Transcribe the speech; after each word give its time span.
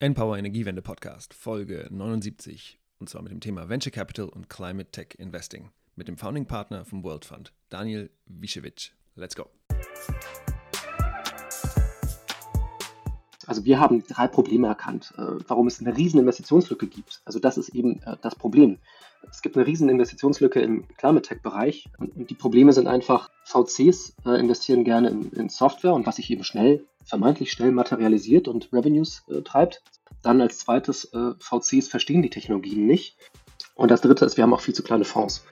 Npower 0.00 0.38
Energiewende 0.38 0.80
Podcast, 0.80 1.34
Folge 1.34 1.88
79. 1.90 2.78
Und 3.00 3.08
zwar 3.08 3.20
mit 3.20 3.32
dem 3.32 3.40
Thema 3.40 3.68
Venture 3.68 3.90
Capital 3.90 4.28
und 4.28 4.48
Climate 4.48 4.92
Tech 4.92 5.16
Investing. 5.18 5.72
Mit 5.96 6.06
dem 6.06 6.16
Founding 6.16 6.46
Partner 6.46 6.84
vom 6.84 7.02
World 7.02 7.24
Fund, 7.24 7.52
Daniel 7.68 8.08
Wischewitsch. 8.26 8.92
Let's 9.16 9.34
go. 9.34 9.46
Also 13.48 13.64
wir 13.64 13.80
haben 13.80 14.04
drei 14.06 14.28
Probleme 14.28 14.68
erkannt, 14.68 15.12
äh, 15.16 15.22
warum 15.48 15.66
es 15.66 15.80
eine 15.80 15.96
riesen 15.96 16.20
Investitionslücke 16.20 16.86
gibt. 16.86 17.20
Also 17.24 17.40
das 17.40 17.58
ist 17.58 17.70
eben 17.70 18.00
äh, 18.02 18.16
das 18.22 18.36
Problem. 18.36 18.78
Es 19.30 19.42
gibt 19.42 19.56
eine 19.56 19.66
riesen 19.66 19.88
Investitionslücke 19.88 20.60
im 20.60 20.86
Climate 20.96 21.28
Tech-Bereich 21.28 21.88
und 21.98 22.30
die 22.30 22.34
Probleme 22.34 22.72
sind 22.72 22.86
einfach, 22.86 23.30
VCs 23.44 24.14
äh, 24.24 24.38
investieren 24.38 24.84
gerne 24.84 25.10
in, 25.10 25.30
in 25.32 25.48
Software 25.48 25.94
und 25.94 26.06
was 26.06 26.16
sich 26.16 26.30
eben 26.30 26.44
schnell 26.44 26.84
vermeintlich 27.04 27.52
schnell 27.52 27.72
materialisiert 27.72 28.48
und 28.48 28.72
Revenues 28.72 29.24
äh, 29.28 29.42
treibt. 29.42 29.82
Dann 30.22 30.40
als 30.40 30.58
zweites, 30.58 31.04
äh, 31.12 31.32
VCs 31.38 31.88
verstehen 31.88 32.22
die 32.22 32.30
Technologien 32.30 32.86
nicht. 32.86 33.16
Und 33.74 33.90
das 33.90 34.00
dritte 34.00 34.24
ist, 34.24 34.36
wir 34.36 34.44
haben 34.44 34.52
auch 34.52 34.60
viel 34.60 34.74
zu 34.74 34.82
kleine 34.82 35.04
Fonds. 35.04 35.44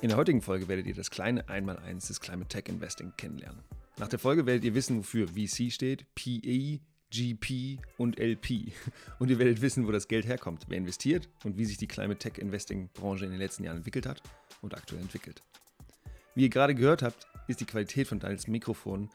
In 0.00 0.10
der 0.10 0.16
heutigen 0.16 0.42
Folge 0.42 0.68
werdet 0.68 0.86
ihr 0.86 0.94
das 0.94 1.10
kleine 1.10 1.48
Einmaleins 1.48 2.06
des 2.06 2.20
Climate 2.20 2.48
Tech 2.48 2.64
Investing 2.68 3.12
kennenlernen. 3.16 3.60
Nach 3.98 4.08
der 4.08 4.20
Folge 4.20 4.46
werdet 4.46 4.64
ihr 4.64 4.74
wissen, 4.74 4.98
wofür 4.98 5.26
VC 5.28 5.72
steht, 5.72 6.06
PE, 6.14 6.78
GP 7.10 7.78
und 7.96 8.18
LP. 8.18 8.72
Und 9.18 9.30
ihr 9.30 9.38
werdet 9.38 9.60
wissen, 9.60 9.86
wo 9.86 9.92
das 9.92 10.08
Geld 10.08 10.26
herkommt, 10.26 10.66
wer 10.68 10.76
investiert 10.76 11.28
und 11.44 11.56
wie 11.56 11.64
sich 11.64 11.78
die 11.78 11.86
Climate 11.86 12.18
Tech 12.18 12.38
Investing 12.38 12.88
Branche 12.92 13.24
in 13.24 13.30
den 13.30 13.40
letzten 13.40 13.64
Jahren 13.64 13.78
entwickelt 13.78 14.06
hat 14.06 14.22
und 14.60 14.74
aktuell 14.74 15.00
entwickelt. 15.00 15.42
Wie 16.34 16.42
ihr 16.42 16.50
gerade 16.50 16.74
gehört 16.74 17.02
habt, 17.02 17.26
ist 17.46 17.60
die 17.60 17.64
Qualität 17.64 18.06
von 18.06 18.18
Daniels 18.20 18.46
Mikrofon 18.46 19.08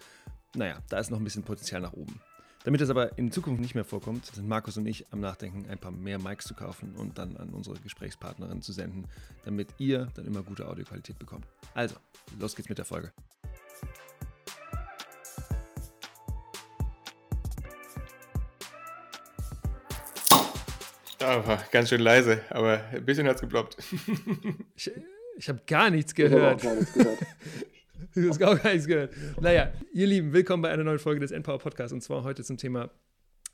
naja, 0.56 0.78
da 0.90 1.00
ist 1.00 1.10
noch 1.10 1.18
ein 1.18 1.24
bisschen 1.24 1.44
Potenzial 1.44 1.82
nach 1.82 1.94
oben. 1.94 2.20
Damit 2.64 2.80
das 2.80 2.90
aber 2.90 3.18
in 3.18 3.32
Zukunft 3.32 3.60
nicht 3.60 3.76
mehr 3.76 3.84
vorkommt, 3.84 4.28
sind 4.28 4.48
Markus 4.48 4.78
und 4.78 4.86
ich 4.86 5.12
am 5.12 5.20
Nachdenken, 5.20 5.70
ein 5.70 5.80
paar 5.80 5.92
mehr 5.92 6.18
Mics 6.18 6.46
zu 6.46 6.54
kaufen 6.54 6.96
und 6.96 7.18
dann 7.18 7.36
an 7.38 7.50
unsere 7.50 7.78
Gesprächspartnerin 7.80 8.62
zu 8.62 8.72
senden, 8.72 9.06
damit 9.44 9.68
ihr 9.80 10.08
dann 10.14 10.26
immer 10.26 10.44
gute 10.44 10.68
Audioqualität 10.68 11.20
bekommt. 11.20 11.46
Also, 11.74 11.96
los 12.40 12.56
geht's 12.56 12.70
mit 12.70 12.78
der 12.78 12.86
Folge. 12.86 13.12
Ja, 21.24 21.48
war 21.48 21.64
ganz 21.72 21.88
schön 21.88 22.02
leise, 22.02 22.42
aber 22.50 22.82
ein 22.92 23.06
bisschen 23.06 23.26
hat 23.30 23.36
es 23.36 23.42
geploppt. 23.42 23.78
ich 24.76 24.92
ich 25.38 25.48
habe 25.48 25.62
gar 25.66 25.90
nichts 25.90 26.14
gehört. 26.14 26.62
Ich 26.64 26.68
gar 26.68 26.76
nichts 26.76 26.94
gehört. 26.94 27.20
Du 28.14 28.30
hast 28.30 28.44
auch 28.44 28.62
gar 28.62 28.74
nichts 28.74 28.88
gehört. 28.88 29.14
Naja, 29.40 29.72
ihr 29.94 30.06
Lieben, 30.06 30.34
willkommen 30.34 30.62
bei 30.62 30.70
einer 30.70 30.84
neuen 30.84 31.00
Folge 31.00 31.22
des 31.22 31.32
Empower 31.32 31.60
Podcasts 31.60 31.94
und 31.94 32.02
zwar 32.02 32.24
heute 32.24 32.44
zum 32.44 32.58
Thema 32.58 32.90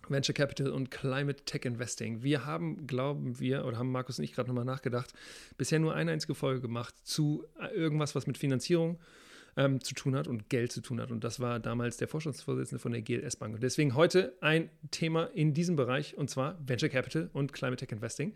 Venture 0.08 0.34
Capital 0.34 0.72
und 0.72 0.90
Climate 0.90 1.46
Tech 1.46 1.64
Investing. 1.64 2.24
Wir 2.24 2.44
haben, 2.44 2.88
glauben 2.88 3.40
wir, 3.40 3.64
oder 3.66 3.78
haben 3.78 3.92
Markus 3.92 4.18
und 4.18 4.24
ich 4.24 4.34
gerade 4.34 4.50
nochmal 4.50 4.66
nachgedacht, 4.66 5.14
bisher 5.60 5.78
nur 5.78 5.94
eine 5.94 6.12
einzige 6.12 6.34
Folge 6.34 6.62
gemacht 6.62 6.96
zu 7.04 7.46
irgendwas, 7.76 8.16
was 8.16 8.26
mit 8.26 8.40
Finanzierung 8.40 9.00
ähm, 9.60 9.82
zu 9.82 9.94
tun 9.94 10.16
hat 10.16 10.28
und 10.28 10.50
Geld 10.50 10.72
zu 10.72 10.82
tun 10.82 11.00
hat. 11.00 11.12
Und 11.12 11.24
das 11.24 11.40
war 11.40 11.60
damals 11.60 11.98
der 11.98 12.08
Vorstandsvorsitzende 12.08 12.80
von 12.80 12.94
der 12.94 13.02
GLS 13.02 13.36
Bank. 13.36 13.54
Und 13.54 13.62
deswegen 13.62 13.94
heute 13.94 14.34
ein 14.42 14.70
Thema 14.90 15.26
in 15.26 15.54
diesem 15.54 15.76
Bereich 15.76 16.18
und 16.18 16.30
zwar 16.30 16.58
Venture 16.66 16.90
Capital 16.90 17.30
und 17.34 17.54
Climate 17.54 17.86
Tech 17.86 17.92
Investing. 17.92 18.34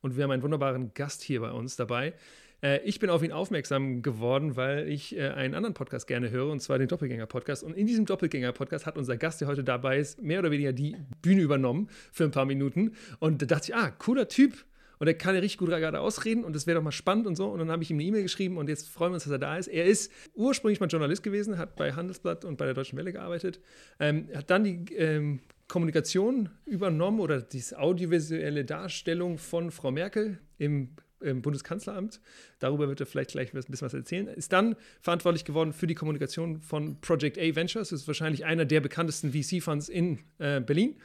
Und 0.00 0.16
wir 0.16 0.22
haben 0.22 0.30
einen 0.30 0.42
wunderbaren 0.42 0.92
Gast 0.94 1.22
hier 1.22 1.40
bei 1.40 1.50
uns 1.50 1.74
dabei, 1.74 2.14
äh, 2.62 2.80
ich 2.84 2.98
bin 2.98 3.10
auf 3.10 3.22
ihn 3.22 3.32
aufmerksam 3.32 4.02
geworden, 4.02 4.56
weil 4.56 4.88
ich 4.88 5.16
äh, 5.16 5.28
einen 5.28 5.54
anderen 5.54 5.74
Podcast 5.74 6.06
gerne 6.06 6.30
höre, 6.30 6.50
und 6.50 6.60
zwar 6.60 6.78
den 6.78 6.88
Doppelgänger-Podcast. 6.88 7.62
Und 7.62 7.74
in 7.74 7.86
diesem 7.86 8.06
Doppelgänger-Podcast 8.06 8.86
hat 8.86 8.96
unser 8.96 9.16
Gast, 9.16 9.40
der 9.40 9.48
heute 9.48 9.64
dabei 9.64 9.98
ist, 9.98 10.20
mehr 10.22 10.40
oder 10.40 10.50
weniger 10.50 10.72
die 10.72 10.96
Bühne 11.22 11.42
übernommen 11.42 11.88
für 12.12 12.24
ein 12.24 12.30
paar 12.30 12.46
Minuten. 12.46 12.92
Und 13.20 13.42
da 13.42 13.46
dachte 13.46 13.70
ich, 13.70 13.76
ah, 13.76 13.90
cooler 13.90 14.28
Typ. 14.28 14.64
Und 14.98 15.06
er 15.06 15.14
kann 15.14 15.34
ja 15.34 15.40
richtig 15.40 15.58
gut 15.58 15.68
gerade 15.68 16.00
ausreden 16.00 16.44
und 16.44 16.54
das 16.54 16.66
wäre 16.66 16.76
doch 16.76 16.82
mal 16.82 16.92
spannend 16.92 17.26
und 17.26 17.36
so. 17.36 17.48
Und 17.48 17.58
dann 17.58 17.70
habe 17.70 17.82
ich 17.82 17.90
ihm 17.90 17.96
eine 17.96 18.04
E-Mail 18.04 18.22
geschrieben 18.22 18.56
und 18.56 18.68
jetzt 18.68 18.88
freuen 18.88 19.12
wir 19.12 19.14
uns, 19.14 19.24
dass 19.24 19.32
er 19.32 19.38
da 19.38 19.56
ist. 19.56 19.68
Er 19.68 19.84
ist 19.84 20.12
ursprünglich 20.34 20.80
mal 20.80 20.86
Journalist 20.86 21.22
gewesen, 21.22 21.58
hat 21.58 21.76
bei 21.76 21.92
Handelsblatt 21.92 22.44
und 22.44 22.56
bei 22.56 22.64
der 22.64 22.74
Deutschen 22.74 22.98
Welle 22.98 23.12
gearbeitet, 23.12 23.60
ähm, 24.00 24.28
hat 24.34 24.50
dann 24.50 24.64
die 24.64 24.94
ähm, 24.94 25.40
Kommunikation 25.68 26.48
übernommen 26.64 27.20
oder 27.20 27.40
die 27.40 27.62
audiovisuelle 27.76 28.64
Darstellung 28.64 29.38
von 29.38 29.70
Frau 29.70 29.90
Merkel 29.90 30.38
im 30.58 30.90
im 31.20 31.42
Bundeskanzleramt. 31.42 32.20
Darüber 32.58 32.88
wird 32.88 33.00
er 33.00 33.06
vielleicht 33.06 33.32
gleich 33.32 33.52
ein 33.52 33.60
bisschen 33.60 33.86
was 33.86 33.94
erzählen. 33.94 34.28
Ist 34.28 34.52
dann 34.52 34.76
verantwortlich 35.00 35.44
geworden 35.44 35.72
für 35.72 35.86
die 35.86 35.94
Kommunikation 35.94 36.60
von 36.60 37.00
Project 37.00 37.38
A 37.38 37.54
Ventures. 37.54 37.90
Das 37.90 38.02
ist 38.02 38.06
wahrscheinlich 38.06 38.44
einer 38.44 38.64
der 38.64 38.80
bekanntesten 38.80 39.32
VC-Funds 39.32 39.88
in 39.88 40.18
äh, 40.38 40.60
Berlin. 40.60 40.96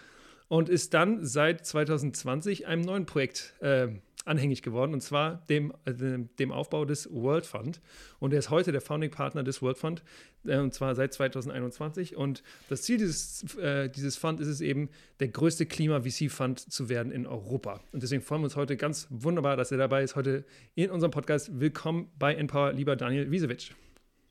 Und 0.48 0.70
ist 0.70 0.94
dann 0.94 1.26
seit 1.26 1.66
2020 1.66 2.68
einem 2.68 2.82
neuen 2.82 3.06
Projekt 3.06 3.54
äh, 3.62 3.88
anhängig 4.26 4.62
geworden, 4.62 4.94
und 4.94 5.02
zwar 5.02 5.44
dem, 5.50 5.74
äh, 5.86 5.94
dem 6.40 6.52
Aufbau 6.52 6.86
des 6.86 7.12
World 7.12 7.46
Fund. 7.46 7.82
Und 8.20 8.34
er 8.34 8.40
ist 8.40 8.50
heute 8.50 8.72
der 8.72 8.82
Founding 8.82 9.12
Partner 9.12 9.44
des 9.44 9.62
World 9.62 9.78
Fund, 9.78 10.04
äh, 10.46 10.58
und 10.58 10.74
zwar 10.74 10.96
seit 10.96 11.14
2021. 11.14 12.16
Und 12.16 12.44
das 12.70 12.84
Ziel 12.84 12.98
dieses, 12.98 13.56
äh, 13.58 13.90
dieses 13.90 14.16
Fund 14.18 14.40
ist 14.40 14.48
es 14.48 14.62
eben, 14.62 14.90
der 15.20 15.28
größte 15.28 15.66
Klima-VC-Fund 15.66 16.60
zu 16.60 16.90
werden 16.90 17.12
in 17.12 17.26
Europa. 17.26 17.82
Und 17.92 18.04
deswegen 18.04 18.22
freuen 18.22 18.42
wir 18.42 18.46
uns 18.46 18.56
heute 18.56 18.78
ganz 18.78 19.08
wunderbar, 19.10 19.58
dass 19.58 19.72
er 19.72 19.78
dabei 19.78 20.04
ist, 20.04 20.16
heute 20.16 20.46
in 20.76 20.90
unserem 20.90 21.12
Podcast. 21.12 21.60
Willkommen 21.60 22.10
bei 22.18 22.34
Empower, 22.36 22.74
lieber 22.74 22.96
Daniel 22.96 23.30
Wiesewitsch. 23.32 23.72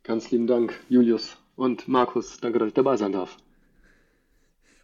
Ganz 0.04 0.30
lieben 0.30 0.46
Dank, 0.46 0.74
Julius 0.88 1.36
und 1.54 1.86
Markus. 1.86 2.38
Danke, 2.40 2.58
dass 2.58 2.68
ich 2.68 2.74
dabei 2.74 2.96
sein 2.96 3.12
darf. 3.12 3.36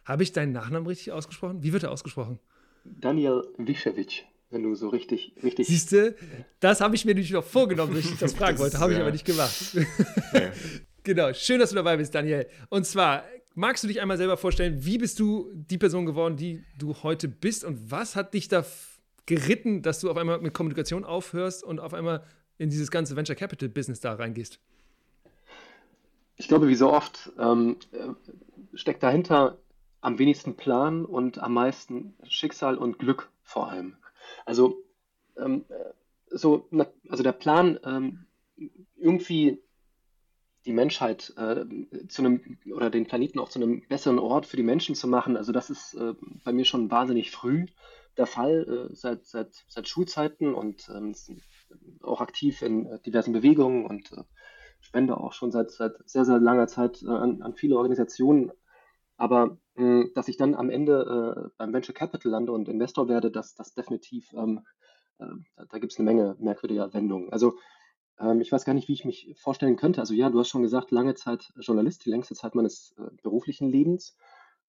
Habe 0.09 0.23
ich 0.23 0.33
deinen 0.33 0.51
Nachnamen 0.51 0.87
richtig 0.87 1.11
ausgesprochen? 1.11 1.61
Wie 1.61 1.71
wird 1.71 1.83
er 1.83 1.91
ausgesprochen? 1.91 2.39
Daniel 2.83 3.43
Wischewitsch 3.57 4.23
wenn 4.51 4.63
du 4.63 4.73
so 4.73 4.89
richtig, 4.89 5.33
richtig. 5.43 5.67
Siehst 5.67 5.91
du, 5.91 6.15
das 6.59 6.81
habe 6.81 6.95
ich 6.95 7.05
mir 7.05 7.13
nämlich 7.13 7.31
noch 7.31 7.43
vorgenommen, 7.43 7.93
dass 7.93 8.05
ich 8.05 8.17
das 8.17 8.33
fragen 8.33 8.57
wollte, 8.57 8.79
habe 8.79 8.93
ich 8.93 8.99
aber 8.99 9.11
nicht 9.11 9.23
gemacht. 9.23 9.75
Ja. 10.33 10.41
genau, 11.03 11.33
schön, 11.33 11.59
dass 11.59 11.69
du 11.69 11.75
dabei 11.75 11.97
bist, 11.97 12.15
Daniel. 12.15 12.47
Und 12.69 12.87
zwar, 12.87 13.25
magst 13.53 13.83
du 13.83 13.87
dich 13.87 14.01
einmal 14.01 14.17
selber 14.17 14.37
vorstellen, 14.37 14.83
wie 14.83 14.97
bist 14.97 15.19
du 15.19 15.51
die 15.53 15.77
Person 15.77 16.07
geworden, 16.07 16.35
die 16.35 16.63
du 16.79 16.95
heute 17.03 17.27
bist 17.27 17.63
und 17.63 17.91
was 17.91 18.15
hat 18.15 18.33
dich 18.33 18.47
da 18.47 18.65
geritten, 19.27 19.83
dass 19.83 19.99
du 19.99 20.09
auf 20.09 20.17
einmal 20.17 20.39
mit 20.39 20.51
Kommunikation 20.55 21.03
aufhörst 21.03 21.63
und 21.63 21.79
auf 21.79 21.93
einmal 21.93 22.23
in 22.57 22.71
dieses 22.71 22.89
ganze 22.89 23.15
Venture 23.15 23.35
Capital 23.35 23.69
Business 23.69 23.99
da 23.99 24.15
reingehst? 24.15 24.59
Ich 26.37 26.47
glaube, 26.47 26.67
wie 26.67 26.75
so 26.75 26.91
oft 26.91 27.31
ähm, 27.37 27.77
äh, 27.91 28.77
steckt 28.77 29.03
dahinter 29.03 29.59
am 30.01 30.19
wenigsten 30.19 30.55
Plan 30.55 31.05
und 31.05 31.39
am 31.39 31.53
meisten 31.53 32.15
Schicksal 32.27 32.77
und 32.77 32.99
Glück 32.99 33.31
vor 33.43 33.69
allem. 33.69 33.97
Also, 34.45 34.83
ähm, 35.37 35.65
so, 36.29 36.69
also 37.09 37.23
der 37.23 37.31
Plan, 37.31 37.79
ähm, 37.83 38.25
irgendwie 38.95 39.61
die 40.65 40.73
Menschheit 40.73 41.33
äh, 41.37 41.65
zu 42.07 42.21
einem 42.21 42.57
oder 42.73 42.89
den 42.89 43.07
Planeten 43.07 43.39
auch 43.39 43.49
zu 43.49 43.59
einem 43.59 43.87
besseren 43.87 44.19
Ort 44.19 44.45
für 44.45 44.57
die 44.57 44.63
Menschen 44.63 44.93
zu 44.93 45.07
machen, 45.07 45.37
also 45.37 45.51
das 45.51 45.69
ist 45.69 45.93
äh, 45.95 46.13
bei 46.43 46.51
mir 46.51 46.65
schon 46.65 46.91
wahnsinnig 46.91 47.31
früh 47.31 47.65
der 48.17 48.27
Fall, 48.27 48.89
äh, 48.91 48.95
seit, 48.95 49.25
seit, 49.25 49.65
seit 49.67 49.87
Schulzeiten 49.87 50.53
und 50.53 50.89
ähm, 50.93 51.15
auch 52.01 52.21
aktiv 52.21 52.61
in 52.61 52.85
äh, 52.85 52.99
diversen 52.99 53.33
Bewegungen 53.33 53.85
und 53.85 54.11
äh, 54.11 54.23
spende 54.81 55.17
auch 55.17 55.33
schon 55.33 55.51
seit, 55.51 55.71
seit 55.71 55.93
sehr, 56.05 56.25
sehr 56.25 56.39
langer 56.39 56.67
Zeit 56.67 57.01
äh, 57.01 57.07
an, 57.09 57.41
an 57.41 57.55
viele 57.55 57.77
Organisationen. 57.77 58.51
Aber 59.19 59.57
hm, 59.75 60.11
dass 60.15 60.29
ich 60.29 60.37
dann 60.37 60.55
am 60.55 60.69
Ende 60.69 61.45
äh, 61.45 61.49
beim 61.57 61.73
Venture 61.73 61.93
Capital 61.93 62.31
lande 62.31 62.53
und 62.53 62.69
Investor 62.69 63.09
werde, 63.09 63.29
das, 63.29 63.53
das 63.53 63.73
definitiv, 63.73 64.31
ähm, 64.33 64.61
äh, 65.19 65.25
da, 65.57 65.65
da 65.65 65.77
gibt 65.79 65.91
es 65.91 65.99
eine 65.99 66.05
Menge 66.05 66.37
merkwürdiger 66.39 66.93
Wendungen. 66.93 67.31
Also 67.31 67.57
ähm, 68.17 68.39
ich 68.39 68.49
weiß 68.51 68.63
gar 68.63 68.73
nicht, 68.73 68.87
wie 68.87 68.93
ich 68.93 69.03
mich 69.03 69.35
vorstellen 69.37 69.75
könnte. 69.75 69.99
Also 69.99 70.13
ja, 70.13 70.29
du 70.29 70.39
hast 70.39 70.47
schon 70.47 70.61
gesagt, 70.61 70.91
lange 70.91 71.15
Zeit 71.15 71.51
Journalist, 71.59 72.05
die 72.05 72.09
längste 72.09 72.33
Zeit 72.33 72.55
meines 72.55 72.95
äh, 72.97 73.09
beruflichen 73.21 73.69
Lebens, 73.69 74.15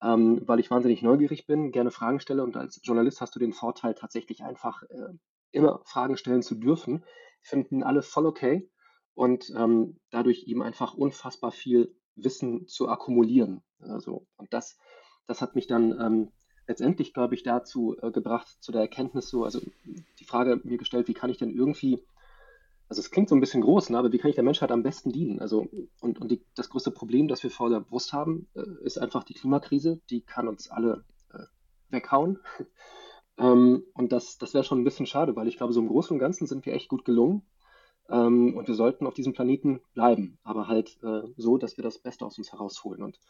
ähm, 0.03 0.43
weil 0.47 0.59
ich 0.59 0.71
wahnsinnig 0.71 1.03
neugierig 1.03 1.47
bin, 1.47 1.71
gerne 1.71 1.93
Fragen 1.93 2.19
stelle 2.19 2.43
und 2.43 2.57
als 2.57 2.81
Journalist 2.83 3.21
hast 3.21 3.37
du 3.37 3.39
den 3.39 3.53
Vorteil, 3.53 3.95
tatsächlich 3.95 4.43
einfach 4.43 4.83
äh, 4.83 5.13
immer 5.53 5.81
Fragen 5.85 6.17
stellen 6.17 6.43
zu 6.43 6.57
dürfen. 6.57 7.05
Finden 7.41 7.85
alle 7.85 8.03
voll 8.03 8.27
okay 8.27 8.69
und 9.15 9.53
ähm, 9.57 10.01
dadurch 10.11 10.45
eben 10.49 10.63
einfach 10.63 10.95
unfassbar 10.95 11.53
viel 11.53 11.95
Wissen 12.25 12.67
zu 12.67 12.89
akkumulieren. 12.89 13.63
Also, 13.81 14.27
und 14.37 14.53
das 14.53 14.79
das 15.31 15.41
hat 15.41 15.55
mich 15.55 15.69
dann 15.69 15.99
ähm, 15.99 16.33
letztendlich, 16.67 17.15
glaube 17.15 17.35
ich, 17.35 17.45
dazu 17.45 17.97
äh, 18.03 18.11
gebracht, 18.11 18.49
zu 18.61 18.73
der 18.73 18.83
Erkenntnis 18.83 19.29
so, 19.29 19.45
also 19.45 19.61
die 20.19 20.25
Frage 20.25 20.61
mir 20.65 20.77
gestellt, 20.77 21.07
wie 21.07 21.15
kann 21.15 21.31
ich 21.31 21.39
denn 21.39 21.55
irgendwie, 21.55 22.03
also 22.89 23.01
es 23.01 23.13
klingt 23.13 23.29
so 23.29 23.37
ein 23.37 23.41
bisschen 23.41 23.63
groß, 23.63 23.91
ne, 23.91 23.99
aber 23.99 24.13
wie 24.13 24.19
kann 24.19 24.29
ich 24.29 24.35
der 24.35 24.45
Menschheit 24.45 24.73
am 24.73 24.83
besten 24.83 25.13
dienen? 25.13 25.39
Also, 25.39 25.69
und, 26.01 26.21
und 26.21 26.31
die, 26.31 26.45
das 26.57 26.69
größte 26.69 26.91
Problem, 26.91 27.29
das 27.29 27.45
wir 27.45 27.51
vor 27.51 27.71
der 27.71 27.79
Brust 27.79 28.13
haben, 28.13 28.49
äh, 28.55 28.65
ist 28.85 28.99
einfach 28.99 29.23
die 29.23 29.35
Klimakrise, 29.35 30.01
die 30.11 30.23
kann 30.23 30.49
uns 30.49 30.69
alle 30.69 31.05
äh, 31.33 31.45
weghauen. 31.91 32.41
ähm, 33.39 33.85
und 33.95 34.11
das, 34.11 34.37
das 34.37 34.53
wäre 34.53 34.65
schon 34.65 34.81
ein 34.81 34.85
bisschen 34.85 35.07
schade, 35.07 35.37
weil 35.37 35.47
ich 35.47 35.59
glaube, 35.59 35.73
so 35.73 35.81
im 35.81 35.89
Großen 35.89 36.13
und 36.13 36.19
Ganzen 36.19 36.49
sind 36.49 36.67
wir 36.67 36.75
echt 36.75 36.89
gut 36.89 37.05
gelungen. 37.05 37.43
Ähm, 38.11 38.57
und 38.57 38.67
wir 38.69 38.75
sollten 38.75 39.07
auf 39.07 39.15
diesem 39.15 39.33
Planeten 39.33 39.81
bleiben, 39.95 40.39
aber 40.43 40.69
halt 40.69 40.99
äh, 41.03 41.23
so, 41.37 41.59
dass 41.59 41.77
wir 41.77 41.85
das 41.85 41.99
Beste 41.99 42.25
aus 42.27 42.39
uns 42.39 42.53
herausholen. 42.53 43.03
Und 43.03 43.21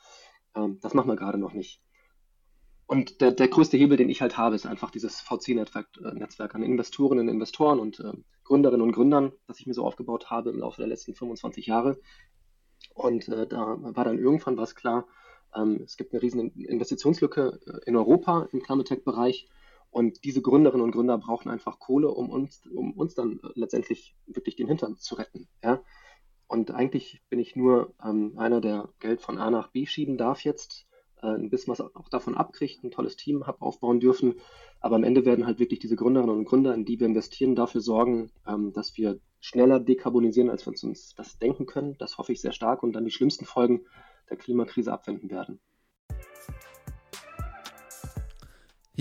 ähm, 0.55 0.79
das 0.81 0.95
machen 0.95 1.09
wir 1.09 1.17
gerade 1.17 1.39
noch 1.39 1.53
nicht. 1.53 1.83
Und 2.87 3.21
der, 3.21 3.31
der 3.31 3.49
größte 3.49 3.77
Hebel, 3.77 3.97
den 3.97 4.09
ich 4.09 4.21
halt 4.21 4.37
habe, 4.37 4.57
ist 4.57 4.67
einfach 4.67 4.91
dieses 4.91 5.21
VC-Netzwerk 5.21 5.89
äh, 6.03 6.57
an 6.57 6.63
Investorinnen, 6.63 7.29
Investoren 7.29 7.79
und 7.79 8.01
äh, 8.01 8.13
Gründerinnen 8.43 8.83
und 8.83 8.93
Gründern, 8.93 9.33
das 9.47 9.61
ich 9.61 9.67
mir 9.67 9.75
so 9.75 9.85
aufgebaut 9.85 10.31
habe 10.31 10.51
im 10.51 10.59
Laufe 10.59 10.79
der 10.79 10.89
letzten 10.89 11.15
25 11.15 11.67
Jahre. 11.67 12.01
Und 12.95 13.29
äh, 13.29 13.47
da 13.47 13.77
war 13.79 14.05
dann 14.05 14.19
irgendwann 14.19 14.57
was 14.57 14.75
klar, 14.75 15.07
ähm, 15.55 15.83
es 15.85 15.97
gibt 15.97 16.13
eine 16.13 16.23
riesen 16.23 16.51
Investitionslücke 16.55 17.61
äh, 17.67 17.89
in 17.89 17.97
Europa 17.97 18.49
im 18.53 18.63
Climate 18.63 18.89
Tech-Bereich. 18.89 19.49
Und 19.91 20.25
diese 20.25 20.41
Gründerinnen 20.43 20.85
und 20.85 20.93
Gründer 20.93 21.19
brauchen 21.19 21.51
einfach 21.51 21.79
Kohle, 21.79 22.09
um 22.09 22.31
uns, 22.31 22.67
um 22.67 22.93
uns 22.93 23.15
dann 23.15 23.41
äh, 23.43 23.49
letztendlich 23.55 24.17
wirklich 24.27 24.57
den 24.57 24.69
Hintern 24.69 24.97
zu 24.97 25.17
retten. 25.17 25.49
Ja? 25.63 25.83
Und 26.47 26.71
eigentlich 26.71 27.23
bin 27.29 27.39
ich 27.39 27.57
nur 27.57 27.95
ähm, 28.05 28.35
einer, 28.37 28.61
der 28.61 28.89
Geld 29.01 29.21
von 29.21 29.39
A 29.39 29.51
nach 29.51 29.69
B 29.69 29.87
schieben 29.87 30.17
darf 30.17 30.45
jetzt 30.45 30.87
äh, 31.23 31.27
ein 31.27 31.51
bisschen 31.51 31.73
was 31.73 31.81
auch 31.81 32.09
davon 32.09 32.37
abkriegt, 32.37 32.83
ein 32.83 32.91
tolles 32.91 33.17
Team 33.17 33.47
habe 33.47 33.63
aufbauen 33.63 34.01
dürfen. 34.01 34.41
Aber 34.81 34.97
am 34.97 35.05
Ende 35.05 35.25
werden 35.25 35.47
halt 35.47 35.59
wirklich 35.59 35.81
diese 35.81 35.97
Gründerinnen 35.97 36.39
und 36.39 36.45
Gründer, 36.45 36.75
in 36.75 36.85
die 36.85 36.99
wir 36.99 37.07
investieren, 37.07 37.55
dafür 37.55 37.81
sorgen, 37.81 38.31
ähm, 38.47 38.73
dass 38.73 38.97
wir 38.97 39.21
schneller 39.41 39.81
dekarbonisieren, 39.81 40.51
als 40.51 40.67
wir 40.67 40.73
uns 40.73 41.15
das 41.15 41.39
denken 41.39 41.67
können. 41.67 41.97
Das 41.99 42.19
hoffe 42.19 42.33
ich 42.33 42.41
sehr 42.41 42.53
stark 42.53 42.83
und 42.83 42.93
dann 42.93 43.05
die 43.05 43.11
schlimmsten 43.11 43.45
Folgen 43.45 43.87
der 44.29 44.37
Klimakrise 44.37 44.93
abwenden 44.93 45.31
werden. 45.31 45.61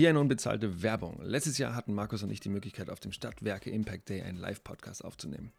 Hier 0.00 0.08
eine 0.08 0.20
unbezahlte 0.20 0.82
Werbung. 0.82 1.20
Letztes 1.22 1.58
Jahr 1.58 1.74
hatten 1.74 1.92
Markus 1.92 2.22
und 2.22 2.30
ich 2.30 2.40
die 2.40 2.48
Möglichkeit, 2.48 2.88
auf 2.88 3.00
dem 3.00 3.12
Stadtwerke 3.12 3.68
Impact 3.68 4.08
Day 4.08 4.22
einen 4.22 4.38
Live-Podcast 4.38 5.04
aufzunehmen. 5.04 5.52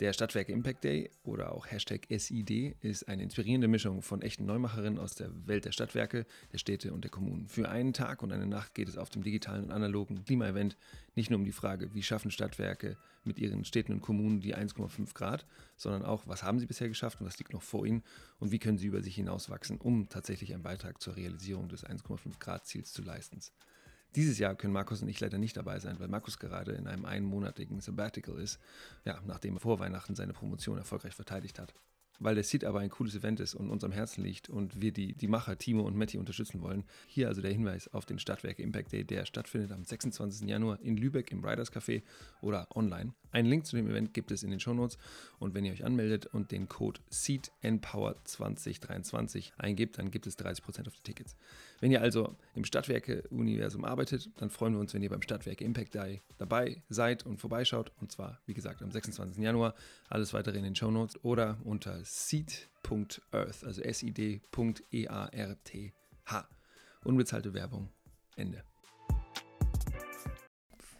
Der 0.00 0.12
Stadtwerke 0.12 0.50
Impact 0.50 0.82
Day 0.82 1.12
oder 1.22 1.52
auch 1.52 1.70
Hashtag 1.70 2.08
SID 2.10 2.74
ist 2.80 3.06
eine 3.06 3.22
inspirierende 3.22 3.68
Mischung 3.68 4.02
von 4.02 4.20
echten 4.20 4.46
Neumacherinnen 4.46 4.98
aus 4.98 5.14
der 5.14 5.30
Welt 5.46 5.64
der 5.64 5.70
Stadtwerke, 5.70 6.26
der 6.52 6.58
Städte 6.58 6.92
und 6.92 7.04
der 7.04 7.12
Kommunen. 7.12 7.46
Für 7.46 7.68
einen 7.68 7.92
Tag 7.92 8.24
und 8.24 8.32
eine 8.32 8.48
Nacht 8.48 8.74
geht 8.74 8.88
es 8.88 8.98
auf 8.98 9.10
dem 9.10 9.22
digitalen 9.22 9.66
und 9.66 9.70
analogen 9.70 10.24
Klima-Event 10.24 10.76
nicht 11.14 11.30
nur 11.30 11.38
um 11.38 11.44
die 11.44 11.52
Frage, 11.52 11.94
wie 11.94 12.02
schaffen 12.02 12.32
Stadtwerke 12.32 12.96
mit 13.22 13.38
ihren 13.38 13.64
Städten 13.64 13.92
und 13.92 14.00
Kommunen 14.00 14.40
die 14.40 14.56
1,5 14.56 15.14
Grad, 15.14 15.46
sondern 15.76 16.04
auch, 16.04 16.26
was 16.26 16.42
haben 16.42 16.58
sie 16.58 16.66
bisher 16.66 16.88
geschafft 16.88 17.20
und 17.20 17.28
was 17.28 17.38
liegt 17.38 17.52
noch 17.52 17.62
vor 17.62 17.86
ihnen 17.86 18.02
und 18.40 18.50
wie 18.50 18.58
können 18.58 18.76
sie 18.76 18.88
über 18.88 19.02
sich 19.02 19.14
hinauswachsen, 19.14 19.78
um 19.78 20.08
tatsächlich 20.08 20.52
einen 20.52 20.64
Beitrag 20.64 21.00
zur 21.00 21.14
Realisierung 21.14 21.68
des 21.68 21.86
1,5 21.86 22.40
Grad 22.40 22.66
Ziels 22.66 22.92
zu 22.92 23.02
leisten. 23.02 23.38
Dieses 24.14 24.38
Jahr 24.38 24.54
können 24.54 24.72
Markus 24.72 25.02
und 25.02 25.08
ich 25.08 25.20
leider 25.20 25.38
nicht 25.38 25.56
dabei 25.56 25.80
sein, 25.80 25.98
weil 25.98 26.08
Markus 26.08 26.38
gerade 26.38 26.72
in 26.72 26.86
einem 26.86 27.04
einmonatigen 27.04 27.80
Sabbatical 27.80 28.38
ist, 28.38 28.60
ja, 29.04 29.20
nachdem 29.26 29.56
er 29.56 29.60
vor 29.60 29.80
Weihnachten 29.80 30.14
seine 30.14 30.32
Promotion 30.32 30.78
erfolgreich 30.78 31.14
verteidigt 31.14 31.58
hat 31.58 31.74
weil 32.18 32.34
der 32.34 32.44
Seed 32.44 32.64
aber 32.64 32.80
ein 32.80 32.88
cooles 32.90 33.14
Event 33.14 33.40
ist 33.40 33.54
und 33.54 33.70
uns 33.70 33.84
am 33.84 33.92
Herzen 33.92 34.24
liegt 34.24 34.48
und 34.48 34.80
wir 34.80 34.92
die, 34.92 35.12
die 35.14 35.28
Macher 35.28 35.58
Timo 35.58 35.82
und 35.82 35.94
Matti 35.96 36.16
unterstützen 36.18 36.62
wollen. 36.62 36.84
Hier 37.06 37.28
also 37.28 37.42
der 37.42 37.52
Hinweis 37.52 37.88
auf 37.88 38.06
den 38.06 38.18
Stadtwerke 38.18 38.62
Impact 38.62 38.92
Day, 38.92 39.04
der 39.04 39.26
stattfindet 39.26 39.72
am 39.72 39.84
26. 39.84 40.48
Januar 40.48 40.80
in 40.80 40.96
Lübeck 40.96 41.30
im 41.32 41.44
Riders 41.44 41.70
Café 41.72 42.02
oder 42.40 42.68
online. 42.74 43.12
Einen 43.30 43.48
Link 43.48 43.66
zu 43.66 43.76
dem 43.76 43.90
Event 43.90 44.14
gibt 44.14 44.30
es 44.30 44.42
in 44.44 44.50
den 44.50 44.60
Shownotes 44.60 44.96
und 45.40 45.54
wenn 45.54 45.64
ihr 45.64 45.72
euch 45.72 45.84
anmeldet 45.84 46.26
und 46.26 46.52
den 46.52 46.68
Code 46.68 47.00
SEEDEMPOWER2023 47.10 49.54
eingebt, 49.58 49.98
dann 49.98 50.12
gibt 50.12 50.28
es 50.28 50.38
30% 50.38 50.86
auf 50.86 50.94
die 50.94 51.02
Tickets. 51.02 51.34
Wenn 51.80 51.90
ihr 51.90 52.00
also 52.00 52.36
im 52.54 52.64
Stadtwerke-Universum 52.64 53.84
arbeitet, 53.84 54.30
dann 54.36 54.50
freuen 54.50 54.74
wir 54.74 54.80
uns, 54.80 54.94
wenn 54.94 55.02
ihr 55.02 55.10
beim 55.10 55.22
Stadtwerke 55.22 55.64
Impact 55.64 55.96
Day 55.96 56.22
dabei 56.38 56.80
seid 56.88 57.26
und 57.26 57.40
vorbeischaut 57.40 57.90
und 58.00 58.12
zwar, 58.12 58.38
wie 58.46 58.54
gesagt, 58.54 58.82
am 58.82 58.92
26. 58.92 59.42
Januar. 59.42 59.74
Alles 60.08 60.32
weitere 60.32 60.58
in 60.58 60.64
den 60.64 60.76
Shownotes 60.76 61.18
oder 61.24 61.58
unter 61.64 62.03
seed.earth, 62.04 63.64
also 63.64 63.82
S-I-D.E-A-R-T-H. 63.82 64.42
Unbezahlte 67.04 67.52
Werbung. 67.54 67.88
Ende 68.36 68.64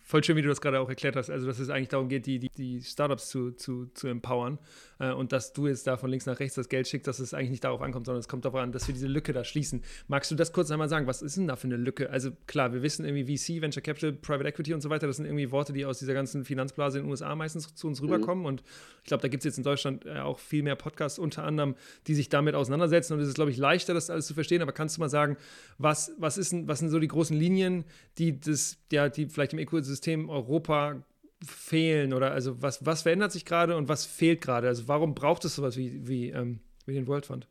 voll 0.04 0.22
schön, 0.22 0.36
wie 0.36 0.42
du 0.42 0.48
das 0.48 0.60
gerade 0.60 0.78
auch 0.80 0.88
erklärt 0.88 1.16
hast. 1.16 1.30
Also, 1.30 1.46
dass 1.46 1.58
es 1.58 1.70
eigentlich 1.70 1.88
darum 1.88 2.08
geht, 2.08 2.26
die, 2.26 2.38
die, 2.38 2.50
die 2.50 2.82
Startups 2.82 3.30
zu, 3.30 3.52
zu, 3.52 3.86
zu 3.94 4.06
empowern 4.06 4.58
äh, 5.00 5.12
und 5.12 5.32
dass 5.32 5.54
du 5.54 5.66
jetzt 5.66 5.86
da 5.86 5.96
von 5.96 6.10
links 6.10 6.26
nach 6.26 6.38
rechts 6.38 6.54
das 6.54 6.68
Geld 6.68 6.86
schickst, 6.86 7.08
dass 7.08 7.18
es 7.18 7.32
eigentlich 7.32 7.50
nicht 7.50 7.64
darauf 7.64 7.80
ankommt, 7.80 8.06
sondern 8.06 8.20
es 8.20 8.28
kommt 8.28 8.44
darauf 8.44 8.60
an, 8.60 8.70
dass 8.70 8.86
wir 8.86 8.92
diese 8.92 9.06
Lücke 9.06 9.32
da 9.32 9.44
schließen. 9.44 9.82
Magst 10.06 10.30
du 10.30 10.34
das 10.34 10.52
kurz 10.52 10.70
einmal 10.70 10.90
sagen? 10.90 11.06
Was 11.06 11.22
ist 11.22 11.38
denn 11.38 11.48
da 11.48 11.56
für 11.56 11.68
eine 11.68 11.76
Lücke? 11.76 12.10
Also, 12.10 12.32
klar, 12.46 12.74
wir 12.74 12.82
wissen 12.82 13.06
irgendwie 13.06 13.36
VC, 13.36 13.62
Venture 13.62 13.82
Capital, 13.82 14.12
Private 14.12 14.48
Equity 14.48 14.74
und 14.74 14.82
so 14.82 14.90
weiter, 14.90 15.06
das 15.06 15.16
sind 15.16 15.24
irgendwie 15.24 15.50
Worte, 15.50 15.72
die 15.72 15.86
aus 15.86 15.98
dieser 15.98 16.12
ganzen 16.12 16.44
Finanzblase 16.44 16.98
in 16.98 17.04
den 17.04 17.10
USA 17.10 17.34
meistens 17.34 17.74
zu 17.74 17.86
uns 17.86 18.02
mhm. 18.02 18.08
rüberkommen. 18.08 18.42
Mhm. 18.42 18.48
Und 18.48 18.62
ich 19.02 19.08
glaube, 19.08 19.22
da 19.22 19.28
gibt 19.28 19.40
es 19.40 19.44
jetzt 19.46 19.56
in 19.56 19.64
Deutschland 19.64 20.04
äh, 20.04 20.18
auch 20.18 20.38
viel 20.38 20.62
mehr 20.62 20.76
Podcasts 20.76 21.18
unter 21.18 21.44
anderem, 21.44 21.76
die 22.08 22.14
sich 22.14 22.28
damit 22.28 22.54
auseinandersetzen. 22.54 23.14
Und 23.14 23.20
es 23.20 23.28
ist, 23.28 23.36
glaube 23.36 23.50
ich, 23.50 23.56
leichter, 23.56 23.94
das 23.94 24.10
alles 24.10 24.26
zu 24.26 24.34
verstehen. 24.34 24.60
Aber 24.60 24.72
kannst 24.72 24.98
du 24.98 25.00
mal 25.00 25.08
sagen, 25.08 25.38
was, 25.78 26.12
was, 26.18 26.36
ist, 26.36 26.54
was 26.66 26.80
sind 26.80 26.90
so 26.90 26.98
die 26.98 27.08
großen 27.08 27.36
Linien, 27.36 27.84
die 28.18 28.38
das, 28.38 28.76
ja, 28.92 29.08
die 29.08 29.26
vielleicht 29.26 29.54
im 29.54 29.58
Ökosystem 29.58 29.93
System 29.94 30.28
Europa 30.28 31.02
fehlen 31.44 32.12
oder 32.12 32.32
also 32.32 32.60
was, 32.62 32.84
was 32.84 33.02
verändert 33.02 33.32
sich 33.32 33.44
gerade 33.44 33.76
und 33.76 33.88
was 33.88 34.04
fehlt 34.04 34.40
gerade? 34.40 34.68
Also 34.68 34.88
warum 34.88 35.14
braucht 35.14 35.44
es 35.44 35.54
sowas 35.54 35.76
wie, 35.76 36.06
wie, 36.08 36.30
ähm, 36.30 36.60
wie 36.86 36.94
den 36.94 37.06
World 37.06 37.26
Fund? 37.26 37.46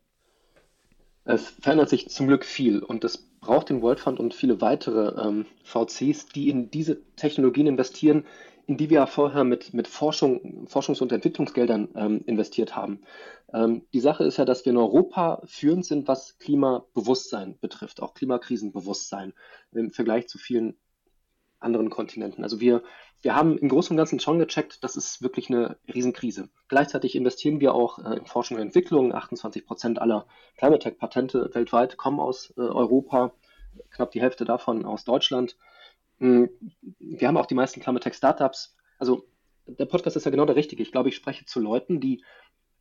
Es 1.25 1.49
verändert 1.61 1.89
sich 1.89 2.09
zum 2.09 2.27
Glück 2.27 2.43
viel 2.43 2.79
und 2.79 3.03
es 3.03 3.17
braucht 3.39 3.69
den 3.69 3.81
World 3.81 3.99
Fund 3.99 4.19
und 4.19 4.33
viele 4.33 4.61
weitere 4.61 5.21
ähm, 5.21 5.45
VCs, 5.63 6.27
die 6.27 6.49
in 6.49 6.69
diese 6.69 7.01
Technologien 7.15 7.67
investieren, 7.67 8.25
in 8.67 8.77
die 8.77 8.89
wir 8.89 8.95
ja 8.95 9.05
vorher 9.05 9.43
mit, 9.43 9.73
mit 9.73 9.87
Forschung, 9.87 10.67
Forschungs- 10.67 11.01
und 11.01 11.11
Entwicklungsgeldern 11.11 11.89
ähm, 11.95 12.21
investiert 12.25 12.75
haben. 12.75 13.01
Ähm, 13.53 13.85
die 13.93 13.99
Sache 13.99 14.23
ist 14.23 14.37
ja, 14.37 14.45
dass 14.45 14.65
wir 14.65 14.71
in 14.71 14.77
Europa 14.77 15.41
führend 15.45 15.85
sind, 15.85 16.07
was 16.07 16.37
Klimabewusstsein 16.39 17.57
betrifft, 17.59 18.01
auch 18.01 18.13
Klimakrisenbewusstsein 18.13 19.33
im 19.73 19.91
Vergleich 19.91 20.27
zu 20.27 20.37
vielen 20.37 20.75
anderen 21.63 21.89
Kontinenten. 21.89 22.43
Also 22.43 22.59
wir, 22.59 22.83
wir 23.21 23.35
haben 23.35 23.57
im 23.57 23.69
Großen 23.69 23.93
und 23.93 23.97
Ganzen 23.97 24.19
schon 24.19 24.39
gecheckt, 24.39 24.83
das 24.83 24.95
ist 24.95 25.21
wirklich 25.21 25.49
eine 25.49 25.77
Riesenkrise. 25.93 26.49
Gleichzeitig 26.67 27.15
investieren 27.15 27.59
wir 27.59 27.73
auch 27.73 27.99
äh, 27.99 28.17
in 28.17 28.25
Forschung 28.25 28.57
und 28.57 28.63
Entwicklung. 28.63 29.13
28 29.13 29.65
Prozent 29.65 30.01
aller 30.01 30.27
Climate 30.57 30.79
Tech-Patente 30.79 31.49
weltweit 31.53 31.97
kommen 31.97 32.19
aus 32.19 32.53
äh, 32.57 32.61
Europa, 32.61 33.33
knapp 33.91 34.11
die 34.11 34.21
Hälfte 34.21 34.45
davon 34.45 34.85
aus 34.85 35.03
Deutschland. 35.03 35.57
Mm, 36.19 36.45
wir 36.99 37.27
haben 37.27 37.37
auch 37.37 37.45
die 37.45 37.55
meisten 37.55 37.81
Climate 37.81 38.03
Tech-Startups. 38.03 38.75
Also 38.99 39.25
der 39.65 39.85
Podcast 39.85 40.17
ist 40.17 40.25
ja 40.25 40.31
genau 40.31 40.45
der 40.45 40.55
richtige. 40.55 40.83
Ich 40.83 40.91
glaube, 40.91 41.09
ich 41.09 41.15
spreche 41.15 41.45
zu 41.45 41.59
Leuten, 41.59 41.99
die 41.99 42.23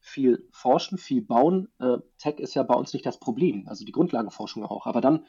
viel 0.01 0.49
forschen, 0.51 0.99
viel 0.99 1.23
bauen. 1.23 1.69
Äh, 1.79 1.99
Tech 2.19 2.39
ist 2.39 2.55
ja 2.55 2.65
bei 2.65 2.75
uns 2.75 2.93
nicht 2.93 3.07
das 3.07 3.21
Problem, 3.21 3.69
also 3.69 3.85
die 3.85 3.93
Grundlagenforschung 3.93 4.65
auch. 4.65 4.87
Aber 4.87 5.01
dann 5.01 5.27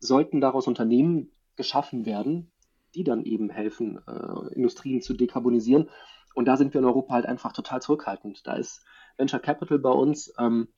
sollten 0.00 0.40
daraus 0.40 0.66
Unternehmen 0.66 1.30
geschaffen 1.56 2.06
werden, 2.06 2.50
die 2.94 3.04
dann 3.04 3.24
eben 3.24 3.50
helfen, 3.50 4.00
äh, 4.06 4.54
Industrien 4.54 5.02
zu 5.02 5.14
dekarbonisieren. 5.14 5.88
Und 6.34 6.46
da 6.46 6.56
sind 6.56 6.74
wir 6.74 6.80
in 6.80 6.86
Europa 6.86 7.14
halt 7.14 7.26
einfach 7.26 7.52
total 7.52 7.82
zurückhaltend. 7.82 8.46
Da 8.46 8.54
ist 8.54 8.84
Venture 9.16 9.40
Capital 9.40 9.78
bei 9.78 9.90
uns, 9.90 10.32
ähm, 10.38 10.68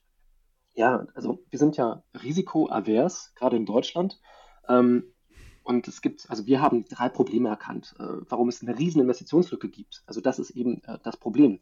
ja, 0.75 1.05
also 1.13 1.43
wir 1.49 1.59
sind 1.59 1.77
ja 1.77 2.03
risikoavers, 2.23 3.33
gerade 3.35 3.57
in 3.57 3.65
Deutschland. 3.65 4.19
Ähm, 4.67 5.13
und 5.63 5.87
es 5.87 6.01
gibt, 6.01 6.29
also 6.29 6.45
wir 6.45 6.61
haben 6.61 6.85
drei 6.85 7.07
Probleme 7.07 7.47
erkannt, 7.47 7.95
äh, 7.97 8.03
warum 8.03 8.49
es 8.49 8.61
eine 8.61 8.77
riesen 8.77 9.01
Investitionslücke 9.01 9.69
gibt. 9.69 10.03
Also 10.05 10.19
das 10.19 10.39
ist 10.39 10.49
eben 10.51 10.83
äh, 10.83 10.97
das 11.03 11.17
Problem. 11.17 11.61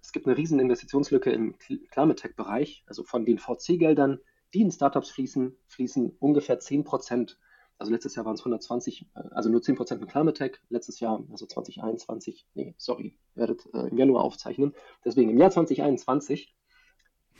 Es 0.00 0.12
gibt 0.12 0.26
eine 0.26 0.36
riesen 0.36 0.58
Investitionslücke 0.58 1.30
im 1.30 1.56
Climate 1.58 2.22
Tech-Bereich. 2.22 2.82
Also 2.86 3.04
von 3.04 3.26
den 3.26 3.38
VC-Geldern, 3.38 4.20
die 4.54 4.62
in 4.62 4.72
Startups 4.72 5.10
fließen, 5.10 5.54
fließen 5.66 6.16
ungefähr 6.18 6.58
10 6.58 6.84
Prozent 6.84 7.38
also 7.82 7.90
letztes 7.92 8.14
Jahr 8.14 8.24
waren 8.24 8.34
es 8.34 8.40
120, 8.40 9.06
äh, 9.14 9.20
also 9.32 9.50
nur 9.50 9.60
10% 9.60 9.98
mit 9.98 10.08
Climate 10.08 10.38
Tech. 10.38 10.60
Letztes 10.68 11.00
Jahr, 11.00 11.22
also 11.30 11.46
2021, 11.46 12.46
nee, 12.54 12.74
sorry, 12.78 13.18
werdet 13.34 13.66
äh, 13.74 13.88
im 13.88 13.98
Januar 13.98 14.22
aufzeichnen. 14.22 14.72
Deswegen 15.04 15.30
im 15.30 15.38
Jahr 15.38 15.50
2021, 15.50 16.54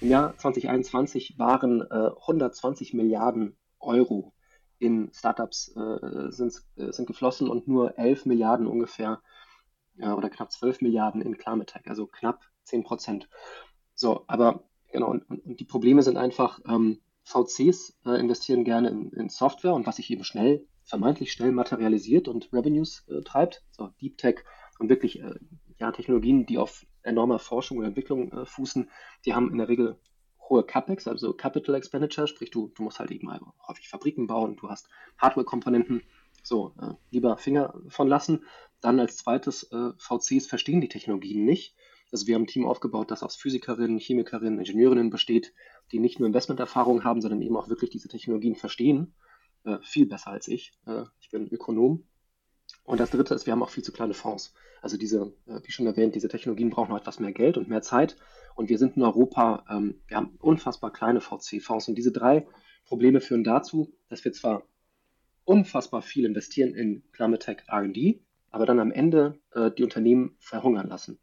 im 0.00 0.08
Jahr 0.08 0.36
2021 0.36 1.38
waren 1.38 1.82
äh, 1.82 2.10
120 2.22 2.92
Milliarden 2.92 3.56
Euro 3.78 4.34
in 4.80 5.12
Startups 5.14 5.76
äh, 5.76 6.32
sind, 6.32 6.60
äh, 6.74 6.90
sind 6.90 7.06
geflossen 7.06 7.48
und 7.48 7.68
nur 7.68 7.96
11 7.96 8.26
Milliarden 8.26 8.66
ungefähr 8.66 9.22
oder 9.98 10.30
knapp 10.30 10.50
12 10.50 10.80
Milliarden 10.80 11.20
in 11.20 11.36
Climate 11.36 11.70
Tech, 11.70 11.82
also 11.84 12.06
knapp 12.06 12.40
10% 12.66 13.26
So, 13.94 14.24
aber 14.26 14.64
genau, 14.90 15.10
und, 15.10 15.28
und 15.28 15.60
die 15.60 15.66
Probleme 15.66 16.02
sind 16.02 16.16
einfach, 16.16 16.60
ähm, 16.66 17.02
VCs 17.24 17.98
äh, 18.04 18.18
investieren 18.18 18.64
gerne 18.64 18.88
in, 18.90 19.10
in, 19.12 19.28
Software 19.28 19.74
und 19.74 19.86
was 19.86 19.96
sich 19.96 20.10
eben 20.10 20.24
schnell, 20.24 20.66
vermeintlich 20.84 21.32
schnell 21.32 21.52
materialisiert 21.52 22.28
und 22.28 22.52
Revenues 22.52 23.06
äh, 23.08 23.22
treibt, 23.22 23.62
so 23.70 23.88
Deep 24.00 24.18
Tech 24.18 24.44
und 24.78 24.88
wirklich 24.88 25.20
äh, 25.20 25.34
ja, 25.78 25.92
Technologien, 25.92 26.46
die 26.46 26.58
auf 26.58 26.84
enormer 27.02 27.38
Forschung 27.38 27.78
und 27.78 27.84
Entwicklung 27.84 28.32
äh, 28.32 28.46
fußen, 28.46 28.90
die 29.24 29.34
haben 29.34 29.50
in 29.50 29.58
der 29.58 29.68
Regel 29.68 29.98
hohe 30.48 30.64
CapEx, 30.64 31.08
also 31.08 31.32
Capital 31.32 31.74
Expenditure, 31.74 32.26
sprich 32.26 32.50
du, 32.50 32.68
du 32.74 32.82
musst 32.82 32.98
halt 32.98 33.10
eben 33.10 33.30
häufig 33.66 33.88
Fabriken 33.88 34.26
bauen, 34.26 34.56
du 34.56 34.68
hast 34.68 34.88
Hardware-Komponenten, 35.18 36.02
so, 36.42 36.74
äh, 36.80 36.94
lieber 37.10 37.36
Finger 37.36 37.74
von 37.88 38.08
lassen. 38.08 38.44
Dann 38.80 38.98
als 38.98 39.16
zweites, 39.16 39.70
äh, 39.70 39.92
VCs 39.96 40.46
verstehen 40.48 40.80
die 40.80 40.88
Technologien 40.88 41.44
nicht. 41.44 41.74
Also 42.10 42.26
wir 42.26 42.34
haben 42.34 42.42
ein 42.42 42.48
Team 42.48 42.66
aufgebaut, 42.66 43.10
das 43.10 43.22
aus 43.22 43.36
Physikerinnen, 43.36 43.98
Chemikerinnen, 43.98 44.58
Ingenieurinnen 44.58 45.10
besteht, 45.10 45.54
die 45.92 46.00
nicht 46.00 46.18
nur 46.18 46.26
Investmenterfahrung 46.26 47.04
haben, 47.04 47.20
sondern 47.20 47.42
eben 47.42 47.56
auch 47.56 47.68
wirklich 47.68 47.90
diese 47.90 48.08
Technologien 48.08 48.56
verstehen. 48.56 49.14
äh, 49.64 49.78
viel 49.82 50.06
besser 50.06 50.30
als 50.30 50.48
ich. 50.48 50.72
Äh, 50.86 51.04
ich 51.20 51.30
bin 51.30 51.46
Ökonom. 51.46 52.04
Und 52.84 52.98
das 52.98 53.10
Dritte 53.10 53.34
ist, 53.34 53.46
wir 53.46 53.52
haben 53.52 53.62
auch 53.62 53.70
viel 53.70 53.84
zu 53.84 53.92
kleine 53.92 54.14
Fonds. 54.14 54.54
Also 54.80 54.96
diese, 54.96 55.32
äh, 55.46 55.60
wie 55.62 55.70
schon 55.70 55.86
erwähnt, 55.86 56.16
diese 56.16 56.28
Technologien 56.28 56.70
brauchen 56.70 56.90
noch 56.90 56.98
etwas 56.98 57.20
mehr 57.20 57.32
Geld 57.32 57.56
und 57.56 57.68
mehr 57.68 57.82
Zeit. 57.82 58.16
Und 58.56 58.68
wir 58.68 58.78
sind 58.78 58.96
in 58.96 59.02
Europa, 59.02 59.64
ähm, 59.70 60.00
wir 60.08 60.16
haben 60.16 60.36
unfassbar 60.40 60.92
kleine 60.92 61.20
VC-Fonds. 61.20 61.88
Und 61.88 61.94
diese 61.94 62.10
drei 62.10 62.46
Probleme 62.84 63.20
führen 63.20 63.44
dazu, 63.44 63.94
dass 64.08 64.24
wir 64.24 64.32
zwar 64.32 64.64
unfassbar 65.44 66.02
viel 66.02 66.24
investieren 66.24 66.74
in 66.74 67.04
Climate 67.12 67.44
Tech 67.44 67.62
RD, 67.72 68.20
aber 68.50 68.66
dann 68.66 68.80
am 68.80 68.90
Ende 68.90 69.38
äh, 69.52 69.70
die 69.70 69.84
Unternehmen 69.84 70.36
verhungern 70.40 70.88
lassen. 70.88 71.18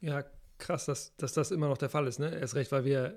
Ja, 0.00 0.24
krass, 0.58 0.86
dass, 0.86 1.16
dass 1.16 1.32
das 1.32 1.50
immer 1.50 1.68
noch 1.68 1.78
der 1.78 1.88
Fall 1.88 2.06
ist. 2.06 2.18
Ne? 2.18 2.38
Erst 2.38 2.54
recht, 2.54 2.72
weil 2.72 2.84
wir 2.84 3.14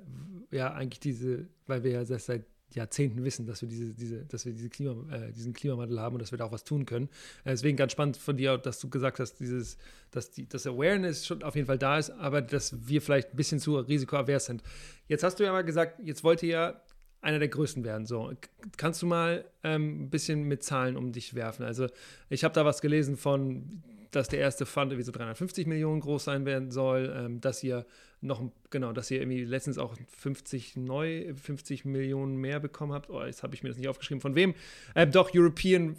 ja 0.51 0.73
eigentlich 0.73 0.99
diese, 0.99 1.47
weil 1.67 1.83
wir 1.83 1.91
ja 1.91 2.05
seit 2.05 2.45
Jahrzehnten 2.73 3.23
wissen, 3.23 3.45
dass 3.45 3.61
wir 3.61 3.69
diese, 3.69 3.93
diese, 3.93 4.25
dass 4.25 4.45
wir 4.45 4.53
diese 4.53 4.69
Klima, 4.69 4.95
äh, 5.13 5.31
diesen 5.31 5.53
Klimawandel 5.53 5.99
haben 5.99 6.15
und 6.15 6.21
dass 6.21 6.31
wir 6.31 6.37
da 6.37 6.45
auch 6.45 6.51
was 6.51 6.63
tun 6.63 6.85
können. 6.85 7.07
Äh, 7.43 7.51
deswegen 7.51 7.77
ganz 7.77 7.91
spannend 7.91 8.17
von 8.17 8.37
dir, 8.37 8.57
dass 8.57 8.79
du 8.79 8.89
gesagt 8.89 9.19
hast, 9.19 9.35
dieses, 9.39 9.77
dass 10.11 10.31
die, 10.31 10.47
das 10.47 10.65
Awareness 10.65 11.25
schon 11.25 11.43
auf 11.43 11.55
jeden 11.55 11.67
Fall 11.67 11.77
da 11.77 11.97
ist, 11.97 12.11
aber 12.11 12.41
dass 12.41 12.87
wir 12.87 13.01
vielleicht 13.01 13.31
ein 13.33 13.35
bisschen 13.35 13.59
zu 13.59 13.77
risikoavers 13.77 14.45
sind. 14.45 14.63
Jetzt 15.07 15.23
hast 15.23 15.39
du 15.39 15.43
ja 15.43 15.51
mal 15.51 15.63
gesagt, 15.63 15.99
jetzt 16.03 16.23
wollt 16.23 16.43
ihr 16.43 16.49
ja 16.49 16.81
einer 17.21 17.39
der 17.39 17.49
größten 17.49 17.83
werden. 17.83 18.05
So, 18.05 18.31
kannst 18.77 19.01
du 19.01 19.05
mal 19.05 19.45
ähm, 19.63 20.03
ein 20.03 20.09
bisschen 20.09 20.43
mit 20.43 20.63
Zahlen 20.63 20.97
um 20.97 21.11
dich 21.11 21.35
werfen? 21.35 21.63
Also, 21.63 21.87
ich 22.29 22.43
habe 22.43 22.53
da 22.53 22.65
was 22.65 22.81
gelesen 22.81 23.15
von, 23.15 23.83
dass 24.11 24.27
der 24.27 24.39
erste 24.39 24.65
Fund 24.65 24.91
irgendwie 24.91 25.05
so 25.05 25.11
350 25.11 25.67
Millionen 25.67 26.01
groß 26.01 26.25
sein 26.25 26.45
werden 26.45 26.69
soll, 26.69 27.13
ähm, 27.15 27.41
dass 27.41 27.63
ihr 27.63 27.85
noch, 28.19 28.43
genau, 28.69 28.91
dass 28.91 29.09
ihr 29.09 29.19
irgendwie 29.19 29.43
letztens 29.43 29.77
auch 29.77 29.95
50 30.17 30.75
neu, 30.75 31.33
50 31.33 31.85
Millionen 31.85 32.35
mehr 32.35 32.59
bekommen 32.59 32.93
habt. 32.93 33.09
Oh, 33.09 33.23
jetzt 33.23 33.41
habe 33.41 33.55
ich 33.55 33.63
mir 33.63 33.69
das 33.69 33.77
nicht 33.77 33.87
aufgeschrieben. 33.87 34.21
Von 34.21 34.35
wem? 34.35 34.53
Ähm, 34.95 35.11
doch, 35.11 35.31
European 35.33 35.95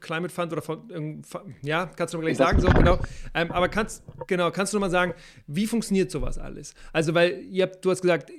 Climate 0.00 0.32
Fund 0.32 0.52
oder 0.52 0.62
von, 0.62 1.22
ja, 1.62 1.86
kannst 1.86 2.14
du 2.14 2.18
mal 2.18 2.24
gleich 2.24 2.38
sagen, 2.38 2.60
so, 2.60 2.68
genau. 2.68 2.98
Ähm, 3.34 3.50
aber 3.50 3.68
kannst, 3.68 4.04
genau, 4.26 4.50
kannst 4.50 4.72
du 4.72 4.78
noch 4.78 4.82
mal 4.82 4.90
sagen, 4.90 5.12
wie 5.46 5.66
funktioniert 5.66 6.10
sowas 6.10 6.38
alles? 6.38 6.74
Also, 6.92 7.14
weil 7.14 7.42
ihr 7.42 7.64
habt, 7.64 7.84
du 7.84 7.90
hast 7.90 8.00
gesagt, 8.00 8.30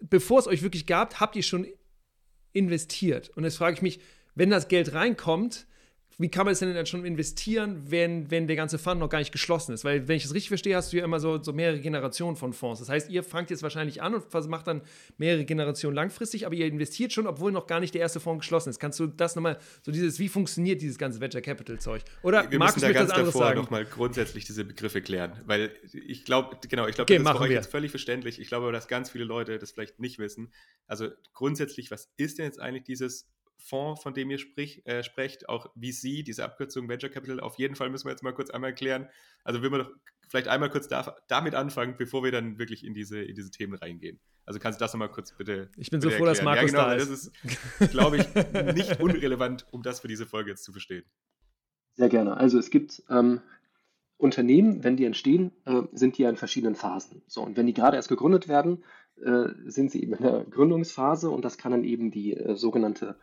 bevor 0.00 0.40
es 0.40 0.46
euch 0.46 0.62
wirklich 0.62 0.86
gab, 0.86 1.20
habt 1.20 1.34
ihr 1.34 1.42
schon 1.42 1.66
investiert. 2.52 3.30
Und 3.30 3.44
jetzt 3.44 3.56
frage 3.56 3.74
ich 3.74 3.82
mich, 3.82 4.00
wenn 4.34 4.50
das 4.50 4.68
Geld 4.68 4.92
reinkommt, 4.92 5.66
wie 6.20 6.28
kann 6.28 6.44
man 6.44 6.52
es 6.52 6.58
denn 6.58 6.74
dann 6.74 6.84
schon 6.84 7.04
investieren, 7.04 7.80
wenn, 7.86 8.28
wenn 8.28 8.48
der 8.48 8.56
ganze 8.56 8.76
Fund 8.76 8.98
noch 8.98 9.08
gar 9.08 9.20
nicht 9.20 9.30
geschlossen 9.30 9.72
ist? 9.72 9.84
Weil, 9.84 10.08
wenn 10.08 10.16
ich 10.16 10.24
das 10.24 10.34
richtig 10.34 10.48
verstehe, 10.48 10.74
hast 10.74 10.92
du 10.92 10.96
ja 10.96 11.04
immer 11.04 11.20
so, 11.20 11.40
so 11.40 11.52
mehrere 11.52 11.78
Generationen 11.78 12.34
von 12.34 12.52
Fonds. 12.52 12.80
Das 12.80 12.88
heißt, 12.88 13.08
ihr 13.08 13.22
fangt 13.22 13.50
jetzt 13.50 13.62
wahrscheinlich 13.62 14.02
an 14.02 14.14
und 14.14 14.48
macht 14.48 14.66
dann 14.66 14.82
mehrere 15.16 15.44
Generationen 15.44 15.94
langfristig, 15.94 16.44
aber 16.44 16.56
ihr 16.56 16.66
investiert 16.66 17.12
schon, 17.12 17.28
obwohl 17.28 17.52
noch 17.52 17.68
gar 17.68 17.78
nicht 17.78 17.94
der 17.94 18.00
erste 18.00 18.18
Fonds 18.18 18.42
geschlossen 18.42 18.70
ist. 18.70 18.80
Kannst 18.80 18.98
du 18.98 19.06
das 19.06 19.36
nochmal, 19.36 19.58
so 19.82 19.92
dieses, 19.92 20.18
wie 20.18 20.28
funktioniert 20.28 20.82
dieses 20.82 20.98
ganze 20.98 21.20
Venture 21.20 21.40
Capital 21.40 21.78
Zeug? 21.78 22.02
Oder 22.24 22.50
wir 22.50 22.58
Markus 22.58 22.82
müssen 22.82 22.92
da 22.92 22.98
ganz 22.98 23.12
davor 23.12 23.54
nochmal 23.54 23.84
grundsätzlich 23.84 24.44
diese 24.44 24.64
Begriffe 24.64 25.00
klären, 25.00 25.40
weil 25.46 25.70
ich 25.92 26.24
glaube, 26.24 26.56
genau, 26.68 26.88
ich 26.88 26.96
glaube, 26.96 27.12
okay, 27.12 27.22
das 27.22 27.32
ist 27.32 27.38
für 27.38 27.44
euch 27.44 27.50
jetzt 27.52 27.70
völlig 27.70 27.90
verständlich. 27.92 28.40
Ich 28.40 28.48
glaube, 28.48 28.72
dass 28.72 28.88
ganz 28.88 29.08
viele 29.08 29.24
Leute 29.24 29.56
das 29.60 29.70
vielleicht 29.70 30.00
nicht 30.00 30.18
wissen. 30.18 30.52
Also 30.88 31.10
grundsätzlich, 31.32 31.92
was 31.92 32.10
ist 32.16 32.38
denn 32.38 32.46
jetzt 32.46 32.60
eigentlich 32.60 32.82
dieses 32.82 33.28
Fonds, 33.58 34.02
von 34.02 34.14
dem 34.14 34.30
ihr 34.30 34.38
sprich, 34.38 34.86
äh, 34.86 35.02
sprecht, 35.02 35.48
auch 35.48 35.66
VC, 35.74 36.24
diese 36.24 36.44
Abkürzung 36.44 36.88
Venture 36.88 37.10
Capital, 37.10 37.40
auf 37.40 37.58
jeden 37.58 37.74
Fall 37.74 37.90
müssen 37.90 38.06
wir 38.06 38.12
jetzt 38.12 38.22
mal 38.22 38.32
kurz 38.32 38.50
einmal 38.50 38.74
klären. 38.74 39.08
Also 39.44 39.62
will 39.62 39.70
man 39.70 39.80
doch 39.80 39.90
vielleicht 40.28 40.48
einmal 40.48 40.70
kurz 40.70 40.88
da, 40.88 41.16
damit 41.28 41.54
anfangen, 41.54 41.96
bevor 41.96 42.22
wir 42.22 42.32
dann 42.32 42.58
wirklich 42.58 42.84
in 42.84 42.94
diese, 42.94 43.22
in 43.22 43.34
diese 43.34 43.50
Themen 43.50 43.74
reingehen. 43.74 44.20
Also 44.44 44.60
kannst 44.60 44.80
du 44.80 44.84
das 44.84 44.92
nochmal 44.92 45.10
kurz 45.10 45.32
bitte. 45.36 45.70
Ich 45.76 45.90
bin 45.90 46.00
bitte 46.00 46.12
so 46.12 46.18
froh, 46.18 46.24
erklären. 46.24 46.34
dass 46.34 46.42
Markus 46.42 46.72
ja, 46.72 46.78
genau, 46.78 46.88
da 46.88 46.94
ist. 46.94 47.10
Das 47.10 47.80
ist, 47.80 47.90
glaube 47.90 48.16
ich, 48.16 48.34
nicht 48.74 49.00
unrelevant, 49.00 49.66
um 49.72 49.82
das 49.82 50.00
für 50.00 50.08
diese 50.08 50.26
Folge 50.26 50.50
jetzt 50.50 50.64
zu 50.64 50.72
verstehen. 50.72 51.04
Sehr 51.94 52.08
gerne. 52.08 52.36
Also 52.36 52.58
es 52.58 52.70
gibt 52.70 53.02
ähm, 53.10 53.40
Unternehmen, 54.16 54.84
wenn 54.84 54.96
die 54.96 55.04
entstehen, 55.04 55.52
äh, 55.64 55.82
sind 55.92 56.16
die 56.16 56.22
ja 56.22 56.30
in 56.30 56.36
verschiedenen 56.36 56.76
Phasen. 56.76 57.22
So, 57.26 57.42
und 57.42 57.56
wenn 57.56 57.66
die 57.66 57.74
gerade 57.74 57.96
erst 57.96 58.08
gegründet 58.08 58.48
werden, 58.48 58.84
äh, 59.16 59.48
sind 59.66 59.90
sie 59.90 60.02
eben 60.02 60.14
in 60.14 60.22
der 60.22 60.44
Gründungsphase 60.44 61.30
und 61.30 61.44
das 61.44 61.58
kann 61.58 61.72
dann 61.72 61.84
eben 61.84 62.10
die 62.10 62.34
äh, 62.34 62.56
sogenannte 62.56 63.18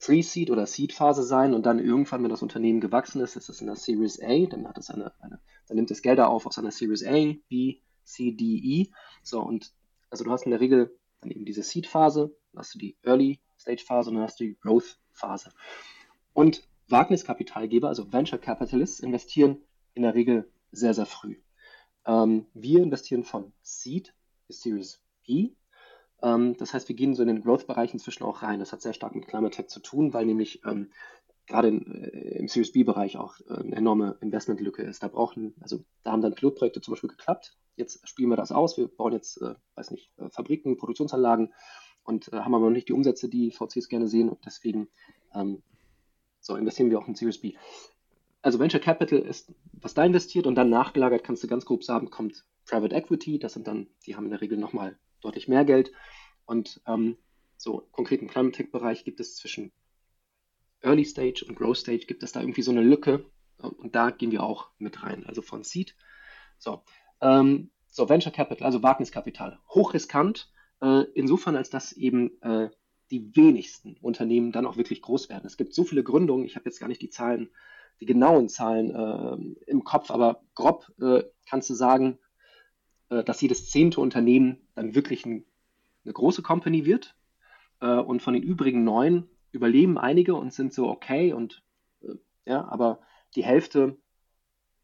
Pre-Seed 0.00 0.50
oder 0.50 0.66
Seed-Phase 0.66 1.22
sein 1.22 1.54
und 1.54 1.66
dann 1.66 1.78
irgendwann, 1.78 2.22
wenn 2.22 2.30
das 2.30 2.42
Unternehmen 2.42 2.80
gewachsen 2.80 3.20
ist, 3.20 3.36
ist 3.36 3.48
es 3.48 3.60
in 3.60 3.66
der 3.66 3.76
Series 3.76 4.20
A, 4.20 4.46
dann 4.46 4.66
hat 4.66 4.78
es 4.78 4.90
eine, 4.90 5.12
eine 5.20 5.40
dann 5.68 5.76
nimmt 5.76 5.90
es 5.90 6.02
Gelder 6.02 6.30
auf 6.30 6.46
aus 6.46 6.58
einer 6.58 6.72
Series 6.72 7.04
A, 7.04 7.34
B, 7.48 7.80
C, 8.04 8.32
D, 8.32 8.44
E. 8.44 8.90
So, 9.22 9.40
und 9.40 9.72
also 10.08 10.24
du 10.24 10.32
hast 10.32 10.44
in 10.44 10.50
der 10.50 10.60
Regel 10.60 10.96
dann 11.20 11.30
eben 11.30 11.44
diese 11.44 11.62
Seed-Phase, 11.62 12.34
dann 12.52 12.60
hast 12.60 12.74
du 12.74 12.78
die 12.78 12.96
Early-Stage-Phase 13.02 14.10
und 14.10 14.16
dann 14.16 14.24
hast 14.24 14.40
du 14.40 14.44
die 14.44 14.58
Growth-Phase. 14.60 15.50
Und 16.32 16.66
Wagniskapitalgeber, 16.88 17.88
also 17.88 18.12
Venture 18.12 18.38
Capitalists, 18.38 19.00
investieren 19.00 19.58
in 19.94 20.02
der 20.02 20.14
Regel 20.14 20.50
sehr, 20.72 20.94
sehr 20.94 21.06
früh. 21.06 21.36
Ähm, 22.06 22.46
wir 22.54 22.82
investieren 22.82 23.22
von 23.22 23.52
Seed 23.62 24.14
bis 24.48 24.62
Series 24.62 25.02
B 25.26 25.52
das 26.22 26.74
heißt, 26.74 26.88
wir 26.88 26.96
gehen 26.96 27.14
so 27.14 27.22
in 27.22 27.28
den 27.28 27.42
Growth-Bereich 27.42 27.94
inzwischen 27.94 28.24
auch 28.24 28.42
rein. 28.42 28.60
Das 28.60 28.72
hat 28.72 28.82
sehr 28.82 28.92
stark 28.92 29.14
mit 29.14 29.26
Climate 29.26 29.56
Tech 29.56 29.68
zu 29.68 29.80
tun, 29.80 30.12
weil 30.12 30.26
nämlich 30.26 30.62
ähm, 30.66 30.90
gerade 31.50 31.68
äh, 31.68 32.38
im 32.38 32.48
Series 32.48 32.72
B-Bereich 32.72 33.16
auch 33.16 33.40
äh, 33.48 33.54
eine 33.54 33.76
enorme 33.76 34.16
Investmentlücke 34.20 34.82
ist. 34.82 35.02
Da 35.02 35.08
brauchen, 35.08 35.54
also 35.60 35.84
da 36.02 36.12
haben 36.12 36.22
dann 36.22 36.34
Pilotprojekte 36.34 36.80
zum 36.80 36.92
Beispiel 36.92 37.10
geklappt. 37.10 37.56
Jetzt 37.76 38.06
spielen 38.08 38.30
wir 38.30 38.36
das 38.36 38.52
aus. 38.52 38.78
Wir 38.78 38.88
bauen 38.88 39.12
jetzt, 39.12 39.42
äh, 39.42 39.54
weiß 39.74 39.90
nicht, 39.90 40.10
äh, 40.18 40.30
Fabriken, 40.30 40.76
Produktionsanlagen 40.76 41.52
und 42.04 42.32
äh, 42.32 42.36
haben 42.36 42.54
aber 42.54 42.66
noch 42.66 42.72
nicht 42.72 42.88
die 42.88 42.92
Umsätze, 42.92 43.28
die 43.28 43.50
VCs 43.50 43.88
gerne 43.88 44.08
sehen. 44.08 44.28
Und 44.28 44.44
deswegen 44.46 44.88
ähm, 45.34 45.62
so 46.40 46.56
investieren 46.56 46.90
wir 46.90 46.98
auch 46.98 47.08
in 47.08 47.14
Series 47.14 47.40
B. 47.40 47.54
Also 48.42 48.58
Venture 48.58 48.80
Capital 48.80 49.18
ist, 49.18 49.52
was 49.72 49.92
da 49.92 50.04
investiert 50.04 50.46
und 50.46 50.54
dann 50.54 50.70
nachgelagert 50.70 51.24
kannst 51.24 51.42
du 51.42 51.48
ganz 51.48 51.66
grob 51.66 51.84
sagen, 51.84 52.10
kommt 52.10 52.44
Private 52.64 52.94
Equity. 52.94 53.38
Das 53.38 53.52
sind 53.52 53.66
dann, 53.66 53.88
die 54.06 54.16
haben 54.16 54.24
in 54.24 54.30
der 54.30 54.40
Regel 54.40 54.56
nochmal 54.56 54.98
deutlich 55.20 55.48
mehr 55.48 55.64
Geld. 55.64 55.92
Und 56.46 56.80
ähm, 56.86 57.16
so 57.56 57.86
konkret 57.92 58.22
im 58.22 58.28
Climate 58.28 58.56
Tech-Bereich 58.56 59.04
gibt 59.04 59.20
es 59.20 59.36
zwischen 59.36 59.72
Early 60.82 61.04
Stage 61.04 61.44
und 61.46 61.56
Growth 61.56 61.78
Stage 61.78 62.06
gibt 62.06 62.22
es 62.22 62.32
da 62.32 62.40
irgendwie 62.40 62.62
so 62.62 62.70
eine 62.70 62.82
Lücke 62.82 63.24
und 63.58 63.94
da 63.94 64.10
gehen 64.10 64.30
wir 64.30 64.42
auch 64.42 64.70
mit 64.78 65.02
rein, 65.02 65.26
also 65.26 65.42
von 65.42 65.62
Seed. 65.62 65.94
So, 66.58 66.82
ähm, 67.20 67.70
so 67.88 68.08
Venture 68.08 68.32
Capital, 68.32 68.64
also 68.66 68.82
Wagniskapital, 68.82 69.58
hochriskant, 69.68 70.50
äh, 70.80 71.04
insofern 71.14 71.56
als 71.56 71.70
dass 71.70 71.92
eben 71.92 72.40
äh, 72.42 72.70
die 73.10 73.34
wenigsten 73.36 73.96
Unternehmen 74.00 74.52
dann 74.52 74.66
auch 74.66 74.76
wirklich 74.76 75.02
groß 75.02 75.28
werden. 75.28 75.46
Es 75.46 75.56
gibt 75.56 75.74
so 75.74 75.84
viele 75.84 76.04
Gründungen, 76.04 76.46
ich 76.46 76.56
habe 76.56 76.66
jetzt 76.66 76.78
gar 76.78 76.88
nicht 76.88 77.02
die 77.02 77.10
Zahlen, 77.10 77.50
die 78.00 78.06
genauen 78.06 78.48
Zahlen 78.48 78.90
äh, 78.90 79.70
im 79.70 79.84
Kopf, 79.84 80.10
aber 80.10 80.42
grob 80.54 80.90
äh, 81.00 81.24
kannst 81.48 81.68
du 81.68 81.74
sagen, 81.74 82.18
dass 83.10 83.40
jedes 83.40 83.68
zehnte 83.70 84.00
Unternehmen 84.00 84.58
dann 84.74 84.94
wirklich 84.94 85.26
ein, 85.26 85.44
eine 86.04 86.12
große 86.12 86.42
Company 86.42 86.86
wird. 86.86 87.16
Äh, 87.80 87.96
und 87.96 88.22
von 88.22 88.34
den 88.34 88.42
übrigen 88.42 88.84
neun 88.84 89.28
überleben 89.52 89.98
einige 89.98 90.34
und 90.34 90.52
sind 90.52 90.72
so 90.72 90.88
okay 90.88 91.32
und 91.32 91.62
äh, 92.02 92.14
ja, 92.46 92.66
aber 92.68 93.00
die 93.34 93.44
Hälfte 93.44 93.96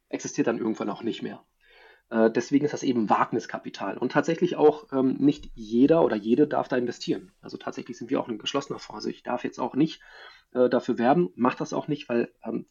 existiert 0.09 0.47
dann 0.47 0.59
irgendwann 0.59 0.91
auch 0.91 1.03
nicht 1.03 1.23
mehr. 1.23 1.43
deswegen 2.09 2.65
ist 2.65 2.73
das 2.73 2.85
eben 2.85 3.11
Wagniskapital. 3.11 3.99
Und 3.99 4.13
tatsächlich 4.13 4.55
auch 4.55 4.93
ähm, 4.93 5.17
nicht 5.19 5.51
jeder 5.57 6.05
oder 6.05 6.15
jede 6.15 6.47
darf 6.47 6.69
da 6.69 6.77
investieren. 6.77 7.33
Also 7.41 7.57
tatsächlich 7.57 7.99
sind 7.99 8.09
wir 8.09 8.21
auch 8.21 8.29
ein 8.29 8.39
geschlossener 8.39 8.79
Fonds. 8.79 8.99
Also 8.99 9.09
ich 9.09 9.25
darf 9.25 9.43
jetzt 9.43 9.59
auch 9.59 9.75
nicht 9.75 10.01
äh, 10.53 10.69
dafür 10.69 10.99
werben, 10.99 11.31
mache 11.35 11.59
das 11.59 11.73
auch 11.73 11.89
nicht, 11.89 12.09
weil 12.09 12.33
ähm, 12.45 12.67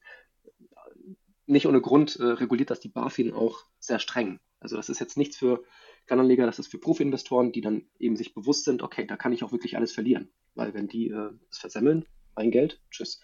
nicht 1.45 1.67
ohne 1.67 1.81
Grund 1.81 2.15
äh, 2.17 2.23
reguliert 2.23 2.69
das 2.69 2.79
die 2.79 2.89
BaFin 2.89 3.33
auch 3.33 3.65
sehr 3.79 3.99
streng. 3.99 4.39
Also 4.59 4.77
das 4.77 4.89
ist 4.89 4.99
jetzt 4.99 5.17
nichts 5.17 5.37
für 5.37 5.63
Kleinanleger, 6.07 6.45
das 6.45 6.59
ist 6.59 6.67
für 6.67 6.77
Profi-Investoren, 6.77 7.51
die 7.51 7.61
dann 7.61 7.83
eben 7.99 8.15
sich 8.15 8.33
bewusst 8.33 8.65
sind, 8.65 8.83
okay, 8.83 9.05
da 9.05 9.17
kann 9.17 9.33
ich 9.33 9.43
auch 9.43 9.51
wirklich 9.51 9.75
alles 9.75 9.91
verlieren. 9.91 10.29
Weil 10.53 10.73
wenn 10.73 10.87
die 10.87 11.09
äh, 11.09 11.31
es 11.49 11.57
versemmeln, 11.57 12.05
mein 12.35 12.51
Geld, 12.51 12.81
tschüss. 12.91 13.21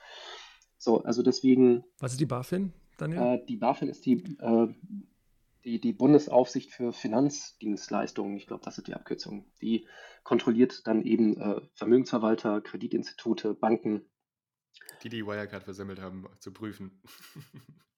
So, 0.78 1.04
also 1.04 1.22
deswegen. 1.22 1.84
Was 2.00 2.14
ist 2.14 2.20
die 2.20 2.26
BaFin, 2.26 2.74
Daniel? 2.98 3.22
Äh, 3.22 3.46
die 3.46 3.58
BaFin 3.58 3.90
ist 3.90 4.06
die, 4.06 4.24
äh, 4.40 4.68
die, 5.64 5.80
die 5.80 5.94
Bundesaufsicht 5.94 6.72
für 6.72 6.92
Finanzdienstleistungen. 6.92 8.36
Ich 8.38 8.48
glaube, 8.48 8.64
das 8.64 8.78
ist 8.78 8.88
die 8.88 8.96
Abkürzung. 8.96 9.46
Die 9.62 9.88
kontrolliert 10.24 10.88
dann 10.88 11.04
eben 11.04 11.40
äh, 11.40 11.62
Vermögensverwalter, 11.76 12.62
Kreditinstitute, 12.62 13.54
Banken. 13.54 14.06
Die 15.04 15.10
die 15.10 15.26
Wirecard 15.26 15.64
versemmelt 15.64 16.00
haben, 16.00 16.26
zu 16.40 16.52
prüfen. 16.52 17.02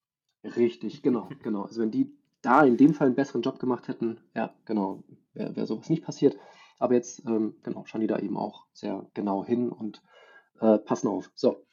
Richtig, 0.43 1.01
genau, 1.01 1.29
genau. 1.41 1.63
Also 1.63 1.81
wenn 1.81 1.91
die 1.91 2.11
da 2.41 2.63
in 2.63 2.77
dem 2.77 2.93
Fall 2.93 3.07
einen 3.07 3.15
besseren 3.15 3.41
Job 3.41 3.59
gemacht 3.59 3.87
hätten, 3.87 4.19
ja, 4.35 4.53
genau, 4.65 5.03
wäre 5.33 5.55
wär 5.55 5.65
sowas 5.65 5.89
nicht 5.89 6.03
passiert. 6.03 6.37
Aber 6.79 6.93
jetzt, 6.95 7.25
ähm, 7.25 7.55
genau, 7.63 7.85
schauen 7.85 8.01
die 8.01 8.07
da 8.07 8.19
eben 8.19 8.37
auch 8.37 8.65
sehr 8.73 9.05
genau 9.13 9.45
hin 9.45 9.69
und 9.69 10.01
äh, 10.59 10.77
passen 10.77 11.07
auf. 11.07 11.31
So, 11.35 11.65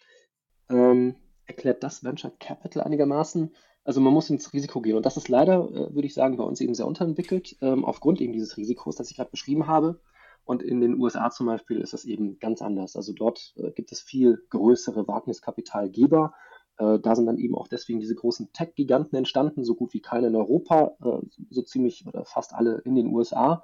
ähm, 0.68 1.16
erklärt 1.46 1.82
das 1.82 2.04
Venture 2.04 2.32
Capital 2.38 2.84
einigermaßen? 2.84 3.52
Also 3.82 4.00
man 4.00 4.12
muss 4.12 4.30
ins 4.30 4.52
Risiko 4.52 4.80
gehen 4.80 4.96
und 4.96 5.04
das 5.06 5.16
ist 5.16 5.28
leider, 5.28 5.68
äh, 5.70 5.94
würde 5.94 6.06
ich 6.06 6.14
sagen, 6.14 6.36
bei 6.36 6.44
uns 6.44 6.60
eben 6.60 6.74
sehr 6.74 6.86
unterentwickelt, 6.86 7.56
ähm, 7.60 7.84
aufgrund 7.84 8.20
eben 8.20 8.32
dieses 8.32 8.56
Risikos, 8.56 8.94
das 8.94 9.10
ich 9.10 9.16
gerade 9.16 9.30
beschrieben 9.30 9.66
habe. 9.66 10.00
Und 10.44 10.62
in 10.62 10.80
den 10.80 10.98
USA 10.98 11.30
zum 11.30 11.46
Beispiel 11.46 11.80
ist 11.80 11.92
das 11.92 12.04
eben 12.04 12.38
ganz 12.38 12.62
anders. 12.62 12.96
Also 12.96 13.12
dort 13.12 13.52
äh, 13.56 13.72
gibt 13.72 13.92
es 13.92 14.00
viel 14.00 14.42
größere 14.50 15.06
Wagniskapitalgeber. 15.06 16.34
Äh, 16.80 16.98
da 16.98 17.14
sind 17.14 17.26
dann 17.26 17.38
eben 17.38 17.54
auch 17.54 17.68
deswegen 17.68 18.00
diese 18.00 18.14
großen 18.14 18.52
Tech-Giganten 18.52 19.16
entstanden, 19.16 19.64
so 19.64 19.74
gut 19.74 19.92
wie 19.92 20.00
keine 20.00 20.28
in 20.28 20.34
Europa, 20.36 20.96
äh, 21.04 21.26
so 21.50 21.62
ziemlich 21.62 22.06
oder 22.06 22.24
fast 22.24 22.54
alle 22.54 22.78
in 22.78 22.94
den 22.94 23.08
USA, 23.08 23.62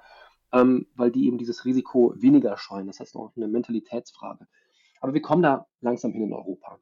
ähm, 0.53 0.87
weil 0.95 1.11
die 1.11 1.27
eben 1.27 1.39
dieses 1.39 1.65
Risiko 1.65 2.13
weniger 2.17 2.59
scheuen. 2.59 2.87
Das 2.87 3.01
heißt 3.01 3.17
auch 3.17 3.35
eine 3.35 3.49
Mentalitätsfrage. 3.49 4.47
Aber 5.01 5.15
wir 5.15 5.23
kommen 5.23 5.43
da 5.43 5.67
langsam 5.81 6.13
hin 6.13 6.25
in 6.25 6.33
Europa. 6.35 6.79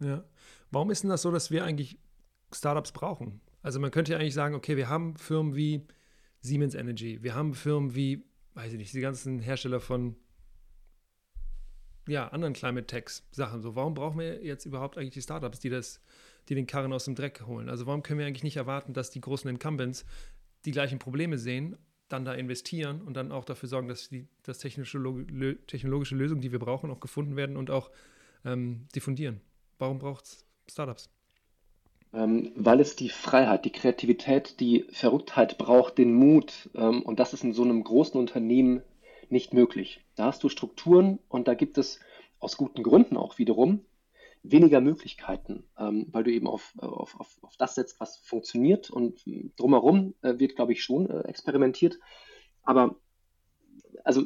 Ja. 0.00 0.24
Warum 0.70 0.90
ist 0.90 1.02
denn 1.02 1.10
das 1.10 1.22
so, 1.22 1.30
dass 1.30 1.50
wir 1.50 1.64
eigentlich 1.64 1.98
Startups 2.50 2.92
brauchen? 2.92 3.42
Also 3.62 3.80
man 3.80 3.90
könnte 3.90 4.12
ja 4.12 4.18
eigentlich 4.18 4.34
sagen, 4.34 4.54
okay, 4.54 4.78
wir 4.78 4.88
haben 4.88 5.16
Firmen 5.16 5.54
wie 5.54 5.86
Siemens 6.40 6.74
Energy, 6.74 7.22
wir 7.22 7.34
haben 7.34 7.52
Firmen 7.52 7.94
wie, 7.94 8.24
weiß 8.54 8.72
ich 8.72 8.78
nicht, 8.78 8.94
die 8.94 9.00
ganzen 9.00 9.40
Hersteller 9.40 9.80
von 9.80 10.16
ja, 12.10 12.28
anderen 12.28 12.54
Climate 12.54 12.86
Techs 12.86 13.26
Sachen. 13.30 13.62
So, 13.62 13.76
warum 13.76 13.94
brauchen 13.94 14.18
wir 14.18 14.44
jetzt 14.44 14.66
überhaupt 14.66 14.98
eigentlich 14.98 15.14
die 15.14 15.22
Startups, 15.22 15.60
die 15.60 15.70
das, 15.70 16.00
die 16.48 16.54
den 16.54 16.66
Karren 16.66 16.92
aus 16.92 17.04
dem 17.04 17.14
Dreck 17.14 17.42
holen? 17.46 17.68
Also 17.68 17.86
warum 17.86 18.02
können 18.02 18.18
wir 18.18 18.26
eigentlich 18.26 18.44
nicht 18.44 18.56
erwarten, 18.56 18.92
dass 18.92 19.10
die 19.10 19.20
großen 19.20 19.48
Incumbents 19.48 20.04
die 20.64 20.72
gleichen 20.72 20.98
Probleme 20.98 21.38
sehen, 21.38 21.76
dann 22.08 22.24
da 22.24 22.34
investieren 22.34 23.00
und 23.02 23.14
dann 23.14 23.30
auch 23.30 23.44
dafür 23.44 23.68
sorgen, 23.68 23.88
dass 23.88 24.08
die 24.08 24.26
dass 24.42 24.58
technische, 24.58 24.98
technologische 25.66 26.16
Lösungen, 26.16 26.40
die 26.40 26.52
wir 26.52 26.58
brauchen, 26.58 26.90
auch 26.90 27.00
gefunden 27.00 27.36
werden 27.36 27.56
und 27.56 27.70
auch 27.70 27.90
ähm, 28.44 28.88
diffundieren? 28.94 29.40
Warum 29.78 29.98
braucht 29.98 30.24
es 30.24 30.44
Startups? 30.68 31.08
Ähm, 32.12 32.50
weil 32.56 32.80
es 32.80 32.96
die 32.96 33.08
Freiheit, 33.08 33.64
die 33.64 33.70
Kreativität, 33.70 34.58
die 34.58 34.84
Verrücktheit 34.90 35.58
braucht, 35.58 35.98
den 35.98 36.12
Mut. 36.12 36.68
Ähm, 36.74 37.02
und 37.02 37.20
das 37.20 37.32
ist 37.32 37.44
in 37.44 37.52
so 37.52 37.62
einem 37.62 37.84
großen 37.84 38.18
Unternehmen 38.18 38.82
nicht 39.30 39.54
möglich. 39.54 40.04
Da 40.16 40.26
hast 40.26 40.42
du 40.42 40.48
Strukturen 40.48 41.18
und 41.28 41.48
da 41.48 41.54
gibt 41.54 41.78
es 41.78 42.00
aus 42.38 42.56
guten 42.56 42.82
Gründen 42.82 43.16
auch 43.16 43.38
wiederum 43.38 43.84
weniger 44.42 44.80
Möglichkeiten, 44.80 45.64
ähm, 45.78 46.06
weil 46.10 46.24
du 46.24 46.32
eben 46.32 46.46
auf, 46.46 46.72
auf, 46.78 47.18
auf, 47.20 47.38
auf 47.42 47.56
das 47.58 47.74
setzt, 47.74 48.00
was 48.00 48.16
funktioniert 48.16 48.90
und 48.90 49.22
drumherum 49.56 50.14
äh, 50.22 50.38
wird, 50.38 50.56
glaube 50.56 50.72
ich, 50.72 50.82
schon 50.82 51.10
äh, 51.10 51.20
experimentiert. 51.28 51.98
Aber 52.62 52.96
also 54.04 54.24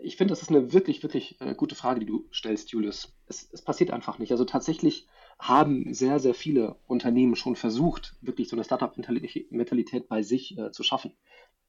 ich 0.00 0.16
finde, 0.16 0.32
das 0.32 0.42
ist 0.42 0.50
eine 0.50 0.72
wirklich, 0.72 1.02
wirklich 1.02 1.40
äh, 1.40 1.54
gute 1.54 1.74
Frage, 1.74 2.00
die 2.00 2.06
du 2.06 2.28
stellst, 2.32 2.70
Julius. 2.70 3.14
Es, 3.26 3.48
es, 3.52 3.62
passiert 3.62 3.90
einfach 3.90 4.18
nicht. 4.18 4.32
Also 4.32 4.44
tatsächlich 4.44 5.06
haben 5.38 5.92
sehr, 5.94 6.18
sehr 6.18 6.34
viele 6.34 6.76
Unternehmen 6.86 7.36
schon 7.36 7.56
versucht, 7.56 8.16
wirklich 8.20 8.48
so 8.48 8.56
eine 8.56 8.64
Startup-Mentalität 8.64 10.08
bei 10.08 10.22
sich 10.22 10.58
äh, 10.58 10.72
zu 10.72 10.82
schaffen. 10.82 11.14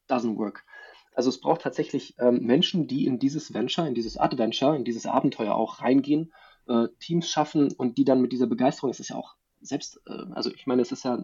Doesn't 0.10 0.38
work. 0.38 0.66
Also 1.20 1.28
es 1.28 1.42
braucht 1.42 1.64
tatsächlich 1.64 2.16
ähm, 2.18 2.46
Menschen, 2.46 2.88
die 2.88 3.06
in 3.06 3.20
dieses 3.20 3.54
Venture, 3.54 3.86
in 3.86 3.94
dieses 3.94 4.16
Adventure, 4.16 4.78
in 4.78 4.86
dieses 4.86 5.06
Abenteuer 5.06 5.54
auch 5.54 5.82
reingehen, 5.82 6.32
äh, 6.66 6.88
Teams 7.02 7.30
schaffen 7.30 7.74
und 7.74 7.98
die 7.98 8.06
dann 8.06 8.22
mit 8.22 8.32
dieser 8.32 8.48
Begeisterung, 8.48 8.90
es 8.90 9.02
ist 9.02 9.10
ja 9.10 9.18
auch 9.18 9.36
selbst, 9.60 10.00
äh, 10.08 10.14
also 10.32 10.50
ich 10.50 10.66
meine, 10.66 10.82
es 10.82 10.94
ist 10.94 11.04
ja 11.04 11.22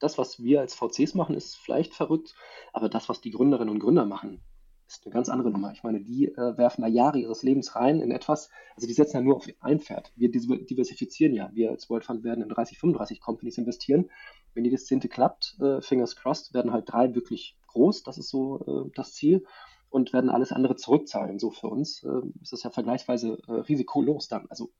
das, 0.00 0.18
was 0.18 0.42
wir 0.42 0.60
als 0.60 0.74
VCs 0.74 1.14
machen, 1.14 1.36
ist 1.36 1.56
vielleicht 1.56 1.94
verrückt, 1.94 2.34
aber 2.72 2.88
das, 2.88 3.08
was 3.08 3.20
die 3.20 3.30
Gründerinnen 3.30 3.72
und 3.72 3.78
Gründer 3.78 4.06
machen, 4.06 4.40
ist 4.88 5.06
eine 5.06 5.14
ganz 5.14 5.28
andere 5.28 5.52
Nummer. 5.52 5.70
Ich 5.70 5.84
meine, 5.84 6.00
die 6.00 6.26
äh, 6.26 6.58
werfen 6.58 6.82
da 6.82 6.88
Jahre 6.88 7.20
ihres 7.20 7.44
Lebens 7.44 7.76
rein 7.76 8.00
in 8.00 8.10
etwas, 8.10 8.50
also 8.74 8.88
die 8.88 8.92
setzen 8.92 9.18
ja 9.18 9.22
nur 9.22 9.36
auf 9.36 9.46
ein 9.60 9.78
Pferd. 9.78 10.10
Wir 10.16 10.32
diversifizieren 10.32 11.32
ja. 11.32 11.48
Wir 11.54 11.70
als 11.70 11.88
World 11.88 12.04
Fund 12.04 12.24
werden 12.24 12.42
in 12.42 12.48
30, 12.48 12.76
35 12.76 13.20
Companies 13.20 13.56
investieren. 13.56 14.10
Wenn 14.54 14.64
jedes 14.64 14.86
zehnte 14.86 15.08
klappt, 15.08 15.56
äh, 15.60 15.80
fingers 15.80 16.16
crossed, 16.16 16.54
werden 16.54 16.72
halt 16.72 16.90
drei 16.90 17.14
wirklich 17.14 17.56
groß. 17.68 18.02
Das 18.02 18.18
ist 18.18 18.28
so 18.28 18.86
äh, 18.86 18.90
das 18.94 19.14
Ziel. 19.14 19.44
Und 19.90 20.12
werden 20.12 20.28
alles 20.28 20.52
andere 20.52 20.76
zurückzahlen. 20.76 21.38
So 21.38 21.50
für 21.50 21.68
uns 21.68 22.02
äh, 22.04 22.20
ist 22.42 22.52
das 22.52 22.62
ja 22.62 22.70
vergleichsweise 22.70 23.38
äh, 23.48 23.52
risikolos 23.52 24.28
dann. 24.28 24.46
Also, 24.50 24.70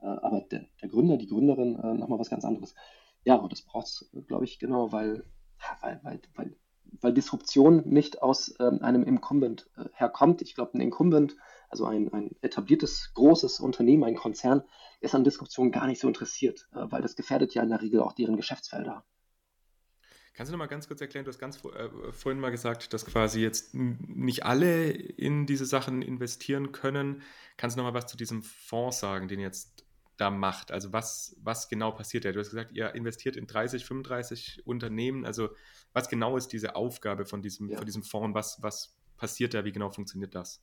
äh, 0.00 0.06
aber 0.06 0.40
der, 0.50 0.66
der, 0.80 0.88
Gründer, 0.88 1.18
die 1.18 1.26
Gründerin, 1.26 1.72
nochmal 1.98 2.18
was 2.18 2.30
ganz 2.30 2.44
anderes. 2.44 2.74
Ja, 3.24 3.34
und 3.34 3.52
das 3.52 3.60
braucht 3.60 3.88
es, 3.88 4.10
glaube 4.28 4.44
ich, 4.44 4.58
genau, 4.58 4.92
weil, 4.92 5.24
weil, 5.82 6.00
weil, 6.02 6.20
weil 6.36 6.56
weil 7.00 7.12
Disruption 7.12 7.82
nicht 7.88 8.22
aus 8.22 8.54
ähm, 8.58 8.82
einem 8.82 9.04
Incumbent 9.04 9.70
äh, 9.76 9.84
herkommt. 9.92 10.42
Ich 10.42 10.54
glaube, 10.54 10.74
ein 10.74 10.80
Incumbent, 10.80 11.36
also 11.68 11.86
ein, 11.86 12.12
ein 12.12 12.30
etabliertes, 12.40 13.12
großes 13.14 13.60
Unternehmen, 13.60 14.04
ein 14.04 14.16
Konzern, 14.16 14.62
ist 15.00 15.14
an 15.14 15.24
Disruption 15.24 15.70
gar 15.70 15.86
nicht 15.86 16.00
so 16.00 16.08
interessiert, 16.08 16.68
äh, 16.72 16.86
weil 16.90 17.02
das 17.02 17.16
gefährdet 17.16 17.54
ja 17.54 17.62
in 17.62 17.70
der 17.70 17.82
Regel 17.82 18.00
auch 18.00 18.12
deren 18.12 18.36
Geschäftsfelder. 18.36 19.04
Kannst 20.32 20.50
du 20.50 20.52
noch 20.52 20.58
mal 20.58 20.66
ganz 20.66 20.86
kurz 20.86 21.00
erklären, 21.00 21.24
du 21.24 21.30
hast 21.30 21.38
ganz 21.38 21.62
äh, 21.64 22.12
vorhin 22.12 22.40
mal 22.40 22.50
gesagt, 22.50 22.92
dass 22.92 23.04
quasi 23.04 23.40
jetzt 23.40 23.74
nicht 23.74 24.44
alle 24.44 24.90
in 24.90 25.46
diese 25.46 25.66
Sachen 25.66 26.02
investieren 26.02 26.72
können. 26.72 27.22
Kannst 27.56 27.76
du 27.76 27.82
noch 27.82 27.92
mal 27.92 27.98
was 27.98 28.06
zu 28.06 28.16
diesem 28.16 28.42
Fonds 28.42 29.00
sagen, 29.00 29.28
den 29.28 29.40
jetzt 29.40 29.84
da 30.16 30.30
macht? 30.30 30.70
Also 30.70 30.92
was, 30.92 31.36
was 31.42 31.68
genau 31.68 31.90
passiert 31.90 32.24
da? 32.24 32.32
Du 32.32 32.40
hast 32.40 32.50
gesagt, 32.50 32.72
ihr 32.72 32.94
investiert 32.94 33.36
in 33.36 33.46
30, 33.46 33.84
35 33.84 34.66
Unternehmen. 34.66 35.26
Also 35.26 35.50
was 35.92 36.08
genau 36.08 36.36
ist 36.36 36.48
diese 36.48 36.76
Aufgabe 36.76 37.26
von 37.26 37.42
diesem, 37.42 37.68
ja. 37.68 37.76
von 37.76 37.86
diesem 37.86 38.02
Fonds? 38.02 38.34
Was, 38.34 38.62
was 38.62 38.94
passiert 39.16 39.52
da? 39.52 39.64
Wie 39.64 39.72
genau 39.72 39.90
funktioniert 39.90 40.34
das? 40.34 40.62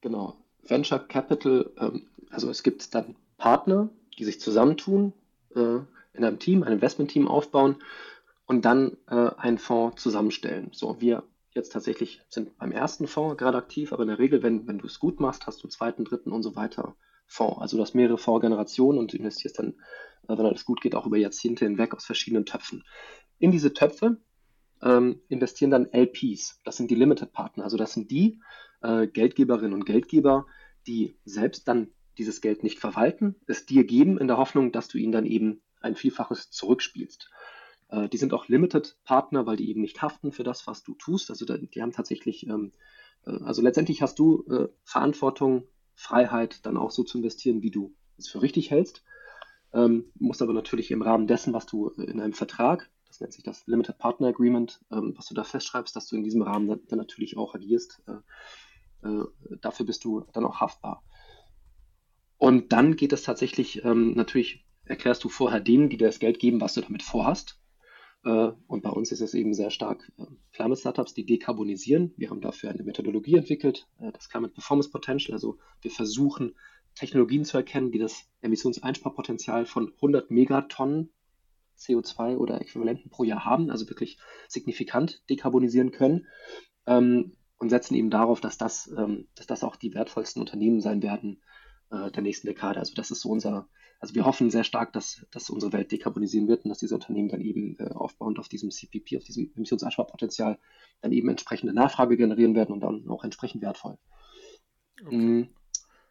Genau. 0.00 0.36
Venture 0.62 0.98
Capital, 0.98 1.70
ähm, 1.78 2.06
also 2.30 2.50
es 2.50 2.62
gibt 2.62 2.94
dann 2.94 3.16
Partner, 3.38 3.88
die 4.18 4.24
sich 4.24 4.40
zusammentun, 4.40 5.12
äh, 5.54 5.80
in 6.14 6.24
einem 6.24 6.38
Team, 6.38 6.62
ein 6.62 6.72
Investmentteam 6.72 7.28
aufbauen 7.28 7.76
und 8.46 8.64
dann 8.64 8.96
äh, 9.08 9.30
einen 9.36 9.58
Fonds 9.58 10.02
zusammenstellen. 10.02 10.70
So, 10.72 11.00
wir 11.00 11.24
jetzt 11.52 11.72
tatsächlich 11.72 12.20
sind 12.28 12.56
beim 12.58 12.72
ersten 12.72 13.06
Fonds 13.06 13.36
gerade 13.36 13.58
aktiv, 13.58 13.92
aber 13.92 14.02
in 14.02 14.08
der 14.08 14.18
Regel, 14.18 14.42
wenn, 14.42 14.66
wenn 14.66 14.78
du 14.78 14.86
es 14.86 14.98
gut 14.98 15.20
machst, 15.20 15.46
hast 15.46 15.62
du 15.62 15.68
zweiten, 15.68 16.04
dritten 16.04 16.32
und 16.32 16.42
so 16.42 16.56
weiter 16.56 16.96
Fonds. 17.26 17.60
Also 17.60 17.76
du 17.76 17.82
hast 17.82 17.94
mehrere 17.94 18.18
Fondsgenerationen 18.18 18.98
und 18.98 19.14
investierst 19.14 19.58
dann, 19.58 19.74
äh, 20.28 20.36
wenn 20.36 20.46
alles 20.46 20.64
gut 20.64 20.80
geht, 20.80 20.94
auch 20.94 21.06
über 21.06 21.16
Jahrzehnte 21.16 21.64
hinweg 21.64 21.94
aus 21.94 22.04
verschiedenen 22.04 22.46
Töpfen. 22.46 22.84
In 23.38 23.50
diese 23.50 23.72
Töpfe 23.72 24.18
ähm, 24.82 25.20
investieren 25.28 25.70
dann 25.70 25.88
LPs. 25.92 26.60
Das 26.64 26.76
sind 26.76 26.90
die 26.90 26.94
Limited 26.94 27.32
Partner. 27.32 27.64
Also 27.64 27.76
das 27.76 27.92
sind 27.92 28.10
die 28.10 28.40
äh, 28.82 29.06
Geldgeberinnen 29.06 29.72
und 29.72 29.86
Geldgeber, 29.86 30.46
die 30.86 31.16
selbst 31.24 31.66
dann 31.68 31.88
dieses 32.18 32.40
Geld 32.40 32.62
nicht 32.62 32.78
verwalten, 32.78 33.34
es 33.46 33.66
dir 33.66 33.84
geben 33.84 34.18
in 34.18 34.28
der 34.28 34.36
Hoffnung, 34.36 34.70
dass 34.70 34.88
du 34.88 34.98
ihnen 34.98 35.12
dann 35.12 35.26
eben 35.26 35.62
ein 35.84 35.96
Vielfaches 35.96 36.50
zurückspielst. 36.50 37.30
Äh, 37.90 38.08
die 38.08 38.16
sind 38.16 38.32
auch 38.32 38.48
Limited 38.48 38.96
Partner, 39.04 39.46
weil 39.46 39.56
die 39.56 39.68
eben 39.70 39.80
nicht 39.80 40.02
haften 40.02 40.32
für 40.32 40.44
das, 40.44 40.66
was 40.66 40.82
du 40.82 40.94
tust. 40.94 41.30
Also 41.30 41.44
die 41.44 41.82
haben 41.82 41.92
tatsächlich, 41.92 42.46
ähm, 42.46 42.72
äh, 43.26 43.38
also 43.44 43.62
letztendlich 43.62 44.02
hast 44.02 44.18
du 44.18 44.44
äh, 44.48 44.68
Verantwortung 44.84 45.68
Freiheit, 45.94 46.66
dann 46.66 46.76
auch 46.76 46.90
so 46.90 47.04
zu 47.04 47.18
investieren, 47.18 47.62
wie 47.62 47.70
du 47.70 47.94
es 48.18 48.28
für 48.28 48.42
richtig 48.42 48.70
hältst. 48.70 49.04
Ähm, 49.72 50.06
musst 50.14 50.42
aber 50.42 50.52
natürlich 50.52 50.90
im 50.90 51.02
Rahmen 51.02 51.26
dessen, 51.26 51.52
was 51.52 51.66
du 51.66 51.88
in 51.90 52.20
einem 52.20 52.32
Vertrag, 52.32 52.90
das 53.06 53.20
nennt 53.20 53.32
sich 53.32 53.44
das 53.44 53.66
Limited 53.66 53.98
Partner 53.98 54.28
Agreement, 54.28 54.80
ähm, 54.90 55.14
was 55.16 55.26
du 55.26 55.34
da 55.34 55.44
festschreibst, 55.44 55.94
dass 55.94 56.08
du 56.08 56.16
in 56.16 56.24
diesem 56.24 56.42
Rahmen 56.42 56.68
dann, 56.68 56.80
dann 56.88 56.98
natürlich 56.98 57.36
auch 57.36 57.54
agierst. 57.54 58.02
Äh, 58.06 59.08
äh, 59.08 59.24
dafür 59.60 59.86
bist 59.86 60.04
du 60.04 60.24
dann 60.32 60.44
auch 60.44 60.60
haftbar. 60.60 61.02
Und 62.38 62.72
dann 62.72 62.96
geht 62.96 63.12
es 63.12 63.22
tatsächlich, 63.22 63.84
ähm, 63.84 64.14
natürlich 64.14 64.63
erklärst 64.84 65.24
du 65.24 65.28
vorher 65.28 65.60
denen, 65.60 65.88
die 65.88 65.96
dir 65.96 66.06
das 66.06 66.18
Geld 66.18 66.38
geben, 66.38 66.60
was 66.60 66.74
du 66.74 66.80
damit 66.80 67.02
vorhast. 67.02 67.58
Äh, 68.24 68.52
und 68.66 68.82
bei 68.82 68.90
uns 68.90 69.12
ist 69.12 69.20
es 69.20 69.34
eben 69.34 69.54
sehr 69.54 69.70
stark 69.70 70.10
äh, 70.18 70.24
Climate 70.52 70.80
Startups, 70.80 71.14
die 71.14 71.26
dekarbonisieren. 71.26 72.14
Wir 72.16 72.30
haben 72.30 72.40
dafür 72.40 72.70
eine 72.70 72.82
Methodologie 72.82 73.36
entwickelt, 73.36 73.86
äh, 74.00 74.12
das 74.12 74.28
Climate 74.28 74.54
Performance 74.54 74.90
Potential. 74.90 75.34
Also 75.34 75.58
wir 75.82 75.90
versuchen 75.90 76.56
Technologien 76.94 77.44
zu 77.44 77.56
erkennen, 77.56 77.92
die 77.92 77.98
das 77.98 78.28
Emissionseinsparpotenzial 78.40 79.66
von 79.66 79.92
100 79.96 80.30
Megatonnen 80.30 81.12
CO2 81.78 82.36
oder 82.36 82.60
Äquivalenten 82.60 83.10
pro 83.10 83.24
Jahr 83.24 83.44
haben, 83.44 83.70
also 83.70 83.88
wirklich 83.88 84.18
signifikant 84.48 85.22
dekarbonisieren 85.28 85.90
können. 85.90 86.26
Ähm, 86.86 87.36
und 87.56 87.70
setzen 87.70 87.94
eben 87.94 88.10
darauf, 88.10 88.40
dass 88.40 88.58
das, 88.58 88.92
ähm, 88.96 89.28
dass 89.36 89.46
das 89.46 89.64
auch 89.64 89.76
die 89.76 89.94
wertvollsten 89.94 90.40
Unternehmen 90.40 90.80
sein 90.80 91.02
werden 91.02 91.40
der 91.90 92.22
nächsten 92.22 92.48
Dekade. 92.48 92.80
Also 92.80 92.94
das 92.94 93.12
ist 93.12 93.20
so 93.20 93.28
unser, 93.28 93.68
also 94.04 94.14
wir 94.14 94.26
hoffen 94.26 94.50
sehr 94.50 94.64
stark, 94.64 94.92
dass, 94.92 95.24
dass 95.30 95.48
unsere 95.48 95.72
Welt 95.72 95.90
dekarbonisieren 95.90 96.46
wird 96.46 96.66
und 96.66 96.68
dass 96.68 96.76
diese 96.76 96.94
Unternehmen 96.94 97.30
dann 97.30 97.40
eben 97.40 97.78
äh, 97.78 97.88
aufbauend 97.88 98.38
auf 98.38 98.50
diesem 98.50 98.70
CPP, 98.70 99.16
auf 99.16 99.24
diesem 99.24 99.50
Emissionseinsparpotenzial, 99.56 100.58
dann 101.00 101.10
eben 101.10 101.30
entsprechende 101.30 101.72
Nachfrage 101.72 102.18
generieren 102.18 102.54
werden 102.54 102.74
und 102.74 102.80
dann 102.80 103.08
auch 103.08 103.24
entsprechend 103.24 103.62
wertvoll. 103.62 103.96
Okay. 105.00 105.16
Mhm. 105.16 105.48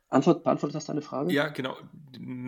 Antwort, 0.09 0.43
beantwortet 0.43 0.73
das 0.73 0.85
deine 0.85 1.03
Frage? 1.03 1.31
Ja, 1.31 1.49
genau. 1.49 1.77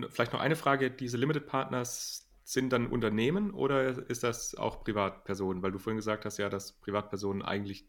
Vielleicht 0.10 0.34
noch 0.34 0.40
eine 0.40 0.56
Frage. 0.56 0.90
Diese 0.90 1.18
Limited 1.18 1.46
Partners 1.46 2.28
sind 2.44 2.74
dann 2.74 2.88
Unternehmen 2.88 3.52
oder 3.52 4.10
ist 4.10 4.24
das 4.24 4.56
auch 4.56 4.84
Privatpersonen? 4.84 5.62
Weil 5.62 5.74
du 5.74 5.78
vorhin 5.78 5.98
gesagt 5.98 6.26
hast, 6.26 6.40
ja, 6.40 6.50
dass 6.50 6.74
Privatpersonen 6.74 7.44
eigentlich 7.44 7.86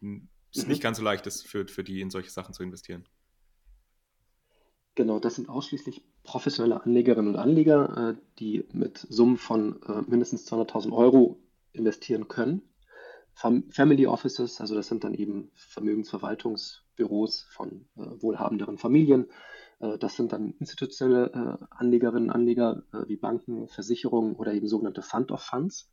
es 0.55 0.65
mhm. 0.65 0.69
nicht 0.69 0.83
ganz 0.83 0.99
so 0.99 1.03
leicht 1.03 1.27
ist, 1.27 1.47
für, 1.47 1.67
für 1.69 1.85
die 1.85 2.03
in 2.03 2.11
solche 2.11 2.29
Sachen 2.31 2.53
zu 2.53 2.63
investieren. 2.63 3.09
Genau, 4.97 5.21
das 5.21 5.35
sind 5.35 5.51
ausschließlich 5.51 6.03
professionelle 6.25 6.83
Anlegerinnen 6.83 7.35
und 7.35 7.39
Anleger, 7.39 8.15
äh, 8.17 8.21
die 8.39 8.65
mit 8.73 9.07
Summen 9.11 9.37
von 9.37 9.83
äh, 9.83 10.01
mindestens 10.09 10.51
200.000 10.51 10.91
Euro 10.93 11.39
investieren 11.73 12.29
können. 12.29 12.63
Family 13.35 14.07
Offices, 14.07 14.63
also 14.63 14.75
das 14.75 14.87
sind 14.87 15.05
dann 15.05 15.13
eben 15.13 15.51
Vermögensverwaltungsbüros 15.53 17.47
von 17.51 17.87
äh, 17.99 18.23
wohlhabenderen 18.23 18.79
Familien. 18.79 19.27
Das 19.79 20.17
sind 20.17 20.33
dann 20.33 20.55
institutionelle 20.59 21.69
Anlegerinnen 21.69 22.31
und 22.31 22.35
Anleger 22.35 22.83
wie 23.09 23.19
Banken, 23.19 23.69
Versicherungen 23.69 24.35
oder 24.35 24.55
eben 24.55 24.69
sogenannte 24.69 25.03
Fund 25.03 25.31
of 25.31 25.43
Funds, 25.43 25.93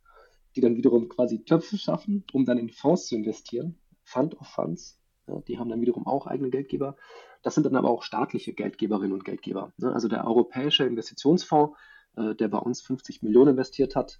die 0.56 0.62
dann 0.62 0.76
wiederum 0.76 1.10
quasi 1.10 1.44
Töpfe 1.44 1.76
schaffen, 1.76 2.24
um 2.32 2.46
dann 2.46 2.56
in 2.56 2.70
Fonds 2.70 3.08
zu 3.08 3.14
investieren. 3.14 3.78
Fund 4.02 4.40
of 4.40 4.46
Funds, 4.46 4.98
die 5.48 5.58
haben 5.58 5.68
dann 5.68 5.80
wiederum 5.80 6.06
auch 6.06 6.26
eigene 6.26 6.50
Geldgeber. 6.50 6.96
Das 7.42 7.54
sind 7.54 7.64
dann 7.64 7.76
aber 7.76 7.90
auch 7.90 8.02
staatliche 8.02 8.52
Geldgeberinnen 8.52 9.12
und 9.12 9.24
Geldgeber. 9.24 9.72
Ne? 9.76 9.92
Also 9.92 10.08
der 10.08 10.26
Europäische 10.26 10.84
Investitionsfonds, 10.84 11.76
äh, 12.16 12.34
der 12.34 12.48
bei 12.48 12.58
uns 12.58 12.82
50 12.82 13.22
Millionen 13.22 13.50
investiert 13.50 13.96
hat, 13.96 14.18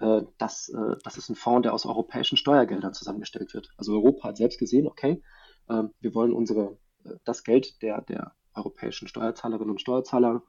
äh, 0.00 0.22
das, 0.38 0.68
äh, 0.68 0.96
das 1.02 1.16
ist 1.16 1.28
ein 1.28 1.36
Fonds, 1.36 1.62
der 1.62 1.74
aus 1.74 1.86
europäischen 1.86 2.36
Steuergeldern 2.36 2.94
zusammengestellt 2.94 3.54
wird. 3.54 3.70
Also 3.76 3.92
Europa 3.92 4.28
hat 4.28 4.36
selbst 4.36 4.58
gesehen, 4.58 4.86
okay, 4.86 5.22
ähm, 5.68 5.90
wir 6.00 6.14
wollen 6.14 6.32
unsere, 6.32 6.78
das 7.24 7.44
Geld 7.44 7.82
der, 7.82 8.00
der 8.00 8.32
europäischen 8.54 9.08
Steuerzahlerinnen 9.08 9.70
und 9.70 9.80
Steuerzahler 9.80 10.42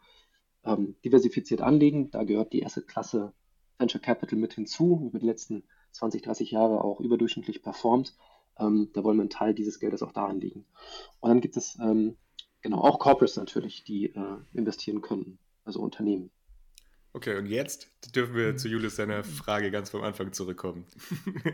ähm, 0.64 0.96
diversifiziert 1.04 1.62
anlegen. 1.62 2.12
Da 2.12 2.24
gehört 2.24 2.54
die 2.54 2.60
erste 2.60 2.82
Klasse 2.82 3.34
Venture 3.78 4.02
Capital 4.02 4.40
mit 4.40 4.54
hinzu, 4.54 5.08
über 5.08 5.20
die 5.20 5.26
letzten 5.26 5.64
20, 5.92 6.22
30 6.22 6.52
Jahre 6.52 6.84
auch 6.84 7.00
überdurchschnittlich 7.00 7.62
performt. 7.62 8.16
Ähm, 8.60 8.90
da 8.94 9.04
wollen 9.04 9.18
wir 9.18 9.24
einen 9.24 9.30
Teil 9.30 9.54
dieses 9.54 9.80
Geldes 9.80 10.02
auch 10.02 10.12
da 10.12 10.26
anlegen. 10.26 10.66
Und 11.20 11.30
dann 11.30 11.42
gibt 11.42 11.58
es 11.58 11.78
ähm, 11.82 12.16
genau 12.62 12.80
auch 12.80 13.00
Corporates 13.00 13.38
natürlich, 13.38 13.84
die 13.84 14.08
äh, 14.08 14.38
investieren 14.54 15.02
können, 15.02 15.40
also 15.64 15.82
Unternehmen. 15.82 16.32
Okay, 17.16 17.38
und 17.38 17.46
jetzt 17.46 17.90
dürfen 18.14 18.36
wir 18.36 18.58
zu 18.58 18.68
Julius 18.68 18.98
seiner 18.98 19.24
Frage 19.24 19.72
ganz 19.72 19.90
vom 19.90 20.04
Anfang 20.04 20.34
zurückkommen. 20.34 20.86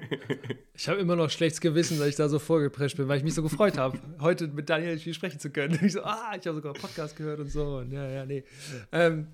ich 0.74 0.90
habe 0.90 1.00
immer 1.00 1.16
noch 1.16 1.30
schlechtes 1.30 1.62
Gewissen, 1.62 2.00
dass 2.00 2.08
ich 2.08 2.16
da 2.16 2.30
so 2.30 2.40
vorgeprescht 2.40 2.98
bin, 2.98 3.08
weil 3.08 3.20
ich 3.20 3.24
mich 3.24 3.36
so 3.36 3.44
gefreut 3.44 3.78
habe, 3.78 4.00
heute 4.22 4.48
mit 4.48 4.70
Daniel 4.70 4.98
viel 4.98 5.14
sprechen 5.14 5.40
zu 5.40 5.52
können. 5.52 5.78
Ich 5.86 5.94
so, 5.94 6.02
ah, 6.02 6.32
ich 6.32 6.48
habe 6.48 6.56
sogar 6.56 6.74
einen 6.74 6.82
Podcast 6.82 7.16
gehört 7.16 7.42
und 7.42 7.52
so. 7.52 7.78
Und 7.78 7.92
ja, 7.92 8.10
ja, 8.10 8.26
nee. 8.26 8.44
Ähm, 8.92 9.28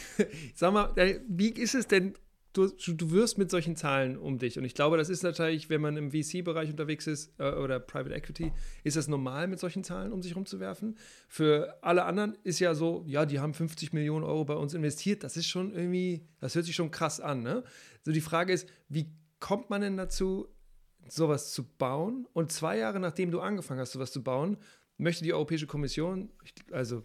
sag 0.56 0.72
mal, 0.72 0.92
wie 1.28 1.50
ist 1.50 1.76
es 1.76 1.86
denn 1.86 2.14
du, 2.52 2.68
du 2.68 3.10
wirst 3.10 3.38
mit 3.38 3.50
solchen 3.50 3.76
Zahlen 3.76 4.16
um 4.16 4.38
dich. 4.38 4.58
Und 4.58 4.64
ich 4.64 4.74
glaube, 4.74 4.96
das 4.96 5.08
ist 5.08 5.22
natürlich, 5.22 5.70
wenn 5.70 5.80
man 5.80 5.96
im 5.96 6.10
VC-Bereich 6.10 6.70
unterwegs 6.70 7.06
ist 7.06 7.32
äh, 7.38 7.52
oder 7.52 7.78
Private 7.80 8.14
Equity, 8.14 8.52
ist 8.84 8.96
das 8.96 9.08
normal, 9.08 9.46
mit 9.48 9.60
solchen 9.60 9.84
Zahlen 9.84 10.12
um 10.12 10.22
sich 10.22 10.34
rumzuwerfen. 10.34 10.96
Für 11.28 11.78
alle 11.82 12.04
anderen 12.04 12.36
ist 12.44 12.58
ja 12.58 12.74
so, 12.74 13.04
ja, 13.06 13.26
die 13.26 13.40
haben 13.40 13.54
50 13.54 13.92
Millionen 13.92 14.24
Euro 14.24 14.44
bei 14.44 14.54
uns 14.54 14.74
investiert. 14.74 15.24
Das 15.24 15.36
ist 15.36 15.46
schon 15.46 15.74
irgendwie, 15.74 16.26
das 16.40 16.54
hört 16.54 16.64
sich 16.64 16.74
schon 16.74 16.90
krass 16.90 17.20
an. 17.20 17.42
Ne? 17.42 17.64
So 18.02 18.12
die 18.12 18.20
Frage 18.20 18.52
ist, 18.52 18.68
wie 18.88 19.12
kommt 19.40 19.70
man 19.70 19.80
denn 19.80 19.96
dazu, 19.96 20.48
sowas 21.08 21.52
zu 21.52 21.64
bauen? 21.64 22.26
Und 22.32 22.52
zwei 22.52 22.78
Jahre 22.78 23.00
nachdem 23.00 23.30
du 23.30 23.40
angefangen 23.40 23.80
hast, 23.80 23.92
sowas 23.92 24.12
zu 24.12 24.22
bauen, 24.22 24.58
möchte 24.96 25.24
die 25.24 25.32
Europäische 25.32 25.66
Kommission, 25.66 26.30
also 26.72 27.04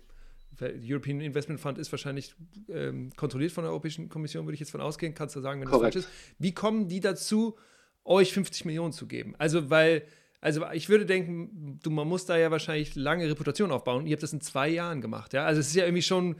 European 0.61 1.21
Investment 1.21 1.59
Fund 1.59 1.77
ist 1.77 1.91
wahrscheinlich 1.91 2.35
ähm, 2.69 3.11
kontrolliert 3.15 3.51
von 3.51 3.63
der 3.63 3.71
Europäischen 3.71 4.09
Kommission, 4.09 4.45
würde 4.45 4.53
ich 4.53 4.59
jetzt 4.59 4.71
von 4.71 4.81
ausgehen. 4.81 5.13
Kannst 5.13 5.35
du 5.35 5.41
sagen, 5.41 5.61
wenn 5.61 5.67
Correct. 5.67 5.95
das 5.95 6.05
falsch 6.05 6.13
ist. 6.13 6.35
Wie 6.39 6.53
kommen 6.53 6.87
die 6.87 6.99
dazu, 6.99 7.57
euch 8.03 8.33
50 8.33 8.65
Millionen 8.65 8.93
zu 8.93 9.07
geben? 9.07 9.35
Also, 9.37 9.69
weil, 9.69 10.03
also 10.41 10.65
ich 10.73 10.89
würde 10.89 11.05
denken, 11.05 11.79
du, 11.81 11.89
man 11.89 12.07
muss 12.07 12.25
da 12.25 12.37
ja 12.37 12.51
wahrscheinlich 12.51 12.95
lange 12.95 13.29
Reputation 13.29 13.71
aufbauen. 13.71 14.05
Ihr 14.05 14.13
habt 14.13 14.23
das 14.23 14.33
in 14.33 14.41
zwei 14.41 14.69
Jahren 14.69 15.01
gemacht, 15.01 15.33
ja. 15.33 15.45
Also 15.45 15.61
es 15.61 15.67
ist 15.67 15.75
ja 15.75 15.85
irgendwie 15.85 16.03
schon, 16.03 16.35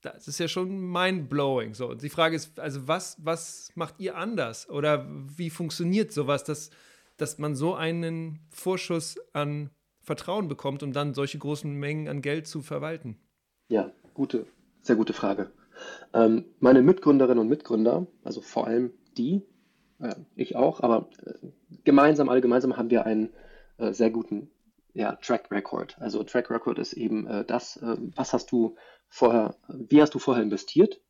das 0.00 0.28
ist 0.28 0.38
ja 0.38 0.48
schon 0.48 0.78
mind-blowing. 0.92 1.74
So. 1.74 1.90
Und 1.90 2.02
die 2.02 2.10
Frage 2.10 2.36
ist, 2.36 2.58
also 2.60 2.86
was, 2.86 3.16
was 3.22 3.70
macht 3.74 3.98
ihr 3.98 4.16
anders? 4.16 4.68
Oder 4.68 5.06
wie 5.36 5.50
funktioniert 5.50 6.12
sowas, 6.12 6.44
dass, 6.44 6.70
dass 7.16 7.38
man 7.38 7.56
so 7.56 7.74
einen 7.74 8.40
Vorschuss 8.50 9.16
an 9.32 9.70
Vertrauen 10.02 10.46
bekommt, 10.46 10.82
um 10.84 10.92
dann 10.92 11.14
solche 11.14 11.38
großen 11.38 11.72
Mengen 11.72 12.08
an 12.08 12.22
Geld 12.22 12.46
zu 12.46 12.62
verwalten? 12.62 13.18
Ja, 13.68 13.90
gute, 14.14 14.46
sehr 14.82 14.94
gute 14.94 15.12
Frage. 15.12 15.50
Ähm, 16.14 16.44
meine 16.60 16.82
Mitgründerinnen 16.82 17.40
und 17.40 17.48
Mitgründer, 17.48 18.06
also 18.22 18.40
vor 18.40 18.68
allem 18.68 18.92
die, 19.16 19.42
äh, 19.98 20.14
ich 20.36 20.54
auch, 20.54 20.80
aber 20.80 21.10
äh, 21.24 21.48
gemeinsam, 21.82 22.28
alle 22.28 22.40
gemeinsam 22.40 22.76
haben 22.76 22.90
wir 22.90 23.06
einen 23.06 23.32
äh, 23.78 23.92
sehr 23.92 24.10
guten 24.10 24.52
ja, 24.94 25.16
Track 25.16 25.50
Record. 25.50 25.96
Also 26.00 26.22
Track 26.22 26.48
Record 26.48 26.78
ist 26.78 26.92
eben 26.92 27.26
äh, 27.26 27.44
das, 27.44 27.76
äh, 27.78 27.96
was 28.14 28.32
hast 28.32 28.52
du 28.52 28.76
vorher, 29.08 29.56
wie 29.68 30.00
hast 30.00 30.14
du 30.14 30.20
vorher 30.20 30.44
investiert? 30.44 31.02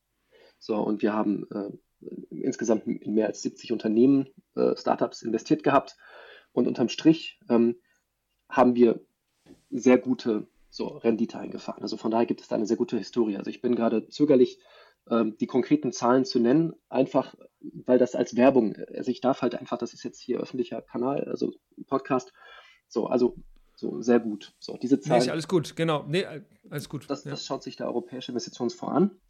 So, 0.59 0.77
und 0.77 1.03
wir 1.03 1.13
haben 1.13 1.47
äh, 1.51 1.71
insgesamt 2.31 2.87
in 2.87 3.15
mehr 3.15 3.27
als 3.27 3.43
70 3.43 3.73
Unternehmen, 3.73 4.29
Startups 4.75 5.23
investiert 5.23 5.63
gehabt. 5.63 5.97
Und 6.53 6.67
unterm 6.67 6.89
Strich 6.89 7.39
ähm, 7.51 7.77
haben 8.49 8.75
wir 8.75 9.01
sehr 9.71 9.99
gute 9.99 10.47
so 10.77 10.89
Rendite 10.89 11.39
eingefahren. 11.39 11.83
Also 11.83 11.97
von 11.97 12.11
daher 12.11 12.27
gibt 12.27 12.43
es 12.43 12.49
da 12.49 12.55
eine 12.55 12.67
sehr 12.67 12.77
gute 12.77 12.99
Historie. 12.99 13.39
Also 13.39 13.49
ich 13.49 13.63
bin 13.63 13.75
gerade 13.75 14.09
zögerlich, 14.09 14.61
ähm, 15.11 15.37
die 15.39 15.47
konkreten 15.47 15.91
Zahlen 15.91 16.27
zu 16.27 16.39
nennen, 16.39 16.75
einfach 16.91 17.35
weil 17.61 17.99
das 17.99 18.15
als 18.15 18.37
Werbung, 18.37 18.77
also 18.95 19.11
ich 19.11 19.21
darf 19.21 19.41
halt 19.41 19.55
einfach, 19.55 19.79
das 19.79 19.95
ist 19.95 20.05
jetzt 20.05 20.21
hier 20.21 20.39
öffentlicher 20.39 20.83
Kanal, 20.83 21.25
also 21.25 21.53
Podcast, 21.87 22.33
so, 22.89 23.07
also 23.07 23.37
so 23.75 24.03
sehr 24.03 24.21
gut. 24.21 24.55
So, 24.59 24.77
diese 24.77 25.01
Zahlen. 25.01 25.25
Nee, 25.25 25.31
alles 25.31 25.49
gut, 25.49 25.77
genau. 25.77 26.05
Nee, 26.07 26.27
alles 26.69 26.89
gut. 26.89 27.09
Das, 27.09 27.25
ja. 27.25 27.31
das 27.31 27.47
schaut 27.47 27.63
sich 27.63 27.77
der 27.77 27.87
Europäische 27.87 28.33
Investitionsfonds 28.33 28.95
an. 28.95 29.21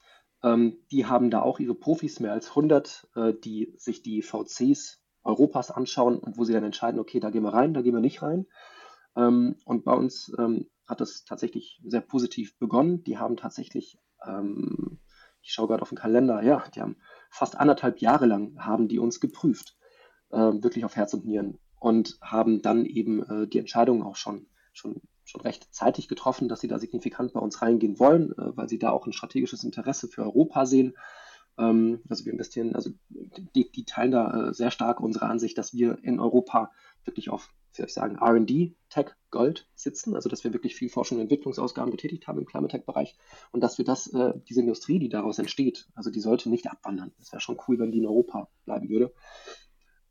Ähm, 0.43 0.79
die 0.91 1.07
haben 1.07 1.31
da 1.31 1.43
auch 1.43 1.61
ihre 1.61 1.75
Profis, 1.75 2.21
mehr 2.21 2.33
als 2.33 2.51
100, 2.51 3.09
äh, 3.15 3.33
die 3.35 3.73
sich 3.77 4.03
die 4.03 4.23
VCs 4.23 5.01
Europas 5.23 5.71
anschauen 5.71 6.19
und 6.19 6.39
wo 6.39 6.45
sie 6.45 6.53
dann 6.53 6.65
entscheiden, 6.65 7.01
okay, 7.01 7.21
da 7.21 7.31
gehen 7.31 7.43
wir 7.43 7.55
rein, 7.55 7.73
da 7.73 7.83
gehen 7.83 7.95
wir 7.95 8.01
nicht 8.01 8.23
rein. 8.23 8.47
Ähm, 9.17 9.57
und 9.65 9.85
bei 9.85 9.95
uns 9.95 10.33
ähm, 10.39 10.69
hat 10.87 11.01
es 11.01 11.25
tatsächlich 11.25 11.81
sehr 11.85 12.01
positiv 12.01 12.59
begonnen. 12.59 13.03
Die 13.05 13.19
haben 13.19 13.37
tatsächlich, 13.37 13.99
ähm, 14.25 14.99
ich 15.43 15.53
schaue 15.53 15.69
gerade 15.69 15.83
auf 15.83 15.89
den 15.89 15.99
Kalender, 15.99 16.43
ja, 16.43 16.65
die 16.75 16.81
haben 16.81 16.97
fast 17.31 17.57
anderthalb 17.57 18.01
Jahre 18.01 18.27
lang 18.27 18.59
haben 18.59 18.89
die 18.89 18.99
uns 18.99 19.21
geprüft, 19.21 19.77
äh, 20.31 20.39
wirklich 20.39 20.85
auf 20.85 20.97
Herz 20.97 21.15
und 21.15 21.27
Nieren 21.27 21.59
und 21.79 22.19
haben 22.21 22.63
dann 22.63 22.85
eben 22.85 23.23
äh, 23.23 23.47
die 23.47 23.59
Entscheidung 23.59 24.03
auch 24.03 24.17
schon, 24.17 24.47
schon, 24.73 25.01
schon 25.25 25.41
recht 25.43 25.73
zeitig 25.75 26.09
getroffen, 26.09 26.49
dass 26.49 26.61
sie 26.61 26.69
da 26.69 26.79
signifikant 26.79 27.33
bei 27.33 27.41
uns 27.41 27.63
reingehen 27.63 27.99
wollen, 27.99 28.33
äh, 28.33 28.57
weil 28.57 28.69
sie 28.69 28.79
da 28.79 28.91
auch 28.91 29.07
ein 29.07 29.13
strategisches 29.13 29.65
Interesse 29.65 30.09
für 30.09 30.23
Europa 30.23 30.67
sehen. 30.67 30.97
Ähm, 31.59 32.01
also 32.09 32.25
wir 32.25 32.33
investieren, 32.33 32.75
also 32.75 32.91
die, 33.09 33.71
die 33.71 33.85
teilen 33.85 34.11
da 34.13 34.49
äh, 34.49 34.55
sehr 34.55 34.71
stark 34.71 35.01
unsere 35.01 35.27
Ansicht, 35.27 35.59
dass 35.59 35.75
wir 35.75 35.99
in 36.03 36.21
Europa 36.21 36.73
wirklich 37.05 37.31
auf 37.31 37.53
ich 37.85 37.93
sagen, 37.93 38.17
RD, 38.19 38.75
Tech, 38.89 39.15
Gold 39.31 39.69
sitzen, 39.75 40.15
also 40.15 40.29
dass 40.29 40.45
wir 40.45 40.53
wirklich 40.53 40.75
viel 40.75 40.89
Forschung 40.89 41.19
und 41.19 41.23
Entwicklungsausgaben 41.23 41.91
getätigt 41.91 42.27
haben 42.27 42.39
im 42.39 42.47
Climate 42.47 42.73
Tech-Bereich 42.73 43.17
und 43.53 43.61
dass 43.61 43.77
wir 43.77 43.85
das, 43.85 44.07
äh, 44.15 44.33
diese 44.49 44.61
Industrie, 44.61 44.99
die 44.99 45.09
daraus 45.09 45.39
entsteht, 45.39 45.89
also 45.95 46.11
die 46.11 46.21
sollte 46.21 46.49
nicht 46.49 46.69
abwandern. 46.69 47.13
Das 47.19 47.33
wäre 47.33 47.41
schon 47.41 47.59
cool, 47.69 47.79
wenn 47.79 47.93
die 47.93 47.99
in 47.99 48.07
Europa 48.07 48.49
bleiben 48.65 48.89
würde. 48.89 49.13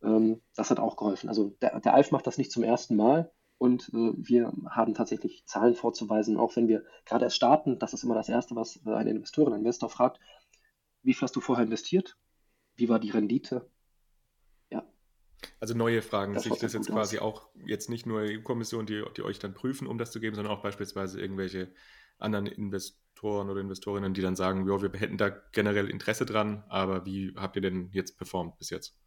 Ähm, 0.03 0.41
das 0.55 0.69
hat 0.69 0.79
auch 0.79 0.95
geholfen. 0.95 1.29
Also 1.29 1.55
der, 1.61 1.79
der 1.79 1.93
ALF 1.95 2.11
macht 2.11 2.27
das 2.27 2.37
nicht 2.37 2.51
zum 2.51 2.63
ersten 2.63 2.95
Mal 2.95 3.31
und 3.57 3.89
äh, 3.93 4.13
wir 4.15 4.53
haben 4.69 4.93
tatsächlich 4.93 5.45
Zahlen 5.45 5.75
vorzuweisen, 5.75 6.37
auch 6.37 6.55
wenn 6.55 6.67
wir 6.67 6.83
gerade 7.05 7.25
erst 7.25 7.37
starten. 7.37 7.79
Das 7.79 7.93
ist 7.93 8.03
immer 8.03 8.15
das 8.15 8.29
Erste, 8.29 8.55
was 8.55 8.79
äh, 8.85 8.91
eine 8.91 9.11
Investorin, 9.11 9.53
ein 9.53 9.59
Investor 9.59 9.89
fragt. 9.89 10.19
Wie 11.01 11.13
viel 11.13 11.23
hast 11.23 11.35
du 11.35 11.41
vorher 11.41 11.65
investiert? 11.65 12.17
Wie 12.75 12.89
war 12.89 12.99
die 12.99 13.11
Rendite? 13.11 13.69
Also 15.59 15.75
neue 15.75 16.01
Fragen, 16.01 16.33
das 16.33 16.43
sich 16.43 16.53
das 16.53 16.73
jetzt 16.73 16.89
quasi 16.89 17.19
aus. 17.19 17.23
auch 17.23 17.47
jetzt 17.65 17.89
nicht 17.89 18.05
nur 18.05 18.21
EU-Kommission, 18.21 18.85
die, 18.85 19.03
die 19.15 19.23
euch 19.23 19.39
dann 19.39 19.53
prüfen, 19.53 19.87
um 19.87 19.97
das 19.97 20.11
zu 20.11 20.19
geben, 20.19 20.35
sondern 20.35 20.53
auch 20.53 20.61
beispielsweise 20.61 21.19
irgendwelche 21.19 21.69
anderen 22.17 22.47
Investoren 22.47 23.49
oder 23.49 23.61
Investorinnen, 23.61 24.13
die 24.13 24.21
dann 24.21 24.35
sagen, 24.35 24.67
ja, 24.67 24.81
wir 24.81 24.91
hätten 24.99 25.17
da 25.17 25.29
generell 25.51 25.89
Interesse 25.89 26.25
dran, 26.25 26.63
aber 26.69 27.05
wie 27.05 27.33
habt 27.35 27.55
ihr 27.55 27.61
denn 27.61 27.89
jetzt 27.91 28.17
performt 28.17 28.57
bis 28.57 28.69
jetzt? 28.69 28.97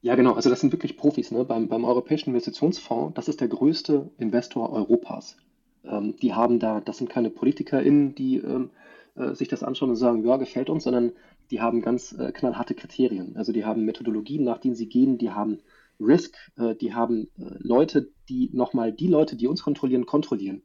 Ja, 0.00 0.16
genau, 0.16 0.32
also 0.32 0.50
das 0.50 0.60
sind 0.60 0.72
wirklich 0.72 0.96
Profis. 0.96 1.30
Ne? 1.30 1.44
Beim, 1.44 1.68
beim 1.68 1.84
Europäischen 1.84 2.30
Investitionsfonds, 2.30 3.14
das 3.14 3.28
ist 3.28 3.40
der 3.40 3.48
größte 3.48 4.10
Investor 4.18 4.72
Europas. 4.72 5.36
Ähm, 5.84 6.16
die 6.20 6.34
haben 6.34 6.58
da, 6.58 6.80
das 6.80 6.98
sind 6.98 7.08
keine 7.08 7.30
PolitikerInnen, 7.30 8.14
die 8.14 8.38
ähm, 8.38 8.70
äh, 9.14 9.34
sich 9.34 9.48
das 9.48 9.62
anschauen 9.62 9.90
und 9.90 9.96
sagen, 9.96 10.24
ja, 10.24 10.36
gefällt 10.36 10.70
uns, 10.70 10.84
sondern 10.84 11.12
die 11.50 11.60
haben 11.60 11.82
ganz 11.82 12.12
äh, 12.12 12.32
knallharte 12.32 12.74
Kriterien. 12.74 13.36
Also 13.36 13.52
die 13.52 13.64
haben 13.64 13.84
Methodologien, 13.84 14.44
nach 14.44 14.58
denen 14.58 14.74
sie 14.74 14.88
gehen, 14.88 15.18
die 15.18 15.30
haben 15.30 15.60
Risk, 16.00 16.36
äh, 16.56 16.74
die 16.74 16.94
haben 16.94 17.30
äh, 17.38 17.56
Leute, 17.58 18.12
die 18.28 18.50
nochmal 18.52 18.92
die 18.92 19.08
Leute, 19.08 19.36
die 19.36 19.46
uns 19.46 19.62
kontrollieren, 19.62 20.06
kontrollieren. 20.06 20.62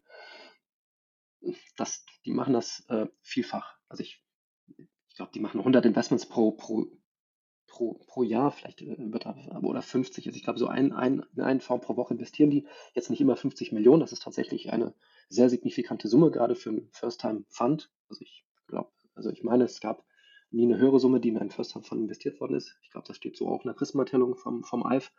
Das, 1.75 2.05
die 2.25 2.31
machen 2.31 2.53
das 2.53 2.85
äh, 2.89 3.07
vielfach. 3.21 3.77
Also 3.87 4.03
ich, 4.03 4.23
ich 4.77 5.15
glaube, 5.15 5.31
die 5.33 5.39
machen 5.39 5.59
100 5.59 5.85
Investments 5.85 6.25
pro, 6.25 6.51
pro, 6.51 6.87
pro, 7.67 7.93
pro 8.07 8.23
Jahr, 8.23 8.51
vielleicht 8.51 8.81
äh, 8.81 8.95
oder 9.61 9.81
50. 9.81 10.27
Also 10.27 10.37
ich 10.37 10.43
glaube, 10.43 10.59
so 10.59 10.67
ein, 10.67 10.93
ein, 10.93 11.23
in 11.35 11.43
einen 11.43 11.61
Fonds 11.61 11.85
pro 11.85 11.95
Woche 11.95 12.13
investieren 12.13 12.49
die. 12.49 12.65
Jetzt 12.93 13.09
nicht 13.09 13.21
immer 13.21 13.35
50 13.35 13.71
Millionen, 13.71 13.99
das 13.99 14.11
ist 14.11 14.23
tatsächlich 14.23 14.71
eine 14.71 14.93
sehr 15.29 15.49
signifikante 15.49 16.07
Summe, 16.07 16.31
gerade 16.31 16.55
für 16.55 16.69
einen 16.69 16.89
First-Time-Fund. 16.91 17.91
Also 18.09 18.21
ich 18.21 18.45
glaube, 18.67 18.91
also 19.15 19.29
ich 19.29 19.43
meine, 19.43 19.63
es 19.63 19.79
gab 19.79 20.05
nie 20.51 20.63
eine 20.63 20.77
höhere 20.77 20.99
Summe, 20.99 21.19
die 21.19 21.29
in 21.29 21.37
einen 21.37 21.51
First 21.51 21.73
Fund 21.73 21.91
investiert 21.91 22.39
worden 22.39 22.55
ist. 22.55 22.77
Ich 22.83 22.91
glaube, 22.91 23.07
das 23.07 23.17
steht 23.17 23.35
so 23.35 23.47
auch 23.47 23.63
in 23.63 23.69
der 23.69 23.75
Prismenmitteilung 23.75 24.35
vom, 24.35 24.63
vom 24.63 24.83
ALF. 24.83 25.11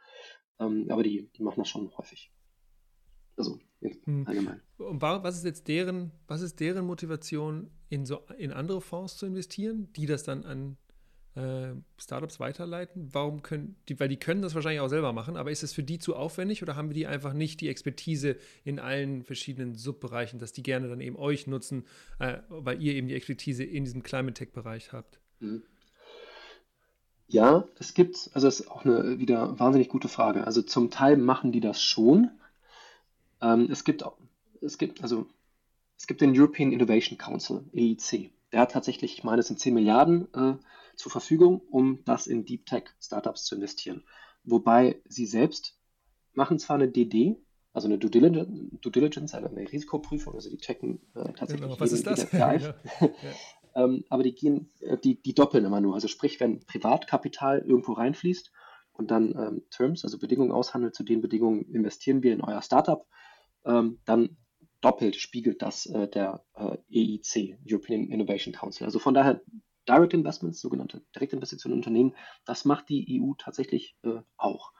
Ähm, 0.58 0.86
aber 0.90 1.02
die, 1.02 1.30
die 1.36 1.42
machen 1.42 1.60
das 1.60 1.68
schon 1.68 1.96
häufig. 1.96 2.32
Also 3.36 3.58
hm. 3.80 4.26
allgemein. 4.26 4.60
Und 4.78 5.00
was 5.00 5.36
ist 5.36 5.44
jetzt 5.44 5.68
deren, 5.68 6.12
was 6.26 6.42
ist 6.42 6.58
deren 6.58 6.84
Motivation, 6.86 7.70
in 7.88 8.04
so 8.04 8.20
in 8.36 8.52
andere 8.52 8.80
Fonds 8.80 9.16
zu 9.16 9.26
investieren, 9.26 9.92
die 9.92 10.06
das 10.06 10.24
dann 10.24 10.44
an 10.44 10.76
äh, 11.34 11.74
Startups 11.96 12.40
weiterleiten? 12.40 13.08
Warum 13.12 13.42
können 13.42 13.76
die, 13.88 13.98
weil 14.00 14.08
die 14.08 14.18
können 14.18 14.42
das 14.42 14.54
wahrscheinlich 14.54 14.80
auch 14.80 14.88
selber 14.88 15.12
machen, 15.12 15.36
aber 15.36 15.50
ist 15.50 15.62
es 15.62 15.72
für 15.72 15.82
die 15.82 15.98
zu 15.98 16.16
aufwendig 16.16 16.62
oder 16.62 16.76
haben 16.76 16.88
wir 16.88 16.94
die 16.94 17.06
einfach 17.06 17.32
nicht 17.32 17.60
die 17.60 17.68
Expertise 17.68 18.36
in 18.64 18.78
allen 18.78 19.22
verschiedenen 19.22 19.74
Subbereichen, 19.74 20.38
dass 20.38 20.52
die 20.52 20.62
gerne 20.62 20.88
dann 20.88 21.00
eben 21.00 21.16
euch 21.16 21.46
nutzen, 21.46 21.84
äh, 22.18 22.38
weil 22.48 22.82
ihr 22.82 22.94
eben 22.94 23.08
die 23.08 23.14
Expertise 23.14 23.64
in 23.64 23.84
diesem 23.84 24.02
Climate 24.02 24.34
Tech-Bereich 24.34 24.92
habt? 24.92 25.20
Mhm. 25.40 25.62
Ja, 27.30 27.68
es 27.78 27.92
gibt, 27.92 28.30
also 28.32 28.46
das 28.46 28.60
ist 28.60 28.70
auch 28.70 28.86
eine 28.86 29.18
wieder 29.18 29.58
wahnsinnig 29.60 29.90
gute 29.90 30.08
Frage. 30.08 30.44
Also 30.44 30.62
zum 30.62 30.90
Teil 30.90 31.18
machen 31.18 31.52
die 31.52 31.60
das 31.60 31.82
schon. 31.82 32.30
Ähm, 33.42 33.68
es 33.70 33.84
gibt, 33.84 34.02
es 34.62 34.78
gibt, 34.78 35.02
also 35.02 35.26
es 35.98 36.06
gibt 36.06 36.22
den 36.22 36.38
European 36.38 36.72
Innovation 36.72 37.18
Council, 37.18 37.64
EIC. 37.74 38.30
Der 38.52 38.60
hat 38.60 38.72
tatsächlich, 38.72 39.18
ich 39.18 39.24
meine, 39.24 39.40
es 39.40 39.48
sind 39.48 39.60
10 39.60 39.74
Milliarden 39.74 40.32
äh, 40.32 40.54
zur 40.98 41.12
Verfügung, 41.12 41.60
um 41.70 42.04
das 42.04 42.26
in 42.26 42.44
Deep 42.44 42.66
Tech 42.66 42.84
Startups 43.00 43.44
zu 43.44 43.54
investieren. 43.54 44.04
Wobei 44.42 45.00
sie 45.08 45.26
selbst 45.26 45.78
machen 46.32 46.58
zwar 46.58 46.76
eine 46.76 46.88
DD, 46.88 47.36
also 47.72 47.86
eine 47.86 47.98
Due 47.98 48.10
Diligence, 48.10 49.34
eine 49.34 49.72
Risikoprüfung, 49.72 50.34
also 50.34 50.50
die 50.50 50.58
checken 50.58 51.00
äh, 51.14 51.32
tatsächlich. 51.32 51.60
Genau, 51.62 51.80
was 51.80 51.92
jeden, 51.92 52.12
ist 52.12 52.30
das? 52.30 52.32
ja. 52.32 52.74
ähm, 53.76 54.04
aber 54.08 54.24
die 54.24 54.34
gehen, 54.34 54.72
äh, 54.80 54.98
die, 54.98 55.22
die 55.22 55.34
doppeln 55.34 55.64
immer 55.64 55.80
nur. 55.80 55.94
Also 55.94 56.08
sprich, 56.08 56.40
wenn 56.40 56.60
Privatkapital 56.66 57.60
irgendwo 57.60 57.92
reinfließt 57.92 58.50
und 58.92 59.12
dann 59.12 59.34
ähm, 59.38 59.62
Terms, 59.70 60.02
also 60.02 60.18
Bedingungen 60.18 60.50
aushandelt, 60.50 60.96
zu 60.96 61.04
den 61.04 61.20
Bedingungen 61.20 61.64
investieren 61.72 62.24
wir 62.24 62.32
in 62.32 62.40
euer 62.40 62.62
Startup, 62.62 63.06
ähm, 63.64 64.00
dann 64.04 64.36
doppelt 64.80 65.14
spiegelt 65.14 65.62
das 65.62 65.86
äh, 65.86 66.08
der 66.08 66.44
äh, 66.54 66.76
EIC, 66.90 67.58
European 67.68 68.08
Innovation 68.08 68.52
Council. 68.52 68.84
Also 68.84 68.98
von 68.98 69.14
daher 69.14 69.40
Direct 69.88 70.14
Investments, 70.14 70.60
sogenannte 70.60 71.02
Direktinvestitionen 71.14 71.74
in 71.74 71.78
Unternehmen, 71.80 72.14
das 72.44 72.64
macht 72.64 72.88
die 72.88 73.20
EU 73.20 73.32
tatsächlich 73.34 73.96
äh, 74.02 74.20
auch. 74.36 74.72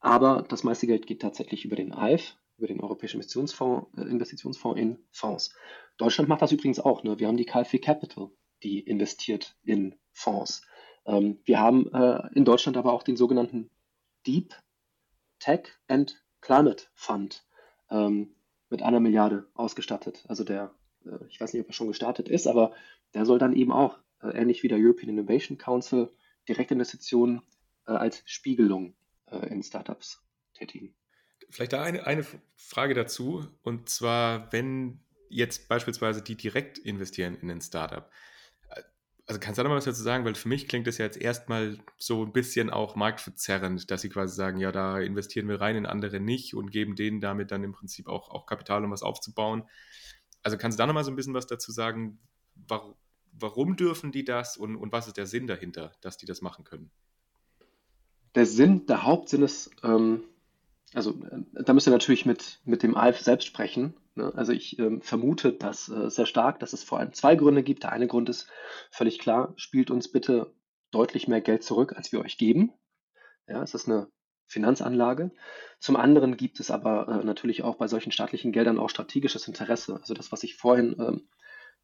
Aber 0.00 0.42
das 0.48 0.64
meiste 0.64 0.86
Geld 0.86 1.06
geht 1.06 1.22
tatsächlich 1.22 1.64
über 1.64 1.76
den 1.76 1.92
AIF, 1.92 2.36
über 2.58 2.66
den 2.66 2.80
Europäischen 2.80 3.16
Investitionsfonds, 3.16 3.96
äh, 3.96 4.02
Investitionsfonds 4.02 4.80
in 4.80 4.98
Fonds. 5.10 5.54
Deutschland 5.96 6.28
macht 6.28 6.42
das 6.42 6.52
übrigens 6.52 6.80
auch. 6.80 7.02
Ne? 7.02 7.18
Wir 7.18 7.28
haben 7.28 7.36
die 7.36 7.46
KfW 7.46 7.78
Capital, 7.78 8.30
die 8.62 8.80
investiert 8.80 9.56
in 9.64 9.94
Fonds. 10.12 10.62
Ähm, 11.06 11.40
wir 11.44 11.60
haben 11.60 11.92
äh, 11.92 12.28
in 12.34 12.44
Deutschland 12.44 12.76
aber 12.76 12.92
auch 12.92 13.02
den 13.02 13.16
sogenannten 13.16 13.70
Deep 14.26 14.54
Tech 15.38 15.68
and 15.88 16.22
Climate 16.40 16.84
Fund 16.94 17.44
ähm, 17.90 18.34
mit 18.70 18.82
einer 18.82 19.00
Milliarde 19.00 19.48
ausgestattet. 19.54 20.24
Also 20.28 20.44
der, 20.44 20.74
ich 21.28 21.40
weiß 21.40 21.52
nicht, 21.52 21.62
ob 21.62 21.68
er 21.68 21.72
schon 21.72 21.88
gestartet 21.88 22.28
ist, 22.28 22.46
aber 22.46 22.72
der 23.14 23.26
soll 23.26 23.38
dann 23.38 23.54
eben 23.54 23.72
auch, 23.72 23.98
äh, 24.22 24.28
ähnlich 24.28 24.62
wie 24.62 24.68
der 24.68 24.78
European 24.78 25.10
Innovation 25.10 25.58
Council, 25.58 26.10
Direktinvestitionen 26.48 27.42
äh, 27.86 27.92
als 27.92 28.22
Spiegelung 28.26 28.94
äh, 29.30 29.46
in 29.48 29.62
Startups 29.62 30.22
tätigen. 30.54 30.94
Vielleicht 31.50 31.72
da 31.72 31.82
eine, 31.82 32.06
eine 32.06 32.24
Frage 32.56 32.94
dazu, 32.94 33.46
und 33.62 33.88
zwar, 33.88 34.52
wenn 34.52 35.00
jetzt 35.28 35.68
beispielsweise 35.68 36.22
die 36.22 36.36
direkt 36.36 36.78
investieren 36.78 37.36
in 37.36 37.50
ein 37.50 37.60
Startup, 37.60 38.10
also 39.26 39.40
kannst 39.40 39.58
du 39.58 39.62
da 39.62 39.68
mal 39.68 39.76
was 39.76 39.84
dazu 39.84 40.02
sagen? 40.02 40.24
Weil 40.24 40.34
für 40.34 40.48
mich 40.48 40.68
klingt 40.68 40.86
das 40.86 40.98
ja 40.98 41.06
jetzt 41.06 41.16
erstmal 41.16 41.78
so 41.96 42.24
ein 42.24 42.32
bisschen 42.32 42.70
auch 42.70 42.94
marktverzerrend, 42.94 43.90
dass 43.90 44.02
sie 44.02 44.10
quasi 44.10 44.34
sagen, 44.34 44.58
ja, 44.58 44.70
da 44.70 44.98
investieren 44.98 45.48
wir 45.48 45.60
rein 45.60 45.76
in 45.76 45.86
andere 45.86 46.20
nicht 46.20 46.54
und 46.54 46.70
geben 46.70 46.94
denen 46.94 47.20
damit 47.20 47.50
dann 47.50 47.64
im 47.64 47.72
Prinzip 47.72 48.06
auch, 48.06 48.28
auch 48.28 48.46
Kapital, 48.46 48.84
um 48.84 48.90
was 48.90 49.02
aufzubauen. 49.02 49.64
Also 50.44 50.58
kannst 50.58 50.78
du 50.78 50.82
da 50.82 50.86
noch 50.86 50.94
mal 50.94 51.04
so 51.04 51.10
ein 51.10 51.16
bisschen 51.16 51.34
was 51.34 51.46
dazu 51.46 51.72
sagen? 51.72 52.18
Warum, 52.68 52.94
warum 53.32 53.76
dürfen 53.76 54.12
die 54.12 54.24
das 54.24 54.56
und, 54.56 54.76
und 54.76 54.92
was 54.92 55.08
ist 55.08 55.16
der 55.16 55.26
Sinn 55.26 55.46
dahinter, 55.46 55.92
dass 56.00 56.16
die 56.16 56.26
das 56.26 56.42
machen 56.42 56.64
können? 56.64 56.90
Der 58.34 58.46
Sinn, 58.46 58.86
der 58.86 59.04
Hauptsinn 59.04 59.42
ist, 59.42 59.70
ähm, 59.82 60.24
also 60.92 61.12
äh, 61.12 61.62
da 61.64 61.72
müsst 61.72 61.88
ihr 61.88 61.92
natürlich 61.92 62.26
mit, 62.26 62.60
mit 62.64 62.82
dem 62.82 62.96
ALF 62.96 63.20
selbst 63.20 63.46
sprechen. 63.46 63.94
Ne? 64.14 64.32
Also 64.34 64.52
ich 64.52 64.78
ähm, 64.78 65.00
vermute 65.00 65.52
das 65.52 65.88
äh, 65.88 66.10
sehr 66.10 66.26
stark, 66.26 66.60
dass 66.60 66.72
es 66.72 66.84
vor 66.84 66.98
allem 66.98 67.12
zwei 67.12 67.36
Gründe 67.36 67.62
gibt. 67.62 67.84
Der 67.84 67.92
eine 67.92 68.06
Grund 68.06 68.28
ist 68.28 68.48
völlig 68.90 69.18
klar, 69.18 69.54
spielt 69.56 69.90
uns 69.90 70.10
bitte 70.10 70.52
deutlich 70.90 71.26
mehr 71.26 71.40
Geld 71.40 71.64
zurück, 71.64 71.94
als 71.96 72.12
wir 72.12 72.20
euch 72.20 72.38
geben. 72.38 72.72
Ja, 73.48 73.62
es 73.62 73.74
ist 73.74 73.88
eine 73.88 74.08
Finanzanlage. 74.54 75.32
Zum 75.78 75.96
anderen 75.96 76.38
gibt 76.38 76.60
es 76.60 76.70
aber 76.70 77.08
äh, 77.08 77.24
natürlich 77.24 77.62
auch 77.62 77.76
bei 77.76 77.88
solchen 77.88 78.12
staatlichen 78.12 78.52
Geldern 78.52 78.78
auch 78.78 78.88
strategisches 78.88 79.46
Interesse. 79.46 79.96
Also 79.96 80.14
das, 80.14 80.32
was 80.32 80.42
ich 80.42 80.56
vorhin 80.56 80.96
ähm, 80.98 81.28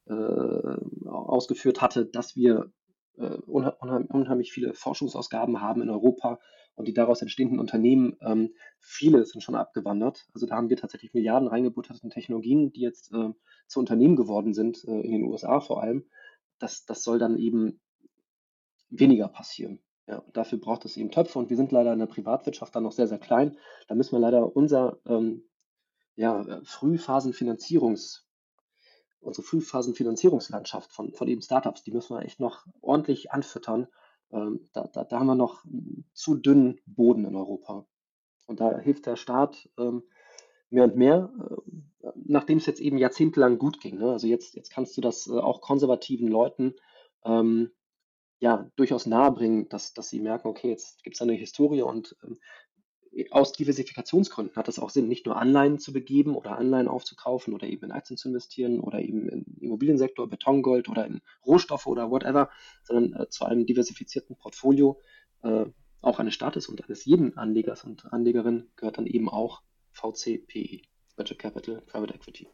äh, 0.07 1.09
ausgeführt 1.09 1.83
hatte, 1.83 2.07
dass 2.07 2.37
wir 2.37 2.73
äh, 3.19 3.37
unheimlich 3.47 4.53
viele 4.53 4.73
Forschungsausgaben 4.73 5.61
haben 5.61 5.83
in 5.83 5.91
Europa 5.91 6.39
und 6.75 6.89
die 6.89 6.95
daraus 6.95 7.21
entstehenden 7.21 7.59
Unternehmen, 7.59 8.17
ähm, 8.23 8.55
viele 8.79 9.25
sind 9.27 9.43
schon 9.43 9.55
abgewandert. 9.55 10.27
Also 10.33 10.47
da 10.47 10.57
haben 10.57 10.71
wir 10.71 10.79
tatsächlich 10.79 11.13
Milliarden 11.13 11.49
reingebuttert 11.49 12.03
in 12.03 12.11
Technologien, 12.11 12.73
die 12.73 12.81
jetzt 12.81 13.13
äh, 13.13 13.31
zu 13.67 13.81
Unternehmen 13.81 14.17
geworden 14.17 14.55
sind, 14.55 14.83
äh, 14.85 15.01
in 15.01 15.13
den 15.13 15.25
USA 15.25 15.61
vor 15.61 15.83
allem. 15.83 16.07
Das, 16.59 16.87
das 16.87 17.03
soll 17.03 17.19
dann 17.19 17.37
eben 17.37 17.81
weniger 18.89 19.29
passieren. 19.29 19.81
Ja, 20.11 20.25
dafür 20.33 20.59
braucht 20.59 20.85
es 20.85 20.97
eben 20.97 21.13
Töpfe 21.13 21.39
und 21.39 21.51
wir 21.51 21.57
sind 21.57 21.71
leider 21.71 21.93
in 21.93 22.01
der 22.01 22.07
Privatwirtschaft 22.07 22.75
dann 22.75 22.83
noch 22.83 22.91
sehr, 22.91 23.07
sehr 23.07 23.21
klein. 23.21 23.57
Da 23.87 23.95
müssen 23.95 24.11
wir 24.11 24.19
leider 24.19 24.57
unser 24.57 24.99
ähm, 25.07 25.45
ja, 26.17 26.61
Frühphasenfinanzierungs, 26.65 28.27
unsere 29.21 29.47
Frühphasenfinanzierungslandschaft 29.47 30.93
von, 30.93 31.13
von 31.13 31.29
eben 31.29 31.43
Startups, 31.43 31.85
die 31.85 31.93
müssen 31.93 32.17
wir 32.17 32.25
echt 32.25 32.41
noch 32.41 32.67
ordentlich 32.81 33.31
anfüttern, 33.31 33.87
ähm, 34.33 34.69
da, 34.73 34.89
da, 34.93 35.05
da, 35.05 35.21
haben 35.21 35.29
wir 35.29 35.37
noch 35.37 35.65
zu 36.13 36.35
dünnen 36.35 36.81
Boden 36.87 37.25
in 37.25 37.37
Europa. 37.37 37.87
Und 38.47 38.59
da 38.59 38.79
hilft 38.79 39.07
der 39.07 39.15
Staat 39.15 39.69
ähm, 39.79 40.03
mehr 40.71 40.85
und 40.85 40.97
mehr, 40.97 41.33
äh, 42.03 42.09
nachdem 42.17 42.59
es 42.59 42.67
jetzt 42.67 42.81
eben 42.81 42.99
jahrzehntelang 42.99 43.59
gut 43.59 43.81
ging. 43.81 43.99
Ne? 43.99 44.11
Also 44.11 44.27
jetzt, 44.27 44.57
jetzt 44.57 44.73
kannst 44.73 44.97
du 44.97 45.01
das 45.03 45.29
äh, 45.29 45.39
auch 45.39 45.61
konservativen 45.61 46.27
Leuten 46.27 46.75
ähm, 47.25 47.71
ja 48.41 48.71
durchaus 48.77 49.07
nahebringen, 49.07 49.69
dass, 49.69 49.95
dass 49.95 50.09
sie 50.09 50.21
merken, 50.21 50.49
okay, 50.49 50.71
jetzt 50.71 51.05
gibt 51.05 51.17
es 51.17 51.23
eine 51.23 51.35
Historie 51.35 51.83
und 51.83 52.17
ähm, 52.25 52.39
aus 53.31 53.53
Diversifikationsgründen 53.53 54.57
hat 54.57 54.69
es 54.69 54.79
auch 54.79 54.91
Sinn, 54.91 55.09
nicht 55.09 55.27
nur 55.27 55.37
Anleihen 55.37 55.79
zu 55.79 55.93
begeben 55.93 56.37
oder 56.37 56.57
Anleihen 56.57 56.89
aufzukaufen 56.89 57.55
oder 57.55 57.67
eben 57.67 57.87
in 57.87 57.93
Aktien 57.93 58.17
zu 58.17 58.29
investieren 58.29 58.81
oder 58.81 59.01
eben 59.01 59.29
im 59.29 59.45
Immobiliensektor, 59.61 60.29
Betongold 60.29 60.89
oder 60.89 61.07
in 61.07 61.21
Rohstoffe 61.45 61.87
oder 61.87 62.11
whatever, 62.11 62.51
sondern 62.85 63.21
äh, 63.21 63.29
zu 63.29 63.45
einem 63.45 63.67
diversifizierten 63.67 64.37
Portfolio 64.37 65.01
äh, 65.43 65.67
auch 66.01 66.19
eines 66.19 66.35
Staates 66.35 66.69
und 66.69 66.83
eines 66.85 67.05
jeden 67.05 67.37
Anlegers 67.37 67.85
und 67.85 68.11
Anlegerin 68.13 68.71
gehört 68.77 68.99
dann 68.99 69.07
eben 69.07 69.29
auch 69.29 69.63
VCPE, 69.93 70.83
Venture 71.17 71.37
Capital 71.37 71.83
Private 71.83 72.15
Equity. 72.15 72.49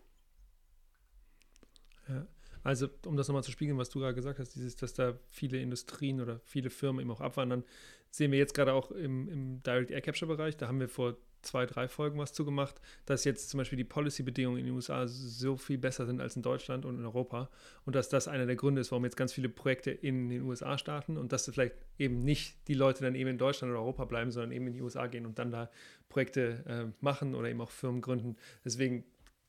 Ja. 2.08 2.26
Also, 2.66 2.88
um 3.04 3.16
das 3.16 3.28
nochmal 3.28 3.44
zu 3.44 3.52
spiegeln, 3.52 3.78
was 3.78 3.90
du 3.90 4.00
gerade 4.00 4.16
gesagt 4.16 4.40
hast, 4.40 4.56
dieses, 4.56 4.74
dass 4.74 4.92
da 4.92 5.16
viele 5.30 5.60
Industrien 5.60 6.20
oder 6.20 6.40
viele 6.44 6.68
Firmen 6.68 7.00
eben 7.00 7.12
auch 7.12 7.20
abwandern, 7.20 7.62
sehen 8.10 8.32
wir 8.32 8.40
jetzt 8.40 8.54
gerade 8.54 8.72
auch 8.72 8.90
im, 8.90 9.28
im 9.28 9.62
Direct 9.62 9.92
Air 9.92 10.00
Capture 10.00 10.26
Bereich. 10.26 10.56
Da 10.56 10.66
haben 10.66 10.80
wir 10.80 10.88
vor 10.88 11.16
zwei, 11.42 11.64
drei 11.64 11.86
Folgen 11.86 12.18
was 12.18 12.32
zugemacht, 12.32 12.80
dass 13.04 13.22
jetzt 13.22 13.50
zum 13.50 13.58
Beispiel 13.58 13.76
die 13.76 13.84
Policy-Bedingungen 13.84 14.58
in 14.58 14.64
den 14.64 14.74
USA 14.74 15.06
so 15.06 15.56
viel 15.56 15.78
besser 15.78 16.06
sind 16.06 16.20
als 16.20 16.34
in 16.34 16.42
Deutschland 16.42 16.84
und 16.84 16.98
in 16.98 17.04
Europa 17.04 17.50
und 17.84 17.94
dass 17.94 18.08
das 18.08 18.26
einer 18.26 18.46
der 18.46 18.56
Gründe 18.56 18.80
ist, 18.80 18.90
warum 18.90 19.04
jetzt 19.04 19.16
ganz 19.16 19.32
viele 19.32 19.48
Projekte 19.48 19.92
in 19.92 20.28
den 20.28 20.42
USA 20.42 20.76
starten 20.76 21.18
und 21.18 21.30
dass 21.30 21.48
vielleicht 21.48 21.76
eben 22.00 22.18
nicht 22.18 22.56
die 22.66 22.74
Leute 22.74 23.04
dann 23.04 23.14
eben 23.14 23.30
in 23.30 23.38
Deutschland 23.38 23.70
oder 23.70 23.80
Europa 23.80 24.06
bleiben, 24.06 24.32
sondern 24.32 24.50
eben 24.50 24.66
in 24.66 24.72
die 24.72 24.82
USA 24.82 25.06
gehen 25.06 25.24
und 25.24 25.38
dann 25.38 25.52
da 25.52 25.70
Projekte 26.08 26.64
äh, 26.66 26.92
machen 27.00 27.36
oder 27.36 27.48
eben 27.48 27.60
auch 27.60 27.70
Firmen 27.70 28.00
gründen. 28.00 28.34
Deswegen 28.64 29.04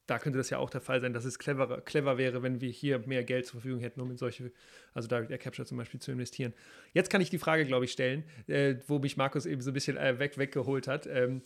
da 0.07 0.19
könnte 0.19 0.37
das 0.37 0.49
ja 0.49 0.57
auch 0.57 0.69
der 0.69 0.81
Fall 0.81 1.01
sein, 1.01 1.13
dass 1.13 1.25
es 1.25 1.37
clever, 1.37 1.81
clever 1.81 2.17
wäre, 2.17 2.41
wenn 2.41 2.61
wir 2.61 2.69
hier 2.69 2.99
mehr 2.99 3.23
Geld 3.23 3.45
zur 3.45 3.59
Verfügung 3.59 3.81
hätten, 3.81 4.01
um 4.01 4.09
in 4.09 4.17
solche, 4.17 4.51
also 4.93 5.07
Direct 5.07 5.29
Air 5.29 5.37
Capture 5.37 5.65
zum 5.65 5.77
Beispiel 5.77 5.99
zu 5.99 6.11
investieren. 6.11 6.53
Jetzt 6.93 7.09
kann 7.09 7.21
ich 7.21 7.29
die 7.29 7.37
Frage, 7.37 7.65
glaube 7.65 7.85
ich, 7.85 7.91
stellen, 7.91 8.23
äh, 8.47 8.75
wo 8.87 8.99
mich 8.99 9.17
Markus 9.17 9.45
eben 9.45 9.61
so 9.61 9.71
ein 9.71 9.73
bisschen 9.73 9.97
äh, 9.97 10.17
weg, 10.17 10.37
weggeholt 10.37 10.87
hat. 10.87 11.07
Ähm, 11.07 11.41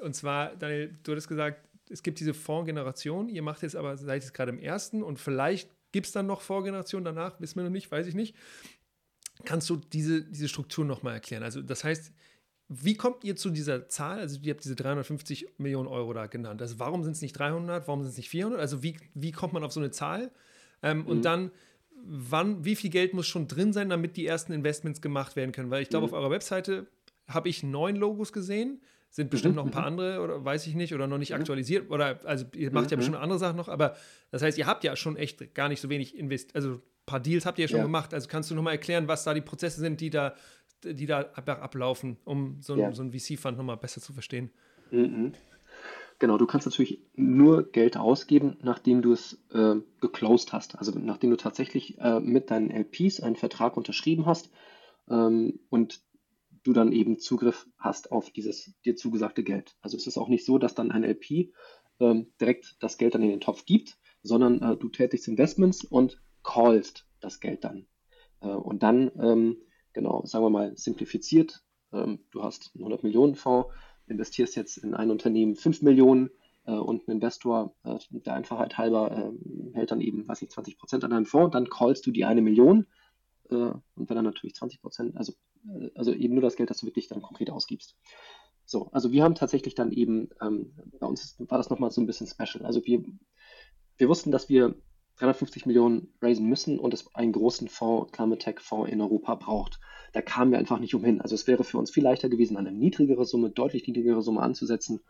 und 0.00 0.14
zwar, 0.14 0.54
Daniel, 0.56 0.94
du 1.02 1.12
hattest 1.12 1.28
gesagt, 1.28 1.66
es 1.90 2.02
gibt 2.02 2.20
diese 2.20 2.34
Fondsgeneration, 2.34 3.28
ihr 3.28 3.42
macht 3.42 3.62
jetzt 3.62 3.76
aber, 3.76 3.96
seid 3.96 4.22
jetzt 4.22 4.34
gerade 4.34 4.52
im 4.52 4.58
ersten 4.58 5.02
und 5.02 5.18
vielleicht 5.18 5.70
gibt 5.90 6.06
es 6.06 6.12
dann 6.12 6.26
noch 6.26 6.42
Vorgenerationen 6.42 7.04
danach, 7.04 7.40
wissen 7.40 7.56
wir 7.56 7.64
noch 7.64 7.70
nicht, 7.70 7.90
weiß 7.90 8.06
ich 8.06 8.14
nicht. 8.14 8.36
Kannst 9.44 9.68
du 9.70 9.76
diese, 9.76 10.22
diese 10.22 10.48
Struktur 10.48 10.84
nochmal 10.84 11.14
erklären? 11.14 11.42
Also 11.42 11.62
das 11.62 11.84
heißt, 11.84 12.12
wie 12.80 12.96
kommt 12.96 13.24
ihr 13.24 13.36
zu 13.36 13.50
dieser 13.50 13.88
Zahl? 13.88 14.18
Also, 14.18 14.38
ihr 14.42 14.54
habt 14.54 14.64
diese 14.64 14.76
350 14.76 15.46
Millionen 15.58 15.88
Euro 15.88 16.12
da 16.12 16.26
genannt. 16.26 16.62
Also, 16.62 16.78
warum 16.78 17.02
sind 17.04 17.12
es 17.12 17.22
nicht 17.22 17.32
300? 17.32 17.86
Warum 17.86 18.02
sind 18.02 18.10
es 18.10 18.16
nicht 18.16 18.28
400? 18.30 18.60
Also, 18.60 18.82
wie, 18.82 18.96
wie 19.14 19.32
kommt 19.32 19.52
man 19.52 19.64
auf 19.64 19.72
so 19.72 19.80
eine 19.80 19.90
Zahl? 19.90 20.30
Ähm, 20.82 20.98
mhm. 20.98 21.06
Und 21.06 21.24
dann, 21.24 21.50
wann, 22.04 22.64
wie 22.64 22.76
viel 22.76 22.90
Geld 22.90 23.14
muss 23.14 23.26
schon 23.26 23.48
drin 23.48 23.72
sein, 23.72 23.88
damit 23.88 24.16
die 24.16 24.26
ersten 24.26 24.52
Investments 24.52 25.00
gemacht 25.00 25.36
werden 25.36 25.52
können? 25.52 25.70
Weil 25.70 25.82
ich 25.82 25.88
glaube, 25.88 26.06
mhm. 26.06 26.12
auf 26.12 26.18
eurer 26.18 26.30
Webseite 26.30 26.86
habe 27.28 27.48
ich 27.48 27.62
neun 27.62 27.96
Logos 27.96 28.32
gesehen. 28.32 28.80
Sind 29.10 29.28
bestimmt 29.28 29.54
mhm. 29.54 29.56
noch 29.56 29.64
ein 29.66 29.70
paar 29.70 29.82
mhm. 29.82 29.88
andere 29.88 30.20
oder 30.20 30.42
weiß 30.42 30.66
ich 30.66 30.74
nicht 30.74 30.94
oder 30.94 31.06
noch 31.06 31.18
nicht 31.18 31.30
mhm. 31.30 31.36
aktualisiert 31.36 31.90
oder 31.90 32.20
also 32.24 32.46
ihr 32.54 32.72
macht 32.72 32.90
ja 32.90 32.96
bestimmt 32.96 33.18
andere 33.18 33.38
Sachen 33.38 33.58
noch, 33.58 33.68
aber 33.68 33.94
das 34.30 34.40
heißt, 34.40 34.56
ihr 34.56 34.66
habt 34.66 34.84
ja 34.84 34.96
schon 34.96 35.18
echt 35.18 35.54
gar 35.54 35.68
nicht 35.68 35.82
so 35.82 35.90
wenig 35.90 36.16
investiert, 36.16 36.56
also 36.56 36.80
ein 37.02 37.06
paar 37.06 37.20
Deals 37.20 37.44
habt 37.44 37.58
ihr 37.58 37.64
ja 37.64 37.68
schon 37.68 37.78
ja. 37.78 37.84
gemacht. 37.84 38.14
Also 38.14 38.28
kannst 38.28 38.50
du 38.50 38.54
nochmal 38.54 38.74
erklären, 38.74 39.08
was 39.08 39.24
da 39.24 39.34
die 39.34 39.40
Prozesse 39.40 39.80
sind, 39.80 40.00
die 40.00 40.08
da, 40.08 40.34
die 40.84 41.06
da 41.06 41.20
ablaufen, 41.20 42.16
um 42.24 42.56
so 42.60 42.74
ein, 42.74 42.78
ja. 42.78 42.92
so 42.92 43.02
ein 43.02 43.12
VC-Fund 43.12 43.56
nochmal 43.56 43.76
besser 43.76 44.00
zu 44.00 44.12
verstehen? 44.12 44.50
Mhm. 44.90 45.32
Genau, 46.18 46.38
du 46.38 46.46
kannst 46.46 46.66
natürlich 46.66 47.00
nur 47.16 47.70
Geld 47.72 47.96
ausgeben, 47.96 48.56
nachdem 48.62 49.02
du 49.02 49.12
es 49.12 49.42
äh, 49.52 49.76
geclosed 50.00 50.52
hast. 50.52 50.78
Also 50.78 50.92
nachdem 50.96 51.30
du 51.30 51.36
tatsächlich 51.36 51.98
äh, 51.98 52.20
mit 52.20 52.50
deinen 52.50 52.70
LPs 52.70 53.20
einen 53.20 53.36
Vertrag 53.36 53.76
unterschrieben 53.76 54.26
hast 54.26 54.50
ähm, 55.10 55.58
und 55.68 56.00
du 56.62 56.72
dann 56.72 56.92
eben 56.92 57.18
Zugriff 57.18 57.66
hast 57.78 58.12
auf 58.12 58.30
dieses 58.30 58.72
dir 58.84 58.94
zugesagte 58.94 59.42
Geld. 59.42 59.74
Also 59.80 59.96
es 59.96 60.06
ist 60.06 60.16
auch 60.16 60.28
nicht 60.28 60.44
so, 60.44 60.58
dass 60.58 60.74
dann 60.74 60.92
ein 60.92 61.02
LP 61.02 61.52
ähm, 61.98 62.32
direkt 62.40 62.76
das 62.80 62.98
Geld 62.98 63.14
dann 63.14 63.22
in 63.22 63.30
den 63.30 63.40
Topf 63.40 63.64
gibt, 63.64 63.98
sondern 64.22 64.62
äh, 64.62 64.76
du 64.76 64.88
tätigst 64.88 65.28
Investments 65.28 65.84
und 65.84 66.22
callst 66.42 67.06
das 67.20 67.40
Geld 67.40 67.64
dann. 67.64 67.86
Äh, 68.40 68.48
und 68.48 68.82
dann, 68.82 69.10
ähm, 69.20 69.56
genau, 69.92 70.24
sagen 70.24 70.44
wir 70.44 70.50
mal 70.50 70.76
simplifiziert, 70.76 71.62
ähm, 71.92 72.20
du 72.30 72.42
hast 72.42 72.70
einen 72.74 72.84
100 72.84 73.02
Millionen 73.02 73.34
Fonds, 73.34 73.70
investierst 74.06 74.56
jetzt 74.56 74.78
in 74.78 74.94
ein 74.94 75.10
Unternehmen 75.10 75.56
5 75.56 75.82
Millionen 75.82 76.30
äh, 76.66 76.72
und 76.72 77.06
ein 77.06 77.12
Investor, 77.12 77.74
äh, 77.84 77.98
der 78.10 78.34
Einfachheit 78.34 78.78
halber, 78.78 79.10
äh, 79.16 79.74
hält 79.74 79.90
dann 79.90 80.00
eben, 80.00 80.26
weiß 80.26 80.42
ich, 80.42 80.50
20 80.50 80.78
Prozent 80.78 81.04
an 81.04 81.10
deinem 81.10 81.26
Fonds, 81.26 81.52
dann 81.52 81.68
callst 81.68 82.06
du 82.06 82.10
die 82.10 82.24
eine 82.24 82.42
Million 82.42 82.86
äh, 83.50 83.54
und 83.54 84.08
wenn 84.08 84.16
dann 84.16 84.24
natürlich 84.24 84.54
20 84.54 84.80
Prozent, 84.80 85.16
also, 85.16 85.32
äh, 85.68 85.90
also 85.94 86.12
eben 86.12 86.34
nur 86.34 86.42
das 86.42 86.56
Geld, 86.56 86.70
das 86.70 86.78
du 86.78 86.86
wirklich 86.86 87.08
dann 87.08 87.22
konkret 87.22 87.50
ausgibst. 87.50 87.96
So, 88.64 88.88
also 88.92 89.12
wir 89.12 89.24
haben 89.24 89.34
tatsächlich 89.34 89.74
dann 89.74 89.92
eben, 89.92 90.30
ähm, 90.40 90.72
bei 90.98 91.06
uns 91.06 91.36
war 91.38 91.58
das 91.58 91.70
nochmal 91.70 91.90
so 91.90 92.00
ein 92.00 92.06
bisschen 92.06 92.26
special. 92.26 92.64
Also 92.64 92.84
wir, 92.86 93.02
wir 93.98 94.08
wussten, 94.08 94.30
dass 94.30 94.48
wir 94.48 94.74
350 95.22 95.66
Millionen 95.66 96.08
raisen 96.20 96.48
müssen 96.48 96.78
und 96.78 96.92
es 96.92 97.14
einen 97.14 97.32
großen 97.32 97.68
Fonds, 97.68 98.12
Climate 98.12 98.38
Tech 98.38 98.60
Fonds 98.60 98.90
in 98.90 99.00
Europa 99.00 99.36
braucht. 99.36 99.78
Da 100.12 100.20
kamen 100.20 100.50
wir 100.50 100.58
einfach 100.58 100.80
nicht 100.80 100.94
umhin. 100.94 101.20
Also 101.20 101.34
es 101.34 101.46
wäre 101.46 101.64
für 101.64 101.78
uns 101.78 101.90
viel 101.90 102.02
leichter 102.02 102.28
gewesen, 102.28 102.56
eine 102.56 102.72
niedrigere 102.72 103.24
Summe, 103.24 103.50
deutlich 103.50 103.86
niedrigere 103.86 104.20
Summe 104.20 104.42
anzusetzen. 104.42 105.00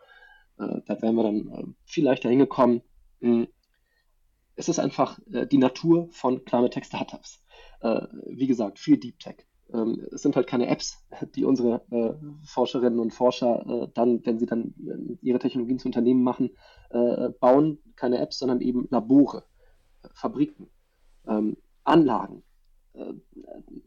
Äh, 0.58 0.80
da 0.86 1.00
wären 1.00 1.14
wir 1.14 1.22
dann 1.22 1.48
äh, 1.48 1.64
viel 1.84 2.04
leichter 2.04 2.28
hingekommen. 2.28 2.82
Mhm. 3.20 3.48
Es 4.54 4.68
ist 4.68 4.78
einfach 4.78 5.18
äh, 5.32 5.46
die 5.46 5.58
Natur 5.58 6.08
von 6.10 6.44
Climate 6.44 6.70
Tech 6.70 6.84
Startups. 6.84 7.40
Wie 8.28 8.46
gesagt, 8.46 8.78
viel 8.78 8.96
Deep 8.96 9.18
Tech. 9.18 9.44
Ähm, 9.74 10.06
es 10.12 10.22
sind 10.22 10.36
halt 10.36 10.46
keine 10.46 10.68
Apps, 10.68 11.04
die 11.34 11.44
unsere 11.44 11.84
Forscherinnen 12.44 13.00
und 13.00 13.12
Forscher 13.12 13.90
dann, 13.92 14.24
wenn 14.24 14.38
sie 14.38 14.46
dann 14.46 14.72
ihre 15.20 15.40
Technologien 15.40 15.80
zu 15.80 15.88
Unternehmen 15.88 16.22
machen, 16.22 16.50
bauen. 17.40 17.78
Keine 17.96 18.18
Apps, 18.18 18.38
sondern 18.38 18.60
eben 18.60 18.86
Labore 18.90 19.46
Fabriken, 20.14 20.68
ähm, 21.26 21.56
Anlagen, 21.84 22.42
äh, 22.94 23.12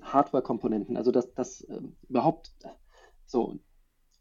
Hardware-Komponenten, 0.02 0.98
also 0.98 1.12
das, 1.12 1.34
das 1.34 1.62
äh, 1.62 1.82
überhaupt 2.10 2.52
so. 3.26 3.60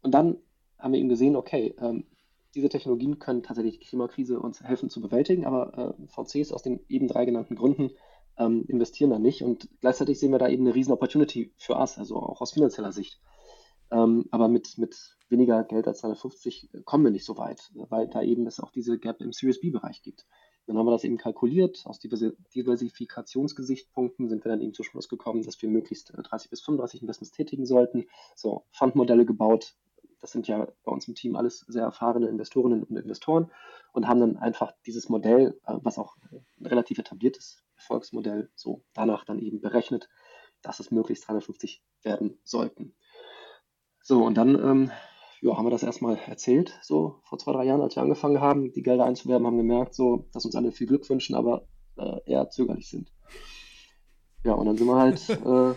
Und 0.01 0.11
dann 0.13 0.37
haben 0.77 0.93
wir 0.93 0.99
eben 0.99 1.09
gesehen, 1.09 1.35
okay, 1.35 1.75
ähm, 1.79 2.05
diese 2.53 2.69
Technologien 2.69 3.19
können 3.19 3.43
tatsächlich 3.43 3.79
die 3.79 3.85
Klimakrise 3.85 4.39
uns 4.39 4.61
helfen 4.63 4.89
zu 4.89 5.01
bewältigen, 5.01 5.45
aber 5.45 5.95
äh, 5.99 6.07
VCs 6.07 6.53
aus 6.53 6.63
den 6.63 6.79
eben 6.87 7.07
drei 7.07 7.25
genannten 7.25 7.55
Gründen 7.55 7.91
ähm, 8.37 8.63
investieren 8.67 9.09
da 9.09 9.19
nicht. 9.19 9.43
Und 9.43 9.69
gleichzeitig 9.81 10.19
sehen 10.19 10.31
wir 10.31 10.39
da 10.39 10.47
eben 10.47 10.63
eine 10.63 10.75
riesen 10.75 10.93
Opportunity 10.93 11.53
für 11.57 11.75
uns, 11.75 11.97
also 11.97 12.17
auch 12.17 12.41
aus 12.41 12.53
finanzieller 12.53 12.93
Sicht. 12.93 13.19
Ähm, 13.91 14.25
aber 14.31 14.47
mit, 14.47 14.77
mit 14.77 15.17
weniger 15.29 15.63
Geld 15.63 15.87
als 15.87 15.99
250 15.99 16.69
kommen 16.85 17.03
wir 17.03 17.11
nicht 17.11 17.25
so 17.25 17.37
weit, 17.37 17.71
weil 17.73 18.07
da 18.07 18.21
eben 18.21 18.47
es 18.47 18.59
auch 18.59 18.71
diese 18.71 18.97
Gap 18.97 19.21
im 19.21 19.31
Series 19.31 19.59
B-Bereich 19.59 20.01
gibt. 20.01 20.25
Dann 20.67 20.77
haben 20.77 20.85
wir 20.85 20.91
das 20.91 21.03
eben 21.03 21.17
kalkuliert. 21.17 21.83
Aus 21.85 21.99
Diversifikationsgesichtspunkten 21.99 24.29
sind 24.29 24.43
wir 24.43 24.49
dann 24.49 24.61
eben 24.61 24.73
zum 24.73 24.85
Schluss 24.85 25.07
gekommen, 25.07 25.43
dass 25.43 25.61
wir 25.61 25.69
möglichst 25.69 26.11
30 26.15 26.47
äh, 26.47 26.49
bis 26.49 26.61
35 26.61 27.01
Investments 27.01 27.31
tätigen 27.31 27.65
sollten. 27.65 28.05
So, 28.35 28.65
Fundmodelle 28.71 29.25
gebaut. 29.25 29.75
Das 30.21 30.31
sind 30.31 30.47
ja 30.47 30.67
bei 30.83 30.91
uns 30.91 31.07
im 31.07 31.13
Team 31.13 31.35
alles 31.35 31.59
sehr 31.67 31.83
erfahrene 31.83 32.27
Investorinnen 32.27 32.83
und 32.83 32.97
Investoren 32.97 33.51
und 33.93 34.07
haben 34.07 34.19
dann 34.19 34.37
einfach 34.37 34.71
dieses 34.85 35.07
Modell, 35.07 35.59
äh, 35.67 35.75
was 35.81 35.99
auch 35.99 36.15
ein 36.31 36.65
relativ 36.65 36.97
etabliertes 36.97 37.63
Erfolgsmodell, 37.75 38.49
so 38.55 38.83
danach 38.93 39.25
dann 39.25 39.39
eben 39.39 39.61
berechnet, 39.61 40.09
dass 40.61 40.79
es 40.79 40.89
möglichst 40.89 41.27
350 41.27 41.83
werden 42.01 42.39
sollten. 42.43 42.95
So, 44.01 44.23
und 44.23 44.35
dann 44.35 44.55
ähm, 44.55 44.91
ja, 45.45 45.55
haben 45.55 45.65
wir 45.67 45.71
das 45.71 45.83
erstmal 45.83 46.17
erzählt, 46.25 46.73
so 46.81 47.19
vor 47.21 47.37
zwei, 47.37 47.53
drei 47.53 47.65
Jahren, 47.65 47.81
als 47.81 47.95
wir 47.95 48.01
angefangen 48.01 48.41
haben, 48.41 48.71
die 48.73 48.81
Gelder 48.81 49.05
einzuwerben, 49.05 49.45
haben 49.45 49.57
gemerkt, 49.57 49.93
so, 49.93 50.25
dass 50.33 50.43
uns 50.43 50.55
alle 50.55 50.71
viel 50.71 50.87
Glück 50.87 51.07
wünschen, 51.07 51.35
aber 51.35 51.67
äh, 51.97 52.17
eher 52.25 52.49
zögerlich 52.49 52.89
sind. 52.89 53.11
Ja, 54.43 54.53
und 54.53 54.65
dann 54.65 54.75
sind 54.75 54.87
wir 54.87 54.95
halt, 54.95 55.29
äh, 55.29 55.75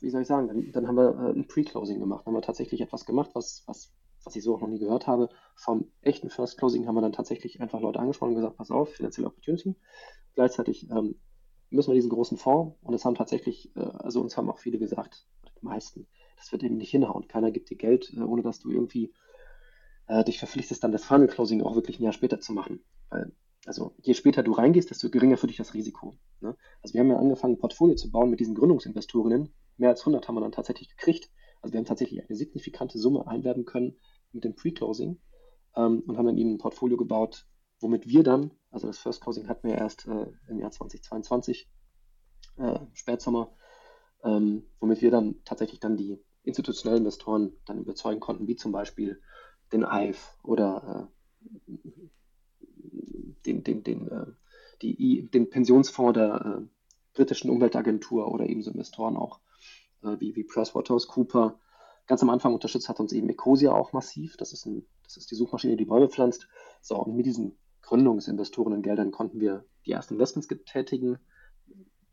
wie 0.00 0.10
soll 0.10 0.20
ich 0.20 0.28
sagen, 0.28 0.48
dann, 0.48 0.72
dann 0.72 0.88
haben 0.88 0.96
wir 0.96 1.08
äh, 1.08 1.38
ein 1.38 1.46
Pre-Closing 1.46 2.00
gemacht, 2.00 2.26
dann 2.26 2.34
haben 2.34 2.40
wir 2.40 2.44
tatsächlich 2.44 2.82
etwas 2.82 3.06
gemacht, 3.06 3.30
was, 3.32 3.62
was, 3.66 3.94
was 4.24 4.36
ich 4.36 4.44
so 4.44 4.54
auch 4.54 4.60
noch 4.60 4.68
nie 4.68 4.78
gehört 4.78 5.06
habe. 5.06 5.30
Vom 5.56 5.90
echten 6.02 6.28
First 6.28 6.58
Closing 6.58 6.86
haben 6.86 6.94
wir 6.94 7.00
dann 7.00 7.12
tatsächlich 7.12 7.62
einfach 7.62 7.80
Leute 7.80 7.98
angesprochen 7.98 8.32
und 8.32 8.36
gesagt, 8.36 8.58
pass 8.58 8.70
auf, 8.70 8.90
finanzielle 8.90 9.28
Opportunity. 9.28 9.74
Gleichzeitig 10.34 10.90
ähm, 10.90 11.14
müssen 11.70 11.92
wir 11.92 11.94
diesen 11.94 12.10
großen 12.10 12.36
Fonds 12.36 12.76
und 12.82 12.92
es 12.92 13.06
haben 13.06 13.14
tatsächlich, 13.14 13.74
äh, 13.74 13.80
also 13.80 14.20
uns 14.20 14.36
haben 14.36 14.50
auch 14.50 14.58
viele 14.58 14.78
gesagt, 14.78 15.26
die 15.58 15.64
meisten, 15.64 16.06
das 16.42 16.50
wird 16.50 16.64
eben 16.64 16.76
nicht 16.76 16.90
hinhauen. 16.90 17.28
Keiner 17.28 17.52
gibt 17.52 17.70
dir 17.70 17.76
Geld, 17.76 18.12
äh, 18.16 18.20
ohne 18.20 18.42
dass 18.42 18.58
du 18.58 18.70
irgendwie 18.70 19.14
äh, 20.08 20.24
dich 20.24 20.38
verpflichtest, 20.38 20.82
dann 20.82 20.90
das 20.90 21.04
Final 21.04 21.28
Closing 21.28 21.62
auch 21.62 21.76
wirklich 21.76 22.00
ein 22.00 22.02
Jahr 22.02 22.12
später 22.12 22.40
zu 22.40 22.52
machen. 22.52 22.84
Weil, 23.10 23.32
also 23.64 23.94
je 24.02 24.14
später 24.14 24.42
du 24.42 24.52
reingehst, 24.52 24.90
desto 24.90 25.08
geringer 25.08 25.36
für 25.36 25.46
dich 25.46 25.56
das 25.56 25.72
Risiko. 25.72 26.16
Ne? 26.40 26.56
Also 26.82 26.94
wir 26.94 27.00
haben 27.00 27.10
ja 27.10 27.16
angefangen, 27.16 27.54
ein 27.54 27.58
Portfolio 27.58 27.94
zu 27.94 28.10
bauen 28.10 28.28
mit 28.28 28.40
diesen 28.40 28.56
Gründungsinvestorinnen. 28.56 29.54
Mehr 29.76 29.90
als 29.90 30.00
100 30.00 30.26
haben 30.26 30.34
wir 30.34 30.40
dann 30.40 30.52
tatsächlich 30.52 30.88
gekriegt. 30.88 31.30
Also 31.60 31.72
wir 31.72 31.78
haben 31.78 31.86
tatsächlich 31.86 32.20
eine 32.28 32.36
signifikante 32.36 32.98
Summe 32.98 33.28
einwerben 33.28 33.64
können 33.64 33.96
mit 34.32 34.42
dem 34.42 34.56
Pre-Closing 34.56 35.20
ähm, 35.76 36.02
und 36.04 36.18
haben 36.18 36.26
dann 36.26 36.38
eben 36.38 36.54
ein 36.54 36.58
Portfolio 36.58 36.96
gebaut, 36.96 37.46
womit 37.78 38.08
wir 38.08 38.24
dann, 38.24 38.50
also 38.70 38.88
das 38.88 38.98
First 38.98 39.20
Closing 39.20 39.48
hatten 39.48 39.68
wir 39.68 39.76
erst 39.76 40.08
äh, 40.08 40.26
im 40.48 40.58
Jahr 40.58 40.72
2022, 40.72 41.70
äh, 42.56 42.80
Spätsommer, 42.94 43.54
ähm, 44.24 44.64
womit 44.80 45.02
wir 45.02 45.12
dann 45.12 45.36
tatsächlich 45.44 45.78
dann 45.78 45.96
die 45.96 46.20
institutionellen 46.44 47.02
Investoren 47.02 47.52
dann 47.66 47.78
überzeugen 47.78 48.20
konnten, 48.20 48.48
wie 48.48 48.56
zum 48.56 48.72
Beispiel 48.72 49.20
den 49.72 49.84
EIF 49.84 50.36
oder 50.42 51.10
äh, 51.10 51.88
den, 53.46 53.64
den, 53.64 53.82
den, 53.82 54.08
äh, 54.08 54.26
die, 54.82 55.28
den 55.30 55.50
Pensionsfonds 55.50 56.14
der 56.14 56.62
äh, 56.62 56.68
britischen 57.14 57.50
Umweltagentur 57.50 58.30
oder 58.32 58.46
ebenso 58.46 58.70
Investoren 58.70 59.16
auch 59.16 59.40
äh, 60.02 60.16
wie, 60.18 60.34
wie 60.36 60.44
PricewaterhouseCooper. 60.44 61.58
Ganz 62.06 62.22
am 62.22 62.30
Anfang 62.30 62.52
unterstützt 62.52 62.88
hat 62.88 63.00
uns 63.00 63.12
eben 63.12 63.28
Ecosia 63.28 63.72
auch 63.72 63.92
massiv. 63.92 64.36
Das 64.36 64.52
ist, 64.52 64.66
ein, 64.66 64.84
das 65.04 65.16
ist 65.16 65.30
die 65.30 65.36
Suchmaschine, 65.36 65.76
die 65.76 65.84
Bäume 65.84 66.08
pflanzt. 66.08 66.48
So, 66.80 66.96
und 66.96 67.14
mit 67.14 67.26
diesen 67.26 67.56
Gründungsinvestorengeldern 67.82 69.12
konnten 69.12 69.40
wir 69.40 69.64
die 69.86 69.92
ersten 69.92 70.14
Investments 70.14 70.48
tätigen. 70.66 71.18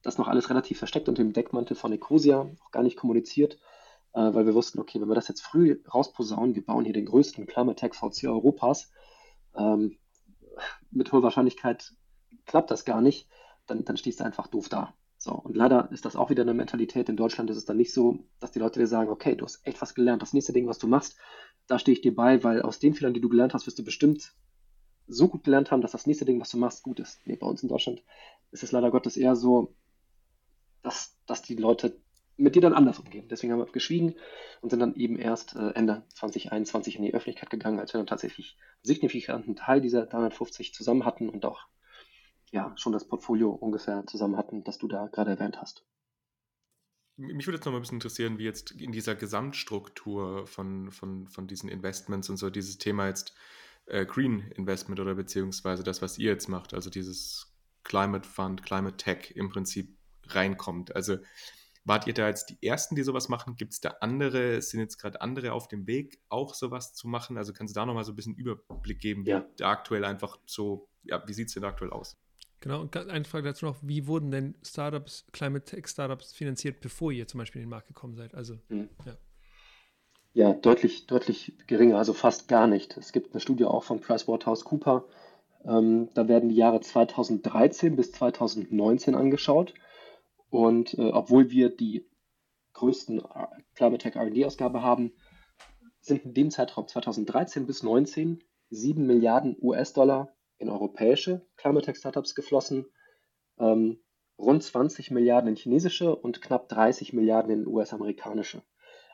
Das 0.04 0.18
noch 0.18 0.28
alles 0.28 0.50
relativ 0.50 0.78
versteckt 0.78 1.10
unter 1.10 1.24
dem 1.24 1.34
Deckmantel 1.34 1.76
von 1.76 1.92
Ecosia, 1.92 2.50
auch 2.64 2.72
gar 2.72 2.84
nicht 2.84 2.98
kommuniziert 2.98 3.60
äh, 4.14 4.34
weil 4.34 4.46
wir 4.46 4.56
wussten, 4.56 4.80
okay, 4.80 5.00
wenn 5.02 5.08
wir 5.08 5.16
das 5.16 5.28
jetzt 5.28 5.42
früh 5.42 5.82
rausposaunen, 5.94 6.56
wir 6.56 6.66
bauen 6.66 6.86
hier 6.86 6.94
den 6.94 7.06
größten 7.06 7.46
Climate 7.48 7.76
Tech 7.76 7.94
VC 7.94 8.28
Europas, 8.28 8.92
ähm, 9.56 9.98
mit 10.92 11.12
hoher 11.12 11.24
Wahrscheinlichkeit 11.24 11.94
klappt 12.46 12.72
das 12.72 12.86
gar 12.86 13.02
nicht, 13.02 13.28
dann, 13.68 13.86
dann 13.86 13.98
stehst 13.98 14.20
du 14.20 14.26
einfach 14.26 14.48
doof 14.48 14.70
da. 14.70 14.94
So, 15.18 15.34
und 15.34 15.56
leider 15.56 15.92
ist 15.92 16.06
das 16.06 16.16
auch 16.16 16.30
wieder 16.30 16.44
eine 16.44 16.54
Mentalität. 16.54 17.10
In 17.10 17.18
Deutschland 17.18 17.50
ist 17.50 17.58
es 17.58 17.66
dann 17.66 17.76
nicht 17.76 17.94
so, 17.94 18.20
dass 18.40 18.52
die 18.52 18.60
Leute 18.60 18.80
dir 18.80 18.88
sagen, 18.88 19.10
okay, 19.10 19.36
du 19.36 19.44
hast 19.44 19.66
echt 19.68 19.82
was 19.82 19.94
gelernt. 19.94 20.22
Das 20.22 20.32
nächste 20.32 20.54
Ding, 20.54 20.66
was 20.68 20.80
du 20.80 20.88
machst, 20.88 21.18
da 21.68 21.78
stehe 21.78 21.94
ich 21.94 22.02
dir 22.02 22.16
bei, 22.16 22.42
weil 22.44 22.62
aus 22.62 22.80
den 22.80 22.94
Fehlern, 22.94 23.14
die 23.14 23.20
du 23.20 23.28
gelernt 23.28 23.54
hast, 23.54 23.68
wirst 23.68 23.78
du 23.78 23.84
bestimmt 23.84 24.34
so 25.08 25.28
gut 25.28 25.44
gelernt 25.44 25.72
haben, 25.72 25.82
dass 25.82 25.92
das 25.92 26.08
nächste 26.08 26.24
Ding, 26.24 26.40
was 26.40 26.52
du 26.52 26.58
machst, 26.58 26.84
gut 26.84 27.02
ist. 27.02 27.20
Nee, 27.26 27.36
bei 27.36 27.48
uns 27.48 27.62
in 27.62 27.70
Deutschland 27.70 28.02
ist 28.52 28.64
es 28.64 28.72
leider 28.72 28.92
Gottes 28.92 29.18
eher 29.18 29.36
so, 29.36 29.76
dass, 30.84 31.18
dass 31.26 31.42
die 31.42 31.56
Leute 31.56 32.00
mit 32.40 32.56
dir 32.56 32.62
dann 32.62 32.74
anders 32.74 33.00
umgehen. 33.00 33.28
Deswegen 33.30 33.54
haben 33.54 33.60
wir 33.60 33.72
geschwiegen 33.72 34.16
und 34.62 34.70
sind 34.70 34.80
dann 34.80 34.96
eben 34.96 35.18
erst 35.18 35.56
äh, 35.56 35.72
Ende 35.72 36.04
2021 36.16 36.96
in 36.96 37.04
die 37.04 37.14
Öffentlichkeit 37.14 37.50
gegangen, 37.50 37.80
als 37.80 37.94
wir 37.94 38.00
dann 38.00 38.08
tatsächlich 38.08 38.58
einen 38.60 38.84
signifikanten 38.84 39.56
Teil 39.56 39.82
dieser 39.82 40.06
350 40.06 40.74
zusammen 40.74 41.06
hatten 41.06 41.30
und 41.30 41.46
auch 41.46 41.68
ja, 42.52 42.74
schon 42.78 42.94
das 42.94 43.08
Portfolio 43.08 43.52
ungefähr 43.52 44.06
zusammen 44.08 44.38
hatten, 44.38 44.64
das 44.64 44.78
du 44.78 44.88
da 44.88 45.08
gerade 45.08 45.32
erwähnt 45.32 45.62
hast. 45.62 45.86
Mich 47.18 47.46
würde 47.46 47.58
jetzt 47.58 47.66
noch 47.66 47.74
mal 47.74 47.80
ein 47.80 47.82
bisschen 47.82 47.98
interessieren, 47.98 48.38
wie 48.38 48.46
jetzt 48.46 48.72
in 48.72 48.92
dieser 48.92 49.14
Gesamtstruktur 49.14 50.48
von, 50.48 50.90
von, 50.92 51.28
von 51.28 51.48
diesen 51.48 51.70
Investments 51.70 52.30
und 52.30 52.38
so 52.38 52.50
dieses 52.50 52.78
Thema 52.78 53.08
jetzt 53.08 53.36
äh, 53.88 54.06
Green 54.06 54.52
Investment 54.56 55.00
oder 55.02 55.16
beziehungsweise 55.16 55.84
das, 55.84 56.02
was 56.02 56.18
ihr 56.18 56.32
jetzt 56.32 56.48
macht, 56.48 56.74
also 56.74 56.90
dieses 56.90 57.54
Climate 57.84 58.28
Fund, 58.28 58.64
Climate 58.64 58.98
Tech 58.98 59.34
im 59.36 59.50
Prinzip 59.50 59.98
reinkommt. 60.28 60.96
Also 60.96 61.18
wart 61.84 62.08
ihr 62.08 62.14
da 62.14 62.28
jetzt 62.28 62.50
die 62.50 62.58
Ersten, 62.66 62.96
die 62.96 63.04
sowas 63.04 63.30
machen? 63.30 63.56
Gibt 63.56 63.74
es 63.74 63.82
da 63.82 63.96
andere? 64.02 64.62
Sind 64.62 64.80
jetzt 64.80 64.98
gerade 64.98 65.22
andere 65.22 65.54
auf 65.54 65.68
dem 65.68 65.88
Weg, 65.88 66.22
auch 66.30 66.54
sowas 66.54 66.94
zu 66.94 67.08
machen? 67.08 67.38
Also 67.38 67.54
kannst 67.54 67.76
du 67.76 67.80
da 67.80 67.86
nochmal 67.86 68.04
so 68.04 68.12
ein 68.12 68.16
bisschen 68.16 68.36
Überblick 68.36 69.00
geben, 69.00 69.26
ja. 69.26 69.46
wie 69.58 69.64
aktuell 69.64 70.06
einfach 70.06 70.38
so, 70.46 70.90
ja, 71.04 71.22
wie 71.28 71.34
sieht 71.34 71.48
es 71.48 71.54
denn 71.54 71.64
aktuell 71.64 71.92
aus? 71.92 72.18
Genau, 72.62 72.82
und 72.82 72.96
eine 72.96 73.24
Frage 73.24 73.48
dazu 73.48 73.66
noch, 73.66 73.78
wie 73.82 74.06
wurden 74.06 74.32
denn 74.32 74.56
Startups, 74.64 75.26
Climate 75.32 75.64
Tech 75.64 75.88
Startups 75.88 76.34
finanziert, 76.34 76.82
bevor 76.82 77.12
ihr 77.12 77.26
zum 77.28 77.38
Beispiel 77.38 77.62
in 77.62 77.68
den 77.68 77.70
Markt 77.70 77.88
gekommen 77.88 78.16
seid? 78.16 78.36
Also, 78.36 78.60
mhm. 78.68 78.90
ja. 79.06 79.16
Ja, 80.34 80.54
deutlich, 80.54 81.08
deutlich 81.08 81.58
geringer, 81.68 81.98
also 81.98 82.14
fast 82.14 82.48
gar 82.48 82.68
nicht. 82.68 82.98
Es 82.98 83.14
gibt 83.14 83.34
eine 83.34 83.42
Studie 83.42 83.66
auch 83.66 83.84
von 83.84 84.00
PricewaterhouseCooper. 84.00 85.06
Ähm, 85.66 86.10
da 86.14 86.28
werden 86.28 86.50
die 86.50 86.56
Jahre 86.56 86.82
2013 86.82 87.96
bis 87.96 88.12
2019 88.12 89.16
angeschaut. 89.16 89.74
Und 90.50 90.94
äh, 90.96 91.12
obwohl 91.12 91.52
wir 91.52 91.70
die 91.70 92.08
größten 92.74 93.20
äh, 93.20 93.48
Climate 93.76 94.10
Tech 94.10 94.16
RD-Ausgabe 94.16 94.82
haben, 94.82 95.14
sind 96.02 96.24
in 96.26 96.34
dem 96.34 96.52
Zeitraum 96.52 96.88
2013 96.88 97.66
bis 97.66 97.80
2019 97.80 98.44
7 98.72 99.06
Milliarden 99.06 99.58
US-Dollar 99.62 100.36
in 100.58 100.70
europäische 100.70 101.46
Climate 101.58 101.86
Tech 101.86 101.98
Startups 101.98 102.36
geflossen, 102.36 102.86
ähm, 103.58 104.00
rund 104.38 104.64
20 104.64 105.12
Milliarden 105.12 105.50
in 105.50 105.56
chinesische 105.56 106.16
und 106.16 106.42
knapp 106.42 106.70
30 106.70 107.14
Milliarden 107.14 107.52
in 107.52 107.68
US-amerikanische. 107.68 108.62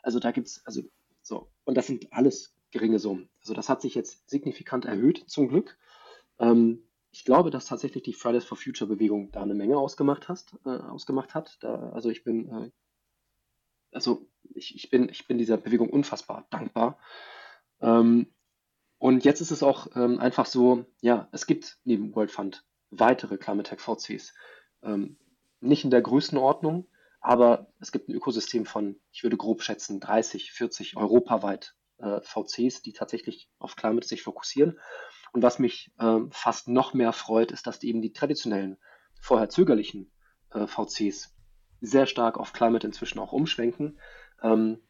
Also 0.02 0.20
da 0.20 0.30
gibt 0.30 0.48
es, 0.48 0.62
also 0.64 0.82
so, 1.22 1.50
und 1.64 1.76
das 1.76 1.86
sind 1.86 2.12
alles 2.12 2.54
geringe 2.70 2.98
Summen. 2.98 3.28
Also 3.40 3.54
das 3.54 3.68
hat 3.68 3.80
sich 3.82 3.94
jetzt 3.94 4.28
signifikant 4.28 4.84
erhöht, 4.84 5.24
zum 5.26 5.48
Glück. 5.48 5.76
Ähm, 6.38 6.85
ich 7.16 7.24
glaube, 7.24 7.48
dass 7.48 7.64
tatsächlich 7.64 8.02
die 8.02 8.12
Fridays 8.12 8.44
for 8.44 8.58
Future 8.58 8.86
Bewegung 8.86 9.32
da 9.32 9.40
eine 9.40 9.54
Menge 9.54 9.78
ausgemacht, 9.78 10.28
hast, 10.28 10.54
äh, 10.66 10.68
ausgemacht 10.68 11.34
hat. 11.34 11.56
Da, 11.60 11.88
also 11.94 12.10
ich 12.10 12.24
bin, 12.24 12.50
äh, 12.50 12.70
also 13.90 14.28
ich, 14.54 14.74
ich, 14.74 14.90
bin, 14.90 15.08
ich 15.08 15.26
bin 15.26 15.38
dieser 15.38 15.56
Bewegung 15.56 15.88
unfassbar 15.88 16.46
dankbar. 16.50 16.98
Ähm, 17.80 18.26
und 18.98 19.24
jetzt 19.24 19.40
ist 19.40 19.50
es 19.50 19.62
auch 19.62 19.96
ähm, 19.96 20.18
einfach 20.18 20.44
so, 20.44 20.84
ja, 21.00 21.30
es 21.32 21.46
gibt 21.46 21.78
neben 21.84 22.14
World 22.14 22.30
Fund 22.30 22.66
weitere 22.90 23.38
Climate 23.38 23.70
Tech 23.70 23.80
VCs. 23.80 24.34
Ähm, 24.82 25.16
nicht 25.60 25.84
in 25.84 25.90
der 25.90 26.02
Größenordnung, 26.02 26.86
aber 27.22 27.72
es 27.80 27.92
gibt 27.92 28.10
ein 28.10 28.14
Ökosystem 28.14 28.66
von, 28.66 29.00
ich 29.10 29.22
würde 29.22 29.38
grob 29.38 29.62
schätzen, 29.62 30.00
30, 30.00 30.52
40 30.52 30.98
europaweit 30.98 31.74
äh, 31.98 32.20
VCs, 32.20 32.82
die 32.82 32.92
tatsächlich 32.92 33.48
auf 33.58 33.76
Climate 33.76 34.06
sich 34.06 34.22
fokussieren. 34.22 34.78
Und 35.32 35.42
was 35.42 35.58
mich 35.58 35.92
äh, 35.98 36.20
fast 36.30 36.68
noch 36.68 36.94
mehr 36.94 37.12
freut, 37.12 37.52
ist, 37.52 37.66
dass 37.66 37.82
eben 37.82 38.02
die 38.02 38.12
traditionellen, 38.12 38.78
vorher 39.20 39.48
zögerlichen 39.48 40.10
äh, 40.52 40.66
VCs 40.66 41.34
sehr 41.80 42.06
stark 42.06 42.38
auf 42.38 42.52
Climate 42.52 42.86
inzwischen 42.86 43.18
auch 43.18 43.32
umschwenken. 43.32 43.98
Ähm, 44.42 44.80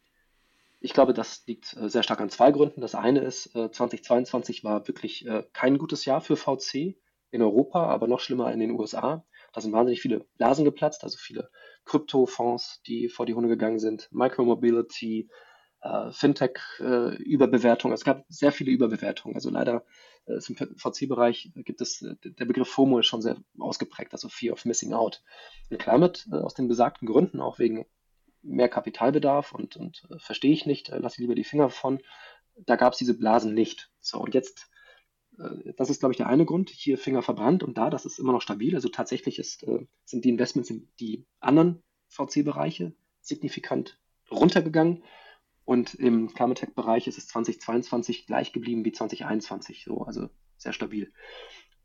ich 0.81 0.93
glaube, 0.93 1.15
das 1.15 1.45
liegt 1.47 1.77
äh, 1.77 1.89
sehr 1.89 2.03
stark 2.03 2.21
an 2.21 2.31
zwei 2.31 2.53
Gründen. 2.53 2.81
Das 2.81 2.95
eine 2.95 3.21
ist, 3.21 3.51
2022 3.53 4.61
äh, 4.61 4.65
war 4.65 4.89
wirklich 4.89 5.27
äh, 5.27 5.45
kein 5.53 5.79
gutes 5.79 6.05
Jahr 6.05 6.21
für 6.21 6.37
VC 6.37 6.97
in 7.31 7.43
Europa, 7.43 7.87
aber 7.87 8.07
noch 8.07 8.21
schlimmer 8.21 8.53
in 8.53 8.61
den 8.61 8.71
USA. 8.71 9.25
Da 9.53 9.61
sind 9.61 9.73
wahnsinnig 9.73 10.01
viele 10.01 10.27
Blasen 10.37 10.65
geplatzt, 10.65 11.03
also 11.03 11.19
viele 11.19 11.51
Kryptofonds, 11.85 12.83
die 12.87 13.09
vor 13.09 13.27
die 13.27 13.35
Hunde 13.35 13.49
gegangen 13.49 13.79
sind, 13.79 14.09
Micromobility, 14.13 15.29
Fintech-Überbewertung. 15.83 17.93
es 17.93 18.05
gab 18.05 18.25
sehr 18.29 18.51
viele 18.51 18.73
Überbewertungen. 18.73 19.37
Also 19.37 19.51
leider 19.51 19.85
ist 20.27 20.51
im 20.51 20.57
VC-Bereich 20.57 21.53
gibt 21.55 21.81
es, 21.81 22.05
der 22.25 22.45
Begriff 22.45 22.69
FOMO 22.69 22.99
ist 22.99 23.07
schon 23.07 23.23
sehr 23.23 23.37
ausgeprägt, 23.59 24.13
also 24.13 24.29
Fear 24.29 24.55
of 24.55 24.65
Missing 24.65 24.95
Out. 24.95 25.23
In 25.71 25.79
Climate, 25.79 26.23
aus 26.33 26.55
den 26.55 26.67
besagten 26.67 27.07
Gründen, 27.07 27.41
auch 27.41 27.61
wegen 27.61 27.87
mehr 28.47 28.69
Kapitalbedarf 28.69 29.53
und, 29.53 29.77
und 29.77 30.07
äh, 30.11 30.19
verstehe 30.19 30.53
ich 30.53 30.67
nicht, 30.67 30.89
äh, 30.89 30.99
lasse 30.99 31.21
lieber 31.21 31.35
die 31.35 31.45
Finger 31.45 31.71
von. 31.71 32.01
Da 32.65 32.77
gab 32.77 32.93
es 32.93 32.99
diese 32.99 33.17
Blasen 33.17 33.55
nicht. 33.55 33.91
So, 34.01 34.19
und 34.19 34.35
jetzt, 34.35 34.71
äh, 35.39 35.73
das 35.77 35.91
ist, 35.91 36.01
glaube 36.01 36.13
ich, 36.13 36.17
der 36.17 36.29
eine 36.29 36.47
Grund, 36.47 36.71
hier 36.71 36.97
Finger 36.97 37.23
verbrannt 37.23 37.63
und 37.63 37.77
da, 37.77 37.91
das 37.91 38.07
ist 38.07 38.19
immer 38.19 38.33
noch 38.33 38.43
stabil. 38.43 38.75
Also 38.75 38.89
tatsächlich 38.89 39.39
ist, 39.39 39.65
äh, 39.65 39.87
sind 40.05 40.25
die 40.25 40.31
Investments 40.31 40.71
in 40.71 40.89
die 41.01 41.27
anderen 41.41 41.83
VC-Bereiche 42.09 42.95
signifikant 43.21 43.99
runtergegangen. 44.31 45.03
Und 45.67 45.95
im 45.95 46.33
Climate 46.33 46.61
Tech-Bereich 46.61 47.09
ist 47.09 47.19
es 47.19 47.27
2022 47.27 48.27
gleich 48.27 48.53
geblieben 48.53 48.85
wie 48.85 48.93
2021, 48.93 49.85
so, 49.85 50.03
also 50.03 50.31
sehr 50.57 50.73
stabil. 50.73 51.13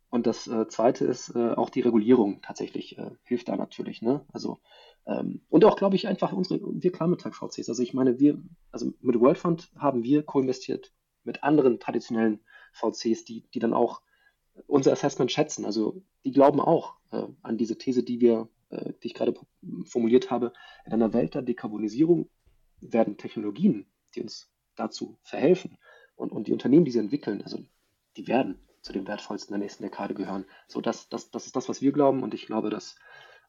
Und 0.10 0.28
das 0.28 0.48
äh, 0.48 0.68
zweite 0.68 1.06
ist 1.06 1.36
äh, 1.36 1.54
auch 1.54 1.70
die 1.70 1.82
Regulierung 1.82 2.42
tatsächlich 2.42 2.98
äh, 2.98 3.10
hilft 3.24 3.50
da 3.50 3.56
natürlich. 3.56 4.02
Ne? 4.02 4.24
Also 4.32 4.62
ähm, 5.08 5.42
und 5.50 5.66
auch, 5.66 5.78
glaube 5.78 5.96
ich, 5.96 6.08
einfach 6.08 6.32
unsere, 6.32 6.60
wir 6.62 6.92
Climate 6.92 7.32
VCs. 7.32 7.70
Also 7.70 7.82
ich 7.82 7.94
meine, 7.94 8.20
wir, 8.20 8.40
also 8.72 8.94
mit 9.02 9.20
World 9.20 9.40
Fund 9.40 9.72
haben 9.76 10.04
wir 10.04 10.24
co-investiert 10.24 10.94
mit 11.24 11.44
anderen 11.44 11.80
traditionellen 11.80 12.40
VCs, 12.74 13.26
die, 13.26 13.50
die 13.54 13.60
dann 13.60 13.74
auch 13.74 14.02
unser 14.68 14.92
Assessment 14.92 15.32
schätzen. 15.32 15.66
Also 15.66 16.04
die 16.24 16.32
glauben 16.32 16.60
auch 16.60 16.98
äh, 17.12 17.24
an 17.42 17.58
diese 17.58 17.80
These, 17.80 18.04
die 18.04 18.22
wir, 18.22 18.48
äh, 18.70 18.94
die 19.02 19.08
ich 19.08 19.14
gerade 19.16 19.34
formuliert 19.86 20.30
habe. 20.30 20.54
In 20.86 20.94
einer 20.94 21.14
Welt 21.14 21.34
der 21.34 21.42
Dekarbonisierung 21.42 22.30
werden 22.82 23.18
Technologien, 23.18 23.86
die 24.16 24.22
uns 24.22 24.52
dazu 24.76 25.18
verhelfen 25.24 25.78
und, 26.16 26.32
und 26.32 26.48
die 26.48 26.54
Unternehmen, 26.54 26.86
die 26.86 26.92
sie 26.92 27.00
entwickeln, 27.00 27.42
also 27.42 27.64
die 28.18 28.28
werden 28.28 28.60
zu 28.82 28.94
den 28.94 29.08
wertvollsten 29.08 29.54
der 29.54 29.60
nächsten 29.60 29.84
Dekade 29.84 30.14
gehören. 30.14 30.46
So, 30.68 30.82
das, 30.82 31.08
das, 31.10 31.32
das 31.32 31.46
ist 31.46 31.56
das, 31.56 31.70
was 31.70 31.82
wir 31.82 31.92
glauben 31.92 32.24
und 32.24 32.34
ich 32.34 32.48
glaube, 32.48 32.70
dass 32.70 32.96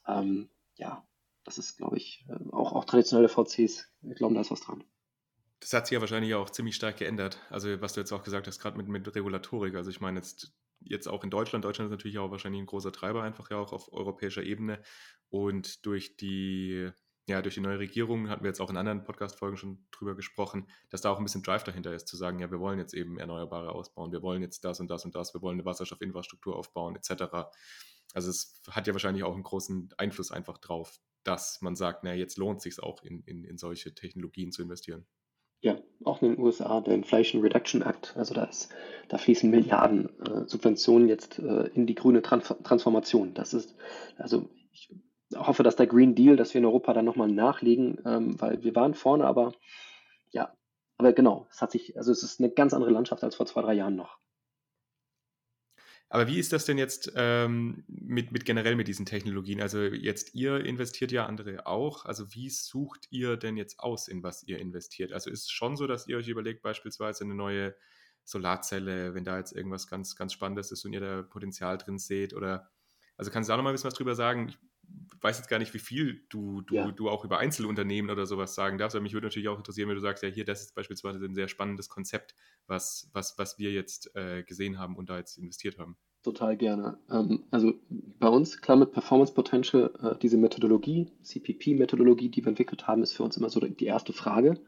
ähm, 0.06 0.50
ja, 0.76 1.06
das 1.44 1.58
ist, 1.58 1.76
glaube 1.76 1.96
ich, 1.96 2.24
äh, 2.28 2.52
auch, 2.52 2.72
auch 2.72 2.84
traditionelle 2.84 3.28
VCs 3.28 3.88
glauben, 4.16 4.34
da 4.34 4.40
ist 4.40 4.50
was 4.50 4.60
dran. 4.60 4.84
Das 5.60 5.72
hat 5.72 5.86
sich 5.86 5.94
ja 5.94 6.00
wahrscheinlich 6.00 6.34
auch 6.34 6.50
ziemlich 6.50 6.74
stark 6.74 6.96
geändert. 6.96 7.38
Also, 7.50 7.80
was 7.80 7.92
du 7.92 8.00
jetzt 8.00 8.12
auch 8.12 8.24
gesagt 8.24 8.46
hast, 8.46 8.58
gerade 8.58 8.76
mit, 8.76 8.88
mit 8.88 9.14
Regulatorik. 9.14 9.76
Also, 9.76 9.90
ich 9.90 10.00
meine, 10.00 10.18
jetzt, 10.18 10.52
jetzt 10.80 11.06
auch 11.06 11.22
in 11.22 11.30
Deutschland. 11.30 11.64
Deutschland 11.64 11.86
ist 11.86 11.96
natürlich 11.96 12.18
auch 12.18 12.32
wahrscheinlich 12.32 12.60
ein 12.60 12.66
großer 12.66 12.90
Treiber, 12.90 13.22
einfach 13.22 13.48
ja 13.50 13.58
auch 13.58 13.72
auf 13.72 13.92
europäischer 13.92 14.42
Ebene. 14.42 14.82
Und 15.28 15.86
durch 15.86 16.16
die, 16.16 16.90
ja, 17.28 17.40
durch 17.40 17.54
die 17.54 17.60
neue 17.60 17.78
Regierung 17.78 18.28
hatten 18.28 18.42
wir 18.42 18.48
jetzt 18.48 18.60
auch 18.60 18.70
in 18.70 18.76
anderen 18.76 19.04
Podcast-Folgen 19.04 19.56
schon 19.56 19.86
drüber 19.92 20.16
gesprochen, 20.16 20.66
dass 20.90 21.02
da 21.02 21.10
auch 21.10 21.18
ein 21.18 21.24
bisschen 21.24 21.42
Drive 21.42 21.62
dahinter 21.62 21.94
ist, 21.94 22.08
zu 22.08 22.16
sagen, 22.16 22.40
ja, 22.40 22.50
wir 22.50 22.58
wollen 22.58 22.78
jetzt 22.78 22.94
eben 22.94 23.18
Erneuerbare 23.18 23.72
ausbauen, 23.72 24.10
wir 24.10 24.22
wollen 24.22 24.42
jetzt 24.42 24.64
das 24.64 24.80
und 24.80 24.90
das 24.90 25.04
und 25.04 25.14
das, 25.14 25.32
wir 25.32 25.40
wollen 25.40 25.56
eine 25.56 25.64
Wasserstoffinfrastruktur 25.64 26.56
aufbauen, 26.56 26.96
etc. 26.96 27.22
Also 28.12 28.30
es 28.30 28.60
hat 28.70 28.86
ja 28.86 28.92
wahrscheinlich 28.92 29.22
auch 29.22 29.34
einen 29.34 29.44
großen 29.44 29.90
Einfluss 29.98 30.32
einfach 30.32 30.58
drauf, 30.58 31.00
dass 31.22 31.60
man 31.62 31.76
sagt, 31.76 32.02
na, 32.02 32.12
jetzt 32.12 32.38
lohnt 32.38 32.58
es 32.58 32.64
sich 32.64 32.82
auch 32.82 33.02
in, 33.04 33.22
in, 33.22 33.44
in 33.44 33.56
solche 33.56 33.94
Technologien 33.94 34.50
zu 34.50 34.62
investieren. 34.62 35.06
Ja, 35.60 35.78
auch 36.02 36.22
in 36.22 36.30
den 36.30 36.40
USA, 36.40 36.80
der 36.80 36.94
Inflation 36.94 37.40
Reduction 37.40 37.82
Act, 37.82 38.16
also 38.16 38.34
da, 38.34 38.44
ist, 38.44 38.74
da 39.08 39.16
fließen 39.16 39.48
Milliarden 39.48 40.08
äh, 40.18 40.48
Subventionen 40.48 41.06
jetzt 41.06 41.38
äh, 41.38 41.68
in 41.68 41.86
die 41.86 41.94
grüne 41.94 42.20
Trans 42.20 42.52
Transformation. 42.64 43.32
Das 43.32 43.54
ist, 43.54 43.76
also 44.18 44.50
ich 44.72 44.90
hoffe, 45.36 45.62
dass 45.62 45.76
der 45.76 45.86
Green 45.86 46.14
Deal, 46.14 46.36
dass 46.36 46.54
wir 46.54 46.60
in 46.60 46.64
Europa 46.66 46.92
dann 46.92 47.04
nochmal 47.04 47.28
nachlegen, 47.28 48.00
ähm, 48.04 48.40
weil 48.40 48.62
wir 48.62 48.74
waren 48.74 48.94
vorne, 48.94 49.26
aber 49.26 49.52
ja, 50.30 50.52
aber 50.98 51.12
genau, 51.12 51.46
es 51.50 51.60
hat 51.60 51.70
sich, 51.70 51.96
also 51.96 52.12
es 52.12 52.22
ist 52.22 52.40
eine 52.40 52.50
ganz 52.50 52.74
andere 52.74 52.90
Landschaft 52.90 53.24
als 53.24 53.36
vor 53.36 53.46
zwei, 53.46 53.62
drei 53.62 53.74
Jahren 53.74 53.96
noch. 53.96 54.18
Aber 56.12 56.26
wie 56.26 56.38
ist 56.38 56.52
das 56.52 56.66
denn 56.66 56.76
jetzt 56.76 57.10
ähm, 57.16 57.84
mit, 57.88 58.32
mit 58.32 58.44
generell 58.44 58.76
mit 58.76 58.86
diesen 58.86 59.06
Technologien? 59.06 59.62
Also 59.62 59.80
jetzt 59.80 60.34
ihr 60.34 60.62
investiert 60.62 61.10
ja 61.10 61.24
andere 61.24 61.66
auch. 61.66 62.04
Also 62.04 62.34
wie 62.34 62.50
sucht 62.50 63.06
ihr 63.08 63.38
denn 63.38 63.56
jetzt 63.56 63.80
aus, 63.80 64.08
in 64.08 64.22
was 64.22 64.42
ihr 64.42 64.58
investiert? 64.58 65.10
Also 65.12 65.30
ist 65.30 65.44
es 65.44 65.50
schon 65.50 65.74
so, 65.74 65.86
dass 65.86 66.06
ihr 66.06 66.18
euch 66.18 66.28
überlegt, 66.28 66.60
beispielsweise 66.60 67.24
eine 67.24 67.34
neue 67.34 67.74
Solarzelle, 68.24 69.14
wenn 69.14 69.24
da 69.24 69.38
jetzt 69.38 69.52
irgendwas 69.52 69.86
ganz, 69.86 70.14
ganz 70.14 70.34
Spannendes 70.34 70.70
ist 70.70 70.84
und 70.84 70.92
ihr 70.92 71.00
da 71.00 71.22
Potenzial 71.22 71.78
drin 71.78 71.98
seht? 71.98 72.34
Oder 72.34 72.70
also 73.16 73.30
kannst 73.30 73.48
du 73.48 73.52
da 73.52 73.56
noch 73.56 73.64
mal 73.64 73.70
ein 73.70 73.74
bisschen 73.74 73.88
was 73.88 73.94
drüber 73.94 74.14
sagen? 74.14 74.50
Ich 74.50 74.58
weiß 75.20 75.38
jetzt 75.38 75.48
gar 75.48 75.58
nicht, 75.58 75.72
wie 75.74 75.78
viel 75.78 76.24
du, 76.28 76.62
du, 76.62 76.74
ja. 76.74 76.90
du 76.90 77.08
auch 77.08 77.24
über 77.24 77.38
Einzelunternehmen 77.38 78.10
oder 78.10 78.26
sowas 78.26 78.54
sagen 78.54 78.78
darfst, 78.78 78.96
aber 78.96 79.02
mich 79.02 79.12
würde 79.12 79.26
natürlich 79.28 79.48
auch 79.48 79.58
interessieren, 79.58 79.88
wenn 79.88 79.96
du 79.96 80.02
sagst, 80.02 80.22
ja, 80.22 80.28
hier, 80.28 80.44
das 80.44 80.62
ist 80.62 80.74
beispielsweise 80.74 81.24
ein 81.24 81.34
sehr 81.34 81.48
spannendes 81.48 81.88
Konzept, 81.88 82.34
was, 82.66 83.08
was, 83.12 83.38
was 83.38 83.58
wir 83.58 83.72
jetzt 83.72 84.14
äh, 84.16 84.42
gesehen 84.42 84.78
haben 84.78 84.96
und 84.96 85.10
da 85.10 85.18
jetzt 85.18 85.38
investiert 85.38 85.78
haben. 85.78 85.96
Total 86.22 86.56
gerne. 86.56 86.98
Ähm, 87.10 87.44
also 87.50 87.72
bei 87.88 88.28
uns, 88.28 88.60
klar 88.60 88.76
mit 88.76 88.92
Performance 88.92 89.34
Potential, 89.34 89.92
äh, 90.02 90.18
diese 90.20 90.36
Methodologie, 90.36 91.10
CPP-Methodologie, 91.22 92.28
die 92.28 92.44
wir 92.44 92.48
entwickelt 92.48 92.86
haben, 92.86 93.02
ist 93.02 93.12
für 93.12 93.24
uns 93.24 93.36
immer 93.36 93.50
so 93.50 93.60
die 93.60 93.86
erste 93.86 94.12
Frage. 94.12 94.60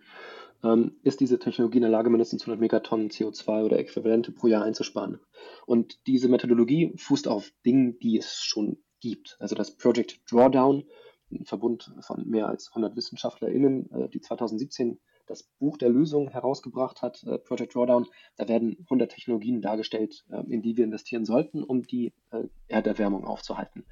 Ähm, 0.65 0.97
ist 1.03 1.21
diese 1.21 1.39
Technologie 1.39 1.79
in 1.79 1.83
der 1.83 1.91
Lage, 1.91 2.11
mindestens 2.11 2.43
100 2.43 2.59
Megatonnen 2.59 3.11
CO2 3.11 3.65
oder 3.65 3.79
Äquivalente 3.79 4.33
pro 4.33 4.47
Jahr 4.47 4.65
einzusparen? 4.65 5.21
Und 5.67 6.07
diese 6.07 6.29
Methodologie 6.29 6.93
fußt 6.97 7.29
auf 7.29 7.53
Dingen, 7.65 7.99
die 8.01 8.19
es 8.19 8.43
schon 8.43 8.79
gibt. 9.05 9.37
Also 9.39 9.55
das 9.55 9.77
Project 9.77 10.21
Drawdown, 10.31 10.85
ein 11.31 11.45
Verbund 11.45 11.95
von 12.01 12.27
mehr 12.27 12.49
als 12.49 12.69
100 12.69 12.97
WissenschaftlerInnen, 12.97 13.91
äh, 13.93 14.09
die 14.09 14.21
2017 14.21 14.99
das 15.27 15.43
Buch 15.59 15.77
der 15.79 15.91
Lösung 15.91 16.31
herausgebracht 16.31 17.03
hat, 17.03 17.23
äh, 17.25 17.39
Project 17.39 17.75
Drawdown. 17.75 18.07
Da 18.37 18.49
werden 18.49 18.79
100 18.85 19.13
Technologien 19.13 19.61
dargestellt, 19.61 20.25
äh, 20.31 20.43
in 20.51 20.63
die 20.63 20.77
wir 20.77 20.85
investieren 20.85 21.27
sollten, 21.27 21.63
um 21.63 21.83
die 21.83 22.15
äh, 22.31 22.45
Erderwärmung 22.69 23.25
aufzuhalten. 23.25 23.85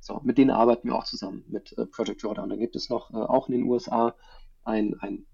So, 0.00 0.20
mit 0.22 0.36
denen 0.36 0.50
arbeiten 0.50 0.88
wir 0.88 0.96
auch 0.96 1.04
zusammen 1.04 1.44
mit 1.48 1.74
Project 1.90 2.22
Drawdown. 2.22 2.50
Dann 2.50 2.60
gibt 2.60 2.76
es 2.76 2.88
noch 2.88 3.12
auch 3.12 3.48
in 3.48 3.52
den 3.52 3.64
USA 3.64 4.14
ein, 4.62 4.94
ein 5.00 5.26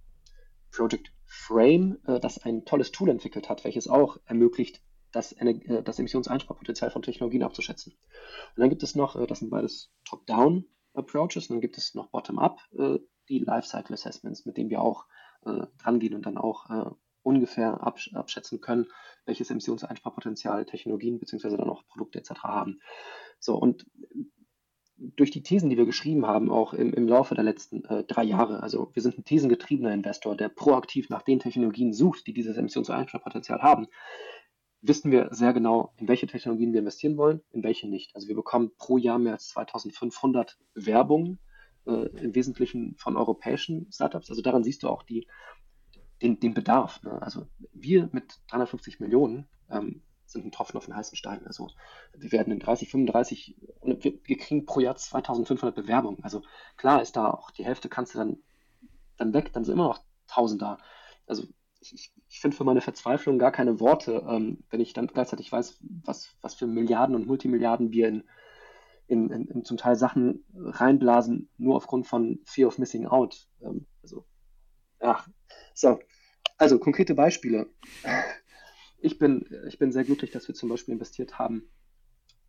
Project 0.70 1.12
Frame, 1.26 1.99
das 2.22 2.39
ein 2.39 2.64
tolles 2.64 2.91
Tool 2.91 3.11
entwickelt 3.11 3.51
hat, 3.51 3.64
welches 3.64 3.89
auch 3.89 4.16
ermöglicht, 4.24 4.80
das, 5.15 5.33
äh, 5.33 5.83
das 5.83 5.99
Emissionseinsparpotenzial 5.99 6.91
von 6.91 7.03
Technologien 7.03 7.43
abzuschätzen. 7.43 7.93
Und 7.93 8.61
dann 8.61 8.71
gibt 8.71 8.83
es 8.83 8.95
noch, 8.95 9.17
äh, 9.17 9.27
das 9.27 9.41
sind 9.41 9.51
beides 9.51 9.93
Top-Down 10.05 10.67
Approaches, 10.95 11.49
und 11.49 11.57
dann 11.57 11.61
gibt 11.61 11.77
es 11.77 11.95
noch 11.95 12.09
Bottom-Up, 12.09 12.61
äh, 12.79 12.99
die 13.29 13.39
Lifecycle 13.39 13.95
Assessments, 13.95 14.47
mit 14.47 14.57
denen 14.57 14.71
wir 14.71 14.81
auch 14.81 15.07
äh, 15.45 15.67
drangehen 15.83 16.15
und 16.15 16.27
dann 16.27 16.39
auch 16.39 16.71
äh, 16.71 16.91
ungefähr 17.23 17.83
absch 17.83 18.12
abschätzen 18.15 18.61
können, 18.61 18.87
welches 19.25 19.51
Emissionseinsparpotenzial 19.51 20.67
Technologien 20.67 21.19
beziehungsweise 21.19 21.57
dann 21.57 21.71
auch 21.71 21.87
Produkte 21.87 22.19
etc. 22.19 22.43
haben. 22.43 22.81
So, 23.41 23.57
und 23.57 23.87
durch 24.97 25.31
die 25.31 25.43
Thesen, 25.43 25.71
die 25.71 25.77
wir 25.77 25.87
geschrieben 25.87 26.27
haben, 26.27 26.51
auch 26.51 26.73
im, 26.73 26.93
im 26.93 27.09
Laufe 27.09 27.35
der 27.35 27.45
letzten 27.45 27.85
äh, 27.87 28.05
drei 28.05 28.23
Jahre, 28.23 28.62
also 28.62 28.91
wir 28.93 29.03
sind 29.03 29.19
ein 29.19 29.25
thesengetriebener 29.25 29.93
Investor, 29.93 30.37
der 30.37 30.49
proaktiv 30.49 31.09
nach 31.09 31.23
den 31.23 31.41
Technologien 31.41 31.93
sucht, 31.93 32.27
die 32.27 32.33
dieses 32.33 32.57
Emissionseinsparpotenzial 32.57 33.61
haben, 33.62 33.89
wissen 34.87 35.11
wir 35.11 35.28
sehr 35.30 35.53
genau, 35.53 35.93
in 35.97 36.09
welche 36.09 36.26
Technologien 36.26 36.72
wir 36.72 36.80
investieren 36.80 37.16
wollen, 37.16 37.41
in 37.53 37.62
welche 37.62 37.89
nicht. 37.89 38.14
Also 38.14 38.28
wir 38.28 38.35
bekommen 38.35 38.72
pro 38.76 38.99
Jahr 38.99 39.18
mehr 39.18 39.32
als 39.32 39.49
2500 39.49 40.59
Bewerbungen, 40.74 41.39
äh, 41.87 42.07
im 42.18 42.35
Wesentlichen 42.35 42.95
von 42.97 43.16
europäischen 43.16 43.91
Startups. 43.91 44.30
Also 44.30 44.43
daran 44.43 44.62
siehst 44.62 44.82
du 44.82 44.89
auch 44.89 45.03
die, 45.03 45.26
den, 46.22 46.39
den 46.39 46.53
Bedarf. 46.53 47.03
Ne? 47.03 47.20
Also 47.22 47.47
wir 47.72 48.11
mit 48.12 48.41
350 48.49 49.01
Millionen 49.01 49.49
ähm, 49.70 50.03
sind 50.26 50.45
ein 50.45 50.53
Tropfen 50.53 50.76
auf 50.76 50.85
den 50.85 50.97
heißen 50.97 51.16
Stein. 51.16 51.47
Also 51.47 51.70
wir 52.16 52.32
werden 52.32 52.53
in 52.53 52.61
30, 52.61 52.91
35, 52.91 53.57
wir, 53.82 54.12
wir 54.22 54.37
kriegen 54.37 54.66
pro 54.66 54.80
Jahr 54.80 54.97
2500 54.97 55.74
Bewerbungen. 55.74 56.22
Also 56.22 56.43
klar 56.76 57.01
ist 57.01 57.16
da 57.16 57.30
auch 57.30 57.51
die 57.51 57.64
Hälfte 57.64 57.89
kannst 57.89 58.14
du 58.14 58.18
dann, 58.18 58.37
dann 59.16 59.32
weg, 59.32 59.53
dann 59.53 59.64
sind 59.64 59.74
immer 59.74 59.89
noch 59.89 60.01
1000 60.28 60.61
da. 60.61 60.78
Also 61.26 61.45
ich, 61.93 62.12
ich 62.28 62.41
finde 62.41 62.57
für 62.57 62.64
meine 62.64 62.80
Verzweiflung 62.80 63.39
gar 63.39 63.53
keine 63.53 63.80
Worte, 63.80 64.24
ähm, 64.28 64.64
wenn 64.70 64.80
ich 64.80 64.93
dann 64.93 65.07
gleichzeitig 65.07 65.51
weiß, 65.51 65.78
was, 66.05 66.37
was 66.41 66.55
für 66.55 66.66
Milliarden 66.66 67.14
und 67.14 67.26
Multimilliarden 67.26 67.93
wir 67.93 68.09
in, 68.09 68.24
in, 69.07 69.30
in, 69.30 69.49
in 69.49 69.64
zum 69.64 69.76
Teil 69.76 69.97
Sachen 69.97 70.45
reinblasen, 70.55 71.49
nur 71.59 71.76
aufgrund 71.76 72.07
von 72.07 72.41
Fear 72.45 72.68
of 72.68 72.78
Missing 72.78 73.07
Out. 73.07 73.49
Ähm, 73.62 73.87
also, 74.03 74.24
ach, 75.01 75.28
so. 75.74 75.99
Also, 76.57 76.78
konkrete 76.78 77.14
Beispiele. 77.14 77.66
Ich 78.99 79.18
bin, 79.18 79.47
ich 79.68 79.78
bin 79.78 79.93
sehr 79.93 80.05
glücklich, 80.05 80.30
dass 80.30 80.47
wir 80.47 80.55
zum 80.55 80.68
Beispiel 80.68 80.95
investiert 80.95 81.39
haben 81.39 81.68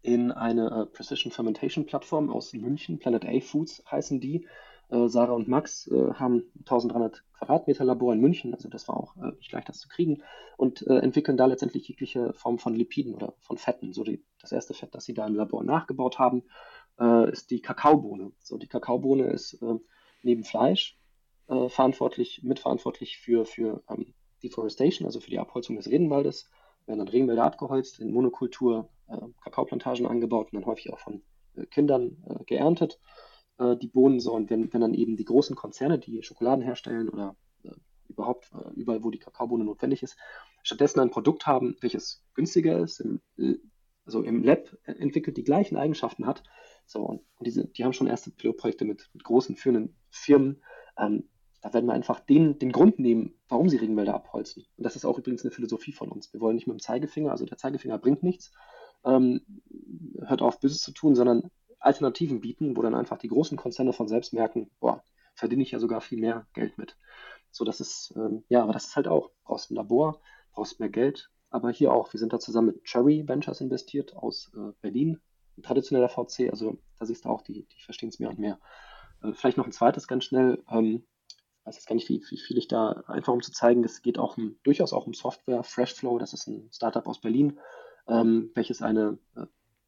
in 0.06 0.32
eine 0.32 0.70
äh, 0.70 0.86
Precision 0.86 1.32
Fermentation 1.32 1.88
Plattform 1.88 2.30
aus 2.30 2.54
München, 2.54 3.00
Planet 3.00 3.26
A 3.26 3.40
Foods 3.40 3.84
heißen 3.90 4.20
die. 4.20 4.48
Äh, 4.90 5.08
Sarah 5.08 5.34
und 5.34 5.48
Max 5.48 5.88
äh, 5.88 6.14
haben 6.14 6.44
1300 6.60 7.24
Quadratmeter 7.34 7.84
Labor 7.84 8.14
in 8.14 8.22
München, 8.22 8.54
also 8.54 8.70
das 8.70 8.88
war 8.88 8.98
auch 8.98 9.16
äh, 9.18 9.32
nicht 9.38 9.52
leicht, 9.52 9.68
das 9.68 9.80
zu 9.80 9.88
kriegen, 9.88 10.22
und 10.58 10.86
äh, 10.88 11.00
entwickeln 11.00 11.38
da 11.38 11.46
letztendlich 11.46 11.88
jegliche 11.88 12.34
Form 12.34 12.60
von 12.60 12.76
Lipiden 12.76 13.16
oder 13.16 13.34
von 13.40 13.58
Fetten. 13.58 13.94
So 13.94 14.04
die, 14.04 14.24
das 14.40 14.52
erste 14.52 14.74
Fett, 14.74 14.94
das 14.94 15.06
sie 15.06 15.14
da 15.14 15.26
im 15.26 15.36
Labor 15.36 15.64
nachgebaut 15.64 16.20
haben, 16.20 16.44
äh, 17.00 17.32
ist 17.32 17.52
die 17.52 17.62
Kakaobohne. 17.62 18.32
So 18.40 18.58
die 18.58 18.68
Kakaobohne 18.68 19.28
ist 19.28 19.62
äh, 19.62 19.76
neben 20.24 20.44
Fleisch 20.44 20.98
verantwortlich, 21.48 22.42
mitverantwortlich 22.42 23.20
für, 23.20 23.46
für 23.46 23.84
ähm, 23.88 24.16
Deforestation, 24.42 25.06
also 25.06 25.20
für 25.20 25.30
die 25.30 25.38
Abholzung 25.38 25.76
des 25.76 25.88
Regenwaldes. 25.88 26.50
Werden 26.88 26.98
dann 26.98 27.08
Regenwälder 27.08 27.44
abgeholzt, 27.44 28.00
in 28.00 28.12
Monokultur 28.12 28.90
Kakaoplantagen 29.44 30.08
angebaut 30.08 30.48
und 30.48 30.56
dann 30.56 30.66
häufig 30.66 30.92
auch 30.92 30.98
von 30.98 31.22
Kindern 31.70 32.18
geerntet 32.48 33.00
äh, 33.58 33.76
die 33.78 33.88
Bohnen 33.88 34.20
so. 34.20 34.34
Und 34.34 34.50
wenn, 34.50 34.72
wenn 34.74 34.82
dann 34.82 34.94
eben 34.94 35.18
die 35.18 35.26
großen 35.26 35.56
Konzerne, 35.56 36.00
die 36.00 36.22
Schokoladen 36.24 36.64
herstellen 36.64 37.10
oder 37.10 37.36
äh, 37.64 37.72
überhaupt 38.08 38.52
äh, 38.54 38.74
überall, 38.76 39.04
wo 39.04 39.12
die 39.12 39.20
Kakaobohne 39.20 39.64
notwendig 39.64 40.04
ist, 40.04 40.18
stattdessen 40.64 41.00
ein 41.00 41.12
Produkt 41.12 41.48
haben, 41.48 41.76
welches 41.82 42.24
günstiger 42.34 42.80
ist, 42.80 43.00
im, 43.00 43.22
also 44.06 44.22
im 44.22 44.44
Lab 44.44 44.76
entwickelt, 44.84 45.38
die 45.38 45.44
gleichen 45.44 45.78
Eigenschaften 45.78 46.26
hat. 46.26 46.44
So, 46.86 47.02
und, 47.02 47.22
und 47.38 47.48
diese, 47.48 47.68
die 47.68 47.84
haben 47.84 47.94
schon 47.94 48.08
erste 48.08 48.32
Pilotprojekte 48.32 48.86
mit, 48.86 49.10
mit 49.14 49.24
großen 49.24 49.56
führenden 49.56 49.96
Firmen. 50.10 50.62
Ähm, 50.98 51.30
da 51.62 51.74
werden 51.74 51.88
wir 51.88 51.94
einfach 51.94 52.20
den, 52.20 52.60
den 52.60 52.72
Grund 52.72 53.00
nehmen, 53.00 53.34
warum 53.48 53.70
sie 53.70 53.78
Regenwälder 53.78 54.14
abholzen. 54.14 54.66
Und 54.78 54.84
das 54.84 54.96
ist 54.96 55.04
auch 55.04 55.18
übrigens 55.18 55.44
eine 55.44 55.52
Philosophie 55.52 55.94
von 55.94 56.12
uns. 56.12 56.32
Wir 56.32 56.40
wollen 56.40 56.56
nicht 56.56 56.68
mit 56.68 56.76
dem 56.76 56.80
Zeigefinger, 56.80 57.32
also 57.32 57.46
der 57.46 57.58
Zeigefinger 57.58 57.98
bringt 57.98 58.22
nichts, 58.22 58.52
ähm, 59.04 59.42
hört 60.22 60.44
auf, 60.44 60.60
Böses 60.60 60.82
zu 60.82 60.92
tun, 60.92 61.16
sondern 61.16 61.50
Alternativen 61.86 62.42
bieten, 62.42 62.76
wo 62.76 62.82
dann 62.82 62.96
einfach 62.96 63.18
die 63.18 63.28
großen 63.28 63.58
Konzerne 63.58 63.94
von 63.94 64.08
selbst 64.08 64.34
merken, 64.34 64.72
boah, 64.80 65.04
verdiene 65.36 65.64
ich 65.64 65.72
ja 65.72 65.80
sogar 65.80 66.02
viel 66.02 66.20
mehr 66.20 66.48
Geld 66.54 66.78
mit. 66.78 66.98
So, 67.52 67.64
das 67.64 67.80
ist, 67.80 68.14
ähm, 68.16 68.44
ja, 68.50 68.64
aber 68.64 68.74
das 68.74 68.88
ist 68.88 68.96
halt 68.96 69.08
auch, 69.08 69.32
brauchst 69.44 69.72
ein 69.72 69.76
Labor, 69.76 70.20
brauchst 70.52 70.80
mehr 70.80 70.90
Geld, 70.90 71.30
aber 71.50 71.72
hier 71.72 71.94
auch, 71.94 72.12
wir 72.12 72.20
sind 72.20 72.34
da 72.34 72.40
zusammen 72.40 72.68
mit 72.68 72.84
Cherry 72.84 73.28
Ventures 73.28 73.62
investiert 73.62 74.16
aus 74.16 74.52
äh, 74.56 74.72
Berlin, 74.82 75.22
ein 75.58 75.64
traditioneller 75.64 76.10
VC, 76.10 76.50
also 76.50 76.78
da 77.00 77.06
siehst 77.06 77.26
du 77.26 77.30
auch, 77.30 77.42
die, 77.42 77.66
die 77.66 77.82
verstehen 77.84 78.10
es 78.10 78.20
mehr 78.20 78.30
und 78.30 78.40
mehr. 78.40 78.60
Äh, 79.22 79.34
vielleicht 79.34 79.58
noch 79.58 79.66
ein 79.66 79.72
zweites 79.72 80.08
ganz 80.08 80.26
schnell, 80.26 80.64
ähm, 80.70 81.06
weiß 81.66 81.76
jetzt 81.76 81.88
gar 81.88 81.96
nicht, 81.96 82.10
wie, 82.10 82.22
wie 82.30 82.38
viel 82.38 82.58
ich 82.58 82.68
da, 82.68 83.04
einfach 83.08 83.34
um 83.34 83.42
zu 83.42 83.52
zeigen, 83.52 83.84
es 83.84 84.02
geht 84.02 84.18
auch 84.18 84.38
um, 84.38 84.58
durchaus 84.64 84.92
auch 84.92 85.08
um 85.08 85.14
Software, 85.14 85.64
Freshflow, 85.64 86.18
das 86.18 86.34
ist 86.34 86.48
ein 86.48 86.70
Startup 86.74 87.08
aus 87.08 87.22
Berlin, 87.22 87.60
ähm, 88.08 88.52
welches 88.56 88.82
eine, 88.82 89.18
äh, 89.36 89.46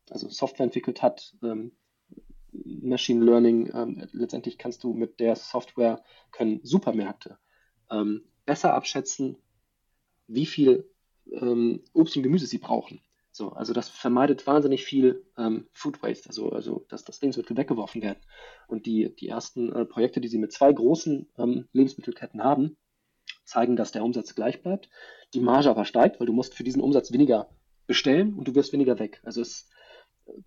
also 0.10 0.30
Software 0.30 0.66
entwickelt 0.66 1.02
hat, 1.02 1.36
ähm, 1.44 1.74
Machine 2.52 3.24
Learning, 3.24 3.72
ähm, 3.74 4.08
letztendlich 4.12 4.58
kannst 4.58 4.84
du 4.84 4.94
mit 4.94 5.20
der 5.20 5.36
Software, 5.36 6.04
können 6.32 6.60
Supermärkte 6.64 7.38
ähm, 7.92 8.24
besser 8.46 8.74
abschätzen, 8.74 9.38
wie 10.28 10.46
viel 10.46 10.90
ähm, 11.32 11.84
Obst 11.94 12.16
und 12.16 12.24
Gemüse 12.24 12.48
sie 12.48 12.58
brauchen. 12.58 13.02
So, 13.32 13.52
also 13.52 13.72
das 13.72 13.90
vermeidet 13.90 14.48
wahnsinnig 14.48 14.84
viel 14.84 15.24
ähm, 15.38 15.68
Food 15.72 16.02
Waste, 16.02 16.28
also, 16.28 16.50
also 16.50 16.86
dass 16.90 17.04
das 17.04 17.22
Lebensmittel 17.22 17.56
weggeworfen 17.56 18.02
werden. 18.02 18.20
Und 18.68 18.88
die, 18.88 19.16
die 19.16 19.28
ersten 19.28 19.72
äh, 19.72 19.86
Projekte, 19.86 20.22
die 20.22 20.28
sie 20.28 20.40
mit 20.40 20.52
zwei 20.52 20.74
großen 20.74 21.30
ähm, 21.38 21.68
Lebensmittelketten 21.72 22.44
haben, 22.44 22.78
zeigen, 23.44 23.76
dass 23.76 23.92
der 23.92 24.04
Umsatz 24.04 24.34
gleich 24.34 24.64
bleibt, 24.64 24.90
die 25.36 25.40
Marge 25.40 25.70
aber 25.70 25.86
steigt, 25.86 26.20
weil 26.20 26.26
du 26.26 26.34
musst 26.34 26.56
für 26.56 26.64
diesen 26.64 26.82
Umsatz 26.82 27.12
weniger 27.12 27.50
bestellen 27.86 28.34
und 28.34 28.48
du 28.48 28.56
wirst 28.56 28.74
weniger 28.74 28.98
weg. 28.98 29.22
Also 29.24 29.42
es 29.42 29.70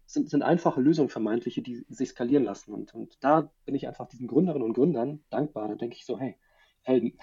sind, 0.07 0.31
sind 0.31 0.43
einfache 0.43 0.81
Lösungen 0.81 1.09
vermeintliche, 1.09 1.63
die 1.63 1.85
sich 1.89 2.11
skalieren 2.11 2.45
lassen. 2.45 2.73
Und, 2.73 2.95
und 2.95 3.17
da 3.21 3.53
bin 3.65 3.75
ich 3.75 3.87
einfach 3.89 4.09
diesen 4.09 4.27
Gründerinnen 4.27 4.67
und 4.67 4.75
Gründern 4.75 5.25
dankbar. 5.31 5.69
Da 5.69 5.75
denke 5.75 5.97
ich 5.97 6.05
so, 6.05 6.19
hey, 6.19 6.37
Helden. 6.83 7.19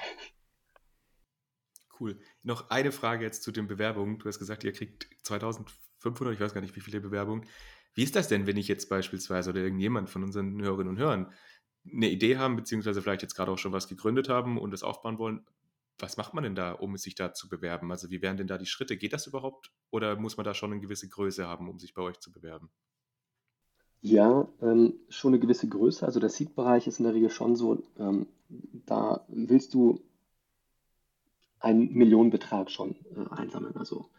Cool. 2.00 2.20
Noch 2.44 2.70
eine 2.70 2.92
Frage 2.92 3.26
jetzt 3.26 3.44
zu 3.44 3.52
den 3.52 3.68
Bewerbungen. 3.68 4.20
Du 4.20 4.28
hast 4.28 4.40
gesagt, 4.40 4.64
ihr 4.64 4.72
kriegt 4.72 5.08
2500, 5.24 6.34
ich 6.34 6.40
weiß 6.40 6.54
gar 6.54 6.62
nicht, 6.62 6.76
wie 6.76 6.82
viele 6.82 7.02
Bewerbungen. 7.02 7.48
Wie 7.96 8.04
ist 8.04 8.16
das 8.16 8.28
denn, 8.28 8.46
wenn 8.46 8.58
ich 8.58 8.68
jetzt 8.68 8.90
beispielsweise 8.90 9.50
oder 9.50 9.62
irgendjemand 9.62 10.10
von 10.10 10.24
unseren 10.24 10.62
Hörerinnen 10.62 10.90
und 10.90 11.00
Hörern 11.00 11.34
eine 11.92 12.10
Idee 12.10 12.38
haben, 12.38 12.56
beziehungsweise 12.56 13.02
vielleicht 13.02 13.24
jetzt 13.24 13.34
gerade 13.34 13.52
auch 13.52 13.58
schon 13.58 13.72
was 13.72 13.88
gegründet 13.88 14.30
haben 14.30 14.60
und 14.60 14.72
das 14.72 14.84
aufbauen 14.84 15.18
wollen? 15.18 15.46
Was 16.00 16.18
macht 16.18 16.34
man 16.34 16.44
denn 16.44 16.56
da, 16.56 16.74
um 16.74 16.98
sich 16.98 17.16
da 17.16 17.34
zu 17.34 17.50
bewerben? 17.50 17.92
Also 17.92 18.10
wie 18.10 18.22
wären 18.22 18.38
denn 18.38 18.48
da 18.48 18.58
die 18.58 18.66
Schritte? 18.66 18.98
Geht 18.98 19.14
das 19.14 19.28
überhaupt 19.28 19.72
oder 19.90 20.16
muss 20.16 20.38
man 20.38 20.44
da 20.44 20.54
schon 20.54 20.72
eine 20.72 20.82
gewisse 20.82 21.10
Größe 21.10 21.48
haben, 21.48 21.70
um 21.70 21.80
sich 21.80 21.94
bei 21.94 22.02
euch 22.02 22.20
zu 22.20 22.32
bewerben? 22.32 22.70
Ja, 24.02 24.48
ähm, 24.62 25.00
schon 25.10 25.34
eine 25.34 25.40
gewisse 25.40 25.68
Größe. 25.68 26.06
Also 26.06 26.20
der 26.20 26.30
Seed-Bereich 26.30 26.88
ist 26.88 27.00
in 27.00 27.06
der 27.06 27.14
Regel 27.14 27.30
schon 27.30 27.56
so, 27.56 27.84
ähm, 27.98 28.28
da 28.86 29.26
willst 29.28 29.74
du 29.74 30.02
einen 31.60 31.92
Millionenbetrag 31.94 32.70
schon 32.70 32.96
äh, 33.16 33.30
einsammeln. 33.32 33.76
Also 33.76 34.10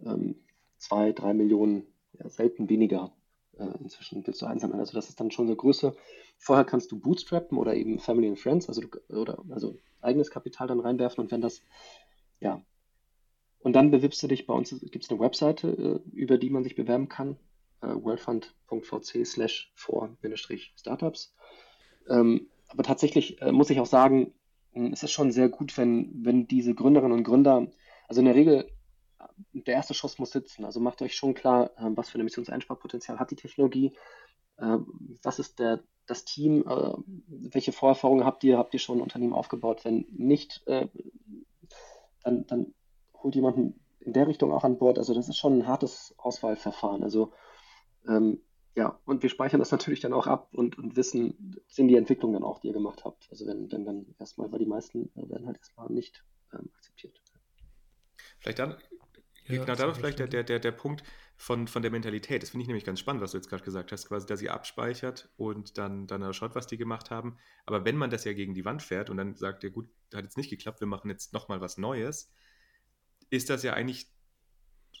ähm, 0.00 0.36
zwei, 0.78 1.12
drei 1.12 1.32
Millionen, 1.32 1.86
ja, 2.12 2.28
selten 2.28 2.68
weniger 2.68 3.12
inzwischen 3.80 4.26
willst 4.26 4.42
du 4.42 4.46
einsammeln. 4.46 4.80
Also 4.80 4.94
das 4.94 5.08
ist 5.08 5.20
dann 5.20 5.30
schon 5.30 5.46
eine 5.46 5.56
Größe. 5.56 5.94
Vorher 6.38 6.64
kannst 6.64 6.90
du 6.92 6.98
bootstrappen 6.98 7.58
oder 7.58 7.74
eben 7.74 7.98
Family 7.98 8.28
and 8.28 8.38
Friends, 8.38 8.68
also 8.68 8.82
oder 9.08 9.42
also 9.50 9.76
eigenes 10.00 10.30
Kapital 10.30 10.68
dann 10.68 10.80
reinwerfen 10.80 11.22
und 11.22 11.30
wenn 11.30 11.40
das, 11.40 11.62
ja. 12.40 12.62
Und 13.62 13.74
dann 13.74 13.90
bewirbst 13.90 14.22
du 14.22 14.26
dich 14.26 14.46
bei 14.46 14.54
uns, 14.54 14.70
gibt 14.70 15.04
es 15.04 15.10
eine 15.10 15.20
Webseite, 15.20 15.68
äh, 15.68 16.16
über 16.16 16.38
die 16.38 16.48
man 16.48 16.64
sich 16.64 16.76
bewerben 16.76 17.08
kann, 17.08 17.36
äh, 17.82 17.88
worldfund.vc 17.88 19.26
slash 19.26 19.70
for-startups. 19.74 21.34
Ähm, 22.08 22.48
aber 22.68 22.82
tatsächlich 22.82 23.42
äh, 23.42 23.52
muss 23.52 23.68
ich 23.68 23.80
auch 23.80 23.86
sagen, 23.86 24.32
hm, 24.72 24.92
es 24.92 25.02
ist 25.02 25.12
schon 25.12 25.32
sehr 25.32 25.48
gut, 25.48 25.76
wenn, 25.76 26.24
wenn 26.24 26.46
diese 26.46 26.74
Gründerinnen 26.74 27.18
und 27.18 27.24
Gründer, 27.24 27.66
also 28.08 28.20
in 28.20 28.24
der 28.24 28.34
Regel, 28.34 28.70
der 29.52 29.74
erste 29.74 29.94
Schuss 29.94 30.18
muss 30.18 30.30
sitzen. 30.30 30.64
Also 30.64 30.80
macht 30.80 31.02
euch 31.02 31.14
schon 31.14 31.34
klar, 31.34 31.70
was 31.76 32.10
für 32.10 32.18
ein 32.18 32.22
Emissionseinsparpotenzial 32.22 33.18
hat 33.18 33.30
die 33.30 33.36
Technologie, 33.36 33.92
was 34.56 35.38
ist 35.38 35.58
der, 35.58 35.82
das 36.06 36.24
Team, 36.24 36.64
äh, 36.66 36.92
welche 37.28 37.72
Vorerfahrungen 37.72 38.24
habt 38.24 38.44
ihr, 38.44 38.58
habt 38.58 38.74
ihr 38.74 38.80
schon 38.80 38.98
ein 38.98 39.02
Unternehmen 39.02 39.32
aufgebaut? 39.32 39.84
Wenn 39.84 40.06
nicht, 40.10 40.62
äh, 40.66 40.88
dann, 42.22 42.46
dann 42.46 42.74
holt 43.14 43.34
jemanden 43.34 43.80
in 44.00 44.12
der 44.12 44.26
Richtung 44.26 44.52
auch 44.52 44.64
an 44.64 44.78
Bord. 44.78 44.98
Also 44.98 45.14
das 45.14 45.28
ist 45.28 45.36
schon 45.36 45.58
ein 45.58 45.66
hartes 45.66 46.14
Auswahlverfahren. 46.18 47.02
Also 47.02 47.32
ähm, 48.08 48.40
ja, 48.74 48.98
und 49.04 49.22
wir 49.22 49.30
speichern 49.30 49.60
das 49.60 49.70
natürlich 49.72 50.00
dann 50.00 50.12
auch 50.12 50.26
ab 50.26 50.48
und, 50.52 50.78
und 50.78 50.96
wissen, 50.96 51.60
sind 51.68 51.88
die 51.88 51.96
Entwicklungen 51.96 52.34
dann 52.34 52.44
auch, 52.44 52.58
die 52.58 52.68
ihr 52.68 52.74
gemacht 52.74 53.04
habt. 53.04 53.28
Also 53.30 53.46
wenn, 53.46 53.70
wenn 53.70 53.84
dann 53.84 54.14
erstmal, 54.18 54.50
weil 54.50 54.58
die 54.58 54.66
meisten 54.66 55.10
äh, 55.16 55.28
werden 55.28 55.46
halt 55.46 55.58
erstmal 55.58 55.90
nicht 55.90 56.24
ähm, 56.52 56.70
akzeptiert. 56.74 57.20
Vielleicht 58.40 58.58
dann, 58.58 58.76
ja, 59.52 59.64
genau, 59.64 59.76
da 59.76 59.94
vielleicht 59.94 60.18
der, 60.18 60.28
der, 60.28 60.42
der, 60.42 60.58
der 60.58 60.72
Punkt 60.72 61.02
von, 61.36 61.66
von 61.66 61.82
der 61.82 61.90
Mentalität. 61.90 62.42
Das 62.42 62.50
finde 62.50 62.62
ich 62.62 62.68
nämlich 62.68 62.84
ganz 62.84 63.00
spannend, 63.00 63.22
was 63.22 63.32
du 63.32 63.38
jetzt 63.38 63.48
gerade 63.48 63.64
gesagt 63.64 63.92
hast, 63.92 64.08
quasi, 64.08 64.26
dass 64.26 64.42
ihr 64.42 64.52
abspeichert 64.52 65.28
und 65.36 65.78
dann, 65.78 66.06
dann 66.06 66.32
schaut, 66.34 66.54
was 66.54 66.66
die 66.66 66.76
gemacht 66.76 67.10
haben. 67.10 67.36
Aber 67.66 67.84
wenn 67.84 67.96
man 67.96 68.10
das 68.10 68.24
ja 68.24 68.32
gegen 68.32 68.54
die 68.54 68.64
Wand 68.64 68.82
fährt 68.82 69.10
und 69.10 69.16
dann 69.16 69.34
sagt, 69.36 69.64
ja 69.64 69.70
gut, 69.70 69.88
hat 70.14 70.24
jetzt 70.24 70.36
nicht 70.36 70.50
geklappt, 70.50 70.80
wir 70.80 70.86
machen 70.86 71.10
jetzt 71.10 71.32
nochmal 71.32 71.60
was 71.60 71.78
Neues, 71.78 72.30
ist 73.30 73.48
das 73.48 73.62
ja 73.62 73.72
eigentlich 73.74 74.08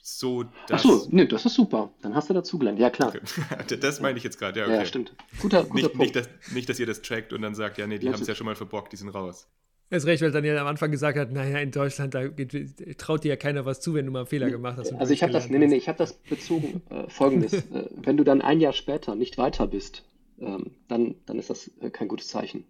so, 0.02 0.44
dass. 0.44 0.52
Ach 0.70 0.78
so, 0.80 1.08
nee, 1.10 1.26
das 1.26 1.44
ist 1.44 1.54
super. 1.54 1.92
Dann 2.00 2.14
hast 2.14 2.30
du 2.30 2.34
dazugelernt. 2.34 2.78
Ja, 2.78 2.90
klar. 2.90 3.08
Okay. 3.08 3.76
das 3.80 4.00
meine 4.00 4.18
ich 4.18 4.24
jetzt 4.24 4.38
gerade, 4.38 4.60
ja, 4.60 4.66
okay. 4.66 4.76
Ja, 4.76 4.86
stimmt. 4.86 5.14
Guter, 5.40 5.64
guter 5.64 5.74
nicht, 5.74 5.86
Punkt. 5.88 5.98
Nicht 5.98 6.16
dass, 6.16 6.28
nicht, 6.52 6.68
dass 6.68 6.78
ihr 6.78 6.86
das 6.86 7.02
trackt 7.02 7.32
und 7.32 7.42
dann 7.42 7.54
sagt, 7.54 7.78
ja, 7.78 7.86
nee, 7.86 7.98
die 7.98 8.08
haben 8.08 8.20
es 8.20 8.26
ja 8.26 8.34
schon 8.34 8.46
mal 8.46 8.56
verbockt, 8.56 8.92
die 8.92 8.96
sind 8.96 9.10
raus. 9.10 9.48
Ist 9.90 10.06
recht, 10.06 10.22
weil 10.22 10.30
Daniel 10.30 10.56
am 10.58 10.68
Anfang 10.68 10.92
gesagt 10.92 11.18
hat, 11.18 11.32
naja, 11.32 11.58
in 11.58 11.72
Deutschland, 11.72 12.14
da 12.14 12.28
geht, 12.28 12.96
traut 12.96 13.24
dir 13.24 13.30
ja 13.30 13.36
keiner 13.36 13.64
was 13.64 13.80
zu, 13.80 13.94
wenn 13.94 14.06
du 14.06 14.12
mal 14.12 14.20
einen 14.20 14.28
Fehler 14.28 14.48
gemacht 14.48 14.78
hast. 14.78 14.92
Also 14.92 15.12
ich 15.12 15.24
habe 15.24 15.32
das, 15.32 15.50
nee, 15.50 15.58
nee, 15.58 15.66
nee, 15.66 15.76
ich 15.76 15.88
habe 15.88 15.98
das 15.98 16.12
bezogen, 16.12 16.80
äh, 16.90 17.08
folgendes, 17.08 17.52
äh, 17.72 17.88
wenn 17.96 18.16
du 18.16 18.22
dann 18.22 18.40
ein 18.40 18.60
Jahr 18.60 18.72
später 18.72 19.16
nicht 19.16 19.36
weiter 19.36 19.66
bist, 19.66 20.04
ähm, 20.38 20.70
dann, 20.86 21.16
dann 21.26 21.40
ist 21.40 21.50
das 21.50 21.72
äh, 21.80 21.90
kein 21.90 22.06
gutes 22.06 22.28
Zeichen. 22.28 22.64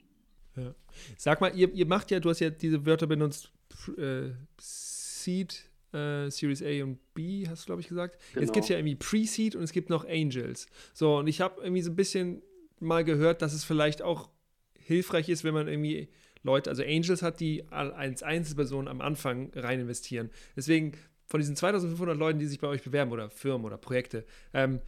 Ja. 0.57 0.75
Sag 1.19 1.43
mal, 1.43 1.55
ihr, 1.55 1.71
ihr 1.75 1.87
macht 1.87 2.11
ja, 2.11 2.21
du 2.21 2.31
hast 2.31 2.41
ja 2.41 2.49
diese 2.49 2.87
Wörter 2.87 3.07
benutzt, 3.07 3.53
äh, 3.99 4.31
Seed, 4.59 5.69
äh, 5.93 6.31
Series 6.31 6.63
A 6.63 6.85
und 6.85 6.99
B, 7.13 7.47
hast 7.49 7.63
du, 7.63 7.67
glaube 7.67 7.83
ich, 7.83 7.89
gesagt. 7.89 8.19
Genau. 8.33 8.41
Jetzt 8.41 8.55
gibt 8.55 8.65
es 8.65 8.71
ja 8.71 8.79
irgendwie 8.79 8.97
Pre-Seed 8.97 9.57
und 9.57 9.63
es 9.63 9.73
gibt 9.73 9.91
noch 9.91 10.07
Angels. 10.09 10.69
So, 10.95 11.19
und 11.19 11.27
ich 11.27 11.43
habe 11.43 11.61
irgendwie 11.63 11.83
so 11.83 11.91
ein 11.91 11.97
bisschen 11.97 12.41
mal 12.79 13.05
gehört, 13.05 13.43
dass 13.43 13.53
es 13.53 13.63
vielleicht 13.63 14.01
auch 14.01 14.31
hilfreich 14.79 15.29
ist, 15.29 15.45
wenn 15.45 15.53
man 15.53 15.69
irgendwie 15.69 16.09
Leute, 16.43 16.71
also 16.71 16.83
Angels 16.83 17.23
hat, 17.23 17.41
die 17.41 17.65
als 17.71 18.23
Einzelperson 18.23 18.89
am 18.89 19.01
Anfang 19.01 19.51
rein 19.55 19.81
investieren. 19.81 20.31
Deswegen 20.57 20.93
von 21.27 21.41
diesen 21.41 21.55
2500 21.57 22.17
Leuten, 22.17 22.39
die 22.39 22.47
sich 22.47 22.59
bei 22.59 22.69
euch 22.69 22.83
bewerben 22.83 23.13
oder 23.13 23.31
Firmen 23.31 23.65
oder 23.65 23.79
Projekte, 23.79 24.25
ähm, 24.53 24.81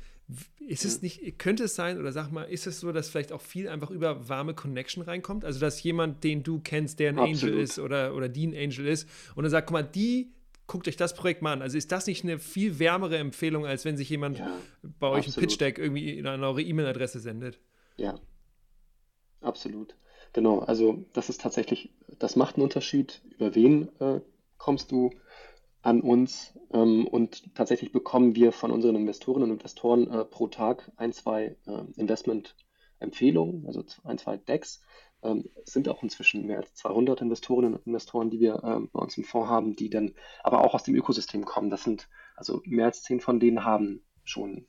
ist 0.67 0.85
es 0.85 1.03
nicht, 1.03 1.39
könnte 1.39 1.65
es 1.65 1.75
sein, 1.75 1.99
oder 1.99 2.13
sag 2.13 2.31
mal, 2.31 2.45
ist 2.45 2.67
es 2.67 2.81
so, 2.81 2.93
dass 2.93 3.11
vielleicht 3.11 3.33
auch 3.33 3.41
viel 3.41 3.69
einfach 3.69 3.91
über 3.91 4.29
warme 4.29 4.55
Connection 4.55 5.03
reinkommt? 5.03 5.45
Also, 5.45 5.61
dass 5.61 5.83
jemand, 5.83 6.25
den 6.25 6.43
du 6.43 6.61
kennst, 6.61 7.01
der 7.01 7.11
ein 7.11 7.19
Absolut. 7.19 7.43
Angel 7.43 7.63
ist 7.63 7.79
oder, 7.79 8.15
oder 8.15 8.29
die 8.29 8.47
ein 8.47 8.55
Angel 8.55 8.87
ist, 8.87 9.09
und 9.35 9.43
dann 9.43 9.51
sagt, 9.51 9.67
guck 9.67 9.75
mal, 9.75 9.83
die 9.83 10.33
guckt 10.67 10.89
euch 10.89 10.97
das 10.97 11.15
Projekt 11.15 11.43
mal 11.43 11.53
an. 11.53 11.61
Also 11.61 11.77
ist 11.77 11.93
das 11.93 12.07
nicht 12.07 12.25
eine 12.25 12.39
viel 12.39 12.79
wärmere 12.79 13.19
Empfehlung, 13.19 13.67
als 13.67 13.85
wenn 13.85 13.97
sich 13.97 14.09
jemand 14.09 14.39
ja, 14.39 14.57
bei 14.99 15.09
euch 15.09 15.27
absolut. 15.27 15.37
ein 15.37 15.41
Pitch-Deck 15.41 15.79
irgendwie 15.79 16.27
an 16.27 16.43
eure 16.43 16.63
E-Mail-Adresse 16.63 17.21
sendet? 17.21 17.59
Ja, 17.99 18.15
absolut. 19.41 19.97
Genau, 20.33 20.61
also 20.61 21.05
das 21.13 21.29
ist 21.29 21.41
tatsächlich, 21.41 21.93
das 22.19 22.37
macht 22.37 22.57
einen 22.57 22.65
Unterschied, 22.65 23.23
über 23.37 23.55
wen 23.55 23.89
äh, 24.01 24.21
kommst 24.57 24.91
du 24.91 25.11
an 25.83 26.01
uns 26.01 26.59
ähm, 26.73 27.07
und 27.07 27.55
tatsächlich 27.55 27.93
bekommen 27.93 28.35
wir 28.35 28.53
von 28.53 28.71
unseren 28.71 28.97
Investorinnen 28.97 29.51
und 29.51 29.59
Investoren 29.59 30.11
äh, 30.11 30.25
pro 30.25 30.47
Tag 30.49 30.91
ein, 30.97 31.13
zwei 31.13 31.57
äh, 31.67 31.85
Investment-Empfehlungen, 31.97 33.67
also 33.67 33.85
ein, 34.05 34.17
zwei 34.19 34.37
Decks. 34.39 34.83
Ähm, 35.23 35.51
es 35.67 35.73
sind 35.73 35.89
auch 35.89 36.03
inzwischen 36.03 36.47
mehr 36.47 36.59
als 36.59 36.75
200 36.75 37.21
Investorinnen 37.21 37.75
und 37.75 37.87
Investoren, 37.87 38.31
die 38.31 38.41
wir 38.41 38.63
ähm, 38.65 38.89
bei 38.93 39.01
uns 39.01 39.19
im 39.19 39.25
Fonds 39.25 39.51
haben, 39.51 39.77
die 39.77 39.91
dann 39.91 40.15
aber 40.43 40.65
auch 40.65 40.75
aus 40.75 40.85
dem 40.85 40.95
Ökosystem 40.95 41.45
kommen. 41.45 41.69
Das 41.69 41.83
sind 41.83 42.09
also 42.37 42.63
mehr 42.65 42.87
als 42.87 43.03
zehn 43.03 43.21
von 43.21 43.39
denen 43.39 43.65
haben 43.65 44.03
schon 44.25 44.67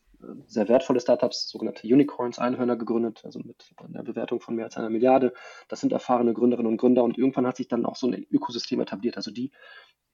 sehr 0.48 0.68
wertvolle 0.68 1.00
Startups, 1.00 1.50
sogenannte 1.50 1.88
Unicorns, 1.88 2.40
Einhörner 2.40 2.76
gegründet, 2.76 3.22
also 3.24 3.40
mit 3.40 3.74
einer 3.78 4.04
Bewertung 4.04 4.40
von 4.40 4.56
mehr 4.56 4.66
als 4.66 4.78
einer 4.78 4.90
Milliarde. 4.90 5.34
Das 5.68 5.80
sind 5.82 5.92
erfahrene 5.92 6.34
Gründerinnen 6.34 6.72
und 6.72 6.78
Gründer 6.78 7.04
und 7.04 7.18
irgendwann 7.18 7.48
hat 7.48 7.58
sich 7.58 7.68
dann 7.68 7.86
auch 7.86 7.96
so 7.96 8.08
ein 8.08 8.26
Ökosystem 8.32 8.80
etabliert. 8.80 9.18
Also 9.18 9.32
die, 9.32 9.52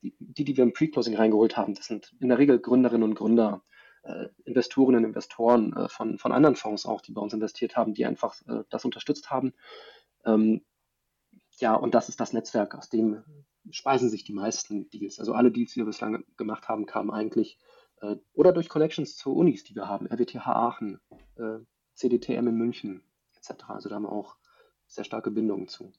die, 0.02 0.44
die 0.44 0.58
wir 0.58 0.64
im 0.64 0.74
Pre-Closing 0.74 1.16
reingeholt 1.16 1.58
haben, 1.58 1.74
das 1.74 1.86
sind 1.86 2.14
in 2.20 2.30
der 2.30 2.38
Regel 2.38 2.60
Gründerinnen 2.60 3.04
und 3.04 3.16
Gründer, 3.16 3.64
äh, 4.04 4.28
Investorinnen, 4.46 5.06
Investoren 5.06 5.74
äh, 5.76 5.90
von, 5.90 6.18
von 6.18 6.32
anderen 6.32 6.56
Fonds 6.56 6.86
auch, 6.86 7.02
die 7.02 7.12
bei 7.12 7.22
uns 7.22 7.34
investiert 7.34 7.76
haben, 7.76 7.94
die 7.94 8.06
einfach 8.06 8.36
äh, 8.48 8.64
das 8.70 8.86
unterstützt 8.86 9.30
haben. 9.30 9.54
Ähm, 10.26 10.62
ja, 11.60 11.76
und 11.76 11.94
das 11.94 12.10
ist 12.10 12.20
das 12.20 12.34
Netzwerk, 12.34 12.76
aus 12.76 12.90
dem 12.90 13.24
speisen 13.72 14.10
sich 14.10 14.24
die 14.24 14.34
meisten 14.34 14.90
Deals. 14.90 15.20
Also 15.20 15.34
alle 15.34 15.52
Deals, 15.52 15.74
die 15.74 15.82
wir 15.82 15.86
bislang 15.86 16.24
gemacht 16.38 16.68
haben, 16.70 16.86
kamen 16.86 17.12
eigentlich 17.12 17.60
äh, 18.02 18.16
oder 18.34 18.54
durch 18.54 18.70
Connections 18.70 19.16
zu 19.16 19.36
Unis, 19.36 19.64
die 19.64 19.76
wir 19.76 19.88
haben, 19.88 20.08
RWTH 20.08 20.48
Aachen, 20.48 21.00
äh, 21.36 21.60
CDTM 21.94 22.48
in 22.48 22.56
München 22.56 23.04
etc. 23.36 23.66
Also 23.68 23.90
da 23.90 23.96
haben 23.96 24.04
wir 24.04 24.12
auch 24.12 24.38
sehr 24.88 25.04
starke 25.04 25.32
Bindungen 25.32 25.68
zu. 25.68 25.92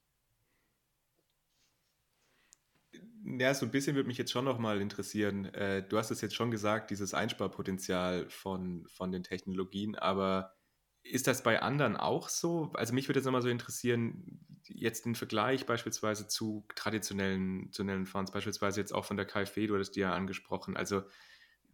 Ja, 3.38 3.54
so 3.54 3.66
ein 3.66 3.70
bisschen 3.70 3.96
würde 3.96 4.08
mich 4.08 4.18
jetzt 4.18 4.32
schon 4.32 4.44
nochmal 4.44 4.80
interessieren. 4.80 5.44
Äh, 5.54 5.86
du 5.86 5.98
hast 5.98 6.10
es 6.10 6.20
jetzt 6.20 6.34
schon 6.34 6.50
gesagt, 6.50 6.90
dieses 6.90 7.14
Einsparpotenzial 7.14 8.28
von, 8.28 8.86
von 8.88 9.12
den 9.12 9.22
Technologien, 9.22 9.94
aber 9.94 10.54
ist 11.02 11.26
das 11.26 11.42
bei 11.42 11.62
anderen 11.62 11.96
auch 11.96 12.28
so? 12.28 12.70
Also 12.74 12.92
mich 12.92 13.08
würde 13.08 13.20
jetzt 13.20 13.26
nochmal 13.26 13.42
so 13.42 13.48
interessieren, 13.48 14.40
jetzt 14.66 15.04
den 15.04 15.14
Vergleich 15.14 15.66
beispielsweise 15.66 16.28
zu 16.28 16.66
traditionellen, 16.74 17.62
traditionellen 17.62 18.06
Fonds, 18.06 18.32
beispielsweise 18.32 18.80
jetzt 18.80 18.92
auch 18.92 19.04
von 19.04 19.16
der 19.16 19.26
KfW, 19.26 19.66
du 19.66 19.74
hattest 19.74 19.96
die 19.96 20.00
ja 20.00 20.12
angesprochen. 20.12 20.76
Also 20.76 21.02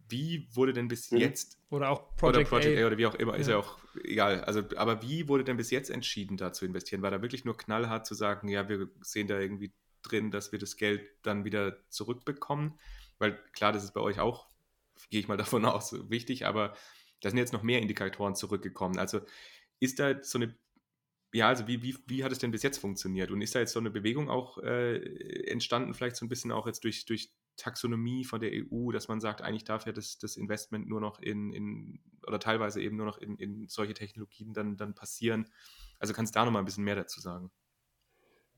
wie 0.09 0.47
wurde 0.51 0.73
denn 0.73 0.87
bis 0.87 1.11
mhm. 1.11 1.19
jetzt 1.19 1.59
oder 1.69 1.89
auch 1.89 2.15
Project, 2.15 2.51
oder 2.51 2.59
Project 2.59 2.79
A. 2.79 2.83
A. 2.83 2.87
oder 2.87 2.97
wie 2.97 3.05
auch 3.05 3.15
immer, 3.15 3.33
ja. 3.33 3.39
ist 3.39 3.49
ja 3.49 3.57
auch 3.57 3.77
egal. 4.03 4.43
Also, 4.43 4.63
aber 4.75 5.01
wie 5.01 5.27
wurde 5.27 5.43
denn 5.43 5.57
bis 5.57 5.71
jetzt 5.71 5.89
entschieden, 5.89 6.37
da 6.37 6.53
zu 6.53 6.65
investieren? 6.65 7.01
War 7.01 7.11
da 7.11 7.21
wirklich 7.21 7.45
nur 7.45 7.57
knallhart 7.57 8.05
zu 8.05 8.13
sagen, 8.13 8.47
ja, 8.47 8.69
wir 8.69 8.89
sehen 9.01 9.27
da 9.27 9.39
irgendwie 9.39 9.73
drin, 10.01 10.31
dass 10.31 10.51
wir 10.51 10.59
das 10.59 10.77
Geld 10.77 11.01
dann 11.23 11.45
wieder 11.45 11.77
zurückbekommen? 11.89 12.79
Weil 13.19 13.37
klar, 13.53 13.73
das 13.73 13.83
ist 13.83 13.93
bei 13.93 14.01
euch 14.01 14.19
auch, 14.19 14.47
gehe 15.09 15.19
ich 15.19 15.27
mal 15.27 15.37
davon 15.37 15.65
aus, 15.65 16.09
wichtig, 16.09 16.45
aber 16.45 16.75
da 17.21 17.29
sind 17.29 17.39
jetzt 17.39 17.53
noch 17.53 17.63
mehr 17.63 17.81
Indikatoren 17.81 18.35
zurückgekommen. 18.35 18.97
Also 18.99 19.21
ist 19.79 19.99
da 19.99 20.23
so 20.23 20.37
eine 20.37 20.55
ja, 21.33 21.49
also 21.49 21.67
wie, 21.67 21.83
wie, 21.83 21.95
wie 22.07 22.23
hat 22.23 22.31
es 22.31 22.39
denn 22.39 22.51
bis 22.51 22.63
jetzt 22.63 22.77
funktioniert? 22.77 23.31
Und 23.31 23.41
ist 23.41 23.53
da 23.53 23.59
jetzt 23.59 23.73
so 23.73 23.79
eine 23.79 23.91
Bewegung 23.91 24.29
auch 24.29 24.57
äh, 24.59 24.95
entstanden, 25.49 25.93
vielleicht 25.93 26.15
so 26.15 26.25
ein 26.25 26.29
bisschen 26.29 26.51
auch 26.51 26.67
jetzt 26.67 26.83
durch, 26.83 27.05
durch 27.05 27.31
Taxonomie 27.57 28.23
von 28.23 28.39
der 28.39 28.51
EU, 28.53 28.91
dass 28.91 29.07
man 29.07 29.19
sagt, 29.19 29.41
eigentlich 29.41 29.65
darf 29.65 29.85
ja 29.85 29.91
das, 29.91 30.17
das 30.17 30.37
Investment 30.37 30.87
nur 30.87 31.01
noch 31.01 31.19
in, 31.19 31.51
in 31.51 31.99
oder 32.25 32.39
teilweise 32.39 32.81
eben 32.81 32.95
nur 32.95 33.05
noch 33.05 33.17
in, 33.17 33.35
in 33.37 33.67
solche 33.67 33.93
Technologien 33.93 34.53
dann, 34.53 34.77
dann 34.77 34.93
passieren. 34.93 35.49
Also 35.99 36.13
kannst 36.13 36.35
du 36.35 36.39
da 36.39 36.45
nochmal 36.45 36.61
ein 36.61 36.65
bisschen 36.65 36.83
mehr 36.83 36.95
dazu 36.95 37.19
sagen? 37.19 37.51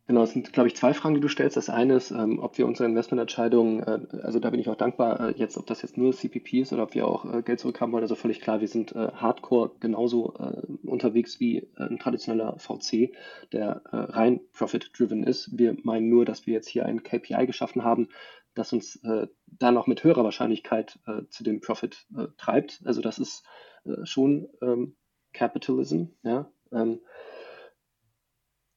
Genau, 0.09 0.23
es 0.23 0.31
sind, 0.31 0.51
glaube 0.53 0.67
ich, 0.67 0.75
zwei 0.75 0.95
Fragen, 0.95 1.13
die 1.13 1.21
du 1.21 1.27
stellst. 1.27 1.55
Das 1.55 1.69
eine 1.69 1.93
ist, 1.93 2.09
ähm, 2.09 2.39
ob 2.39 2.57
wir 2.57 2.65
unsere 2.65 2.89
Investmententscheidungen, 2.89 3.83
äh, 3.83 3.99
also 4.23 4.39
da 4.39 4.49
bin 4.49 4.59
ich 4.59 4.67
auch 4.67 4.75
dankbar, 4.75 5.19
äh, 5.19 5.33
jetzt, 5.37 5.55
ob 5.55 5.67
das 5.67 5.83
jetzt 5.83 5.99
nur 5.99 6.13
CPP 6.13 6.61
ist 6.61 6.73
oder 6.73 6.81
ob 6.81 6.95
wir 6.95 7.07
auch 7.07 7.31
äh, 7.31 7.43
Geld 7.43 7.59
zurückhaben 7.59 7.93
wollen. 7.93 8.01
Also 8.01 8.15
völlig 8.15 8.41
klar, 8.41 8.59
wir 8.59 8.67
sind 8.67 8.91
äh, 8.93 9.11
hardcore 9.13 9.69
genauso 9.79 10.33
äh, 10.39 10.63
unterwegs 10.87 11.39
wie 11.39 11.57
äh, 11.59 11.83
ein 11.83 11.99
traditioneller 11.99 12.57
VC, 12.57 13.11
der 13.53 13.83
rein 13.91 14.41
profit-driven 14.51 15.23
ist. 15.23 15.55
Wir 15.55 15.77
meinen 15.83 16.09
nur, 16.09 16.25
dass 16.25 16.47
wir 16.47 16.55
jetzt 16.55 16.69
hier 16.69 16.87
ein 16.87 17.03
KPI 17.03 17.45
geschaffen 17.45 17.83
haben, 17.83 18.09
das 18.55 18.73
uns 18.73 18.97
äh, 19.03 19.27
dann 19.47 19.77
auch 19.77 19.87
mit 19.87 20.03
höherer 20.03 20.23
Wahrscheinlichkeit 20.23 20.99
äh, 21.07 21.23
zu 21.29 21.43
dem 21.43 21.61
Profit 21.61 22.05
äh, 22.17 22.27
treibt. 22.37 22.81
Also 22.85 23.01
das 23.01 23.19
ist 23.19 23.43
äh, 23.85 24.05
schon 24.05 24.49
ähm, 24.61 24.95
Capitalism. 25.33 26.05
Ja? 26.23 26.51
Ähm, 26.71 26.99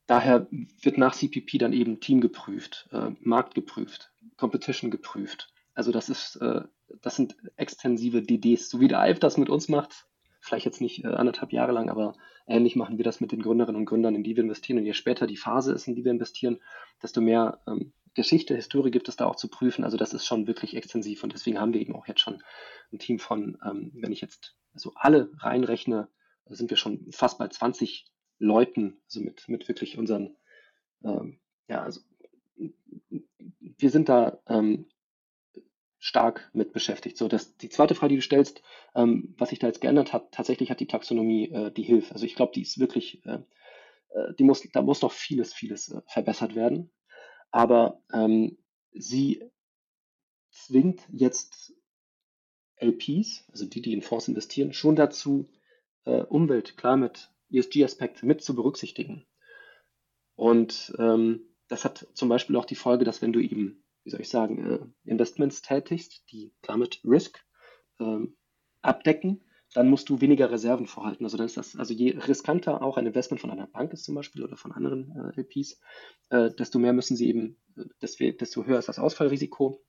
daher 0.06 0.46
wird 0.50 0.98
nach 0.98 1.14
CPP 1.14 1.58
dann 1.58 1.72
eben 1.72 2.00
Team 2.00 2.20
geprüft, 2.20 2.88
äh, 2.92 3.10
Markt 3.20 3.54
geprüft, 3.54 4.12
Competition 4.36 4.90
geprüft. 4.90 5.52
Also 5.74 5.90
das 5.90 6.08
ist, 6.08 6.36
äh, 6.36 6.62
das 7.00 7.16
sind 7.16 7.36
extensive 7.56 8.22
DDs, 8.22 8.68
so 8.68 8.80
wie 8.80 8.88
der 8.88 9.00
Alf 9.00 9.18
das 9.18 9.38
mit 9.38 9.48
uns 9.48 9.68
macht. 9.68 10.06
Vielleicht 10.40 10.66
jetzt 10.66 10.80
nicht 10.80 11.04
anderthalb 11.06 11.52
Jahre 11.52 11.70
lang, 11.70 11.88
aber 11.88 12.16
ähnlich 12.48 12.74
machen 12.74 12.98
wir 12.98 13.04
das 13.04 13.20
mit 13.20 13.30
den 13.30 13.42
Gründerinnen 13.42 13.80
und 13.80 13.86
Gründern, 13.86 14.16
in 14.16 14.24
die 14.24 14.34
wir 14.34 14.42
investieren. 14.42 14.78
Und 14.78 14.86
je 14.86 14.92
später 14.92 15.28
die 15.28 15.36
Phase 15.36 15.72
ist, 15.72 15.86
in 15.86 15.94
die 15.94 16.04
wir 16.04 16.10
investieren, 16.10 16.60
desto 17.00 17.20
mehr 17.20 17.60
ähm, 17.68 17.92
Geschichte, 18.14 18.54
Historie 18.54 18.90
gibt 18.90 19.08
es 19.08 19.16
da 19.16 19.26
auch 19.26 19.36
zu 19.36 19.48
prüfen. 19.48 19.84
Also 19.84 19.96
das 19.96 20.12
ist 20.12 20.26
schon 20.26 20.46
wirklich 20.46 20.76
extensiv 20.76 21.22
und 21.22 21.32
deswegen 21.32 21.58
haben 21.58 21.72
wir 21.72 21.80
eben 21.80 21.94
auch 21.94 22.06
jetzt 22.06 22.20
schon 22.20 22.42
ein 22.92 22.98
Team 22.98 23.18
von, 23.18 23.58
ähm, 23.64 23.90
wenn 23.94 24.12
ich 24.12 24.20
jetzt 24.20 24.56
also 24.74 24.92
alle 24.94 25.30
reinrechne, 25.38 26.08
sind 26.46 26.70
wir 26.70 26.76
schon 26.76 27.10
fast 27.12 27.38
bei 27.38 27.48
20 27.48 28.06
Leuten, 28.38 29.00
also 29.06 29.20
mit, 29.20 29.48
mit 29.48 29.68
wirklich 29.68 29.96
unseren, 29.96 30.36
ähm, 31.04 31.40
ja, 31.68 31.82
also 31.82 32.00
wir 32.56 33.90
sind 33.90 34.08
da 34.08 34.38
ähm, 34.46 34.88
stark 35.98 36.50
mit 36.52 36.72
beschäftigt. 36.72 37.16
So, 37.16 37.28
dass 37.28 37.56
die 37.56 37.68
zweite 37.68 37.94
Frage, 37.94 38.10
die 38.10 38.16
du 38.16 38.22
stellst, 38.22 38.62
ähm, 38.94 39.34
was 39.38 39.50
sich 39.50 39.58
da 39.58 39.68
jetzt 39.68 39.80
geändert 39.80 40.12
hat, 40.12 40.32
tatsächlich 40.32 40.70
hat 40.70 40.80
die 40.80 40.86
Taxonomie 40.86 41.50
äh, 41.50 41.72
die 41.72 41.84
Hilfe. 41.84 42.12
Also 42.12 42.26
ich 42.26 42.34
glaube, 42.34 42.52
die 42.54 42.62
ist 42.62 42.78
wirklich, 42.78 43.24
äh, 43.24 43.38
äh, 44.10 44.34
die 44.38 44.44
muss, 44.44 44.62
da 44.72 44.82
muss 44.82 45.00
noch 45.00 45.12
vieles, 45.12 45.54
vieles 45.54 45.90
äh, 45.90 46.02
verbessert 46.06 46.54
werden 46.54 46.90
aber 47.52 48.02
ähm, 48.12 48.58
sie 48.92 49.44
zwingt 50.50 51.02
jetzt 51.12 51.72
LPs, 52.80 53.44
also 53.50 53.66
die, 53.66 53.80
die 53.80 53.92
in 53.92 54.02
Fonds 54.02 54.26
investieren, 54.26 54.72
schon 54.72 54.96
dazu, 54.96 55.48
äh, 56.04 56.22
Umwelt, 56.22 56.76
Climate, 56.76 57.28
ESG-Aspekte 57.50 58.26
mit 58.26 58.42
zu 58.42 58.54
berücksichtigen. 58.54 59.26
Und 60.34 60.94
ähm, 60.98 61.42
das 61.68 61.84
hat 61.84 62.08
zum 62.14 62.28
Beispiel 62.28 62.56
auch 62.56 62.64
die 62.64 62.74
Folge, 62.74 63.04
dass 63.04 63.22
wenn 63.22 63.32
du 63.32 63.40
eben, 63.40 63.84
wie 64.02 64.10
soll 64.10 64.20
ich 64.20 64.28
sagen, 64.28 64.66
äh, 64.66 65.10
Investments 65.10 65.62
tätigst, 65.62 66.24
die 66.32 66.52
Climate 66.62 66.98
Risk 67.04 67.44
ähm, 68.00 68.36
abdecken, 68.80 69.44
dann 69.74 69.88
musst 69.88 70.08
du 70.08 70.20
weniger 70.20 70.50
Reserven 70.50 70.86
vorhalten. 70.86 71.24
Also 71.24 71.36
dann 71.36 71.46
ist 71.46 71.56
das, 71.56 71.76
also 71.76 71.94
je 71.94 72.16
riskanter 72.16 72.82
auch 72.82 72.96
ein 72.96 73.06
Investment 73.06 73.40
von 73.40 73.50
einer 73.50 73.66
Bank 73.66 73.92
ist 73.92 74.04
zum 74.04 74.14
Beispiel 74.14 74.42
oder 74.42 74.56
von 74.56 74.72
anderen 74.72 75.14
äh, 75.16 75.40
LPs, 75.40 75.80
äh, 76.30 76.50
desto 76.50 76.78
mehr 76.78 76.92
müssen 76.92 77.16
sie 77.16 77.28
eben, 77.28 77.56
äh, 77.76 78.32
desto, 78.34 78.64
höher 78.64 78.78
ist 78.78 78.88
das 78.88 78.98
Ausfallrisiko 78.98 79.82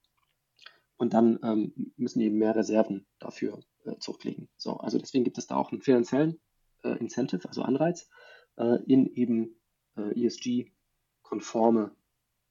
und 0.97 1.13
dann 1.13 1.39
ähm, 1.43 1.93
müssen 1.97 2.21
eben 2.21 2.37
mehr 2.37 2.55
Reserven 2.55 3.05
dafür 3.19 3.61
äh, 3.85 3.97
zurücklegen. 3.99 4.49
So, 4.57 4.77
also 4.77 4.97
deswegen 4.97 5.25
gibt 5.25 5.37
es 5.37 5.47
da 5.47 5.55
auch 5.55 5.71
einen 5.71 5.81
finanziellen 5.81 6.39
äh, 6.83 6.97
Incentive, 6.99 7.47
also 7.47 7.63
Anreiz, 7.63 8.09
äh, 8.57 8.77
in 8.85 9.07
eben 9.13 9.59
ESG-konforme 9.95 11.95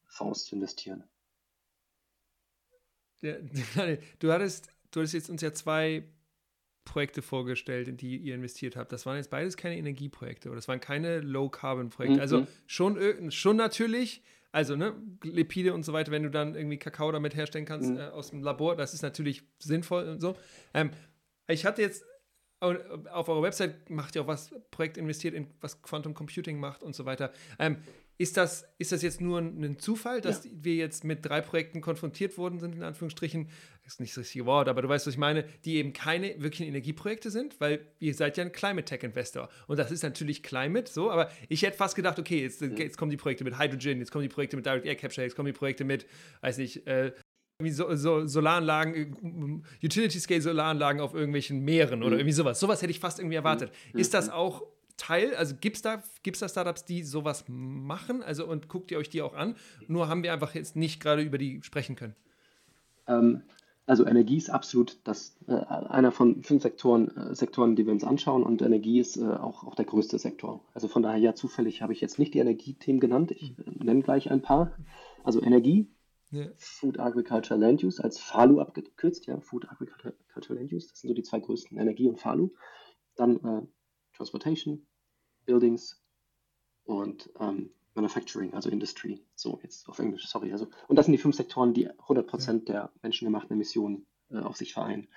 Fonds 0.07 0.45
zu 0.45 0.55
investieren. 0.55 1.03
Ja, 3.21 3.35
du 4.21 4.33
hattest, 4.33 4.69
du 4.93 5.01
hattest 5.01 5.15
jetzt 5.15 5.29
uns 5.29 5.43
ja 5.43 5.53
zwei 5.53 6.05
Projekte 6.85 7.23
vorgestellt, 7.23 7.89
in 7.89 7.97
die 7.97 8.17
ihr 8.17 8.35
investiert 8.35 8.77
habt. 8.77 8.93
Das 8.93 9.07
waren 9.07 9.17
jetzt 9.17 9.31
beides 9.31 9.57
keine 9.57 9.77
Energieprojekte 9.77 10.49
oder 10.49 10.57
das 10.57 10.69
waren 10.69 10.81
keine 10.81 11.21
Low-Carbon-Projekte. 11.21 12.21
Also 12.21 12.39
mhm. 12.39 12.43
Also 12.43 12.53
schon, 12.67 13.31
schon 13.31 13.57
natürlich, 13.57 14.23
also 14.51 14.77
ne, 14.77 14.95
Lipide 15.23 15.75
und 15.75 15.85
so 15.85 15.93
weiter, 15.93 16.11
wenn 16.11 16.23
du 16.23 16.31
dann 16.31 16.55
irgendwie 16.55 16.79
Kakao 16.79 17.13
damit 17.13 17.35
herstellen 17.37 17.65
kannst 17.65 17.91
mhm. 17.91 17.99
äh, 17.99 18.09
aus 18.09 18.31
dem 18.31 18.43
Labor, 18.43 18.77
das 18.77 18.95
ist 18.95 19.03
natürlich 19.03 19.43
sinnvoll 19.59 20.09
und 20.09 20.21
so. 20.21 20.37
Ähm, 20.75 20.91
ich 21.47 21.65
hatte 21.65 21.83
jetzt 21.83 22.05
auf 22.61 23.29
eurer 23.29 23.43
Website 23.43 23.91
macht 23.91 24.15
ihr 24.15 24.23
auch 24.23 24.29
was, 24.29 24.55
Projekt 24.71 24.97
investiert 24.97 25.35
in 25.35 25.49
was 25.61 25.83
Quantum 25.83 26.15
Computing 26.15 26.61
macht 26.61 26.85
und 26.85 26.95
so 26.95 27.05
weiter. 27.05 27.33
Ähm, 27.59 27.79
ist 28.23 28.37
das, 28.37 28.69
ist 28.79 28.93
das 28.93 29.03
jetzt 29.03 29.21
nur 29.21 29.41
ein 29.41 29.81
Zufall, 29.81 30.21
dass 30.21 30.45
ja. 30.45 30.51
wir 30.55 30.77
jetzt 30.77 31.03
mit 31.03 31.27
drei 31.27 31.41
Projekten 31.41 31.81
konfrontiert 31.81 32.39
worden 32.39 32.61
sind, 32.61 32.77
in 32.77 32.85
Anführungsstrichen? 32.85 33.49
Das 33.83 33.95
ist 33.95 34.01
nicht 34.01 34.13
das 34.13 34.23
richtige 34.23 34.47
Wort, 34.47 34.69
aber 34.69 34.81
du 34.81 34.89
weißt, 34.89 35.09
was 35.09 35.15
ich 35.15 35.19
meine, 35.19 35.45
die 35.65 35.75
eben 35.75 35.93
keine 35.93 36.41
wirklichen 36.41 36.69
Energieprojekte 36.69 37.33
sind, 37.33 37.61
weil 37.61 37.85
ihr 37.99 38.15
seid 38.15 38.37
ja 38.37 38.45
ein 38.45 38.53
Climate 38.53 38.85
Tech 38.85 39.03
Investor. 39.03 39.49
Und 39.67 39.77
das 39.81 39.91
ist 39.91 40.05
natürlich 40.05 40.45
Climate, 40.45 40.89
so, 40.89 41.11
aber 41.11 41.33
ich 41.49 41.63
hätte 41.63 41.77
fast 41.77 41.97
gedacht, 41.97 42.17
okay, 42.21 42.43
jetzt, 42.43 42.61
jetzt 42.61 42.97
kommen 42.97 43.11
die 43.11 43.17
Projekte 43.17 43.43
mit 43.43 43.59
Hydrogen, 43.59 43.99
jetzt 43.99 44.13
kommen 44.13 44.23
die 44.23 44.29
Projekte 44.29 44.55
mit 44.55 44.67
Direct 44.67 44.87
Air 44.87 44.95
Capture, 44.95 45.27
jetzt 45.27 45.35
kommen 45.35 45.47
die 45.47 45.53
Projekte 45.53 45.83
mit, 45.83 46.07
weiß 46.43 46.59
nicht, 46.59 46.87
äh, 46.87 47.11
so, 47.71 47.93
so 47.97 48.25
Solaranlagen, 48.25 49.65
Utility-Scale-Solaranlagen 49.83 51.01
auf 51.01 51.13
irgendwelchen 51.13 51.61
Meeren 51.65 52.05
oder 52.05 52.13
mhm. 52.13 52.21
irgendwie 52.21 52.33
sowas. 52.33 52.61
Sowas 52.61 52.83
hätte 52.83 52.93
ich 52.93 53.01
fast 53.01 53.19
irgendwie 53.19 53.37
erwartet. 53.37 53.73
Mhm. 53.93 53.99
Ist 53.99 54.15
das 54.15 54.31
auch 54.31 54.63
Teil, 54.97 55.35
also 55.35 55.55
gibt 55.61 55.77
es 55.77 55.83
da, 55.83 56.03
gibt's 56.23 56.41
da 56.41 56.49
Startups, 56.49 56.85
die 56.85 57.03
sowas 57.03 57.45
machen? 57.49 58.23
Also 58.23 58.47
und 58.47 58.69
guckt 58.69 58.91
ihr 58.91 58.99
euch 58.99 59.11
die 59.11 59.23
auch 59.23 59.35
an? 59.35 59.57
Nur 59.89 60.09
haben 60.09 60.23
wir 60.23 60.33
einfach 60.33 60.55
jetzt 60.55 60.77
nicht 60.77 61.01
gerade 61.01 61.23
über 61.23 61.39
die 61.39 61.63
sprechen 61.63 61.97
können. 61.97 62.15
Ähm, 63.07 63.43
also 63.87 64.07
Energie 64.07 64.37
ist 64.37 64.51
absolut 64.51 64.99
das, 65.05 65.37
äh, 65.49 65.55
einer 65.55 66.13
von 66.13 66.43
fünf 66.45 66.63
Sektoren, 66.63 67.09
äh, 67.17 67.35
Sektoren, 67.35 67.75
die 67.75 67.85
wir 67.85 67.93
uns 67.93 68.05
anschauen 68.05 68.45
und 68.45 68.63
Energie 68.63 69.01
ist 69.01 69.17
äh, 69.17 69.25
auch, 69.25 69.65
auch 69.65 69.75
der 69.75 69.85
größte 69.85 70.19
Sektor. 70.19 70.65
Also 70.73 70.87
von 70.87 71.03
daher 71.03 71.19
ja 71.19 71.35
zufällig 71.35 71.83
habe 71.83 71.93
ich 71.93 72.01
jetzt 72.01 72.19
nicht 72.19 72.35
die 72.35 72.39
Energiethemen 72.39 73.01
genannt. 73.01 73.33
Ich 73.33 73.59
äh, 73.59 73.85
nenne 73.85 74.03
gleich 74.03 74.31
ein 74.31 74.41
paar. 74.41 74.77
Also 75.25 75.43
Energie, 75.43 75.91
ja. 76.31 76.47
Food 76.57 77.01
Agriculture 77.01 77.59
Land 77.59 77.83
Use 77.83 78.03
als 78.03 78.19
FALU 78.19 78.61
abgekürzt, 78.61 79.27
ja, 79.27 79.41
Food 79.41 79.69
Agriculture 79.69 80.59
Land 80.59 80.73
Use, 80.73 80.89
das 80.89 81.01
sind 81.01 81.09
so 81.09 81.15
die 81.15 81.23
zwei 81.23 81.41
größten, 81.41 81.77
Energie 81.77 82.09
und 82.09 82.21
FALU. 82.21 82.51
Dann 83.17 83.37
äh, 83.45 83.63
Transportation, 84.23 84.87
Buildings 85.47 86.01
und 86.85 87.29
ähm, 87.41 87.71
Manufacturing, 87.95 88.55
also 88.55 88.71
Industry. 88.71 89.25
So, 89.35 89.59
jetzt 89.63 89.89
auf 89.89 89.99
Englisch, 89.99 90.29
sorry. 90.29 90.53
Also, 90.53 90.69
und 90.87 90.97
das 90.97 91.07
sind 91.07 91.13
die 91.13 91.19
fünf 91.19 91.37
Sektoren, 91.37 91.75
die 91.75 91.91
100% 91.91 92.53
ja. 92.53 92.59
der 92.61 92.93
menschengemachten 93.03 93.53
Emissionen 93.53 94.07
äh, 94.31 94.39
auf 94.39 94.57
sich 94.57 94.73
vereinen. 94.73 95.09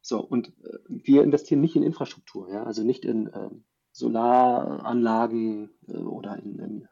So, 0.00 0.20
und 0.20 0.48
äh, 0.64 0.78
wir 0.88 1.24
investieren 1.24 1.60
nicht 1.60 1.76
in 1.76 1.82
Infrastruktur, 1.82 2.50
ja, 2.50 2.62
also 2.62 2.84
nicht 2.84 3.04
in 3.04 3.26
äh, 3.26 3.50
Solaranlagen 3.92 5.70
oder 5.88 6.38
in, 6.38 6.58
in 6.58 6.88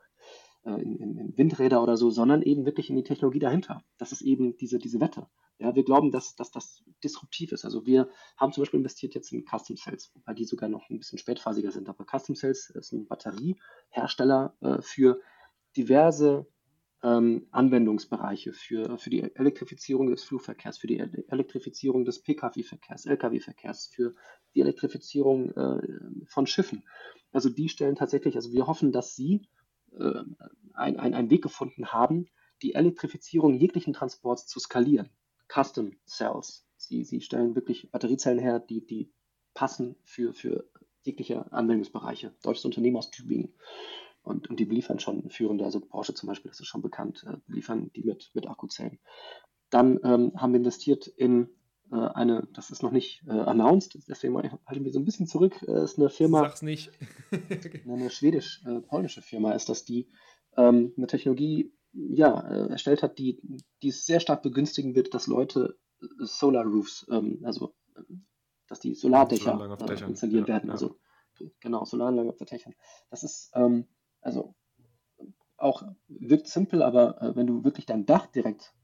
äh, 0.65 0.83
in, 0.83 0.97
in, 0.97 1.17
in, 1.17 1.39
Windräder 1.39 1.83
oder 1.83 1.97
so, 1.97 2.11
sondern 2.11 2.43
eben 2.43 2.67
wirklich 2.67 2.91
in 2.91 2.97
die 2.97 3.05
Technologie 3.05 3.39
dahinter. 3.39 3.85
Das 3.97 4.11
ist 4.13 4.23
eben 4.23 4.57
diese, 4.59 4.79
diese 4.79 5.01
Wette. 5.01 5.29
Ja, 5.59 5.75
wir 5.75 5.85
glauben, 5.85 6.13
dass, 6.13 6.37
dass 6.37 6.53
das 6.53 6.85
disruptiv 7.03 7.51
ist. 7.53 7.65
Also 7.65 7.85
wir 7.85 8.09
haben 8.37 8.53
zum 8.53 8.63
Beispiel 8.63 8.79
investiert 8.79 9.15
jetzt 9.15 9.33
in 9.33 9.45
Custom 9.45 9.77
Cells, 9.77 10.13
wobei 10.15 10.33
die 10.33 10.45
sogar 10.45 10.69
noch 10.69 10.89
ein 10.89 10.99
bisschen 10.99 11.19
spätphasiger 11.19 11.73
sind. 11.73 11.89
Aber 11.89 12.05
Custom 12.05 12.37
Cells 12.37 12.71
ist 12.71 12.93
ein 12.93 13.09
Batteriehersteller 13.09 14.57
äh, 14.61 14.81
für 14.83 15.21
diverse 15.77 16.47
ähm, 17.03 17.47
Anwendungsbereiche, 17.51 18.53
für, 18.53 18.99
für 18.99 19.11
die 19.11 19.23
Elektrifizierung 19.35 20.11
des 20.11 20.25
Flugverkehrs, 20.25 20.79
für 20.79 20.87
die 20.87 20.99
Elektrifizierung 20.99 22.05
des 22.05 22.23
Pkw-Verkehrs, 22.23 23.07
Lkw-Verkehrs, 23.07 23.87
für 23.87 24.15
die 24.55 24.61
Elektrifizierung 24.61 25.51
äh, 25.53 25.81
von 26.27 26.47
Schiffen. 26.47 26.85
Also 27.33 27.49
die 27.49 27.69
stellen 27.69 27.97
tatsächlich, 27.97 28.37
also 28.37 28.53
wir 28.53 28.67
hoffen, 28.67 28.93
dass 28.93 29.15
sie 29.15 29.49
äh, 29.93 30.23
ein, 30.75 30.99
ein, 30.99 31.15
einen 31.15 31.31
Weg 31.31 31.43
gefunden 31.43 31.93
haben, 31.93 32.29
die 32.63 32.75
Elektrifizierung 32.75 33.55
jeglichen 33.55 33.93
Transports 33.93 34.47
zu 34.47 34.59
skalieren. 34.59 35.11
Custom 35.49 35.93
Cells. 36.07 36.67
Sie, 36.77 37.05
sie 37.05 37.21
stellen 37.21 37.55
wirklich 37.55 37.91
Batteriezellen 37.91 38.39
her, 38.39 38.61
die, 38.61 38.87
die 38.87 39.13
passen 39.55 39.97
für, 40.05 40.33
für 40.33 40.69
jegliche 41.03 41.51
Anwendungsbereiche. 41.53 42.35
Deutsches 42.43 42.65
Unternehmen 42.65 42.97
aus 42.97 43.11
Tübingen. 43.11 43.55
Und, 44.23 44.51
und 44.51 44.61
die 44.61 44.67
beliefern 44.67 45.01
schon 45.01 45.31
führende, 45.31 45.65
also 45.65 45.81
Porsche 45.81 46.15
zum 46.15 46.29
Beispiel, 46.29 46.51
das 46.51 46.61
ist 46.61 46.67
schon 46.67 46.83
bekannt, 46.83 47.25
äh, 47.27 47.39
beliefern 47.47 47.91
die 47.97 48.05
mit, 48.05 48.31
mit 48.35 48.47
Akkuzellen. 48.47 48.99
Dann 49.71 49.99
ähm, 50.05 50.33
haben 50.37 50.53
wir 50.53 50.59
investiert 50.59 51.07
in 51.07 51.49
äh, 51.91 51.97
eine, 51.97 52.47
das 52.53 52.71
ist 52.71 52.83
noch 52.83 52.91
nicht 52.91 53.23
äh, 53.27 53.31
announced, 53.31 53.99
deswegen 54.07 54.37
halten 54.37 54.85
wir 54.85 54.93
so 54.93 54.99
ein 54.99 55.05
bisschen 55.07 55.27
zurück, 55.27 55.63
äh, 55.67 55.83
ist 55.83 55.99
eine 55.99 56.11
Firma. 56.11 56.41
Sag's 56.41 56.63
nicht. 56.63 56.91
eine 57.89 58.11
schwedisch-polnische 58.11 59.23
Firma 59.23 59.53
ist 59.53 59.71
das, 59.71 59.85
die 59.85 60.09
ähm, 60.57 60.93
eine 60.97 61.07
Technologie 61.07 61.73
ja, 62.11 62.41
äh, 62.49 62.69
erstellt 62.71 63.03
hat, 63.03 63.19
die, 63.19 63.41
die 63.83 63.89
es 63.89 64.07
sehr 64.07 64.21
stark 64.21 64.43
begünstigen 64.43 64.95
wird, 64.95 65.15
dass 65.15 65.27
Leute 65.27 65.79
äh, 66.01 66.07
Solar 66.21 66.65
Roofs, 66.65 67.07
ähm, 67.11 67.41
also 67.45 67.75
dass 68.69 68.81
die 68.81 68.95
Solardächer 68.95 69.79
äh, 69.81 70.05
installieren 70.05 70.45
ja, 70.45 70.55
werden. 70.55 70.67
Ja. 70.69 70.73
Also 70.73 70.99
genau, 71.61 71.85
Solaranlagen 71.85 72.31
auf 72.31 72.37
Dächern. 72.39 72.75
Das 73.11 73.23
ist 73.23 73.51
ähm, 73.55 73.87
also 74.21 74.55
auch 75.57 75.83
wirkt 76.07 76.49
simpel, 76.49 76.83
aber 76.83 77.21
äh, 77.21 77.37
wenn 77.37 77.47
du 77.47 77.65
wirklich 77.65 77.87
dein 77.87 78.07
Dach 78.07 78.27
direkt 78.27 78.75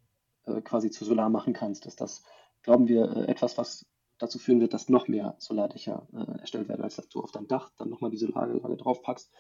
äh, 0.45 0.61
quasi 0.63 0.91
zu 0.91 1.05
Solar 1.05 1.29
machen 1.29 1.53
kannst, 1.53 1.87
ist 1.87 2.01
das 2.01 2.25
glauben 2.65 2.89
wir, 2.89 3.17
äh, 3.17 3.31
etwas, 3.31 3.57
was 3.57 3.87
dazu 4.19 4.39
führen 4.39 4.61
wird, 4.61 4.75
dass 4.75 4.89
noch 4.89 5.09
mehr 5.09 5.35
Solardächer 5.39 6.07
äh, 6.13 6.41
erstellt 6.41 6.69
werden, 6.69 6.83
als 6.83 6.97
dass 6.97 7.09
du 7.09 7.21
auf 7.21 7.33
dein 7.33 7.49
Dach 7.49 7.71
dann 7.79 7.91
nochmal 7.91 8.11
diese 8.11 8.27
Solarlage 8.27 8.77
draufpackst. 8.77 9.31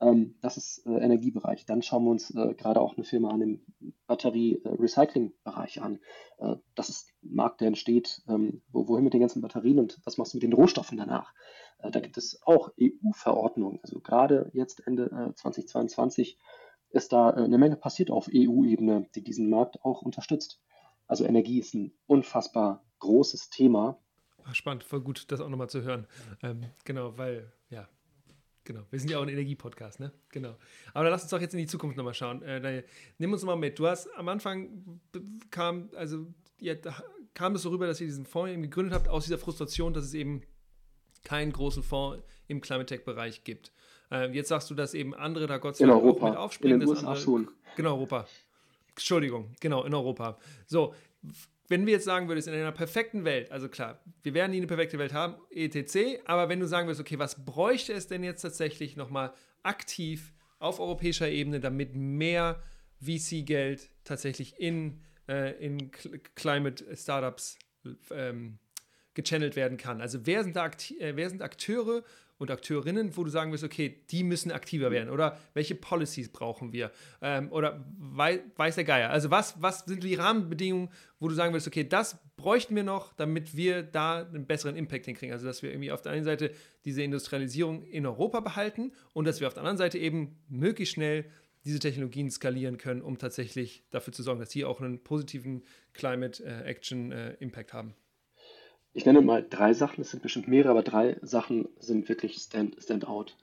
Ähm, 0.00 0.36
das 0.40 0.56
ist 0.56 0.84
äh, 0.86 0.90
Energiebereich. 0.90 1.66
Dann 1.66 1.82
schauen 1.82 2.04
wir 2.04 2.10
uns 2.10 2.30
äh, 2.30 2.54
gerade 2.54 2.80
auch 2.80 2.96
eine 2.96 3.04
Firma 3.04 3.30
an 3.30 3.40
im 3.40 3.60
Batterie-Recycling-Bereich 4.06 5.82
an. 5.82 6.00
Äh, 6.38 6.56
das 6.74 6.88
ist 6.88 7.12
ein 7.22 7.34
Markt, 7.34 7.60
der 7.60 7.68
entsteht, 7.68 8.22
ähm, 8.28 8.62
wo, 8.72 8.88
wohin 8.88 9.04
mit 9.04 9.14
den 9.14 9.20
ganzen 9.20 9.40
Batterien 9.40 9.78
und 9.78 10.00
was 10.04 10.18
machst 10.18 10.32
du 10.32 10.38
mit 10.38 10.42
den 10.42 10.52
Rohstoffen 10.52 10.98
danach? 10.98 11.32
Äh, 11.78 11.90
da 11.90 12.00
gibt 12.00 12.16
es 12.16 12.40
auch 12.44 12.70
EU-Verordnungen. 12.80 13.78
Also 13.82 14.00
gerade 14.00 14.50
jetzt 14.52 14.86
Ende 14.86 15.32
2022 15.36 16.38
ist 16.90 17.12
da 17.12 17.30
eine 17.30 17.58
Menge 17.58 17.76
passiert 17.76 18.10
auf 18.10 18.28
EU-Ebene, 18.32 19.08
die 19.14 19.22
diesen 19.22 19.50
Markt 19.50 19.84
auch 19.84 20.02
unterstützt. 20.02 20.60
Also 21.06 21.24
Energie 21.24 21.58
ist 21.58 21.74
ein 21.74 21.92
unfassbar 22.06 22.84
großes 23.00 23.50
Thema. 23.50 23.98
Ach, 24.44 24.54
spannend, 24.54 24.84
voll 24.84 25.00
gut, 25.00 25.30
das 25.30 25.40
auch 25.40 25.48
nochmal 25.48 25.68
zu 25.70 25.82
hören. 25.82 26.06
Ähm, 26.42 26.64
genau, 26.84 27.16
weil, 27.16 27.50
ja, 27.70 27.88
genau, 28.64 28.82
wir 28.90 28.98
sind 28.98 29.10
ja 29.10 29.18
auch 29.18 29.22
ein 29.22 29.28
Energiepodcast, 29.28 30.00
ne? 30.00 30.12
Genau. 30.30 30.56
Aber 30.92 31.04
dann 31.04 31.12
lass 31.12 31.22
uns 31.22 31.30
doch 31.30 31.40
jetzt 31.40 31.54
in 31.54 31.60
die 31.60 31.66
Zukunft 31.66 31.96
nochmal 31.96 32.14
schauen. 32.14 32.42
Äh, 32.42 32.84
nimm 33.18 33.32
uns 33.32 33.42
mal 33.44 33.56
mit. 33.56 33.78
Du 33.78 33.86
hast 33.86 34.08
am 34.16 34.28
Anfang 34.28 35.00
kam, 35.50 35.90
also 35.96 36.26
ja, 36.58 36.74
kam 37.32 37.54
es 37.54 37.62
so 37.62 37.70
rüber, 37.70 37.86
dass 37.86 38.00
ihr 38.00 38.06
diesen 38.06 38.26
Fonds 38.26 38.52
eben 38.52 38.62
gegründet 38.62 38.94
habt, 38.94 39.08
aus 39.08 39.24
dieser 39.24 39.38
Frustration, 39.38 39.94
dass 39.94 40.04
es 40.04 40.14
eben 40.14 40.42
keinen 41.24 41.52
großen 41.52 41.82
Fonds 41.82 42.22
im 42.48 42.60
Climate 42.60 42.86
Tech-Bereich 42.86 43.44
gibt. 43.44 43.72
Äh, 44.10 44.30
jetzt 44.32 44.48
sagst 44.48 44.70
du, 44.70 44.74
dass 44.74 44.94
eben 44.94 45.14
andere 45.14 45.46
da 45.46 45.58
Gott 45.58 45.76
sei 45.76 45.86
Dank 45.86 46.02
auch 46.02 46.22
mit 46.22 46.36
aufspringen. 46.36 46.80
In 46.80 46.80
den 46.80 46.88
USA 46.88 47.08
andere, 47.08 47.22
schon. 47.22 47.48
Genau, 47.76 47.94
Europa. 47.96 48.26
Entschuldigung, 48.90 49.54
genau, 49.60 49.84
in 49.84 49.94
Europa. 49.94 50.38
So, 50.66 50.94
wenn 51.68 51.86
wir 51.86 51.94
jetzt 51.94 52.04
sagen 52.04 52.28
würdest, 52.28 52.48
in 52.48 52.54
einer 52.54 52.72
perfekten 52.72 53.24
Welt, 53.24 53.50
also 53.50 53.68
klar, 53.68 54.00
wir 54.22 54.34
werden 54.34 54.50
nie 54.50 54.58
eine 54.58 54.66
perfekte 54.66 54.98
Welt 54.98 55.12
haben, 55.12 55.36
etc., 55.50 56.20
aber 56.26 56.48
wenn 56.48 56.60
du 56.60 56.66
sagen 56.66 56.86
würdest, 56.86 57.00
okay, 57.00 57.18
was 57.18 57.44
bräuchte 57.44 57.92
es 57.92 58.06
denn 58.06 58.22
jetzt 58.22 58.42
tatsächlich 58.42 58.96
nochmal 58.96 59.32
aktiv 59.62 60.32
auf 60.58 60.80
europäischer 60.80 61.28
Ebene, 61.28 61.60
damit 61.60 61.94
mehr 61.94 62.62
VC-Geld 63.00 63.90
tatsächlich 64.04 64.58
in, 64.58 65.00
äh, 65.28 65.52
in 65.64 65.90
Climate 66.34 66.84
Startups 66.96 67.58
ähm, 68.10 68.58
gechannelt 69.14 69.56
werden 69.56 69.78
kann. 69.78 70.00
Also 70.00 70.26
wer 70.26 70.42
sind 70.42 70.56
da 70.56 70.66
äh, 70.66 71.16
wer 71.16 71.28
sind 71.28 71.42
Akteure 71.42 72.02
und 72.38 72.50
Akteurinnen, 72.50 73.16
wo 73.16 73.24
du 73.24 73.30
sagen 73.30 73.52
wirst, 73.52 73.64
okay, 73.64 74.02
die 74.10 74.24
müssen 74.24 74.50
aktiver 74.50 74.90
werden 74.90 75.10
oder 75.10 75.38
welche 75.54 75.74
Policies 75.74 76.30
brauchen 76.30 76.72
wir 76.72 76.90
ähm, 77.22 77.50
oder 77.52 77.84
wei 77.96 78.40
weiß 78.56 78.74
der 78.74 78.84
Geier. 78.84 79.10
Also 79.10 79.30
was, 79.30 79.60
was 79.62 79.80
sind 79.80 80.02
die 80.02 80.14
Rahmenbedingungen, 80.14 80.90
wo 81.20 81.28
du 81.28 81.34
sagen 81.34 81.54
wirst, 81.54 81.66
okay, 81.66 81.88
das 81.88 82.18
bräuchten 82.36 82.74
wir 82.74 82.82
noch, 82.82 83.12
damit 83.12 83.56
wir 83.56 83.82
da 83.82 84.26
einen 84.26 84.46
besseren 84.46 84.76
Impact 84.76 85.06
hinkriegen. 85.06 85.32
Also 85.32 85.46
dass 85.46 85.62
wir 85.62 85.70
irgendwie 85.70 85.92
auf 85.92 86.02
der 86.02 86.12
einen 86.12 86.24
Seite 86.24 86.50
diese 86.84 87.02
Industrialisierung 87.02 87.84
in 87.84 88.04
Europa 88.04 88.40
behalten 88.40 88.92
und 89.12 89.26
dass 89.26 89.40
wir 89.40 89.46
auf 89.46 89.54
der 89.54 89.62
anderen 89.62 89.78
Seite 89.78 89.98
eben 89.98 90.36
möglichst 90.48 90.94
schnell 90.94 91.26
diese 91.64 91.78
Technologien 91.78 92.30
skalieren 92.30 92.78
können, 92.78 93.00
um 93.00 93.16
tatsächlich 93.16 93.84
dafür 93.90 94.12
zu 94.12 94.22
sorgen, 94.22 94.40
dass 94.40 94.50
die 94.50 94.64
auch 94.64 94.80
einen 94.80 95.02
positiven 95.02 95.62
Climate 95.94 96.44
äh, 96.44 96.64
Action 96.64 97.10
äh, 97.10 97.34
Impact 97.34 97.72
haben. 97.72 97.94
Ich 98.96 99.04
nenne 99.04 99.20
mal 99.22 99.44
drei 99.48 99.74
Sachen, 99.74 100.02
es 100.02 100.12
sind 100.12 100.22
bestimmt 100.22 100.46
mehrere, 100.46 100.70
aber 100.70 100.84
drei 100.84 101.18
Sachen 101.20 101.68
sind 101.80 102.08
wirklich 102.08 102.36
stand, 102.36 102.80
stand 102.80 103.08
out. 103.08 103.36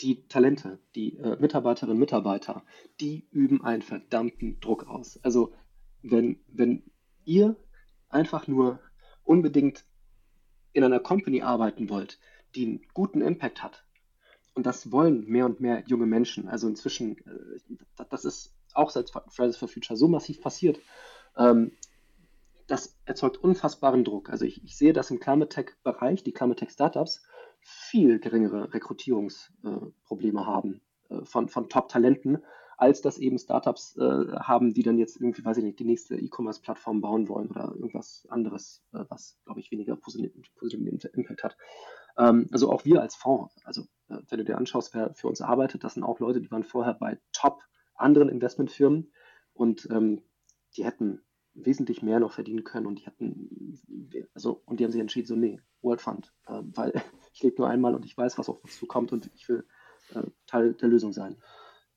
Die 0.00 0.26
Talente, 0.26 0.80
die 0.96 1.16
äh, 1.18 1.36
Mitarbeiterinnen 1.40 1.94
und 1.94 2.00
Mitarbeiter, 2.00 2.64
die 3.00 3.28
üben 3.30 3.64
einen 3.64 3.82
verdammten 3.82 4.58
Druck 4.58 4.88
aus. 4.88 5.20
Also 5.22 5.54
wenn, 6.02 6.40
wenn 6.48 6.82
ihr 7.24 7.54
einfach 8.08 8.48
nur 8.48 8.80
unbedingt 9.22 9.84
in 10.72 10.82
einer 10.82 11.00
Company 11.00 11.42
arbeiten 11.42 11.88
wollt, 11.88 12.18
die 12.56 12.66
einen 12.66 12.86
guten 12.92 13.20
Impact 13.20 13.62
hat, 13.62 13.84
und 14.54 14.66
das 14.66 14.90
wollen 14.90 15.26
mehr 15.26 15.46
und 15.46 15.60
mehr 15.60 15.84
junge 15.86 16.06
Menschen. 16.06 16.48
Also 16.48 16.66
inzwischen, 16.66 17.18
äh, 17.18 18.04
das 18.10 18.24
ist 18.24 18.52
auch 18.74 18.90
seit 18.90 19.10
Fridays 19.28 19.58
for 19.58 19.68
Future 19.68 19.96
so 19.96 20.08
massiv 20.08 20.40
passiert. 20.40 20.80
Ähm, 21.36 21.72
das 22.66 22.98
erzeugt 23.04 23.38
unfassbaren 23.38 24.04
Druck. 24.04 24.30
Also 24.30 24.44
ich, 24.44 24.62
ich 24.64 24.76
sehe, 24.76 24.92
dass 24.92 25.10
im 25.10 25.20
Climate 25.20 25.48
Tech-Bereich 25.48 26.22
die 26.22 26.32
Climate 26.32 26.60
Tech 26.60 26.70
Startups 26.70 27.22
viel 27.60 28.18
geringere 28.18 28.72
Rekrutierungsprobleme 28.74 30.40
äh, 30.40 30.44
haben 30.44 30.80
äh, 31.08 31.24
von, 31.24 31.48
von 31.48 31.68
Top-Talenten, 31.68 32.42
als 32.78 33.00
das 33.00 33.16
eben 33.16 33.38
Startups 33.38 33.96
haben, 33.96 34.74
die 34.74 34.82
dann 34.82 34.98
jetzt 34.98 35.18
irgendwie, 35.18 35.42
weiß 35.42 35.56
ich 35.56 35.64
nicht, 35.64 35.78
die 35.78 35.86
nächste 35.86 36.14
E-Commerce-Plattform 36.14 37.00
bauen 37.00 37.26
wollen 37.26 37.48
oder 37.48 37.72
irgendwas 37.74 38.26
anderes, 38.28 38.82
was, 38.90 39.38
glaube 39.46 39.60
ich, 39.60 39.70
weniger 39.70 39.96
positiven 39.96 41.00
Impact 41.14 41.42
hat. 41.42 41.56
Ähm, 42.18 42.48
also 42.52 42.70
auch 42.70 42.84
wir 42.84 43.00
als 43.00 43.14
Fonds, 43.14 43.54
also 43.64 43.82
äh, 44.08 44.18
wenn 44.28 44.38
du 44.38 44.44
dir 44.44 44.58
anschaust, 44.58 44.94
wer 44.94 45.14
für 45.14 45.28
uns 45.28 45.40
arbeitet, 45.40 45.84
das 45.84 45.94
sind 45.94 46.04
auch 46.04 46.20
Leute, 46.20 46.40
die 46.40 46.50
waren 46.50 46.64
vorher 46.64 46.94
bei 46.94 47.18
top 47.32 47.62
anderen 47.94 48.28
Investmentfirmen 48.28 49.12
und 49.52 49.88
ähm, 49.90 50.22
die 50.76 50.84
hätten 50.84 51.22
wesentlich 51.56 52.02
mehr 52.02 52.20
noch 52.20 52.32
verdienen 52.32 52.64
können 52.64 52.86
und 52.86 53.00
die 53.00 53.06
hatten, 53.06 53.78
also, 54.34 54.62
und 54.66 54.78
die 54.78 54.84
haben 54.84 54.92
sich 54.92 55.00
entschieden, 55.00 55.26
so, 55.26 55.36
nee, 55.36 55.60
World 55.82 56.00
Fund, 56.00 56.32
äh, 56.46 56.60
weil 56.74 56.92
ich 57.32 57.42
lebe 57.42 57.56
nur 57.58 57.68
einmal 57.68 57.94
und 57.94 58.04
ich 58.04 58.16
weiß, 58.16 58.38
was 58.38 58.48
auf 58.48 58.62
uns 58.62 58.78
zukommt 58.78 59.12
und 59.12 59.30
ich 59.34 59.48
will 59.48 59.66
äh, 60.14 60.22
Teil 60.46 60.74
der 60.74 60.88
Lösung 60.88 61.12
sein. 61.12 61.36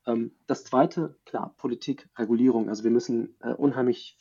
Ähm, 0.05 0.31
das 0.47 0.63
zweite, 0.63 1.19
klar, 1.25 1.53
Politik, 1.57 2.09
Regulierung. 2.17 2.69
Also 2.69 2.83
wir 2.83 2.91
müssen 2.91 3.35
äh, 3.41 3.53
unheimlich, 3.53 4.17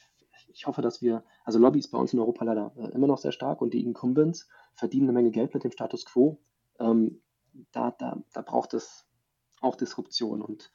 ich 0.48 0.66
hoffe, 0.66 0.82
dass 0.82 1.02
wir, 1.02 1.24
also 1.44 1.58
Lobby 1.58 1.78
ist 1.78 1.90
bei 1.90 1.98
uns 1.98 2.12
in 2.12 2.18
Europa 2.18 2.44
leider 2.44 2.72
äh, 2.76 2.88
immer 2.94 3.06
noch 3.06 3.18
sehr 3.18 3.32
stark 3.32 3.60
und 3.62 3.74
die 3.74 3.84
Incumbents 3.84 4.48
verdienen 4.74 5.06
eine 5.06 5.12
Menge 5.12 5.30
Geld 5.30 5.54
mit 5.54 5.64
dem 5.64 5.72
Status 5.72 6.04
quo. 6.04 6.40
Ähm, 6.78 7.22
da, 7.72 7.90
da, 7.92 8.22
da 8.32 8.42
braucht 8.42 8.74
es 8.74 9.06
auch 9.60 9.76
Disruption 9.76 10.42
und 10.42 10.70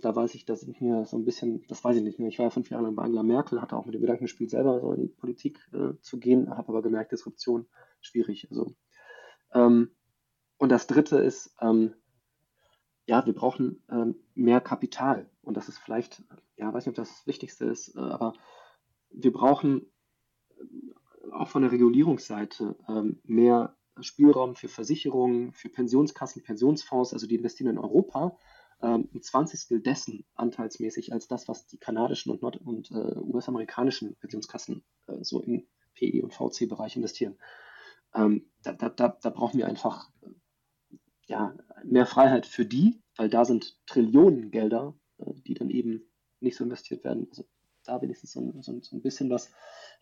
da 0.00 0.14
weiß 0.14 0.34
ich, 0.34 0.44
da 0.44 0.56
sind 0.56 0.80
mir 0.80 1.06
so 1.06 1.16
ein 1.16 1.24
bisschen, 1.24 1.64
das 1.68 1.82
weiß 1.82 1.96
ich 1.96 2.02
nicht 2.02 2.18
mehr. 2.18 2.28
Ich 2.28 2.38
war 2.38 2.46
ja 2.46 2.50
fünf 2.50 2.70
Jahre 2.70 2.84
lang 2.84 2.94
bei 2.94 3.02
Angela 3.02 3.22
Merkel, 3.22 3.60
hatte 3.60 3.76
auch 3.76 3.86
mit 3.86 3.94
dem 3.94 4.00
Gedanken 4.00 4.24
gespielt, 4.24 4.50
selber 4.50 4.80
so 4.80 4.92
in 4.92 5.02
die 5.02 5.08
Politik 5.08 5.60
äh, 5.72 5.98
zu 6.00 6.18
gehen, 6.18 6.50
habe 6.50 6.68
aber 6.68 6.82
gemerkt, 6.82 7.12
Disruption 7.12 7.66
schwierig. 8.00 8.48
Also, 8.50 8.74
ähm, 9.54 9.90
und 10.58 10.70
das 10.70 10.86
dritte 10.86 11.18
ist, 11.18 11.54
ähm, 11.60 11.94
ja, 13.06 13.24
wir 13.24 13.34
brauchen 13.34 13.82
ähm, 13.90 14.16
mehr 14.34 14.60
Kapital. 14.60 15.30
Und 15.42 15.56
das 15.56 15.68
ist 15.68 15.78
vielleicht, 15.78 16.22
ja, 16.56 16.72
weiß 16.72 16.86
nicht, 16.86 16.98
ob 16.98 17.02
das 17.02 17.08
das 17.08 17.26
Wichtigste 17.26 17.64
ist, 17.64 17.96
äh, 17.96 18.00
aber 18.00 18.34
wir 19.10 19.32
brauchen 19.32 19.86
auch 21.32 21.48
von 21.48 21.62
der 21.62 21.72
Regulierungsseite 21.72 22.76
ähm, 22.88 23.20
mehr 23.24 23.76
Spielraum 24.00 24.54
für 24.54 24.68
Versicherungen, 24.68 25.52
für 25.52 25.68
Pensionskassen, 25.68 26.42
Pensionsfonds, 26.42 27.12
also 27.12 27.26
die 27.26 27.36
investieren 27.36 27.70
in 27.70 27.78
Europa, 27.78 28.36
ähm, 28.82 29.08
ein 29.14 29.22
Zwanzigstel 29.22 29.80
dessen 29.80 30.24
anteilsmäßig 30.34 31.12
als 31.12 31.28
das, 31.28 31.48
was 31.48 31.66
die 31.66 31.78
kanadischen 31.78 32.32
und, 32.32 32.42
und 32.66 32.90
äh, 32.90 33.18
US-amerikanischen 33.18 34.16
Pensionskassen 34.16 34.84
äh, 35.06 35.22
so 35.22 35.40
im 35.40 35.66
PE- 35.94 36.22
und 36.22 36.34
VC-Bereich 36.34 36.96
investieren. 36.96 37.38
Ähm, 38.14 38.50
da, 38.62 38.72
da, 38.72 38.88
da, 38.88 39.18
da, 39.20 39.30
brauchen 39.30 39.58
wir 39.58 39.66
einfach 39.66 40.10
ja, 41.26 41.54
mehr 41.84 42.06
Freiheit 42.06 42.46
für 42.46 42.66
die, 42.66 43.00
weil 43.16 43.28
da 43.28 43.44
sind 43.44 43.78
Trillionen 43.86 44.50
Gelder, 44.50 44.94
äh, 45.18 45.32
die 45.46 45.54
dann 45.54 45.70
eben 45.70 46.10
nicht 46.40 46.56
so 46.56 46.64
investiert 46.64 47.04
werden. 47.04 47.28
Also 47.30 47.44
da 47.84 48.02
wenigstens 48.02 48.32
so, 48.32 48.52
so, 48.60 48.80
so 48.80 48.96
ein 48.96 49.02
bisschen 49.02 49.30
was. 49.30 49.50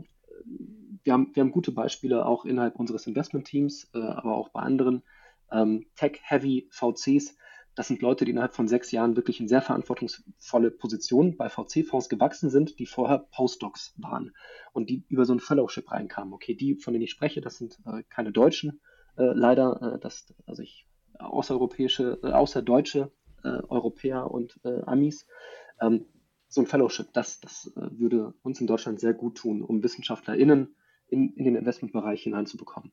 wir, 1.04 1.14
haben, 1.14 1.32
wir 1.34 1.42
haben 1.42 1.52
gute 1.52 1.72
Beispiele 1.72 2.26
auch 2.26 2.46
innerhalb 2.46 2.76
unseres 2.76 3.08
Investmentteams, 3.08 3.90
äh, 3.94 4.00
aber 4.00 4.36
auch 4.36 4.50
bei 4.50 4.62
anderen 4.62 5.02
ähm, 5.52 5.88
Tech-Heavy 5.96 6.70
VCs, 6.72 7.36
das 7.76 7.88
sind 7.88 8.02
Leute, 8.02 8.26
die 8.26 8.32
innerhalb 8.32 8.54
von 8.54 8.68
sechs 8.68 8.92
Jahren 8.92 9.16
wirklich 9.16 9.40
in 9.40 9.48
sehr 9.48 9.62
verantwortungsvolle 9.62 10.72
Positionen 10.72 11.38
bei 11.38 11.50
VC-Fonds 11.50 12.10
gewachsen 12.10 12.50
sind, 12.50 12.78
die 12.80 12.86
vorher 12.86 13.20
Postdocs 13.32 13.96
waren 13.98 14.34
und 14.74 14.90
die 14.90 15.06
über 15.10 15.26
so 15.26 15.34
ein 15.34 15.40
Fellowship 15.40 15.92
reinkamen. 15.92 16.34
Okay, 16.34 16.56
die, 16.56 16.76
von 16.76 16.94
denen 16.94 17.04
ich 17.04 17.12
spreche, 17.12 17.42
das 17.42 17.58
sind 17.58 17.80
äh, 17.86 18.04
keine 18.10 18.32
Deutschen, 18.32 18.82
äh, 19.18 19.24
leider, 19.24 19.96
äh, 19.96 20.00
das, 20.00 20.34
also 20.46 20.62
ich, 20.62 20.88
außereuropäische, 21.18 22.20
äh, 22.24 22.32
außerdeutsche 22.32 23.12
äh, 23.44 23.48
Europäer 23.70 24.30
und 24.30 24.60
äh, 24.64 24.82
Amis. 24.86 25.28
ähm, 25.82 26.06
so 26.48 26.62
ein 26.62 26.68
Fellowship, 26.68 27.12
das, 27.14 27.40
das 27.40 27.72
äh, 27.76 27.90
würde 27.98 28.36
uns 28.44 28.62
in 28.62 28.68
Deutschland 28.68 29.00
sehr 29.00 29.14
gut 29.14 29.38
tun, 29.38 29.64
um 29.64 29.82
WissenschaftlerInnen 29.82 30.76
in, 31.08 31.34
in 31.34 31.46
den 31.46 31.56
Investmentbereich 31.56 32.22
hineinzubekommen. 32.22 32.92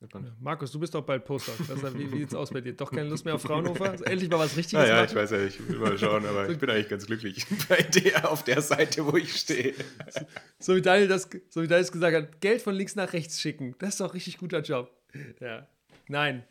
Ja, 0.00 0.20
Markus, 0.40 0.72
du 0.72 0.80
bist 0.80 0.94
doch 0.94 1.04
bald 1.04 1.26
Postdoc. 1.26 1.58
wie, 1.94 2.10
wie 2.10 2.18
sieht 2.20 2.28
es 2.28 2.34
aus 2.34 2.50
bei 2.50 2.62
dir? 2.62 2.72
Doch 2.72 2.90
keine 2.90 3.10
Lust 3.10 3.24
mehr 3.26 3.34
auf 3.34 3.42
Fraunhofer? 3.42 3.94
Endlich 4.06 4.30
mal 4.30 4.38
was 4.38 4.56
Richtiges 4.56 4.82
naja, 4.86 5.02
machen? 5.02 5.08
ich 5.10 5.14
weiß 5.14 5.30
ja, 5.30 5.44
ich 5.44 5.68
will 5.68 5.78
mal 5.78 5.98
schauen, 5.98 6.24
aber 6.24 6.48
ich 6.48 6.58
bin 6.58 6.70
eigentlich 6.70 6.88
ganz 6.88 7.06
glücklich 7.06 7.46
bei 7.68 7.82
der, 7.82 8.30
auf 8.30 8.42
der 8.42 8.62
Seite, 8.62 9.04
wo 9.06 9.16
ich 9.16 9.34
stehe. 9.36 9.74
So 10.58 10.76
wie 10.76 10.82
Daniel 10.82 11.08
das, 11.08 11.28
so 11.48 11.62
wie 11.62 11.66
Daniel 11.66 11.84
das 11.84 11.92
gesagt 11.92 12.14
hat, 12.14 12.40
Geld 12.40 12.60
von 12.60 12.74
links 12.74 12.96
nach 12.96 13.12
rechts 13.12 13.40
schicken. 13.40 13.74
Das 13.78 13.90
ist 13.90 14.00
doch 14.00 14.06
ein 14.06 14.12
richtig 14.12 14.38
guter 14.38 14.60
Job. 14.60 14.90
Ja. 15.40 15.66
Nein. 16.08 16.44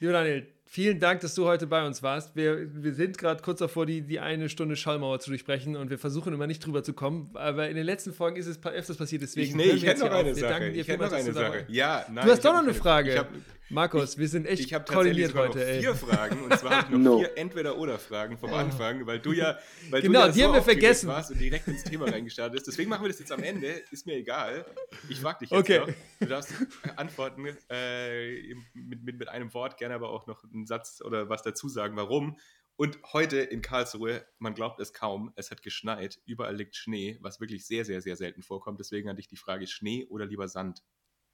Lieber 0.00 0.12
Daniel, 0.12 0.46
Vielen 0.68 0.98
Dank, 0.98 1.20
dass 1.20 1.36
du 1.36 1.46
heute 1.46 1.68
bei 1.68 1.86
uns 1.86 2.02
warst. 2.02 2.34
Wir, 2.34 2.66
wir 2.74 2.92
sind 2.92 3.18
gerade 3.18 3.40
kurz 3.40 3.60
davor, 3.60 3.86
die, 3.86 4.02
die 4.02 4.18
eine 4.18 4.48
Stunde 4.48 4.74
Schallmauer 4.74 5.20
zu 5.20 5.30
durchbrechen 5.30 5.76
und 5.76 5.90
wir 5.90 5.98
versuchen 5.98 6.34
immer 6.34 6.48
nicht 6.48 6.66
drüber 6.66 6.82
zu 6.82 6.92
kommen. 6.92 7.30
Aber 7.34 7.68
in 7.68 7.76
den 7.76 7.86
letzten 7.86 8.12
Folgen 8.12 8.36
ist 8.36 8.48
es 8.48 8.62
öfters 8.64 8.96
passiert. 8.96 9.22
Deswegen 9.22 9.58
ich, 9.60 9.66
nee, 9.66 9.72
ich 9.72 9.86
hätte 9.86 10.00
noch 10.00 10.10
eine 10.10 10.34
Sache. 10.34 10.68
Ich 10.70 10.88
hätte 10.88 11.04
noch 11.04 11.12
eine 11.12 11.32
Sache. 11.32 11.64
Ja, 11.68 12.04
nein, 12.10 12.26
du 12.26 12.32
hast 12.32 12.44
doch 12.44 12.52
noch 12.52 12.62
eine 12.62 12.74
Frage. 12.74 13.16
Hab, 13.16 13.28
Markus, 13.68 14.16
wir 14.16 14.28
sind 14.28 14.46
echt 14.46 14.62
ich 14.62 14.84
koordiniert 14.84 15.34
heute. 15.34 15.58
Ich 15.58 15.86
habe 15.86 15.96
vier 15.96 16.08
Fragen 16.08 16.42
und 16.44 16.58
zwar 16.58 16.70
habe 16.70 16.84
ich 16.84 16.90
noch 16.98 16.98
no. 16.98 17.18
vier 17.18 17.36
Entweder-Oder-Fragen 17.36 18.38
vom 18.38 18.52
Anfang, 18.54 19.06
weil 19.06 19.18
du 19.18 19.32
ja, 19.32 19.58
weil 19.90 20.02
genau, 20.02 20.20
du 20.20 20.26
ja 20.26 20.32
die 20.32 20.38
so 20.40 20.46
haben 20.46 20.54
wir 20.54 20.62
vergessen. 20.62 21.08
warst 21.08 21.32
und 21.32 21.40
direkt 21.40 21.66
ins 21.66 21.82
Thema 21.82 22.06
reingestartet 22.06 22.54
bist. 22.54 22.68
Deswegen 22.68 22.88
machen 22.88 23.02
wir 23.02 23.08
das 23.08 23.18
jetzt 23.18 23.32
am 23.32 23.42
Ende. 23.42 23.82
Ist 23.90 24.06
mir 24.06 24.14
egal. 24.14 24.64
Ich 25.08 25.20
frage 25.20 25.40
dich 25.40 25.50
jetzt 25.50 25.58
okay. 25.58 25.80
noch. 25.80 25.88
Du 26.20 26.26
darfst 26.26 26.54
antworten 26.96 27.46
äh, 27.68 28.54
mit, 28.74 29.02
mit, 29.02 29.18
mit 29.18 29.28
einem 29.28 29.52
Wort, 29.52 29.78
gerne 29.78 29.94
aber 29.94 30.10
auch 30.10 30.28
noch 30.28 30.44
einen 30.44 30.66
Satz 30.66 31.02
oder 31.04 31.28
was 31.28 31.42
dazu 31.42 31.68
sagen, 31.68 31.96
warum. 31.96 32.38
Und 32.76 32.98
heute 33.12 33.38
in 33.38 33.62
Karlsruhe, 33.62 34.26
man 34.38 34.54
glaubt 34.54 34.80
es 34.80 34.92
kaum, 34.92 35.32
es 35.34 35.50
hat 35.50 35.62
geschneit, 35.62 36.20
überall 36.26 36.54
liegt 36.54 36.76
Schnee, 36.76 37.18
was 37.20 37.40
wirklich 37.40 37.66
sehr, 37.66 37.84
sehr, 37.86 38.02
sehr 38.02 38.16
selten 38.16 38.42
vorkommt. 38.42 38.78
Deswegen 38.78 39.08
an 39.08 39.16
dich 39.16 39.28
die 39.28 39.36
Frage, 39.36 39.66
Schnee 39.66 40.04
oder 40.10 40.26
lieber 40.26 40.46
Sand? 40.46 40.84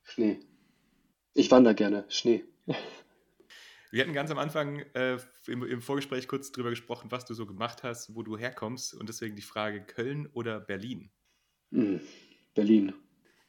Schnee. 0.05 0.41
Ich 1.35 1.51
wandere 1.51 1.75
gerne. 1.75 2.05
Schnee. 2.09 2.45
Wir 3.91 4.03
hatten 4.03 4.15
ganz 4.15 4.31
am 4.31 4.39
Anfang 4.39 4.81
äh, 4.95 5.19
im, 5.47 5.63
im, 5.65 5.83
Vorgespräch 5.83 6.27
kurz 6.27 6.51
drüber 6.51 6.71
gesprochen, 6.71 7.11
was 7.11 7.27
du 7.27 7.35
so 7.35 7.45
gemacht 7.45 7.83
hast, 7.83 8.15
wo 8.15 8.23
du 8.23 8.39
herkommst 8.39 8.95
und 8.95 9.09
deswegen 9.09 9.37
die 9.37 9.43
Frage 9.43 9.83
Köln 9.83 10.29
oder 10.33 10.61
Berlin? 10.61 11.11
Hm, 11.73 12.01
Berlin. 12.55 12.95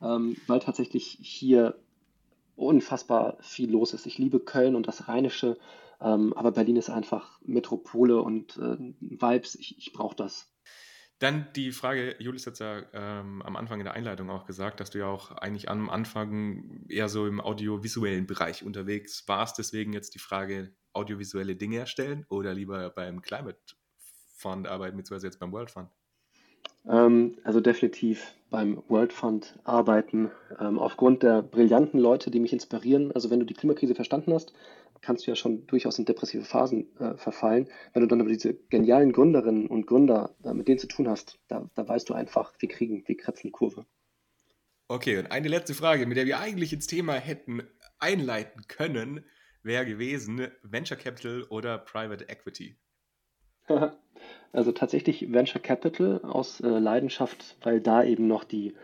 Ähm, 0.02 0.36
weil 0.48 0.60
tatsächlich 0.60 1.18
hier 1.22 1.80
unfassbar 2.56 3.38
viel 3.42 3.72
los 3.72 3.94
ist. 3.94 4.06
Ich 4.06 4.18
liebe 4.18 4.40
Köln 4.40 4.76
und 4.76 4.88
das 4.88 5.08
Rheinische, 5.08 5.58
ähm, 6.02 6.34
aber 6.34 6.52
Berlin 6.52 6.76
ist 6.76 6.90
einfach 6.90 7.40
Metropole 7.44 8.22
und 8.22 8.58
äh, 8.58 8.78
Vibes. 9.00 9.56
Ich, 9.56 9.78
ich 9.78 9.94
brauche 9.94 10.16
das. 10.16 10.53
Dann 11.20 11.48
die 11.56 11.72
Frage, 11.72 12.16
Julius 12.20 12.48
hat 12.48 12.60
ja 12.60 12.84
ähm, 12.94 13.42
am 13.44 13.56
Anfang 13.56 13.80
in 13.80 13.86
der 13.86 13.94
Einleitung 13.94 14.30
auch 14.30 14.46
gesagt, 14.46 14.80
dass 14.80 14.90
du 14.90 15.00
ja 15.00 15.08
auch 15.08 15.32
eigentlich 15.32 15.70
am 15.70 15.90
Anfang 15.90 16.86
eher 16.90 17.08
so 17.08 17.28
im 17.28 17.40
audiovisuellen 17.40 18.28
Bereich 18.28 18.64
unterwegs 18.64 19.24
warst. 19.28 19.58
Deswegen 19.58 19.94
jetzt 19.94 20.16
die 20.16 20.20
Frage, 20.20 20.74
audiovisuelle 20.94 21.56
Dinge 21.56 21.78
erstellen 21.78 22.26
oder 22.30 22.54
lieber 22.54 22.90
beim 22.90 23.22
Climate 23.22 23.58
Fund 24.36 24.68
arbeiten, 24.68 24.98
beziehungsweise 24.98 25.28
jetzt 25.28 25.40
beim 25.40 25.52
World 25.52 25.72
Fund? 25.72 25.90
Ähm, 26.88 27.38
also 27.44 27.62
definitiv 27.62 28.34
beim 28.50 28.84
World 28.88 29.14
Fund 29.14 29.58
arbeiten. 29.64 30.32
Ähm, 30.60 30.78
aufgrund 30.78 31.24
der 31.24 31.42
brillanten 31.42 32.00
Leute, 32.00 32.30
die 32.30 32.40
mich 32.40 32.54
inspirieren. 32.54 33.12
Also 33.14 33.30
wenn 33.30 33.40
du 33.40 33.46
die 33.46 33.54
Klimakrise 33.54 33.96
verstanden 33.96 34.34
hast, 34.34 34.54
kannst 35.04 35.28
du 35.28 35.32
ja 35.32 35.36
schon 35.36 35.68
durchaus 35.68 36.00
in 36.00 36.06
depressive 36.06 36.44
Phasen 36.44 36.96
äh, 36.98 37.16
verfallen. 37.18 37.70
Wenn 37.94 38.02
du 38.02 38.08
dann 38.08 38.22
aber 38.22 38.30
diese 38.30 38.56
genialen 38.70 39.12
Gründerinnen 39.12 39.68
und 39.68 39.86
Gründer 39.86 40.36
äh, 40.44 40.54
mit 40.54 40.68
denen 40.68 40.80
zu 40.80 40.88
tun 40.88 41.08
hast, 41.08 41.40
da, 41.48 41.70
da 41.76 41.88
weißt 41.88 42.10
du 42.10 42.14
einfach, 42.14 42.54
wir 42.60 42.70
kriegen, 42.70 43.04
wir 43.06 43.18
kratzen 43.18 43.48
die 43.48 43.52
Kurve. 43.52 43.86
Okay, 44.88 45.18
und 45.18 45.32
eine 45.32 45.48
letzte 45.48 45.74
Frage, 45.74 46.06
mit 46.06 46.18
der 46.18 46.26
wir 46.26 46.40
eigentlich 46.40 46.74
ins 46.74 46.88
Thema 46.88 47.14
hätten 47.14 47.64
einleiten 48.00 48.64
können, 48.68 49.26
wäre 49.62 49.86
gewesen 49.86 50.48
Venture 50.64 50.98
Capital 50.98 51.44
oder 51.44 51.78
Private 51.78 52.28
Equity? 52.30 52.76
also 54.52 54.72
tatsächlich 54.72 55.32
Venture 55.32 55.62
Capital 55.62 56.22
aus 56.24 56.60
äh, 56.60 56.68
Leidenschaft, 56.68 57.58
weil 57.62 57.82
da 57.82 58.04
eben 58.04 58.28
noch 58.28 58.44
die 58.44 58.76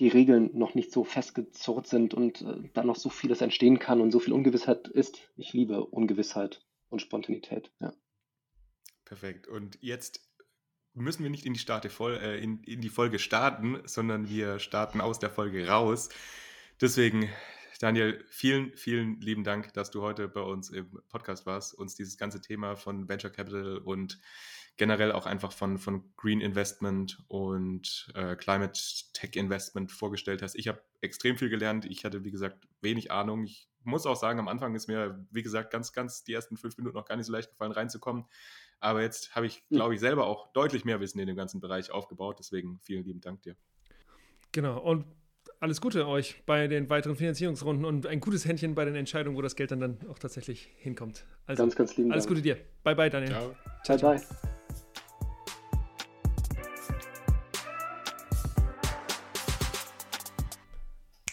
die 0.00 0.08
Regeln 0.08 0.50
noch 0.54 0.74
nicht 0.74 0.90
so 0.90 1.04
festgezurrt 1.04 1.86
sind 1.86 2.14
und 2.14 2.40
äh, 2.40 2.68
da 2.72 2.82
noch 2.82 2.96
so 2.96 3.10
vieles 3.10 3.42
entstehen 3.42 3.78
kann 3.78 4.00
und 4.00 4.10
so 4.10 4.18
viel 4.18 4.32
Ungewissheit 4.32 4.88
ist. 4.88 5.30
Ich 5.36 5.52
liebe 5.52 5.84
Ungewissheit 5.84 6.64
und 6.88 7.00
Spontanität. 7.00 7.70
Ja. 7.80 7.92
Perfekt. 9.04 9.46
Und 9.46 9.78
jetzt 9.82 10.26
müssen 10.94 11.22
wir 11.22 11.30
nicht 11.30 11.44
in 11.44 11.52
die, 11.52 11.60
Starte 11.60 11.90
voll, 11.90 12.14
äh, 12.14 12.42
in, 12.42 12.62
in 12.64 12.80
die 12.80 12.88
Folge 12.88 13.18
starten, 13.18 13.80
sondern 13.84 14.28
wir 14.28 14.58
starten 14.58 15.02
aus 15.02 15.18
der 15.18 15.30
Folge 15.30 15.68
raus. 15.68 16.08
Deswegen, 16.80 17.28
Daniel, 17.78 18.24
vielen, 18.28 18.74
vielen 18.76 19.20
lieben 19.20 19.44
Dank, 19.44 19.74
dass 19.74 19.90
du 19.90 20.00
heute 20.00 20.28
bei 20.28 20.40
uns 20.40 20.70
im 20.70 21.02
Podcast 21.10 21.44
warst, 21.44 21.74
uns 21.74 21.94
dieses 21.94 22.16
ganze 22.16 22.40
Thema 22.40 22.74
von 22.74 23.06
Venture 23.06 23.30
Capital 23.30 23.78
und 23.78 24.18
generell 24.80 25.12
auch 25.12 25.26
einfach 25.26 25.52
von, 25.52 25.76
von 25.76 26.10
Green 26.16 26.40
Investment 26.40 27.22
und 27.28 28.10
äh, 28.14 28.34
Climate 28.34 28.80
Tech 29.12 29.36
Investment 29.36 29.92
vorgestellt 29.92 30.40
hast. 30.40 30.54
Ich 30.54 30.68
habe 30.68 30.80
extrem 31.02 31.36
viel 31.36 31.50
gelernt. 31.50 31.84
Ich 31.84 32.06
hatte, 32.06 32.24
wie 32.24 32.30
gesagt, 32.30 32.66
wenig 32.80 33.10
Ahnung. 33.10 33.44
Ich 33.44 33.68
muss 33.84 34.06
auch 34.06 34.16
sagen, 34.16 34.38
am 34.38 34.48
Anfang 34.48 34.74
ist 34.74 34.88
mir, 34.88 35.22
wie 35.30 35.42
gesagt, 35.42 35.70
ganz, 35.70 35.92
ganz 35.92 36.24
die 36.24 36.32
ersten 36.32 36.56
fünf 36.56 36.78
Minuten 36.78 36.96
noch 36.96 37.04
gar 37.04 37.16
nicht 37.16 37.26
so 37.26 37.32
leicht 37.32 37.50
gefallen, 37.50 37.72
reinzukommen. 37.72 38.24
Aber 38.80 39.02
jetzt 39.02 39.36
habe 39.36 39.44
ich, 39.44 39.56
hm. 39.56 39.76
glaube 39.76 39.92
ich, 39.92 40.00
selber 40.00 40.24
auch 40.24 40.50
deutlich 40.54 40.86
mehr 40.86 40.98
Wissen 40.98 41.18
in 41.18 41.26
dem 41.26 41.36
ganzen 41.36 41.60
Bereich 41.60 41.90
aufgebaut. 41.90 42.38
Deswegen 42.38 42.78
vielen 42.80 43.04
lieben 43.04 43.20
Dank 43.20 43.42
dir. 43.42 43.56
Genau. 44.50 44.80
Und 44.80 45.04
alles 45.58 45.82
Gute 45.82 46.08
euch 46.08 46.42
bei 46.46 46.68
den 46.68 46.88
weiteren 46.88 47.16
Finanzierungsrunden 47.16 47.84
und 47.84 48.06
ein 48.06 48.20
gutes 48.20 48.46
Händchen 48.46 48.74
bei 48.74 48.86
den 48.86 48.94
Entscheidungen, 48.94 49.36
wo 49.36 49.42
das 49.42 49.56
Geld 49.56 49.72
dann, 49.72 49.80
dann 49.80 49.98
auch 50.08 50.18
tatsächlich 50.18 50.70
hinkommt. 50.78 51.26
Also, 51.44 51.64
ganz, 51.64 51.76
ganz 51.76 51.98
lieben 51.98 52.10
Alles 52.10 52.24
Dank. 52.24 52.30
Gute 52.30 52.40
dir. 52.40 52.56
Bye, 52.82 52.94
bye, 52.94 53.10
Daniel. 53.10 53.30
Ciao. 53.30 53.54
Ciao, 53.84 53.98
ciao. 53.98 54.14
Bye. 54.14 54.59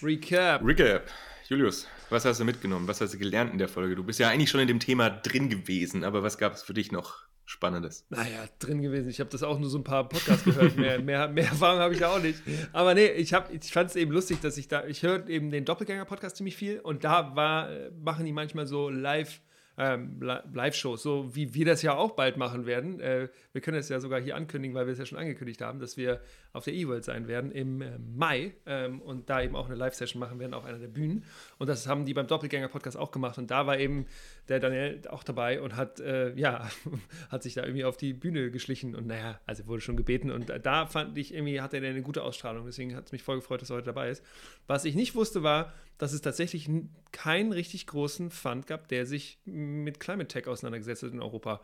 Recap. 0.08 0.64
Recap. 0.64 1.04
Julius, 1.50 1.86
was 2.10 2.24
hast 2.24 2.40
du 2.40 2.46
mitgenommen? 2.46 2.88
Was 2.88 3.02
hast 3.02 3.14
du 3.14 3.18
gelernt 3.18 3.52
in 3.52 3.58
der 3.58 3.68
Folge? 3.68 3.94
Du 3.98 4.06
bist 4.06 4.20
ja 4.20 4.30
eigentlich 4.30 4.50
schon 4.50 4.62
in 4.62 4.68
dem 4.70 4.80
Thema 4.80 5.10
drin 5.10 5.50
gewesen, 5.50 6.06
aber 6.06 6.24
was 6.24 6.38
gab 6.38 6.54
es 6.54 6.64
für 6.64 6.74
dich 6.74 6.94
noch 6.94 7.26
Spannendes? 7.44 8.06
Naja, 8.10 8.46
drin 8.60 8.82
gewesen. 8.82 9.10
Ich 9.10 9.20
habe 9.20 9.30
das 9.30 9.44
auch 9.44 9.60
nur 9.60 9.70
so 9.70 9.78
ein 9.78 9.84
paar 9.84 10.08
Podcasts 10.08 10.46
gehört. 10.46 10.78
Mehr, 10.78 11.00
mehr, 11.02 11.28
mehr 11.28 11.44
Erfahrung 11.46 11.80
habe 11.80 11.94
ich 11.94 12.00
da 12.00 12.16
auch 12.16 12.22
nicht. 12.22 12.42
Aber 12.72 12.94
nee, 12.94 13.08
ich, 13.08 13.34
ich 13.34 13.72
fand 13.72 13.90
es 13.90 13.98
eben 13.98 14.12
lustig, 14.12 14.40
dass 14.40 14.58
ich 14.58 14.70
da, 14.70 14.86
ich 14.86 15.04
höre 15.04 15.28
eben 15.28 15.50
den 15.50 15.66
Doppelgänger-Podcast 15.66 16.38
ziemlich 16.38 16.56
viel 16.56 16.80
und 16.80 17.04
da 17.04 17.36
war, 17.36 17.70
äh, 17.70 17.92
machen 18.02 18.24
die 18.26 18.32
manchmal 18.34 18.66
so 18.66 18.90
live- 18.90 19.42
ähm, 19.78 20.20
Live-Shows, 20.20 21.04
so 21.04 21.36
wie 21.36 21.54
wir 21.54 21.66
das 21.66 21.84
ja 21.84 21.96
auch 21.96 22.12
bald 22.12 22.36
machen 22.38 22.66
werden. 22.66 23.00
Äh, 23.00 23.30
wir 23.54 23.62
können 23.62 23.78
es 23.78 23.90
ja 23.90 24.00
sogar 24.00 24.20
hier 24.20 24.36
ankündigen, 24.36 24.76
weil 24.76 24.88
wir 24.88 24.94
es 24.94 25.00
ja 25.00 25.06
schon 25.06 25.20
angekündigt 25.20 25.62
haben, 25.62 25.80
dass 25.80 25.98
wir 25.98 26.20
auf 26.52 26.64
der 26.64 26.74
E-World 26.74 27.04
sein 27.04 27.28
werden 27.28 27.52
im 27.52 27.82
äh, 27.82 28.00
Mai 28.00 28.54
ähm, 28.66 29.02
und 29.02 29.30
da 29.30 29.42
eben 29.42 29.56
auch 29.56 29.68
eine 29.68 29.76
Live-Session 29.76 30.20
machen 30.20 30.40
werden 30.40 30.56
auf 30.56 30.66
einer 30.66 30.80
der 30.80 30.88
Bühnen. 30.88 31.24
Und 31.60 31.68
das 31.68 31.86
haben 31.88 32.06
die 32.06 32.16
beim 32.16 32.26
Doppelgänger-Podcast 32.26 32.98
auch 32.98 33.12
gemacht. 33.12 33.38
Und 33.38 33.52
da 33.52 33.68
war 33.68 33.78
eben 33.78 34.08
der 34.50 34.60
Daniel 34.60 35.02
auch 35.10 35.24
dabei 35.24 35.62
und 35.62 35.76
hat, 35.76 36.00
äh, 36.00 36.34
ja, 36.34 36.68
hat 37.30 37.44
sich 37.44 37.54
da 37.54 37.64
irgendwie 37.64 37.86
auf 37.86 37.98
die 37.98 38.14
Bühne 38.14 38.50
geschlichen 38.50 38.96
und 38.96 39.06
naja, 39.06 39.40
also 39.46 39.68
wurde 39.68 39.82
schon 39.82 39.96
gebeten. 39.96 40.32
Und 40.32 40.52
da 40.64 40.88
fand 40.88 41.16
ich 41.20 41.34
irgendwie, 41.34 41.62
hat 41.62 41.76
er 41.76 41.84
eine 41.84 42.02
gute 42.02 42.24
Ausstrahlung. 42.24 42.66
Deswegen 42.66 42.96
hat 42.96 43.06
es 43.06 43.12
mich 43.12 43.22
voll 43.22 43.36
gefreut, 43.36 43.62
dass 43.62 43.70
er 43.70 43.76
heute 43.76 43.86
dabei 43.86 44.10
ist. 44.10 44.24
Was 44.66 44.86
ich 44.86 44.96
nicht 44.96 45.14
wusste, 45.14 45.44
war, 45.44 45.72
dass 45.98 46.14
es 46.14 46.22
tatsächlich 46.22 46.70
keinen 47.12 47.52
richtig 47.52 47.88
großen 47.88 48.30
Fund 48.30 48.68
gab, 48.68 48.88
der 48.88 49.06
sich 49.06 49.40
mit 49.46 50.00
Climate 50.00 50.28
Tech 50.28 50.48
auseinandergesetzt 50.48 51.04
hat 51.04 51.12
in 51.12 51.22
Europa 51.22 51.62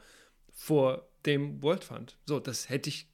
vor 0.52 1.08
dem 1.26 1.62
World 1.64 1.84
Fund. 1.84 2.18
So, 2.26 2.40
das 2.40 2.70
hätte 2.70 2.90
ich 2.90 3.08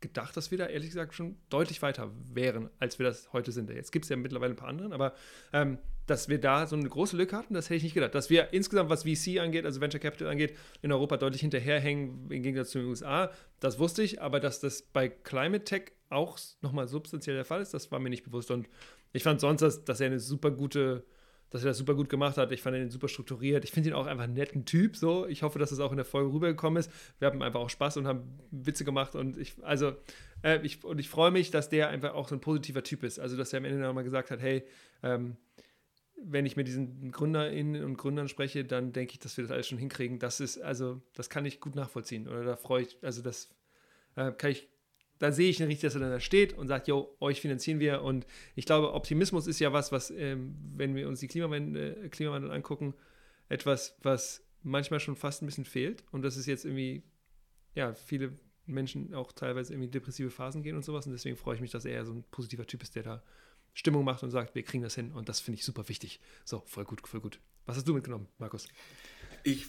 gedacht, 0.00 0.36
dass 0.36 0.50
wir 0.50 0.58
da 0.58 0.66
ehrlich 0.66 0.90
gesagt 0.90 1.14
schon 1.14 1.36
deutlich 1.50 1.82
weiter 1.82 2.10
wären, 2.32 2.70
als 2.78 2.98
wir 2.98 3.06
das 3.06 3.32
heute 3.32 3.52
sind. 3.52 3.70
Jetzt 3.70 3.92
gibt 3.92 4.04
es 4.04 4.08
ja 4.08 4.16
mittlerweile 4.16 4.54
ein 4.54 4.56
paar 4.56 4.68
anderen, 4.68 4.92
aber 4.92 5.14
ähm, 5.52 5.78
dass 6.06 6.28
wir 6.28 6.40
da 6.40 6.66
so 6.66 6.74
eine 6.74 6.88
große 6.88 7.16
Lücke 7.16 7.36
hatten, 7.36 7.54
das 7.54 7.66
hätte 7.66 7.76
ich 7.76 7.82
nicht 7.82 7.94
gedacht. 7.94 8.14
Dass 8.14 8.30
wir 8.30 8.52
insgesamt, 8.52 8.90
was 8.90 9.04
VC 9.04 9.38
angeht, 9.38 9.64
also 9.64 9.80
Venture 9.80 10.00
Capital 10.00 10.28
angeht, 10.28 10.56
in 10.82 10.90
Europa 10.90 11.18
deutlich 11.18 11.42
hinterherhängen 11.42 12.30
im 12.30 12.42
Gegensatz 12.42 12.70
zu 12.70 12.78
den 12.78 12.88
USA, 12.88 13.30
das 13.60 13.78
wusste 13.78 14.02
ich, 14.02 14.20
aber 14.20 14.40
dass 14.40 14.60
das 14.60 14.82
bei 14.82 15.08
Climate 15.08 15.64
Tech 15.64 15.92
auch 16.08 16.38
nochmal 16.62 16.88
substanziell 16.88 17.36
der 17.36 17.44
Fall 17.44 17.60
ist, 17.60 17.74
das 17.74 17.92
war 17.92 18.00
mir 18.00 18.10
nicht 18.10 18.24
bewusst. 18.24 18.50
Und 18.50 18.68
ich 19.12 19.22
fand 19.22 19.40
sonst, 19.40 19.62
dass, 19.62 19.84
dass 19.84 20.00
er 20.00 20.06
eine 20.06 20.20
super 20.20 20.50
gute, 20.50 21.04
dass 21.50 21.62
er 21.62 21.68
das 21.68 21.78
super 21.78 21.94
gut 21.94 22.08
gemacht 22.08 22.36
hat. 22.36 22.52
Ich 22.52 22.62
fand 22.62 22.76
ihn 22.76 22.90
super 22.90 23.08
strukturiert. 23.08 23.64
Ich 23.64 23.72
finde 23.72 23.90
ihn 23.90 23.94
auch 23.94 24.06
einfach 24.06 24.24
einen 24.24 24.34
netten 24.34 24.64
Typ. 24.64 24.96
So, 24.96 25.26
ich 25.26 25.42
hoffe, 25.42 25.58
dass 25.58 25.72
es 25.72 25.80
auch 25.80 25.90
in 25.90 25.96
der 25.96 26.04
Folge 26.04 26.32
rübergekommen 26.32 26.78
ist. 26.78 26.90
Wir 27.18 27.26
haben 27.26 27.42
einfach 27.42 27.60
auch 27.60 27.70
Spaß 27.70 27.96
und 27.96 28.06
haben 28.06 28.38
Witze 28.50 28.84
gemacht 28.84 29.14
und 29.16 29.36
ich, 29.36 29.54
also, 29.62 29.92
äh, 30.42 30.64
ich, 30.64 30.84
und 30.84 30.98
ich 30.98 31.08
freue 31.08 31.30
mich, 31.30 31.50
dass 31.50 31.68
der 31.68 31.88
einfach 31.88 32.14
auch 32.14 32.28
so 32.28 32.36
ein 32.36 32.40
positiver 32.40 32.82
Typ 32.82 33.02
ist. 33.02 33.18
Also, 33.18 33.36
dass 33.36 33.52
er 33.52 33.58
am 33.58 33.64
Ende 33.64 33.80
nochmal 33.80 34.04
gesagt 34.04 34.30
hat, 34.30 34.40
hey, 34.40 34.64
ähm, 35.02 35.36
wenn 36.22 36.46
ich 36.46 36.56
mit 36.56 36.68
diesen 36.68 37.10
GründerInnen 37.10 37.82
und 37.82 37.96
Gründern 37.96 38.28
spreche, 38.28 38.64
dann 38.64 38.92
denke 38.92 39.14
ich, 39.14 39.18
dass 39.18 39.36
wir 39.36 39.44
das 39.44 39.50
alles 39.50 39.68
schon 39.68 39.78
hinkriegen. 39.78 40.18
Das 40.18 40.40
ist, 40.40 40.58
also, 40.58 41.00
das 41.14 41.30
kann 41.30 41.46
ich 41.46 41.60
gut 41.60 41.74
nachvollziehen. 41.74 42.28
Oder 42.28 42.44
da 42.44 42.56
freue 42.56 42.82
ich, 42.82 42.98
also 43.02 43.22
das 43.22 43.50
äh, 44.16 44.30
kann 44.32 44.50
ich, 44.50 44.68
da 45.20 45.32
sehe 45.32 45.50
ich 45.50 45.60
richtig, 45.60 45.80
dass 45.80 45.94
er 45.94 46.00
dann 46.00 46.10
da 46.10 46.18
steht 46.18 46.54
und 46.54 46.66
sagt, 46.66 46.88
jo, 46.88 47.14
euch 47.20 47.42
finanzieren 47.42 47.78
wir. 47.78 48.02
Und 48.02 48.26
ich 48.56 48.64
glaube, 48.64 48.94
Optimismus 48.94 49.46
ist 49.46 49.60
ja 49.60 49.70
was, 49.72 49.92
was, 49.92 50.10
ähm, 50.10 50.56
wenn 50.74 50.94
wir 50.94 51.06
uns 51.08 51.20
die 51.20 51.28
Klimawandel, 51.28 52.06
äh, 52.06 52.08
Klimawandel 52.08 52.50
angucken, 52.50 52.94
etwas, 53.50 53.98
was 54.02 54.42
manchmal 54.62 54.98
schon 54.98 55.16
fast 55.16 55.42
ein 55.42 55.46
bisschen 55.46 55.66
fehlt. 55.66 56.04
Und 56.10 56.22
das 56.22 56.38
ist 56.38 56.46
jetzt 56.46 56.64
irgendwie, 56.64 57.02
ja, 57.74 57.92
viele 57.92 58.32
Menschen 58.64 59.12
auch 59.12 59.32
teilweise 59.32 59.74
irgendwie 59.74 59.90
depressive 59.90 60.30
Phasen 60.30 60.62
gehen 60.62 60.74
und 60.74 60.86
sowas. 60.86 61.04
Und 61.06 61.12
deswegen 61.12 61.36
freue 61.36 61.54
ich 61.54 61.60
mich, 61.60 61.70
dass 61.70 61.84
er 61.84 62.06
so 62.06 62.14
ein 62.14 62.24
positiver 62.30 62.66
Typ 62.66 62.82
ist, 62.82 62.96
der 62.96 63.02
da 63.02 63.22
Stimmung 63.74 64.04
macht 64.04 64.22
und 64.22 64.30
sagt, 64.30 64.54
wir 64.54 64.62
kriegen 64.62 64.82
das 64.82 64.94
hin. 64.94 65.12
Und 65.12 65.28
das 65.28 65.38
finde 65.38 65.58
ich 65.58 65.66
super 65.66 65.86
wichtig. 65.90 66.18
So, 66.46 66.62
voll 66.64 66.84
gut, 66.84 67.06
voll 67.06 67.20
gut. 67.20 67.40
Was 67.66 67.76
hast 67.76 67.86
du 67.86 67.92
mitgenommen, 67.92 68.26
Markus? 68.38 68.66
Ich 69.44 69.66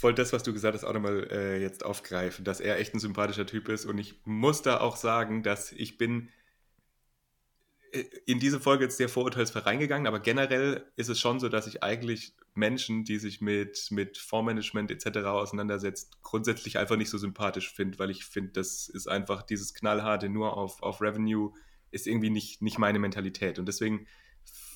wollte 0.00 0.22
das, 0.22 0.32
was 0.32 0.42
du 0.42 0.52
gesagt 0.52 0.74
hast, 0.74 0.84
auch 0.84 0.92
nochmal 0.92 1.28
äh, 1.30 1.60
jetzt 1.60 1.84
aufgreifen, 1.84 2.44
dass 2.44 2.60
er 2.60 2.78
echt 2.78 2.94
ein 2.94 3.00
sympathischer 3.00 3.46
Typ 3.46 3.68
ist. 3.68 3.84
Und 3.84 3.98
ich 3.98 4.20
muss 4.24 4.62
da 4.62 4.80
auch 4.80 4.96
sagen, 4.96 5.42
dass 5.42 5.72
ich 5.72 5.98
bin 5.98 6.28
äh, 7.92 8.04
in 8.26 8.38
diese 8.38 8.60
Folge 8.60 8.84
jetzt 8.84 8.96
sehr 8.96 9.08
vorurteilsfrei 9.08 9.60
reingegangen, 9.60 10.06
aber 10.06 10.20
generell 10.20 10.86
ist 10.96 11.08
es 11.08 11.18
schon 11.18 11.40
so, 11.40 11.48
dass 11.48 11.66
ich 11.66 11.82
eigentlich 11.82 12.34
Menschen, 12.54 13.04
die 13.04 13.18
sich 13.18 13.40
mit, 13.40 13.88
mit 13.90 14.18
Fondsmanagement 14.18 14.90
etc. 14.90 15.18
auseinandersetzt, 15.26 16.22
grundsätzlich 16.22 16.78
einfach 16.78 16.96
nicht 16.96 17.10
so 17.10 17.18
sympathisch 17.18 17.72
finde, 17.72 17.98
weil 17.98 18.10
ich 18.10 18.24
finde, 18.24 18.52
das 18.52 18.88
ist 18.88 19.08
einfach 19.08 19.42
dieses 19.42 19.74
knallharte 19.74 20.28
nur 20.28 20.56
auf, 20.56 20.82
auf 20.82 21.00
Revenue 21.00 21.52
ist 21.90 22.06
irgendwie 22.06 22.30
nicht, 22.30 22.60
nicht 22.60 22.78
meine 22.78 22.98
Mentalität. 22.98 23.58
Und 23.58 23.66
deswegen 23.66 24.06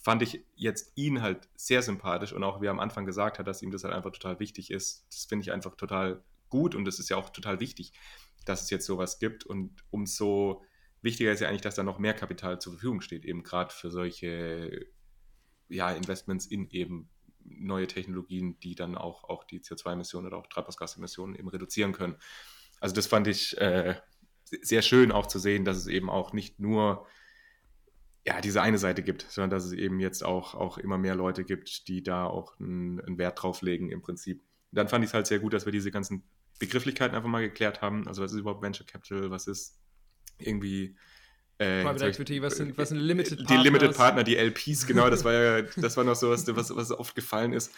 fand 0.03 0.21
ich 0.21 0.45
jetzt 0.57 0.93
ihn 0.97 1.23
halt 1.23 1.49
sehr 1.55 1.81
sympathisch 1.81 2.33
und 2.33 2.43
auch 2.43 2.61
wie 2.61 2.67
er 2.67 2.73
am 2.73 2.81
Anfang 2.81 3.07
gesagt 3.07 3.39
hat, 3.39 3.47
dass 3.47 3.63
ihm 3.63 3.71
das 3.71 3.85
halt 3.85 3.95
einfach 3.95 4.11
total 4.11 4.41
wichtig 4.41 4.71
ist. 4.71 5.07
Das 5.11 5.25
finde 5.25 5.45
ich 5.45 5.53
einfach 5.53 5.77
total 5.77 6.23
gut 6.49 6.75
und 6.75 6.85
das 6.85 6.99
ist 6.99 7.09
ja 7.09 7.17
auch 7.17 7.31
total 7.31 7.61
wichtig, 7.61 7.93
dass 8.45 8.63
es 8.63 8.71
jetzt 8.71 8.85
sowas 8.85 9.21
gibt 9.21 9.45
und 9.45 9.85
umso 9.91 10.63
wichtiger 11.03 11.33
ist 11.33 11.41
ja 11.41 11.49
eigentlich, 11.49 11.63
dass 11.63 11.77
da 11.77 11.85
noch 11.85 11.99
mehr 11.99 12.15
Kapital 12.15 12.61
zur 12.61 12.73
Verfügung 12.75 13.01
steht, 13.01 13.25
eben 13.25 13.45
gerade 13.45 13.73
für 13.73 13.91
solche 13.91 14.87
ja, 15.69 15.91
Investments 15.93 16.47
in 16.47 16.69
eben 16.71 17.09
neue 17.45 17.87
Technologien, 17.87 18.59
die 18.61 18.75
dann 18.75 18.97
auch, 18.97 19.25
auch 19.25 19.45
die 19.45 19.61
CO2-Emissionen 19.61 20.27
oder 20.27 20.37
auch 20.37 20.47
Treibhausgasemissionen 20.49 21.37
eben 21.37 21.49
reduzieren 21.49 21.93
können. 21.93 22.17
Also 22.81 22.95
das 22.95 23.07
fand 23.07 23.29
ich 23.29 23.57
äh, 23.59 23.97
sehr 24.45 24.83
schön 24.83 25.13
auch 25.13 25.27
zu 25.27 25.39
sehen, 25.39 25.65
dass 25.65 25.77
es 25.77 25.87
eben 25.87 26.11
auch 26.11 26.33
nicht 26.33 26.59
nur 26.59 27.07
ja, 28.27 28.41
diese 28.41 28.63
eine 28.63 28.79
Seite 28.79 29.03
gibt, 29.03 29.27
sondern 29.29 29.51
dass 29.51 29.65
es 29.65 29.73
eben 29.73 29.99
jetzt 29.99 30.25
auch, 30.25 30.55
auch 30.55 30.79
immer 30.79 30.99
mehr 30.99 31.15
Leute 31.15 31.45
gibt, 31.45 31.89
die 31.89 32.03
da 32.03 32.25
auch 32.25 32.59
einen, 32.61 33.01
einen 33.01 33.19
Wert 33.19 33.43
drauf 33.43 33.63
legen 33.63 33.91
im 33.91 34.01
Prinzip. 34.01 34.41
Und 34.41 34.77
dann 34.77 34.89
fand 34.89 35.05
ich 35.05 35.11
es 35.11 35.15
halt 35.15 35.27
sehr 35.27 35.41
gut, 35.41 35.53
dass 35.53 35.65
wir 35.65 35.73
diese 35.73 35.91
ganzen 35.91 36.23
Begrifflichkeiten 36.59 37.17
einfach 37.17 37.29
mal 37.29 37.43
geklärt 37.43 37.83
haben. 37.83 38.07
Also 38.07 38.23
was 38.23 38.33
ist 38.33 38.39
überhaupt 38.39 38.63
Venture 38.63 38.87
Capital, 38.87 39.31
was 39.31 39.49
ist 39.49 39.81
irgendwie 40.39 40.97
äh, 41.59 41.83
Private 41.83 42.07
Equity, 42.07 42.43
was 42.43 42.57
sind, 42.57 42.79
was 42.79 42.91
sind 42.91 42.99
Limited 42.99 43.39
Partner? 43.39 43.57
Die 43.57 43.63
Limited 43.63 43.97
Partner, 43.97 44.25
die 44.25 44.37
LPs, 44.37 44.87
genau, 44.87 45.11
das 45.11 45.25
war 45.25 45.33
ja, 45.33 45.63
das 45.77 45.97
war 45.97 46.05
noch 46.05 46.15
so 46.15 46.31
was, 46.31 46.47
was, 46.55 46.75
was 46.75 46.91
oft 46.93 47.15
gefallen 47.15 47.53
ist. 47.53 47.73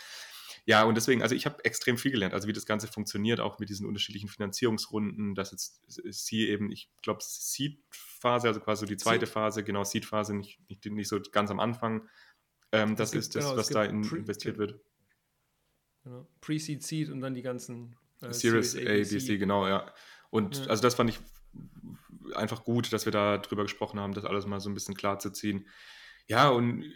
Ja, 0.66 0.84
und 0.84 0.94
deswegen, 0.94 1.20
also 1.20 1.34
ich 1.34 1.44
habe 1.44 1.62
extrem 1.64 1.98
viel 1.98 2.10
gelernt, 2.10 2.32
also 2.32 2.48
wie 2.48 2.52
das 2.54 2.64
Ganze 2.64 2.86
funktioniert, 2.86 3.38
auch 3.38 3.58
mit 3.58 3.68
diesen 3.68 3.86
unterschiedlichen 3.86 4.28
Finanzierungsrunden, 4.28 5.34
dass 5.34 5.50
jetzt 5.50 5.82
sie 5.88 6.48
eben, 6.48 6.70
ich 6.70 6.90
glaube, 7.02 7.20
Seed-Phase, 7.22 8.48
also 8.48 8.60
quasi 8.60 8.86
die 8.86 8.96
zweite 8.96 9.26
Seed. 9.26 9.34
Phase, 9.34 9.62
genau, 9.62 9.84
Seed-Phase, 9.84 10.34
nicht, 10.34 10.58
nicht, 10.70 10.84
nicht 10.86 11.08
so 11.08 11.20
ganz 11.20 11.50
am 11.50 11.60
Anfang. 11.60 12.08
Ähm, 12.72 12.96
das 12.96 13.12
ist 13.12 13.34
das, 13.34 13.44
genau, 13.44 13.56
was 13.58 13.68
da 13.68 13.84
in, 13.84 14.02
investiert 14.04 14.56
wird. 14.56 14.80
Genau. 16.02 16.26
Pre-Seed, 16.40 16.82
Seed 16.82 17.10
und 17.10 17.20
dann 17.20 17.34
die 17.34 17.42
ganzen 17.42 17.96
äh, 18.22 18.32
Series, 18.32 18.72
Series 18.72 19.10
A, 19.10 19.14
B, 19.14 19.20
C, 19.20 19.36
genau, 19.36 19.68
ja. 19.68 19.92
Und 20.30 20.58
ja. 20.58 20.66
also 20.66 20.82
das 20.82 20.94
fand 20.94 21.10
ich 21.10 21.20
einfach 22.34 22.64
gut, 22.64 22.90
dass 22.92 23.04
wir 23.04 23.12
da 23.12 23.36
drüber 23.36 23.64
gesprochen 23.64 24.00
haben, 24.00 24.14
das 24.14 24.24
alles 24.24 24.46
mal 24.46 24.60
so 24.60 24.70
ein 24.70 24.74
bisschen 24.74 24.94
klar 24.94 25.18
zu 25.18 25.30
ziehen. 25.30 25.68
Ja, 26.26 26.48
und 26.48 26.90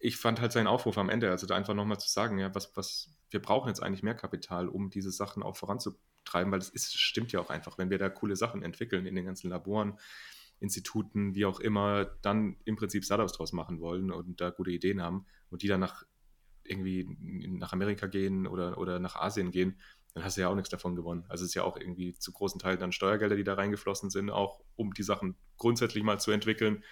ich 0.00 0.16
fand 0.16 0.40
halt 0.40 0.52
seinen 0.52 0.66
Aufruf 0.66 0.98
am 0.98 1.08
Ende, 1.08 1.30
also 1.30 1.46
da 1.46 1.56
einfach 1.56 1.74
nochmal 1.74 1.98
zu 1.98 2.08
sagen, 2.08 2.38
ja, 2.38 2.54
was, 2.54 2.76
was, 2.76 3.16
wir 3.30 3.40
brauchen 3.40 3.68
jetzt 3.68 3.82
eigentlich 3.82 4.02
mehr 4.02 4.14
Kapital, 4.14 4.68
um 4.68 4.90
diese 4.90 5.10
Sachen 5.10 5.42
auch 5.42 5.56
voranzutreiben, 5.56 6.52
weil 6.52 6.60
es 6.60 6.68
ist, 6.68 6.96
stimmt 6.98 7.32
ja 7.32 7.40
auch 7.40 7.50
einfach, 7.50 7.78
wenn 7.78 7.90
wir 7.90 7.98
da 7.98 8.08
coole 8.08 8.36
Sachen 8.36 8.62
entwickeln 8.62 9.06
in 9.06 9.14
den 9.14 9.24
ganzen 9.24 9.50
Laboren, 9.50 9.98
Instituten, 10.60 11.34
wie 11.34 11.44
auch 11.44 11.60
immer, 11.60 12.04
dann 12.22 12.56
im 12.64 12.76
Prinzip 12.76 13.04
Startups 13.04 13.32
draus 13.32 13.52
machen 13.52 13.80
wollen 13.80 14.10
und 14.10 14.40
da 14.40 14.50
gute 14.50 14.70
Ideen 14.70 15.02
haben 15.02 15.26
und 15.50 15.62
die 15.62 15.68
dann 15.68 15.80
nach 15.80 16.04
irgendwie 16.64 17.08
nach 17.18 17.72
Amerika 17.72 18.06
gehen 18.06 18.46
oder, 18.46 18.76
oder 18.78 18.98
nach 18.98 19.16
Asien 19.16 19.50
gehen, 19.50 19.80
dann 20.14 20.24
hast 20.24 20.36
du 20.36 20.42
ja 20.42 20.48
auch 20.48 20.54
nichts 20.54 20.70
davon 20.70 20.96
gewonnen. 20.96 21.24
Also 21.28 21.44
es 21.44 21.50
ist 21.50 21.54
ja 21.54 21.62
auch 21.62 21.76
irgendwie 21.76 22.12
zu 22.14 22.32
großen 22.32 22.58
Teilen 22.58 22.80
dann 22.80 22.92
Steuergelder, 22.92 23.36
die 23.36 23.44
da 23.44 23.54
reingeflossen 23.54 24.10
sind, 24.10 24.30
auch 24.30 24.60
um 24.76 24.92
die 24.92 25.02
Sachen 25.02 25.36
grundsätzlich 25.56 26.02
mal 26.02 26.18
zu 26.18 26.30
entwickeln 26.30 26.82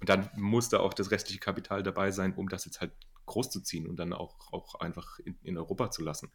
und 0.00 0.08
dann 0.08 0.30
muss 0.36 0.68
da 0.68 0.80
auch 0.80 0.94
das 0.94 1.10
restliche 1.10 1.40
Kapital 1.40 1.82
dabei 1.82 2.10
sein, 2.10 2.34
um 2.34 2.48
das 2.48 2.64
jetzt 2.64 2.80
halt 2.80 2.92
groß 3.26 3.50
zu 3.50 3.60
ziehen 3.60 3.86
und 3.86 3.96
dann 3.96 4.12
auch, 4.12 4.52
auch 4.52 4.76
einfach 4.76 5.18
in, 5.20 5.38
in 5.42 5.56
Europa 5.56 5.90
zu 5.90 6.02
lassen. 6.02 6.32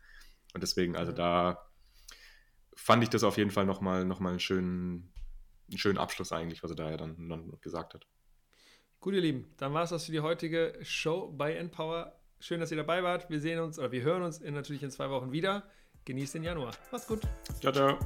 Und 0.54 0.62
deswegen, 0.62 0.96
also 0.96 1.12
da 1.12 1.68
fand 2.76 3.04
ich 3.04 3.10
das 3.10 3.24
auf 3.24 3.38
jeden 3.38 3.52
Fall 3.52 3.66
nochmal 3.66 4.06
noch 4.06 4.20
mal 4.20 4.30
einen, 4.30 4.40
schönen, 4.40 5.12
einen 5.70 5.78
schönen 5.78 5.98
Abschluss 5.98 6.32
eigentlich, 6.32 6.64
was 6.64 6.72
er 6.72 6.76
da 6.76 6.90
ja 6.92 6.98
dann, 6.98 7.28
dann 7.28 7.60
gesagt 7.62 7.94
hat. 7.94 8.08
Gut, 9.00 9.14
ihr 9.14 9.22
Lieben, 9.22 9.54
dann 9.58 9.74
war 9.74 9.84
es 9.84 9.90
das 9.90 10.06
für 10.06 10.12
die 10.12 10.22
heutige 10.22 10.78
Show 10.82 11.32
bei 11.36 11.56
Empower. 11.56 12.20
Schön, 12.40 12.60
dass 12.60 12.72
ihr 12.72 12.78
dabei 12.78 13.04
wart. 13.04 13.30
Wir 13.30 13.40
sehen 13.40 13.60
uns 13.60 13.80
oder 13.80 13.92
wir 13.92 14.04
hören 14.04 14.24
uns 14.24 14.40
in, 14.40 14.54
natürlich 14.54 14.84
in 14.84 14.92
zwei 14.92 15.10
Wochen 15.10 15.32
wieder. 15.32 15.64
Genießt 16.06 16.36
den 16.36 16.44
Januar. 16.44 16.76
Macht's 16.92 17.08
gut. 17.08 17.22
Ciao, 17.60 17.74
ciao. 17.74 17.98